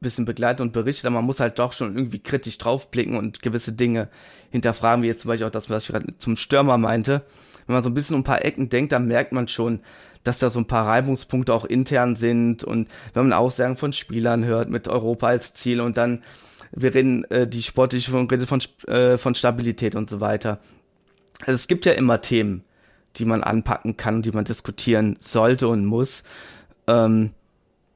bisschen 0.00 0.24
begleitet 0.24 0.60
und 0.60 0.72
berichtet, 0.72 1.06
aber 1.06 1.16
man 1.16 1.24
muss 1.24 1.40
halt 1.40 1.58
doch 1.58 1.72
schon 1.72 1.96
irgendwie 1.96 2.20
kritisch 2.20 2.58
draufblicken 2.58 3.16
und 3.16 3.42
gewisse 3.42 3.72
Dinge 3.72 4.08
hinterfragen, 4.50 5.02
wie 5.02 5.08
jetzt 5.08 5.22
zum 5.22 5.28
Beispiel 5.28 5.46
auch 5.46 5.52
das, 5.52 5.68
was 5.70 5.84
ich 5.84 5.90
gerade 5.90 6.16
zum 6.18 6.36
Stürmer 6.36 6.78
meinte. 6.78 7.22
Wenn 7.66 7.74
man 7.74 7.82
so 7.82 7.90
ein 7.90 7.94
bisschen 7.94 8.14
um 8.14 8.20
ein 8.20 8.24
paar 8.24 8.44
Ecken 8.44 8.68
denkt, 8.68 8.92
dann 8.92 9.08
merkt 9.08 9.32
man 9.32 9.48
schon, 9.48 9.80
dass 10.22 10.38
da 10.38 10.50
so 10.50 10.60
ein 10.60 10.66
paar 10.66 10.86
Reibungspunkte 10.86 11.52
auch 11.52 11.64
intern 11.64 12.14
sind 12.14 12.64
und 12.64 12.88
wenn 13.14 13.24
man 13.24 13.32
Aussagen 13.32 13.76
von 13.76 13.92
Spielern 13.92 14.44
hört 14.44 14.70
mit 14.70 14.88
Europa 14.88 15.26
als 15.26 15.54
Ziel 15.54 15.80
und 15.80 15.96
dann 15.96 16.22
wir 16.72 16.94
reden 16.94 17.24
äh, 17.30 17.46
die 17.46 17.62
sportliche 17.62 18.10
von, 18.10 18.28
von, 18.28 18.60
äh, 18.86 19.16
von 19.16 19.34
Stabilität 19.34 19.94
und 19.94 20.10
so 20.10 20.20
weiter. 20.20 20.58
Also 21.40 21.52
es 21.52 21.68
gibt 21.68 21.86
ja 21.86 21.92
immer 21.92 22.20
Themen, 22.20 22.64
die 23.16 23.24
man 23.24 23.42
anpacken 23.42 23.96
kann, 23.96 24.22
die 24.22 24.32
man 24.32 24.44
diskutieren 24.44 25.16
sollte 25.18 25.68
und 25.68 25.84
muss. 25.86 26.24
Ähm, 26.86 27.30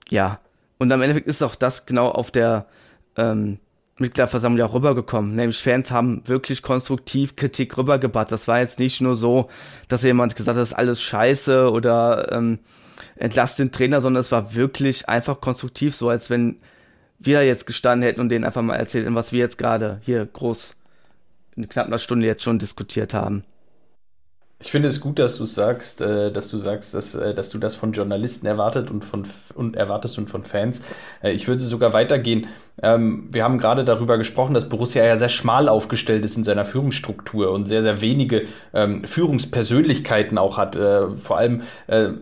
ja, 0.08 0.40
und 0.82 0.92
am 0.92 1.00
Endeffekt 1.00 1.28
ist 1.28 1.42
auch 1.42 1.54
das 1.54 1.86
genau 1.86 2.08
auf 2.08 2.30
der 2.30 2.66
ähm, 3.16 3.58
Mitgliederversammlung 3.98 4.66
auch 4.66 4.74
rübergekommen. 4.74 5.36
Nämlich 5.36 5.62
Fans 5.62 5.90
haben 5.90 6.26
wirklich 6.26 6.62
konstruktiv 6.62 7.36
Kritik 7.36 7.78
rübergebracht. 7.78 8.32
Das 8.32 8.48
war 8.48 8.58
jetzt 8.58 8.78
nicht 8.78 9.00
nur 9.00 9.14
so, 9.14 9.48
dass 9.88 10.02
jemand 10.02 10.34
gesagt 10.34 10.56
hat, 10.56 10.60
das 10.60 10.70
ist 10.70 10.76
alles 10.76 11.00
scheiße 11.00 11.70
oder 11.70 12.32
ähm, 12.32 12.58
entlasst 13.16 13.60
den 13.60 13.70
Trainer, 13.70 14.00
sondern 14.00 14.20
es 14.20 14.32
war 14.32 14.54
wirklich 14.54 15.08
einfach 15.08 15.40
konstruktiv, 15.40 15.94
so 15.94 16.08
als 16.08 16.30
wenn 16.30 16.56
wir 17.20 17.46
jetzt 17.46 17.66
gestanden 17.66 18.06
hätten 18.06 18.20
und 18.20 18.28
denen 18.28 18.44
einfach 18.44 18.62
mal 18.62 18.74
erzählt, 18.74 19.06
was 19.14 19.32
wir 19.32 19.38
jetzt 19.38 19.58
gerade 19.58 20.00
hier 20.02 20.26
groß 20.26 20.74
in 21.54 21.68
knapp 21.68 21.86
einer 21.86 21.98
Stunde 21.98 22.26
jetzt 22.26 22.42
schon 22.42 22.58
diskutiert 22.58 23.14
haben. 23.14 23.44
Ich 24.64 24.70
finde 24.70 24.86
es 24.86 25.00
gut, 25.00 25.18
dass 25.18 25.36
du 25.38 25.44
sagst, 25.44 26.00
äh, 26.00 26.30
dass 26.30 26.48
du 26.48 26.56
sagst, 26.56 26.94
dass, 26.94 27.16
äh, 27.16 27.34
dass 27.34 27.50
du 27.50 27.58
das 27.58 27.74
von 27.74 27.92
Journalisten 27.92 28.46
erwartet 28.46 28.92
und 28.92 29.04
von 29.04 29.26
und 29.56 29.76
erwartest 29.76 30.18
und 30.18 30.30
von 30.30 30.44
Fans. 30.44 30.82
Äh, 31.20 31.32
ich 31.32 31.48
würde 31.48 31.60
sogar 31.62 31.92
weitergehen. 31.92 32.46
Ähm, 32.80 33.26
wir 33.30 33.42
haben 33.42 33.58
gerade 33.58 33.84
darüber 33.84 34.18
gesprochen, 34.18 34.54
dass 34.54 34.68
Borussia 34.68 35.04
ja 35.04 35.16
sehr 35.16 35.28
schmal 35.28 35.68
aufgestellt 35.68 36.24
ist 36.24 36.36
in 36.36 36.44
seiner 36.44 36.64
Führungsstruktur 36.64 37.50
und 37.50 37.66
sehr, 37.66 37.82
sehr 37.82 38.00
wenige 38.00 38.44
ähm, 38.72 39.04
Führungspersönlichkeiten 39.04 40.38
auch 40.38 40.56
hat. 40.56 40.76
Vor 40.76 41.38
allem 41.38 41.62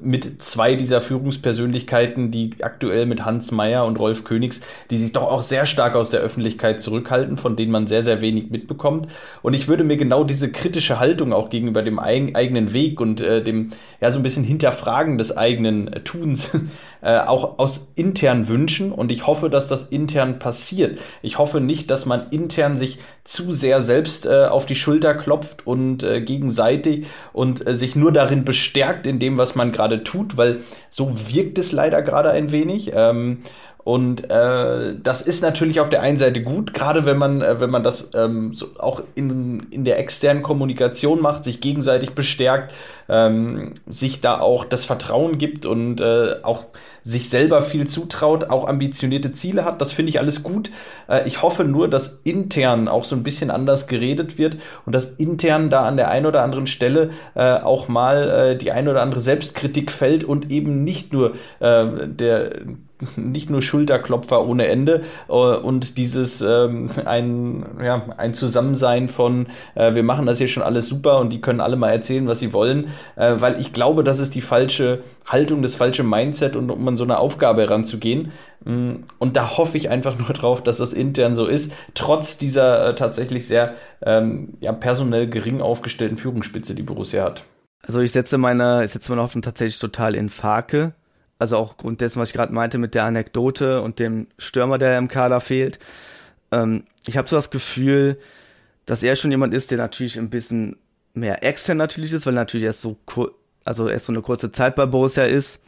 mit 0.02 0.42
zwei 0.42 0.74
dieser 0.74 1.00
Führungspersönlichkeiten, 1.00 2.30
die 2.30 2.56
aktuell 2.62 3.06
mit 3.06 3.24
Hans 3.24 3.52
Meyer 3.52 3.84
und 3.84 3.98
Rolf 3.98 4.24
Königs, 4.24 4.60
die 4.90 4.98
sich 4.98 5.12
doch 5.12 5.24
auch 5.24 5.42
sehr 5.42 5.66
stark 5.66 5.94
aus 5.94 6.10
der 6.10 6.20
Öffentlichkeit 6.20 6.80
zurückhalten, 6.80 7.36
von 7.36 7.56
denen 7.56 7.70
man 7.70 7.86
sehr, 7.86 8.02
sehr 8.02 8.20
wenig 8.20 8.50
mitbekommt. 8.50 9.08
Und 9.42 9.54
ich 9.54 9.68
würde 9.68 9.84
mir 9.84 9.96
genau 9.96 10.24
diese 10.24 10.50
kritische 10.50 10.98
Haltung 10.98 11.32
auch 11.32 11.48
gegenüber 11.48 11.82
dem 11.82 11.98
eigenen 11.98 12.29
Weg 12.72 13.00
und 13.00 13.20
äh, 13.20 13.42
dem, 13.42 13.70
ja, 14.00 14.10
so 14.10 14.18
ein 14.18 14.22
bisschen 14.22 14.44
Hinterfragen 14.44 15.18
des 15.18 15.36
eigenen 15.36 15.92
äh, 15.92 16.00
Tuns 16.00 16.50
äh, 17.02 17.18
auch 17.18 17.58
aus 17.58 17.92
intern 17.94 18.48
wünschen 18.48 18.92
und 18.92 19.12
ich 19.12 19.26
hoffe, 19.26 19.50
dass 19.50 19.68
das 19.68 19.84
intern 19.84 20.38
passiert. 20.38 20.98
Ich 21.22 21.38
hoffe 21.38 21.60
nicht, 21.60 21.90
dass 21.90 22.06
man 22.06 22.30
intern 22.30 22.76
sich 22.76 22.98
zu 23.24 23.52
sehr 23.52 23.82
selbst 23.82 24.26
äh, 24.26 24.46
auf 24.46 24.66
die 24.66 24.74
Schulter 24.74 25.14
klopft 25.14 25.66
und 25.66 26.02
äh, 26.02 26.20
gegenseitig 26.20 27.06
und 27.32 27.66
äh, 27.66 27.74
sich 27.74 27.96
nur 27.96 28.12
darin 28.12 28.44
bestärkt 28.44 29.06
in 29.06 29.18
dem, 29.18 29.36
was 29.36 29.54
man 29.54 29.72
gerade 29.72 30.04
tut, 30.04 30.36
weil 30.36 30.60
so 30.90 31.12
wirkt 31.32 31.58
es 31.58 31.72
leider 31.72 32.02
gerade 32.02 32.30
ein 32.30 32.52
wenig. 32.52 32.92
Ähm, 32.94 33.38
und 33.90 34.30
äh, 34.30 34.94
das 35.02 35.20
ist 35.20 35.42
natürlich 35.42 35.80
auf 35.80 35.90
der 35.90 36.00
einen 36.00 36.16
Seite 36.16 36.44
gut, 36.44 36.74
gerade 36.74 37.06
wenn 37.06 37.18
man, 37.18 37.42
äh, 37.42 37.58
wenn 37.58 37.70
man 37.70 37.82
das 37.82 38.12
ähm, 38.14 38.54
so 38.54 38.66
auch 38.78 39.02
in, 39.16 39.66
in 39.72 39.84
der 39.84 39.98
externen 39.98 40.44
Kommunikation 40.44 41.20
macht, 41.20 41.42
sich 41.42 41.60
gegenseitig 41.60 42.12
bestärkt, 42.12 42.72
ähm, 43.08 43.74
sich 43.88 44.20
da 44.20 44.38
auch 44.38 44.64
das 44.64 44.84
Vertrauen 44.84 45.38
gibt 45.38 45.66
und 45.66 46.00
äh, 46.00 46.36
auch 46.44 46.66
sich 47.02 47.30
selber 47.30 47.62
viel 47.62 47.88
zutraut, 47.88 48.44
auch 48.44 48.68
ambitionierte 48.68 49.32
Ziele 49.32 49.64
hat. 49.64 49.80
Das 49.80 49.90
finde 49.90 50.10
ich 50.10 50.20
alles 50.20 50.44
gut. 50.44 50.70
Äh, 51.08 51.26
ich 51.26 51.42
hoffe 51.42 51.64
nur, 51.64 51.88
dass 51.88 52.20
intern 52.22 52.86
auch 52.86 53.02
so 53.02 53.16
ein 53.16 53.24
bisschen 53.24 53.50
anders 53.50 53.88
geredet 53.88 54.38
wird 54.38 54.58
und 54.86 54.94
dass 54.94 55.16
intern 55.16 55.68
da 55.68 55.84
an 55.84 55.96
der 55.96 56.12
einen 56.12 56.26
oder 56.26 56.44
anderen 56.44 56.68
Stelle 56.68 57.10
äh, 57.34 57.54
auch 57.54 57.88
mal 57.88 58.52
äh, 58.52 58.56
die 58.56 58.70
eine 58.70 58.92
oder 58.92 59.02
andere 59.02 59.18
Selbstkritik 59.18 59.90
fällt 59.90 60.22
und 60.22 60.52
eben 60.52 60.84
nicht 60.84 61.12
nur 61.12 61.32
der 61.60 62.52
nicht 63.16 63.50
nur 63.50 63.62
Schulterklopfer 63.62 64.46
ohne 64.46 64.66
Ende 64.66 65.02
äh, 65.28 65.32
und 65.32 65.98
dieses 65.98 66.40
ähm, 66.40 66.90
ein, 67.04 67.64
ja, 67.82 68.02
ein 68.16 68.34
Zusammensein 68.34 69.08
von 69.08 69.46
äh, 69.74 69.94
wir 69.94 70.02
machen 70.02 70.26
das 70.26 70.38
hier 70.38 70.48
schon 70.48 70.62
alles 70.62 70.86
super 70.86 71.18
und 71.18 71.30
die 71.30 71.40
können 71.40 71.60
alle 71.60 71.76
mal 71.76 71.90
erzählen, 71.90 72.26
was 72.26 72.40
sie 72.40 72.52
wollen, 72.52 72.88
äh, 73.16 73.34
weil 73.38 73.60
ich 73.60 73.72
glaube, 73.72 74.04
das 74.04 74.18
ist 74.18 74.34
die 74.34 74.40
falsche 74.40 75.02
Haltung, 75.26 75.62
das 75.62 75.74
falsche 75.74 76.02
Mindset 76.02 76.56
und 76.56 76.70
um 76.70 76.86
an 76.88 76.96
so 76.96 77.04
eine 77.04 77.18
Aufgabe 77.18 77.62
heranzugehen. 77.62 78.32
Mm, 78.64 79.04
und 79.18 79.36
da 79.36 79.56
hoffe 79.56 79.76
ich 79.76 79.88
einfach 79.88 80.18
nur 80.18 80.30
drauf, 80.30 80.62
dass 80.62 80.78
das 80.78 80.92
intern 80.92 81.34
so 81.34 81.46
ist, 81.46 81.72
trotz 81.94 82.38
dieser 82.38 82.88
äh, 82.88 82.94
tatsächlich 82.94 83.46
sehr 83.46 83.74
ähm, 84.02 84.54
ja, 84.60 84.72
personell 84.72 85.28
gering 85.28 85.60
aufgestellten 85.60 86.18
Führungsspitze, 86.18 86.74
die 86.74 86.82
Borussia 86.82 87.24
hat. 87.24 87.44
Also 87.82 88.00
ich 88.00 88.12
setze 88.12 88.38
meine, 88.38 88.84
ich 88.84 88.90
setze 88.90 89.10
meine 89.10 89.22
Hoffnung 89.22 89.42
tatsächlich 89.42 89.78
total 89.78 90.14
in 90.14 90.28
Fake 90.28 90.92
also 91.40 91.56
auch 91.56 91.76
Grund 91.76 92.00
dessen, 92.00 92.20
was 92.20 92.30
ich 92.30 92.34
gerade 92.34 92.52
meinte 92.52 92.78
mit 92.78 92.94
der 92.94 93.04
Anekdote 93.04 93.82
und 93.82 93.98
dem 93.98 94.28
Stürmer, 94.38 94.78
der 94.78 94.98
im 94.98 95.08
Kader 95.08 95.40
fehlt. 95.40 95.78
Ähm, 96.52 96.84
ich 97.06 97.16
habe 97.16 97.28
so 97.28 97.36
das 97.36 97.50
Gefühl, 97.50 98.18
dass 98.86 99.02
er 99.02 99.16
schon 99.16 99.30
jemand 99.30 99.54
ist, 99.54 99.70
der 99.70 99.78
natürlich 99.78 100.18
ein 100.18 100.30
bisschen 100.30 100.76
mehr 101.14 101.42
extern 101.42 101.76
natürlich 101.76 102.12
ist, 102.12 102.26
weil 102.26 102.34
natürlich 102.34 102.64
erst 102.64 102.82
so 102.82 102.96
also 103.64 103.88
erst 103.88 104.06
so 104.06 104.12
eine 104.12 104.22
kurze 104.22 104.52
Zeit 104.52 104.74
bei 104.74 104.86
Borussia 104.86 105.24
ist, 105.24 105.60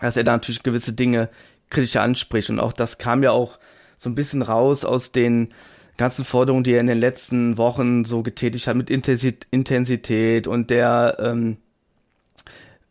dass 0.00 0.16
er 0.16 0.24
da 0.24 0.32
natürlich 0.32 0.62
gewisse 0.62 0.92
Dinge 0.92 1.28
kritisch 1.70 1.96
anspricht 1.96 2.50
und 2.50 2.60
auch 2.60 2.72
das 2.72 2.98
kam 2.98 3.22
ja 3.22 3.30
auch 3.30 3.58
so 3.96 4.10
ein 4.10 4.14
bisschen 4.14 4.42
raus 4.42 4.84
aus 4.84 5.12
den 5.12 5.54
ganzen 5.96 6.24
Forderungen, 6.24 6.64
die 6.64 6.72
er 6.72 6.80
in 6.80 6.86
den 6.86 6.98
letzten 6.98 7.56
Wochen 7.56 8.04
so 8.04 8.22
getätigt 8.22 8.66
hat 8.66 8.76
mit 8.76 8.90
Intensität 8.90 10.46
und 10.46 10.70
der 10.70 11.16
ähm, 11.20 11.56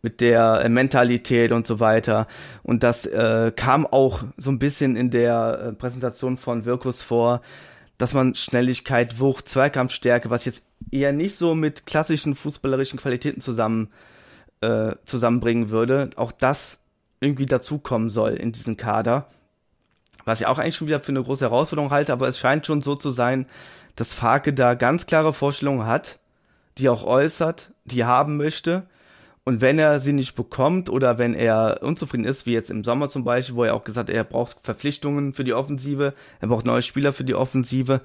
mit 0.03 0.21
der 0.21 0.61
äh, 0.63 0.69
Mentalität 0.69 1.51
und 1.51 1.65
so 1.65 1.79
weiter. 1.79 2.27
Und 2.61 2.83
das 2.83 3.07
äh, 3.07 3.51
kam 3.55 3.87
auch 3.87 4.23
so 4.37 4.51
ein 4.51 4.59
bisschen 4.59 4.95
in 4.95 5.09
der 5.09 5.59
äh, 5.59 5.73
Präsentation 5.73 6.37
von 6.37 6.65
Wirkus 6.65 7.01
vor, 7.01 7.41
dass 7.97 8.13
man 8.13 8.35
Schnelligkeit, 8.35 9.19
Wucht, 9.19 9.47
Zweikampfstärke, 9.47 10.29
was 10.29 10.45
jetzt 10.45 10.65
eher 10.91 11.13
nicht 11.13 11.37
so 11.37 11.55
mit 11.55 11.87
klassischen 11.87 12.35
fußballerischen 12.35 12.99
Qualitäten 12.99 13.39
zusammen 13.39 13.91
äh, 14.61 14.95
zusammenbringen 15.05 15.69
würde, 15.69 16.09
auch 16.17 16.33
das 16.33 16.79
irgendwie 17.21 17.45
dazukommen 17.45 18.09
soll 18.09 18.33
in 18.33 18.51
diesen 18.51 18.75
Kader. 18.75 19.27
Was 20.25 20.41
ich 20.41 20.47
auch 20.47 20.57
eigentlich 20.57 20.75
schon 20.75 20.87
wieder 20.87 20.99
für 20.99 21.13
eine 21.13 21.23
große 21.23 21.45
Herausforderung 21.45 21.91
halte, 21.91 22.11
aber 22.11 22.27
es 22.27 22.37
scheint 22.37 22.65
schon 22.67 22.81
so 22.81 22.95
zu 22.95 23.11
sein, 23.11 23.45
dass 23.95 24.13
Farke 24.13 24.53
da 24.53 24.73
ganz 24.73 25.05
klare 25.05 25.31
Vorstellungen 25.31 25.85
hat, 25.85 26.19
die 26.77 26.89
auch 26.89 27.05
äußert, 27.05 27.71
die 27.85 28.03
haben 28.03 28.35
möchte 28.35 28.87
und 29.45 29.59
wenn 29.59 29.77
er 29.77 29.99
sie 29.99 30.13
nicht 30.13 30.35
bekommt 30.35 30.89
oder 30.89 31.17
wenn 31.17 31.33
er 31.33 31.79
unzufrieden 31.81 32.23
ist, 32.23 32.45
wie 32.45 32.53
jetzt 32.53 32.69
im 32.69 32.83
Sommer 32.83 33.09
zum 33.09 33.25
Beispiel, 33.25 33.55
wo 33.55 33.63
er 33.65 33.75
auch 33.75 33.83
gesagt 33.83 34.09
hat, 34.09 34.15
er 34.15 34.23
braucht 34.23 34.57
Verpflichtungen 34.63 35.33
für 35.33 35.43
die 35.43 35.53
Offensive, 35.53 36.13
er 36.39 36.47
braucht 36.47 36.65
neue 36.65 36.81
Spieler 36.81 37.11
für 37.11 37.25
die 37.25 37.35
Offensive, 37.35 38.01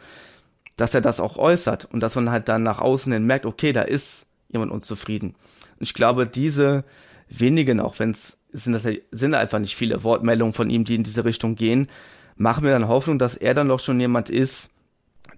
dass 0.77 0.95
er 0.95 1.01
das 1.01 1.21
auch 1.21 1.37
äußert 1.37 1.85
und 1.85 2.01
dass 2.01 2.17
man 2.17 2.31
halt 2.31 2.49
dann 2.49 2.65
nach 2.65 2.81
außen 2.81 3.13
hin 3.13 3.25
merkt, 3.25 3.47
okay, 3.47 3.73
da 3.73 3.83
ist 3.83 4.27
jemand 4.49 4.73
unzufrieden. 4.73 5.35
Und 5.79 5.83
ich 5.83 5.95
glaube, 5.95 6.27
diese 6.27 6.85
wenigen, 7.29 7.79
auch 7.81 7.99
wenn 7.99 8.11
es 8.11 8.37
sind, 8.53 8.73
das, 8.73 8.89
sind 9.13 9.35
einfach 9.35 9.59
nicht 9.59 9.77
viele 9.77 10.03
Wortmeldungen 10.03 10.55
von 10.55 10.71
ihm, 10.71 10.85
die 10.85 10.95
in 10.95 11.03
diese 11.05 11.25
Richtung 11.25 11.55
gehen, 11.55 11.89
machen 12.37 12.65
mir 12.65 12.71
dann 12.71 12.89
Hoffnung, 12.89 13.19
dass 13.19 13.37
er 13.37 13.55
dann 13.55 13.69
doch 13.69 13.81
schon 13.81 14.01
jemand 14.01 14.31
ist, 14.31 14.71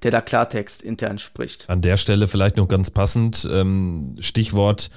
der 0.03 0.11
da 0.11 0.21
Klartext 0.21 0.83
intern 0.83 1.19
spricht. 1.19 1.69
An 1.69 1.83
der 1.83 1.97
Stelle 1.97 2.29
vielleicht 2.29 2.57
noch 2.57 2.69
ganz 2.69 2.91
passend, 2.91 3.47
ähm, 3.51 4.17
Stichwort 4.21 4.91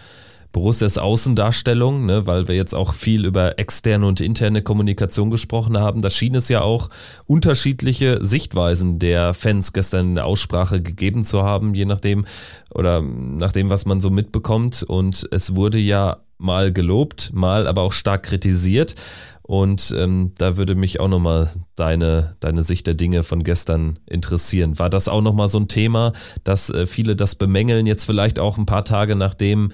Borussias 0.53 0.99
Außendarstellung, 0.99 2.05
ne, 2.05 2.27
weil 2.27 2.47
wir 2.47 2.55
jetzt 2.55 2.75
auch 2.75 2.93
viel 2.93 3.25
über 3.25 3.57
externe 3.59 4.05
und 4.05 4.21
interne 4.21 4.61
Kommunikation 4.61 5.31
gesprochen 5.31 5.79
haben. 5.79 6.01
Da 6.01 6.11
schien 6.11 6.35
es 6.35 6.47
ja 6.47 6.61
auch 6.61 6.89
unterschiedliche 7.25 8.23
Sichtweisen 8.23 8.99
der 8.99 9.33
Fans 9.33 9.73
gestern 9.73 10.09
in 10.09 10.15
der 10.15 10.25
Aussprache 10.25 10.81
gegeben 10.81 11.25
zu 11.25 11.41
haben, 11.41 11.73
je 11.73 11.85
nachdem 11.85 12.25
oder 12.71 13.01
nach 13.01 13.51
dem, 13.51 13.71
was 13.71 13.85
man 13.85 13.99
so 13.99 14.11
mitbekommt. 14.11 14.83
Und 14.83 15.27
es 15.31 15.55
wurde 15.55 15.79
ja 15.79 16.17
mal 16.37 16.71
gelobt, 16.71 17.31
mal 17.33 17.67
aber 17.67 17.81
auch 17.81 17.93
stark 17.93 18.23
kritisiert. 18.23 18.93
Und 19.41 19.93
ähm, 19.97 20.33
da 20.37 20.55
würde 20.55 20.75
mich 20.75 20.99
auch 20.99 21.09
nochmal 21.09 21.49
deine, 21.75 22.35
deine 22.39 22.63
Sicht 22.63 22.85
der 22.87 22.93
Dinge 22.93 23.23
von 23.23 23.43
gestern 23.43 23.99
interessieren. 24.05 24.79
War 24.79 24.89
das 24.89 25.07
auch 25.07 25.21
nochmal 25.21 25.49
so 25.49 25.59
ein 25.59 25.67
Thema, 25.67 26.13
dass 26.43 26.69
äh, 26.69 26.85
viele 26.85 27.15
das 27.15 27.35
bemängeln, 27.35 27.87
jetzt 27.87 28.05
vielleicht 28.05 28.39
auch 28.39 28.57
ein 28.57 28.65
paar 28.65 28.85
Tage 28.85 29.15
nachdem 29.15 29.71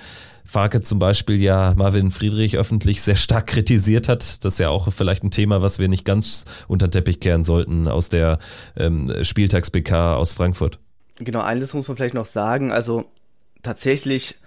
Farke 0.49 0.81
zum 0.81 0.97
Beispiel 0.97 1.41
ja 1.41 1.73
Marvin 1.77 2.09
Friedrich 2.09 2.57
öffentlich 2.57 3.03
sehr 3.03 3.15
stark 3.15 3.47
kritisiert 3.47 4.09
hat. 4.09 4.43
Das 4.43 4.53
ist 4.53 4.59
ja 4.59 4.69
auch 4.69 4.91
vielleicht 4.91 5.23
ein 5.23 5.31
Thema, 5.31 5.61
was 5.61 5.77
wir 5.77 5.87
nicht 5.87 6.05
ganz 6.05 6.45
unter 6.67 6.87
den 6.87 6.91
Teppich 6.91 7.19
kehren 7.19 7.43
sollten 7.43 7.87
aus 7.87 8.09
der 8.09 8.39
ähm, 8.75 9.13
Spieltags-PK 9.21 10.15
aus 10.15 10.33
Frankfurt. 10.33 10.79
Genau, 11.17 11.41
eines 11.41 11.73
muss 11.73 11.87
man 11.87 11.97
vielleicht 11.97 12.15
noch 12.15 12.25
sagen. 12.25 12.71
Also 12.71 13.05
tatsächlich 13.61 14.39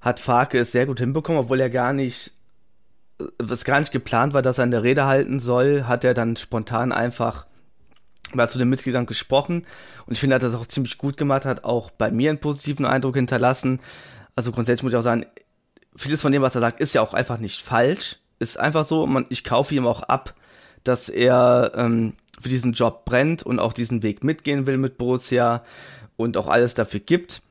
hat 0.00 0.18
Farke 0.18 0.58
es 0.58 0.72
sehr 0.72 0.86
gut 0.86 0.98
hinbekommen, 0.98 1.42
obwohl 1.42 1.60
er 1.60 1.68
gar 1.68 1.92
nicht 1.92 2.32
was 3.38 3.64
gar 3.64 3.80
nicht 3.80 3.92
geplant 3.92 4.32
war, 4.32 4.40
dass 4.40 4.56
er 4.56 4.64
eine 4.64 4.82
Rede 4.82 5.04
halten 5.04 5.40
soll, 5.40 5.84
hat 5.84 6.04
er 6.04 6.14
dann 6.14 6.36
spontan 6.36 6.90
einfach 6.90 7.46
mal 8.32 8.48
zu 8.48 8.58
den 8.58 8.70
Mitgliedern 8.70 9.04
gesprochen. 9.04 9.66
Und 10.06 10.12
ich 10.14 10.20
finde, 10.20 10.34
er 10.34 10.36
hat 10.36 10.42
das 10.42 10.54
auch 10.54 10.66
ziemlich 10.66 10.98
gut 10.98 11.18
gemacht, 11.18 11.44
hat 11.44 11.64
auch 11.64 11.90
bei 11.90 12.10
mir 12.10 12.30
einen 12.30 12.38
positiven 12.38 12.86
Eindruck 12.86 13.16
hinterlassen. 13.16 13.80
Also 14.36 14.52
grundsätzlich 14.52 14.84
muss 14.84 14.92
ich 14.92 14.98
auch 14.98 15.02
sagen, 15.02 15.26
vieles 15.96 16.22
von 16.22 16.32
dem, 16.32 16.42
was 16.42 16.54
er 16.54 16.60
sagt, 16.60 16.80
ist 16.80 16.94
ja 16.94 17.02
auch 17.02 17.14
einfach 17.14 17.38
nicht 17.38 17.62
falsch. 17.62 18.16
Ist 18.38 18.58
einfach 18.58 18.84
so, 18.84 19.06
man, 19.06 19.26
ich 19.28 19.44
kaufe 19.44 19.74
ihm 19.74 19.86
auch 19.86 20.02
ab, 20.02 20.34
dass 20.84 21.08
er 21.08 21.72
ähm, 21.74 22.14
für 22.40 22.48
diesen 22.48 22.72
Job 22.72 23.04
brennt 23.04 23.42
und 23.42 23.58
auch 23.58 23.72
diesen 23.72 24.02
Weg 24.02 24.24
mitgehen 24.24 24.66
will 24.66 24.78
mit 24.78 24.96
Borussia 24.96 25.62
und 26.16 26.36
auch 26.36 26.48
alles 26.48 26.74
dafür 26.74 27.00
gibt. 27.00 27.42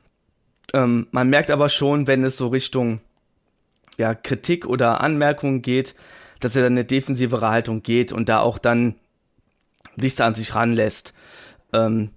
Ähm, 0.74 1.08
man 1.12 1.30
merkt 1.30 1.52
aber 1.52 1.70
schon, 1.70 2.08
wenn 2.08 2.24
es 2.24 2.38
so 2.38 2.48
Richtung 2.48 3.02
ja, 3.98 4.16
Kritik 4.16 4.66
oder 4.66 5.02
Anmerkungen 5.02 5.62
geht, 5.62 5.96
dass 6.40 6.56
er 6.56 6.64
dann 6.64 6.74
eine 6.74 6.86
defensivere 6.86 7.50
Haltung 7.50 7.84
geht 7.84 8.12
und 8.12 8.30
da 8.30 8.40
auch 8.40 8.58
dann 8.58 8.96
nichts 9.96 10.22
an 10.22 10.36
sich 10.36 10.56
ranlässt. 10.56 11.14
Ähm, 11.74 12.12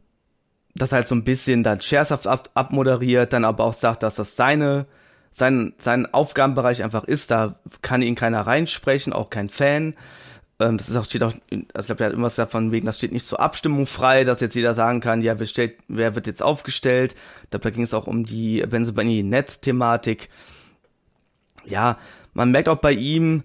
das 0.75 0.93
halt 0.93 1.09
so 1.09 1.14
ein 1.14 1.25
bisschen 1.25 1.62
dann 1.62 1.83
scherzhaft 1.83 2.27
ab, 2.27 2.51
abmoderiert, 2.55 3.33
dann 3.33 3.45
aber 3.45 3.64
auch 3.64 3.75
sagt, 3.75 4.03
dass 4.03 4.14
das 4.14 4.37
seine, 4.37 4.87
sein, 5.33 5.74
sein 5.78 6.12
Aufgabenbereich 6.12 6.83
einfach 6.83 7.05
ist, 7.05 7.30
da 7.30 7.57
kann 7.80 8.03
ihn 8.03 8.14
keiner 8.14 8.43
reinsprechen, 8.43 9.12
auch 9.12 9.30
kein 9.30 9.49
Fan. 9.49 9.95
Ähm, 10.61 10.78
das 10.78 10.89
ist 10.89 10.97
auch, 10.97 11.05
steht 11.05 11.22
auch, 11.22 11.33
also 11.51 11.80
ich 11.80 11.87
glaube, 11.87 12.03
er 12.03 12.07
hat 12.07 12.12
irgendwas 12.12 12.37
davon 12.37 12.72
wegen, 12.72 12.87
das 12.87 12.99
steht 12.99 13.12
nicht 13.12 13.26
zur 13.26 13.41
Abstimmung 13.41 13.87
frei, 13.87 14.24
dass 14.24 14.41
jetzt 14.41 14.55
jeder 14.55 14.74
sagen 14.74 15.01
kann, 15.01 15.22
ja, 15.22 15.39
wer, 15.39 15.47
stellt, 15.47 15.76
wer 15.89 16.14
wird 16.14 16.26
jetzt 16.26 16.43
aufgestellt? 16.43 17.14
Da 17.51 17.59
ging 17.59 17.83
es 17.83 17.95
auch 17.95 18.07
um 18.07 18.24
die 18.24 18.61
Benzebani-Netz-Thematik 18.66 20.28
ja, 21.64 21.99
man 22.35 22.51
merkt 22.51 22.68
auch 22.68 22.78
bei 22.78 22.93
ihm, 22.93 23.45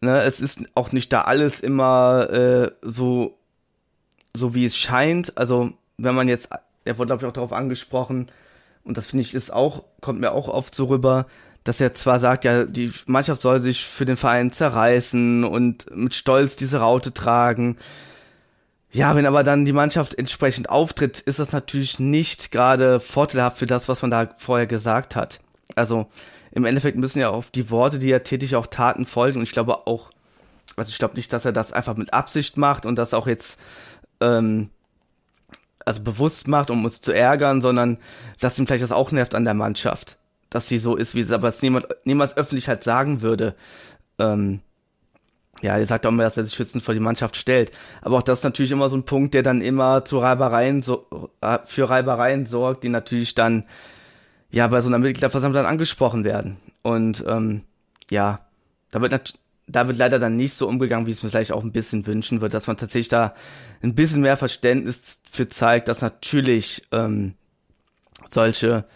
ne, 0.00 0.22
es 0.22 0.40
ist 0.40 0.60
auch 0.74 0.92
nicht 0.92 1.12
da 1.12 1.22
alles 1.22 1.60
immer 1.60 2.30
äh, 2.30 2.70
so, 2.82 3.38
so 4.34 4.54
wie 4.54 4.64
es 4.64 4.76
scheint. 4.76 5.36
Also, 5.36 5.72
wenn 5.96 6.14
man 6.14 6.28
jetzt, 6.28 6.50
er 6.84 6.98
wurde, 6.98 7.08
glaube 7.08 7.22
ich, 7.22 7.28
auch 7.28 7.32
darauf 7.32 7.52
angesprochen, 7.52 8.26
und 8.88 8.96
das 8.96 9.06
finde 9.06 9.20
ich 9.22 9.34
ist 9.34 9.52
auch, 9.52 9.84
kommt 10.00 10.18
mir 10.18 10.32
auch 10.32 10.48
oft 10.48 10.74
so 10.74 10.86
rüber, 10.86 11.26
dass 11.62 11.78
er 11.78 11.92
zwar 11.92 12.18
sagt, 12.18 12.46
ja, 12.46 12.64
die 12.64 12.90
Mannschaft 13.04 13.42
soll 13.42 13.60
sich 13.60 13.84
für 13.84 14.06
den 14.06 14.16
Verein 14.16 14.50
zerreißen 14.50 15.44
und 15.44 15.94
mit 15.94 16.14
Stolz 16.14 16.56
diese 16.56 16.78
Raute 16.78 17.12
tragen. 17.12 17.76
Ja, 18.90 19.14
wenn 19.14 19.26
aber 19.26 19.44
dann 19.44 19.66
die 19.66 19.74
Mannschaft 19.74 20.14
entsprechend 20.14 20.70
auftritt, 20.70 21.20
ist 21.20 21.38
das 21.38 21.52
natürlich 21.52 21.98
nicht 21.98 22.50
gerade 22.50 22.98
vorteilhaft 22.98 23.58
für 23.58 23.66
das, 23.66 23.90
was 23.90 24.00
man 24.00 24.10
da 24.10 24.30
vorher 24.38 24.66
gesagt 24.66 25.14
hat. 25.14 25.40
Also, 25.74 26.06
im 26.52 26.64
Endeffekt 26.64 26.96
müssen 26.96 27.20
ja 27.20 27.28
auf 27.28 27.50
die 27.50 27.68
Worte, 27.70 27.98
die 27.98 28.10
er 28.10 28.22
tätig, 28.22 28.56
auch 28.56 28.66
Taten 28.66 29.04
folgen. 29.04 29.40
Und 29.40 29.42
ich 29.42 29.52
glaube 29.52 29.86
auch, 29.86 30.10
also 30.76 30.88
ich 30.88 30.98
glaube 30.98 31.16
nicht, 31.16 31.30
dass 31.34 31.44
er 31.44 31.52
das 31.52 31.74
einfach 31.74 31.96
mit 31.96 32.14
Absicht 32.14 32.56
macht 32.56 32.86
und 32.86 32.96
das 32.96 33.12
auch 33.12 33.26
jetzt 33.26 33.60
ähm, 34.22 34.70
also 35.88 36.02
bewusst 36.02 36.46
macht, 36.46 36.70
um 36.70 36.84
uns 36.84 37.00
zu 37.00 37.12
ärgern, 37.12 37.60
sondern 37.60 37.98
dass 38.40 38.58
ihm 38.58 38.66
vielleicht 38.66 38.84
das 38.84 38.92
auch 38.92 39.10
nervt 39.10 39.34
an 39.34 39.44
der 39.44 39.54
Mannschaft, 39.54 40.18
dass 40.50 40.68
sie 40.68 40.78
so 40.78 40.96
ist, 40.96 41.14
wie 41.14 41.22
sie 41.22 41.34
aber 41.34 41.48
es 41.48 41.62
niemand, 41.62 41.86
niemals 42.04 42.36
öffentlich 42.36 42.68
halt 42.68 42.84
sagen 42.84 43.22
würde. 43.22 43.54
Ähm, 44.18 44.60
ja, 45.60 45.76
er 45.76 45.86
sagt 45.86 46.06
auch 46.06 46.10
immer, 46.10 46.22
dass 46.22 46.36
er 46.36 46.44
sich 46.44 46.54
schützend 46.54 46.84
vor 46.84 46.94
die 46.94 47.00
Mannschaft 47.00 47.36
stellt. 47.36 47.72
Aber 48.00 48.18
auch 48.18 48.22
das 48.22 48.40
ist 48.40 48.44
natürlich 48.44 48.70
immer 48.70 48.88
so 48.88 48.96
ein 48.96 49.04
Punkt, 49.04 49.34
der 49.34 49.42
dann 49.42 49.60
immer 49.60 50.04
zu 50.04 50.18
Reibereien 50.18 50.82
so, 50.82 51.30
äh, 51.40 51.58
für 51.64 51.90
Reibereien 51.90 52.46
sorgt, 52.46 52.84
die 52.84 52.88
natürlich 52.88 53.34
dann 53.34 53.64
ja 54.50 54.66
bei 54.68 54.80
so 54.80 54.88
einer 54.88 54.98
Mitgliederversammlung 54.98 55.62
dann 55.62 55.70
angesprochen 55.70 56.24
werden. 56.24 56.58
Und 56.82 57.24
ähm, 57.26 57.62
ja, 58.10 58.40
da 58.90 59.00
wird, 59.00 59.38
da 59.68 59.86
wird 59.86 59.98
leider 59.98 60.18
dann 60.18 60.36
nicht 60.36 60.54
so 60.54 60.66
umgegangen, 60.66 61.06
wie 61.06 61.10
es 61.10 61.22
mir 61.22 61.28
vielleicht 61.28 61.52
auch 61.52 61.62
ein 61.62 61.72
bisschen 61.72 62.06
wünschen 62.06 62.40
wird, 62.40 62.54
dass 62.54 62.66
man 62.66 62.76
tatsächlich 62.76 63.08
da 63.08 63.34
ein 63.82 63.94
bisschen 63.94 64.22
mehr 64.22 64.36
Verständnis 64.36 65.20
für 65.30 65.48
zeigt, 65.48 65.88
dass 65.88 66.00
natürlich 66.00 66.82
ähm, 66.90 67.34
solche 68.28 68.86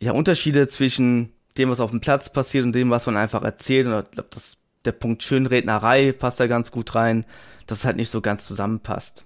ja, 0.00 0.12
Unterschiede 0.12 0.68
zwischen 0.68 1.32
dem, 1.56 1.70
was 1.70 1.80
auf 1.80 1.90
dem 1.90 2.00
Platz 2.00 2.30
passiert 2.30 2.64
und 2.64 2.72
dem, 2.74 2.90
was 2.90 3.06
man 3.06 3.16
einfach 3.16 3.42
erzählt, 3.42 3.86
und 3.86 3.98
ich 3.98 4.10
glaube, 4.12 4.28
dass 4.30 4.56
der 4.84 4.92
Punkt 4.92 5.22
Schönrednerei 5.22 6.12
passt 6.12 6.38
da 6.38 6.46
ganz 6.46 6.70
gut 6.70 6.94
rein, 6.94 7.24
dass 7.66 7.78
es 7.78 7.84
halt 7.84 7.96
nicht 7.96 8.10
so 8.10 8.20
ganz 8.20 8.46
zusammenpasst. 8.46 9.24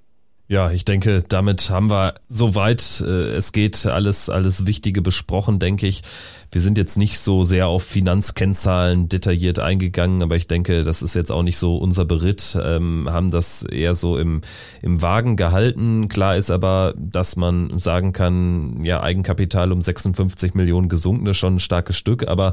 Ja, 0.53 0.71
ich 0.71 0.85
denke, 0.85 1.23
damit 1.27 1.71
haben 1.71 1.89
wir 1.89 2.13
soweit 2.29 3.03
äh, 3.07 3.31
es 3.31 3.53
geht 3.53 3.87
alles 3.87 4.29
alles 4.29 4.67
Wichtige 4.67 5.01
besprochen, 5.01 5.59
denke 5.59 5.87
ich. 5.87 6.03
Wir 6.51 6.61
sind 6.61 6.77
jetzt 6.77 6.99
nicht 6.99 7.21
so 7.21 7.43
sehr 7.43 7.69
auf 7.69 7.85
Finanzkennzahlen 7.85 9.09
detailliert 9.09 9.61
eingegangen, 9.61 10.23
aber 10.23 10.37
ich 10.37 10.49
denke, 10.49 10.83
das 10.83 11.01
ist 11.01 11.15
jetzt 11.15 11.33
auch 11.33 11.43
nicht 11.43 11.57
so 11.57 11.79
unser 11.79 12.05
Beritt, 12.05 12.59
ähm, 12.63 13.09
haben 13.11 13.31
das 13.31 13.63
eher 13.63 13.95
so 13.95 14.19
im, 14.19 14.43
im 14.83 15.01
Wagen 15.01 15.37
gehalten. 15.37 16.09
Klar 16.09 16.37
ist 16.37 16.51
aber, 16.51 16.93
dass 16.99 17.37
man 17.37 17.79
sagen 17.79 18.13
kann, 18.13 18.85
ja, 18.85 19.03
Eigenkapital 19.03 19.73
um 19.73 19.81
56 19.81 20.53
Millionen 20.53 20.91
gesunken, 20.91 21.27
ist 21.29 21.39
schon 21.39 21.55
ein 21.55 21.61
starkes 21.61 21.97
Stück, 21.97 22.29
aber 22.29 22.53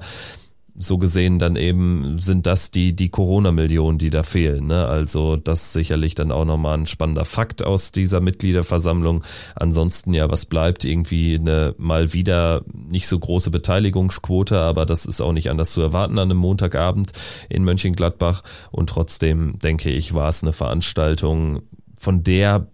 so 0.75 0.97
gesehen 0.97 1.39
dann 1.39 1.55
eben 1.55 2.19
sind 2.19 2.45
das 2.45 2.71
die, 2.71 2.95
die 2.95 3.09
Corona-Millionen, 3.09 3.97
die 3.97 4.09
da 4.09 4.23
fehlen. 4.23 4.67
Ne? 4.67 4.85
Also 4.85 5.35
das 5.35 5.73
sicherlich 5.73 6.15
dann 6.15 6.31
auch 6.31 6.45
nochmal 6.45 6.77
ein 6.77 6.85
spannender 6.85 7.25
Fakt 7.25 7.65
aus 7.65 7.91
dieser 7.91 8.21
Mitgliederversammlung. 8.21 9.23
Ansonsten 9.55 10.13
ja, 10.13 10.29
was 10.29 10.45
bleibt? 10.45 10.85
Irgendwie 10.85 11.35
eine 11.35 11.75
mal 11.77 12.13
wieder 12.13 12.63
nicht 12.73 13.07
so 13.07 13.19
große 13.19 13.51
Beteiligungsquote, 13.51 14.57
aber 14.57 14.85
das 14.85 15.05
ist 15.05 15.21
auch 15.21 15.33
nicht 15.33 15.49
anders 15.49 15.71
zu 15.71 15.81
erwarten 15.81 16.19
an 16.19 16.29
einem 16.29 16.37
Montagabend 16.37 17.11
in 17.49 17.63
Mönchengladbach. 17.63 18.43
Und 18.71 18.89
trotzdem 18.89 19.59
denke 19.59 19.89
ich, 19.89 20.13
war 20.13 20.29
es 20.29 20.43
eine 20.43 20.53
Veranstaltung, 20.53 21.61
von 21.97 22.23
der 22.23 22.67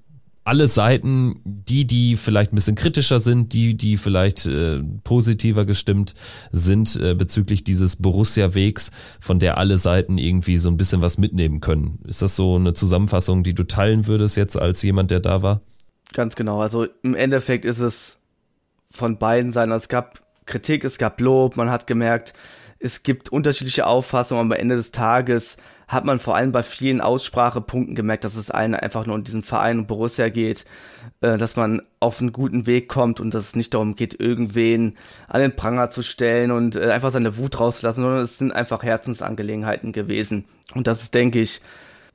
alle 0.46 0.68
Seiten, 0.68 1.42
die, 1.44 1.86
die 1.86 2.16
vielleicht 2.16 2.54
ein 2.54 2.56
bisschen 2.56 2.76
kritischer 2.76 3.20
sind, 3.20 3.52
die, 3.54 3.76
die 3.76 3.98
vielleicht 3.98 4.46
äh, 4.46 4.80
positiver 5.04 5.66
gestimmt 5.66 6.14
sind 6.52 6.96
äh, 6.98 7.16
bezüglich 7.16 7.64
dieses 7.64 7.96
Borussia-Wegs, 7.96 8.92
von 9.20 9.40
der 9.40 9.58
alle 9.58 9.80
Seiten 9.80 10.20
irgendwie 10.20 10.58
so 10.58 10.70
ein 10.70 10.78
bisschen 10.78 11.02
was 11.02 11.18
mitnehmen 11.18 11.62
können. 11.62 12.00
Ist 12.08 12.22
das 12.22 12.36
so 12.36 12.56
eine 12.56 12.74
Zusammenfassung, 12.74 13.42
die 13.42 13.56
du 13.56 13.64
teilen 13.64 14.06
würdest 14.06 14.38
jetzt 14.38 14.56
als 14.56 14.84
jemand, 14.84 15.10
der 15.10 15.20
da 15.20 15.42
war? 15.42 15.62
Ganz 16.14 16.36
genau. 16.36 16.62
Also 16.62 16.86
im 17.02 17.16
Endeffekt 17.16 17.66
ist 17.66 17.80
es 17.80 18.20
von 18.92 19.18
beiden 19.18 19.52
Seiten. 19.52 19.72
Es 19.72 19.90
gab 19.90 20.22
Kritik, 20.46 20.84
es 20.84 21.00
gab 21.00 21.20
Lob, 21.22 21.58
man 21.58 21.72
hat 21.72 21.88
gemerkt, 21.88 22.34
es 22.78 23.02
gibt 23.02 23.30
unterschiedliche 23.30 23.88
Auffassungen, 23.88 24.46
aber 24.46 24.56
am 24.56 24.62
Ende 24.62 24.76
des 24.76 24.92
Tages 24.92 25.58
hat 25.88 26.06
man 26.06 26.20
vor 26.20 26.36
allem 26.36 26.52
bei 26.52 26.64
vielen 26.64 27.02
Aussprachepunkten 27.02 27.96
gemerkt, 27.96 28.24
dass 28.24 28.36
es 28.36 28.52
allen 28.52 28.76
einfach 28.76 29.06
nur 29.06 29.16
um 29.16 29.24
diesen 29.24 29.44
Verein 29.44 29.80
und 29.80 29.88
Borussia 29.88 30.30
geht, 30.30 30.66
äh, 31.22 31.38
dass 31.38 31.56
man 31.56 31.82
auf 32.00 32.20
einen 32.20 32.32
guten 32.32 32.66
Weg 32.66 32.88
kommt 32.88 33.20
und 33.20 33.34
dass 33.34 33.44
es 33.44 33.56
nicht 33.56 33.74
darum 33.74 33.96
geht, 33.96 34.20
irgendwen 34.20 34.98
an 35.28 35.42
den 35.42 35.56
Pranger 35.56 35.90
zu 35.90 36.02
stellen 36.02 36.52
und 36.52 36.76
äh, 36.76 36.92
einfach 36.92 37.12
seine 37.12 37.38
Wut 37.38 37.60
rauszulassen, 37.60 38.04
sondern 38.04 38.22
es 38.22 38.38
sind 38.38 38.52
einfach 38.52 38.84
Herzensangelegenheiten 38.84 39.92
gewesen. 39.92 40.46
Und 40.74 40.88
das 40.88 41.04
ist, 41.04 41.14
denke 41.14 41.40
ich, 41.40 41.62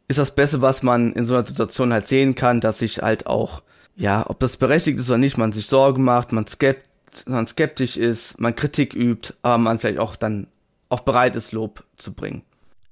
ist 0.09 0.19
das 0.19 0.35
Beste, 0.35 0.61
was 0.61 0.83
man 0.83 1.13
in 1.13 1.25
so 1.25 1.35
einer 1.35 1.47
Situation 1.47 1.93
halt 1.93 2.07
sehen 2.07 2.35
kann, 2.35 2.61
dass 2.61 2.81
sich 2.81 3.01
halt 3.01 3.27
auch, 3.27 3.63
ja, 3.95 4.29
ob 4.29 4.41
das 4.41 4.57
berechtigt 4.57 4.99
ist 4.99 5.09
oder 5.09 5.19
nicht, 5.19 5.39
man 5.39 5.53
sich 5.53 5.67
Sorgen 5.67 6.03
macht, 6.03 6.33
man, 6.33 6.47
skept, 6.49 6.89
man 7.27 7.47
skeptisch 7.47 7.97
ist, 7.97 8.41
man 8.41 8.57
Kritik 8.57 8.95
übt, 8.95 9.35
aber 9.43 9.59
man 9.59 9.79
vielleicht 9.79 10.01
auch 10.01 10.17
dann 10.17 10.49
auch 10.89 11.01
bereit 11.01 11.37
ist, 11.37 11.53
Lob 11.53 11.85
zu 11.97 12.13
bringen. 12.13 12.43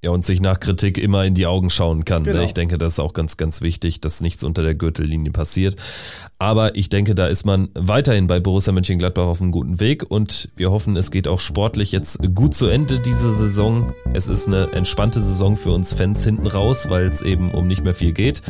Ja, 0.00 0.10
und 0.10 0.24
sich 0.24 0.40
nach 0.40 0.60
Kritik 0.60 0.96
immer 0.96 1.24
in 1.24 1.34
die 1.34 1.46
Augen 1.46 1.70
schauen 1.70 2.04
kann. 2.04 2.22
Ne? 2.22 2.30
Genau. 2.30 2.44
Ich 2.44 2.54
denke, 2.54 2.78
das 2.78 2.92
ist 2.92 3.00
auch 3.00 3.14
ganz, 3.14 3.36
ganz 3.36 3.62
wichtig, 3.62 4.00
dass 4.00 4.20
nichts 4.20 4.44
unter 4.44 4.62
der 4.62 4.76
Gürtellinie 4.76 5.32
passiert. 5.32 5.74
Aber 6.38 6.76
ich 6.76 6.88
denke, 6.88 7.16
da 7.16 7.26
ist 7.26 7.44
man 7.44 7.68
weiterhin 7.74 8.28
bei 8.28 8.38
Borussia 8.38 8.72
Mönchengladbach 8.72 9.26
auf 9.26 9.40
einem 9.40 9.50
guten 9.50 9.80
Weg 9.80 10.08
und 10.08 10.50
wir 10.54 10.70
hoffen, 10.70 10.96
es 10.96 11.10
geht 11.10 11.26
auch 11.26 11.40
sportlich 11.40 11.90
jetzt 11.90 12.20
gut 12.32 12.54
zu 12.54 12.68
Ende 12.68 13.00
diese 13.00 13.34
Saison. 13.34 13.92
Es 14.14 14.28
ist 14.28 14.46
eine 14.46 14.70
entspannte 14.70 15.20
Saison 15.20 15.56
für 15.56 15.72
uns 15.72 15.94
Fans 15.94 16.22
hinten 16.22 16.46
raus, 16.46 16.88
weil 16.90 17.08
es 17.08 17.22
eben 17.22 17.50
um 17.50 17.66
nicht 17.66 17.82
mehr 17.82 17.94
viel 17.94 18.12
geht. 18.12 18.40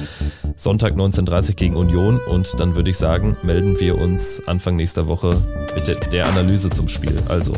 Sonntag 0.55 0.97
19.30 0.97 1.55
gegen 1.55 1.77
Union 1.77 2.21
und 2.29 2.61
dann 2.61 2.77
würde 2.77 2.91
ich 2.91 2.99
sagen, 2.99 3.39
melden 3.43 3.81
wir 3.81 3.97
uns 3.97 4.43
Anfang 4.47 4.77
nächster 4.77 5.09
Woche 5.09 5.41
mit 5.75 6.13
der 6.13 6.27
Analyse 6.27 6.69
zum 6.69 6.89
Spiel. 6.89 7.17
Also, 7.29 7.55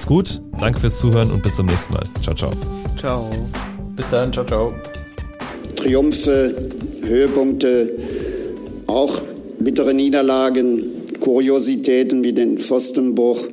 macht's 0.00 0.06
gut, 0.06 0.40
danke 0.58 0.80
fürs 0.80 0.98
Zuhören 0.98 1.30
und 1.30 1.42
bis 1.42 1.56
zum 1.56 1.66
nächsten 1.66 1.92
Mal. 1.92 2.04
Ciao, 2.22 2.34
ciao. 2.34 2.52
Ciao. 2.98 3.30
Bis 3.96 4.08
dann, 4.08 4.32
ciao, 4.32 4.44
ciao. 4.46 4.72
Triumphe, 5.76 6.54
Höhepunkte, 7.02 7.92
auch 8.86 9.20
bittere 9.58 9.92
Niederlagen, 9.92 10.84
Kuriositäten 11.20 12.24
wie 12.24 12.32
den 12.32 12.56
Pfostenbruch. 12.58 13.46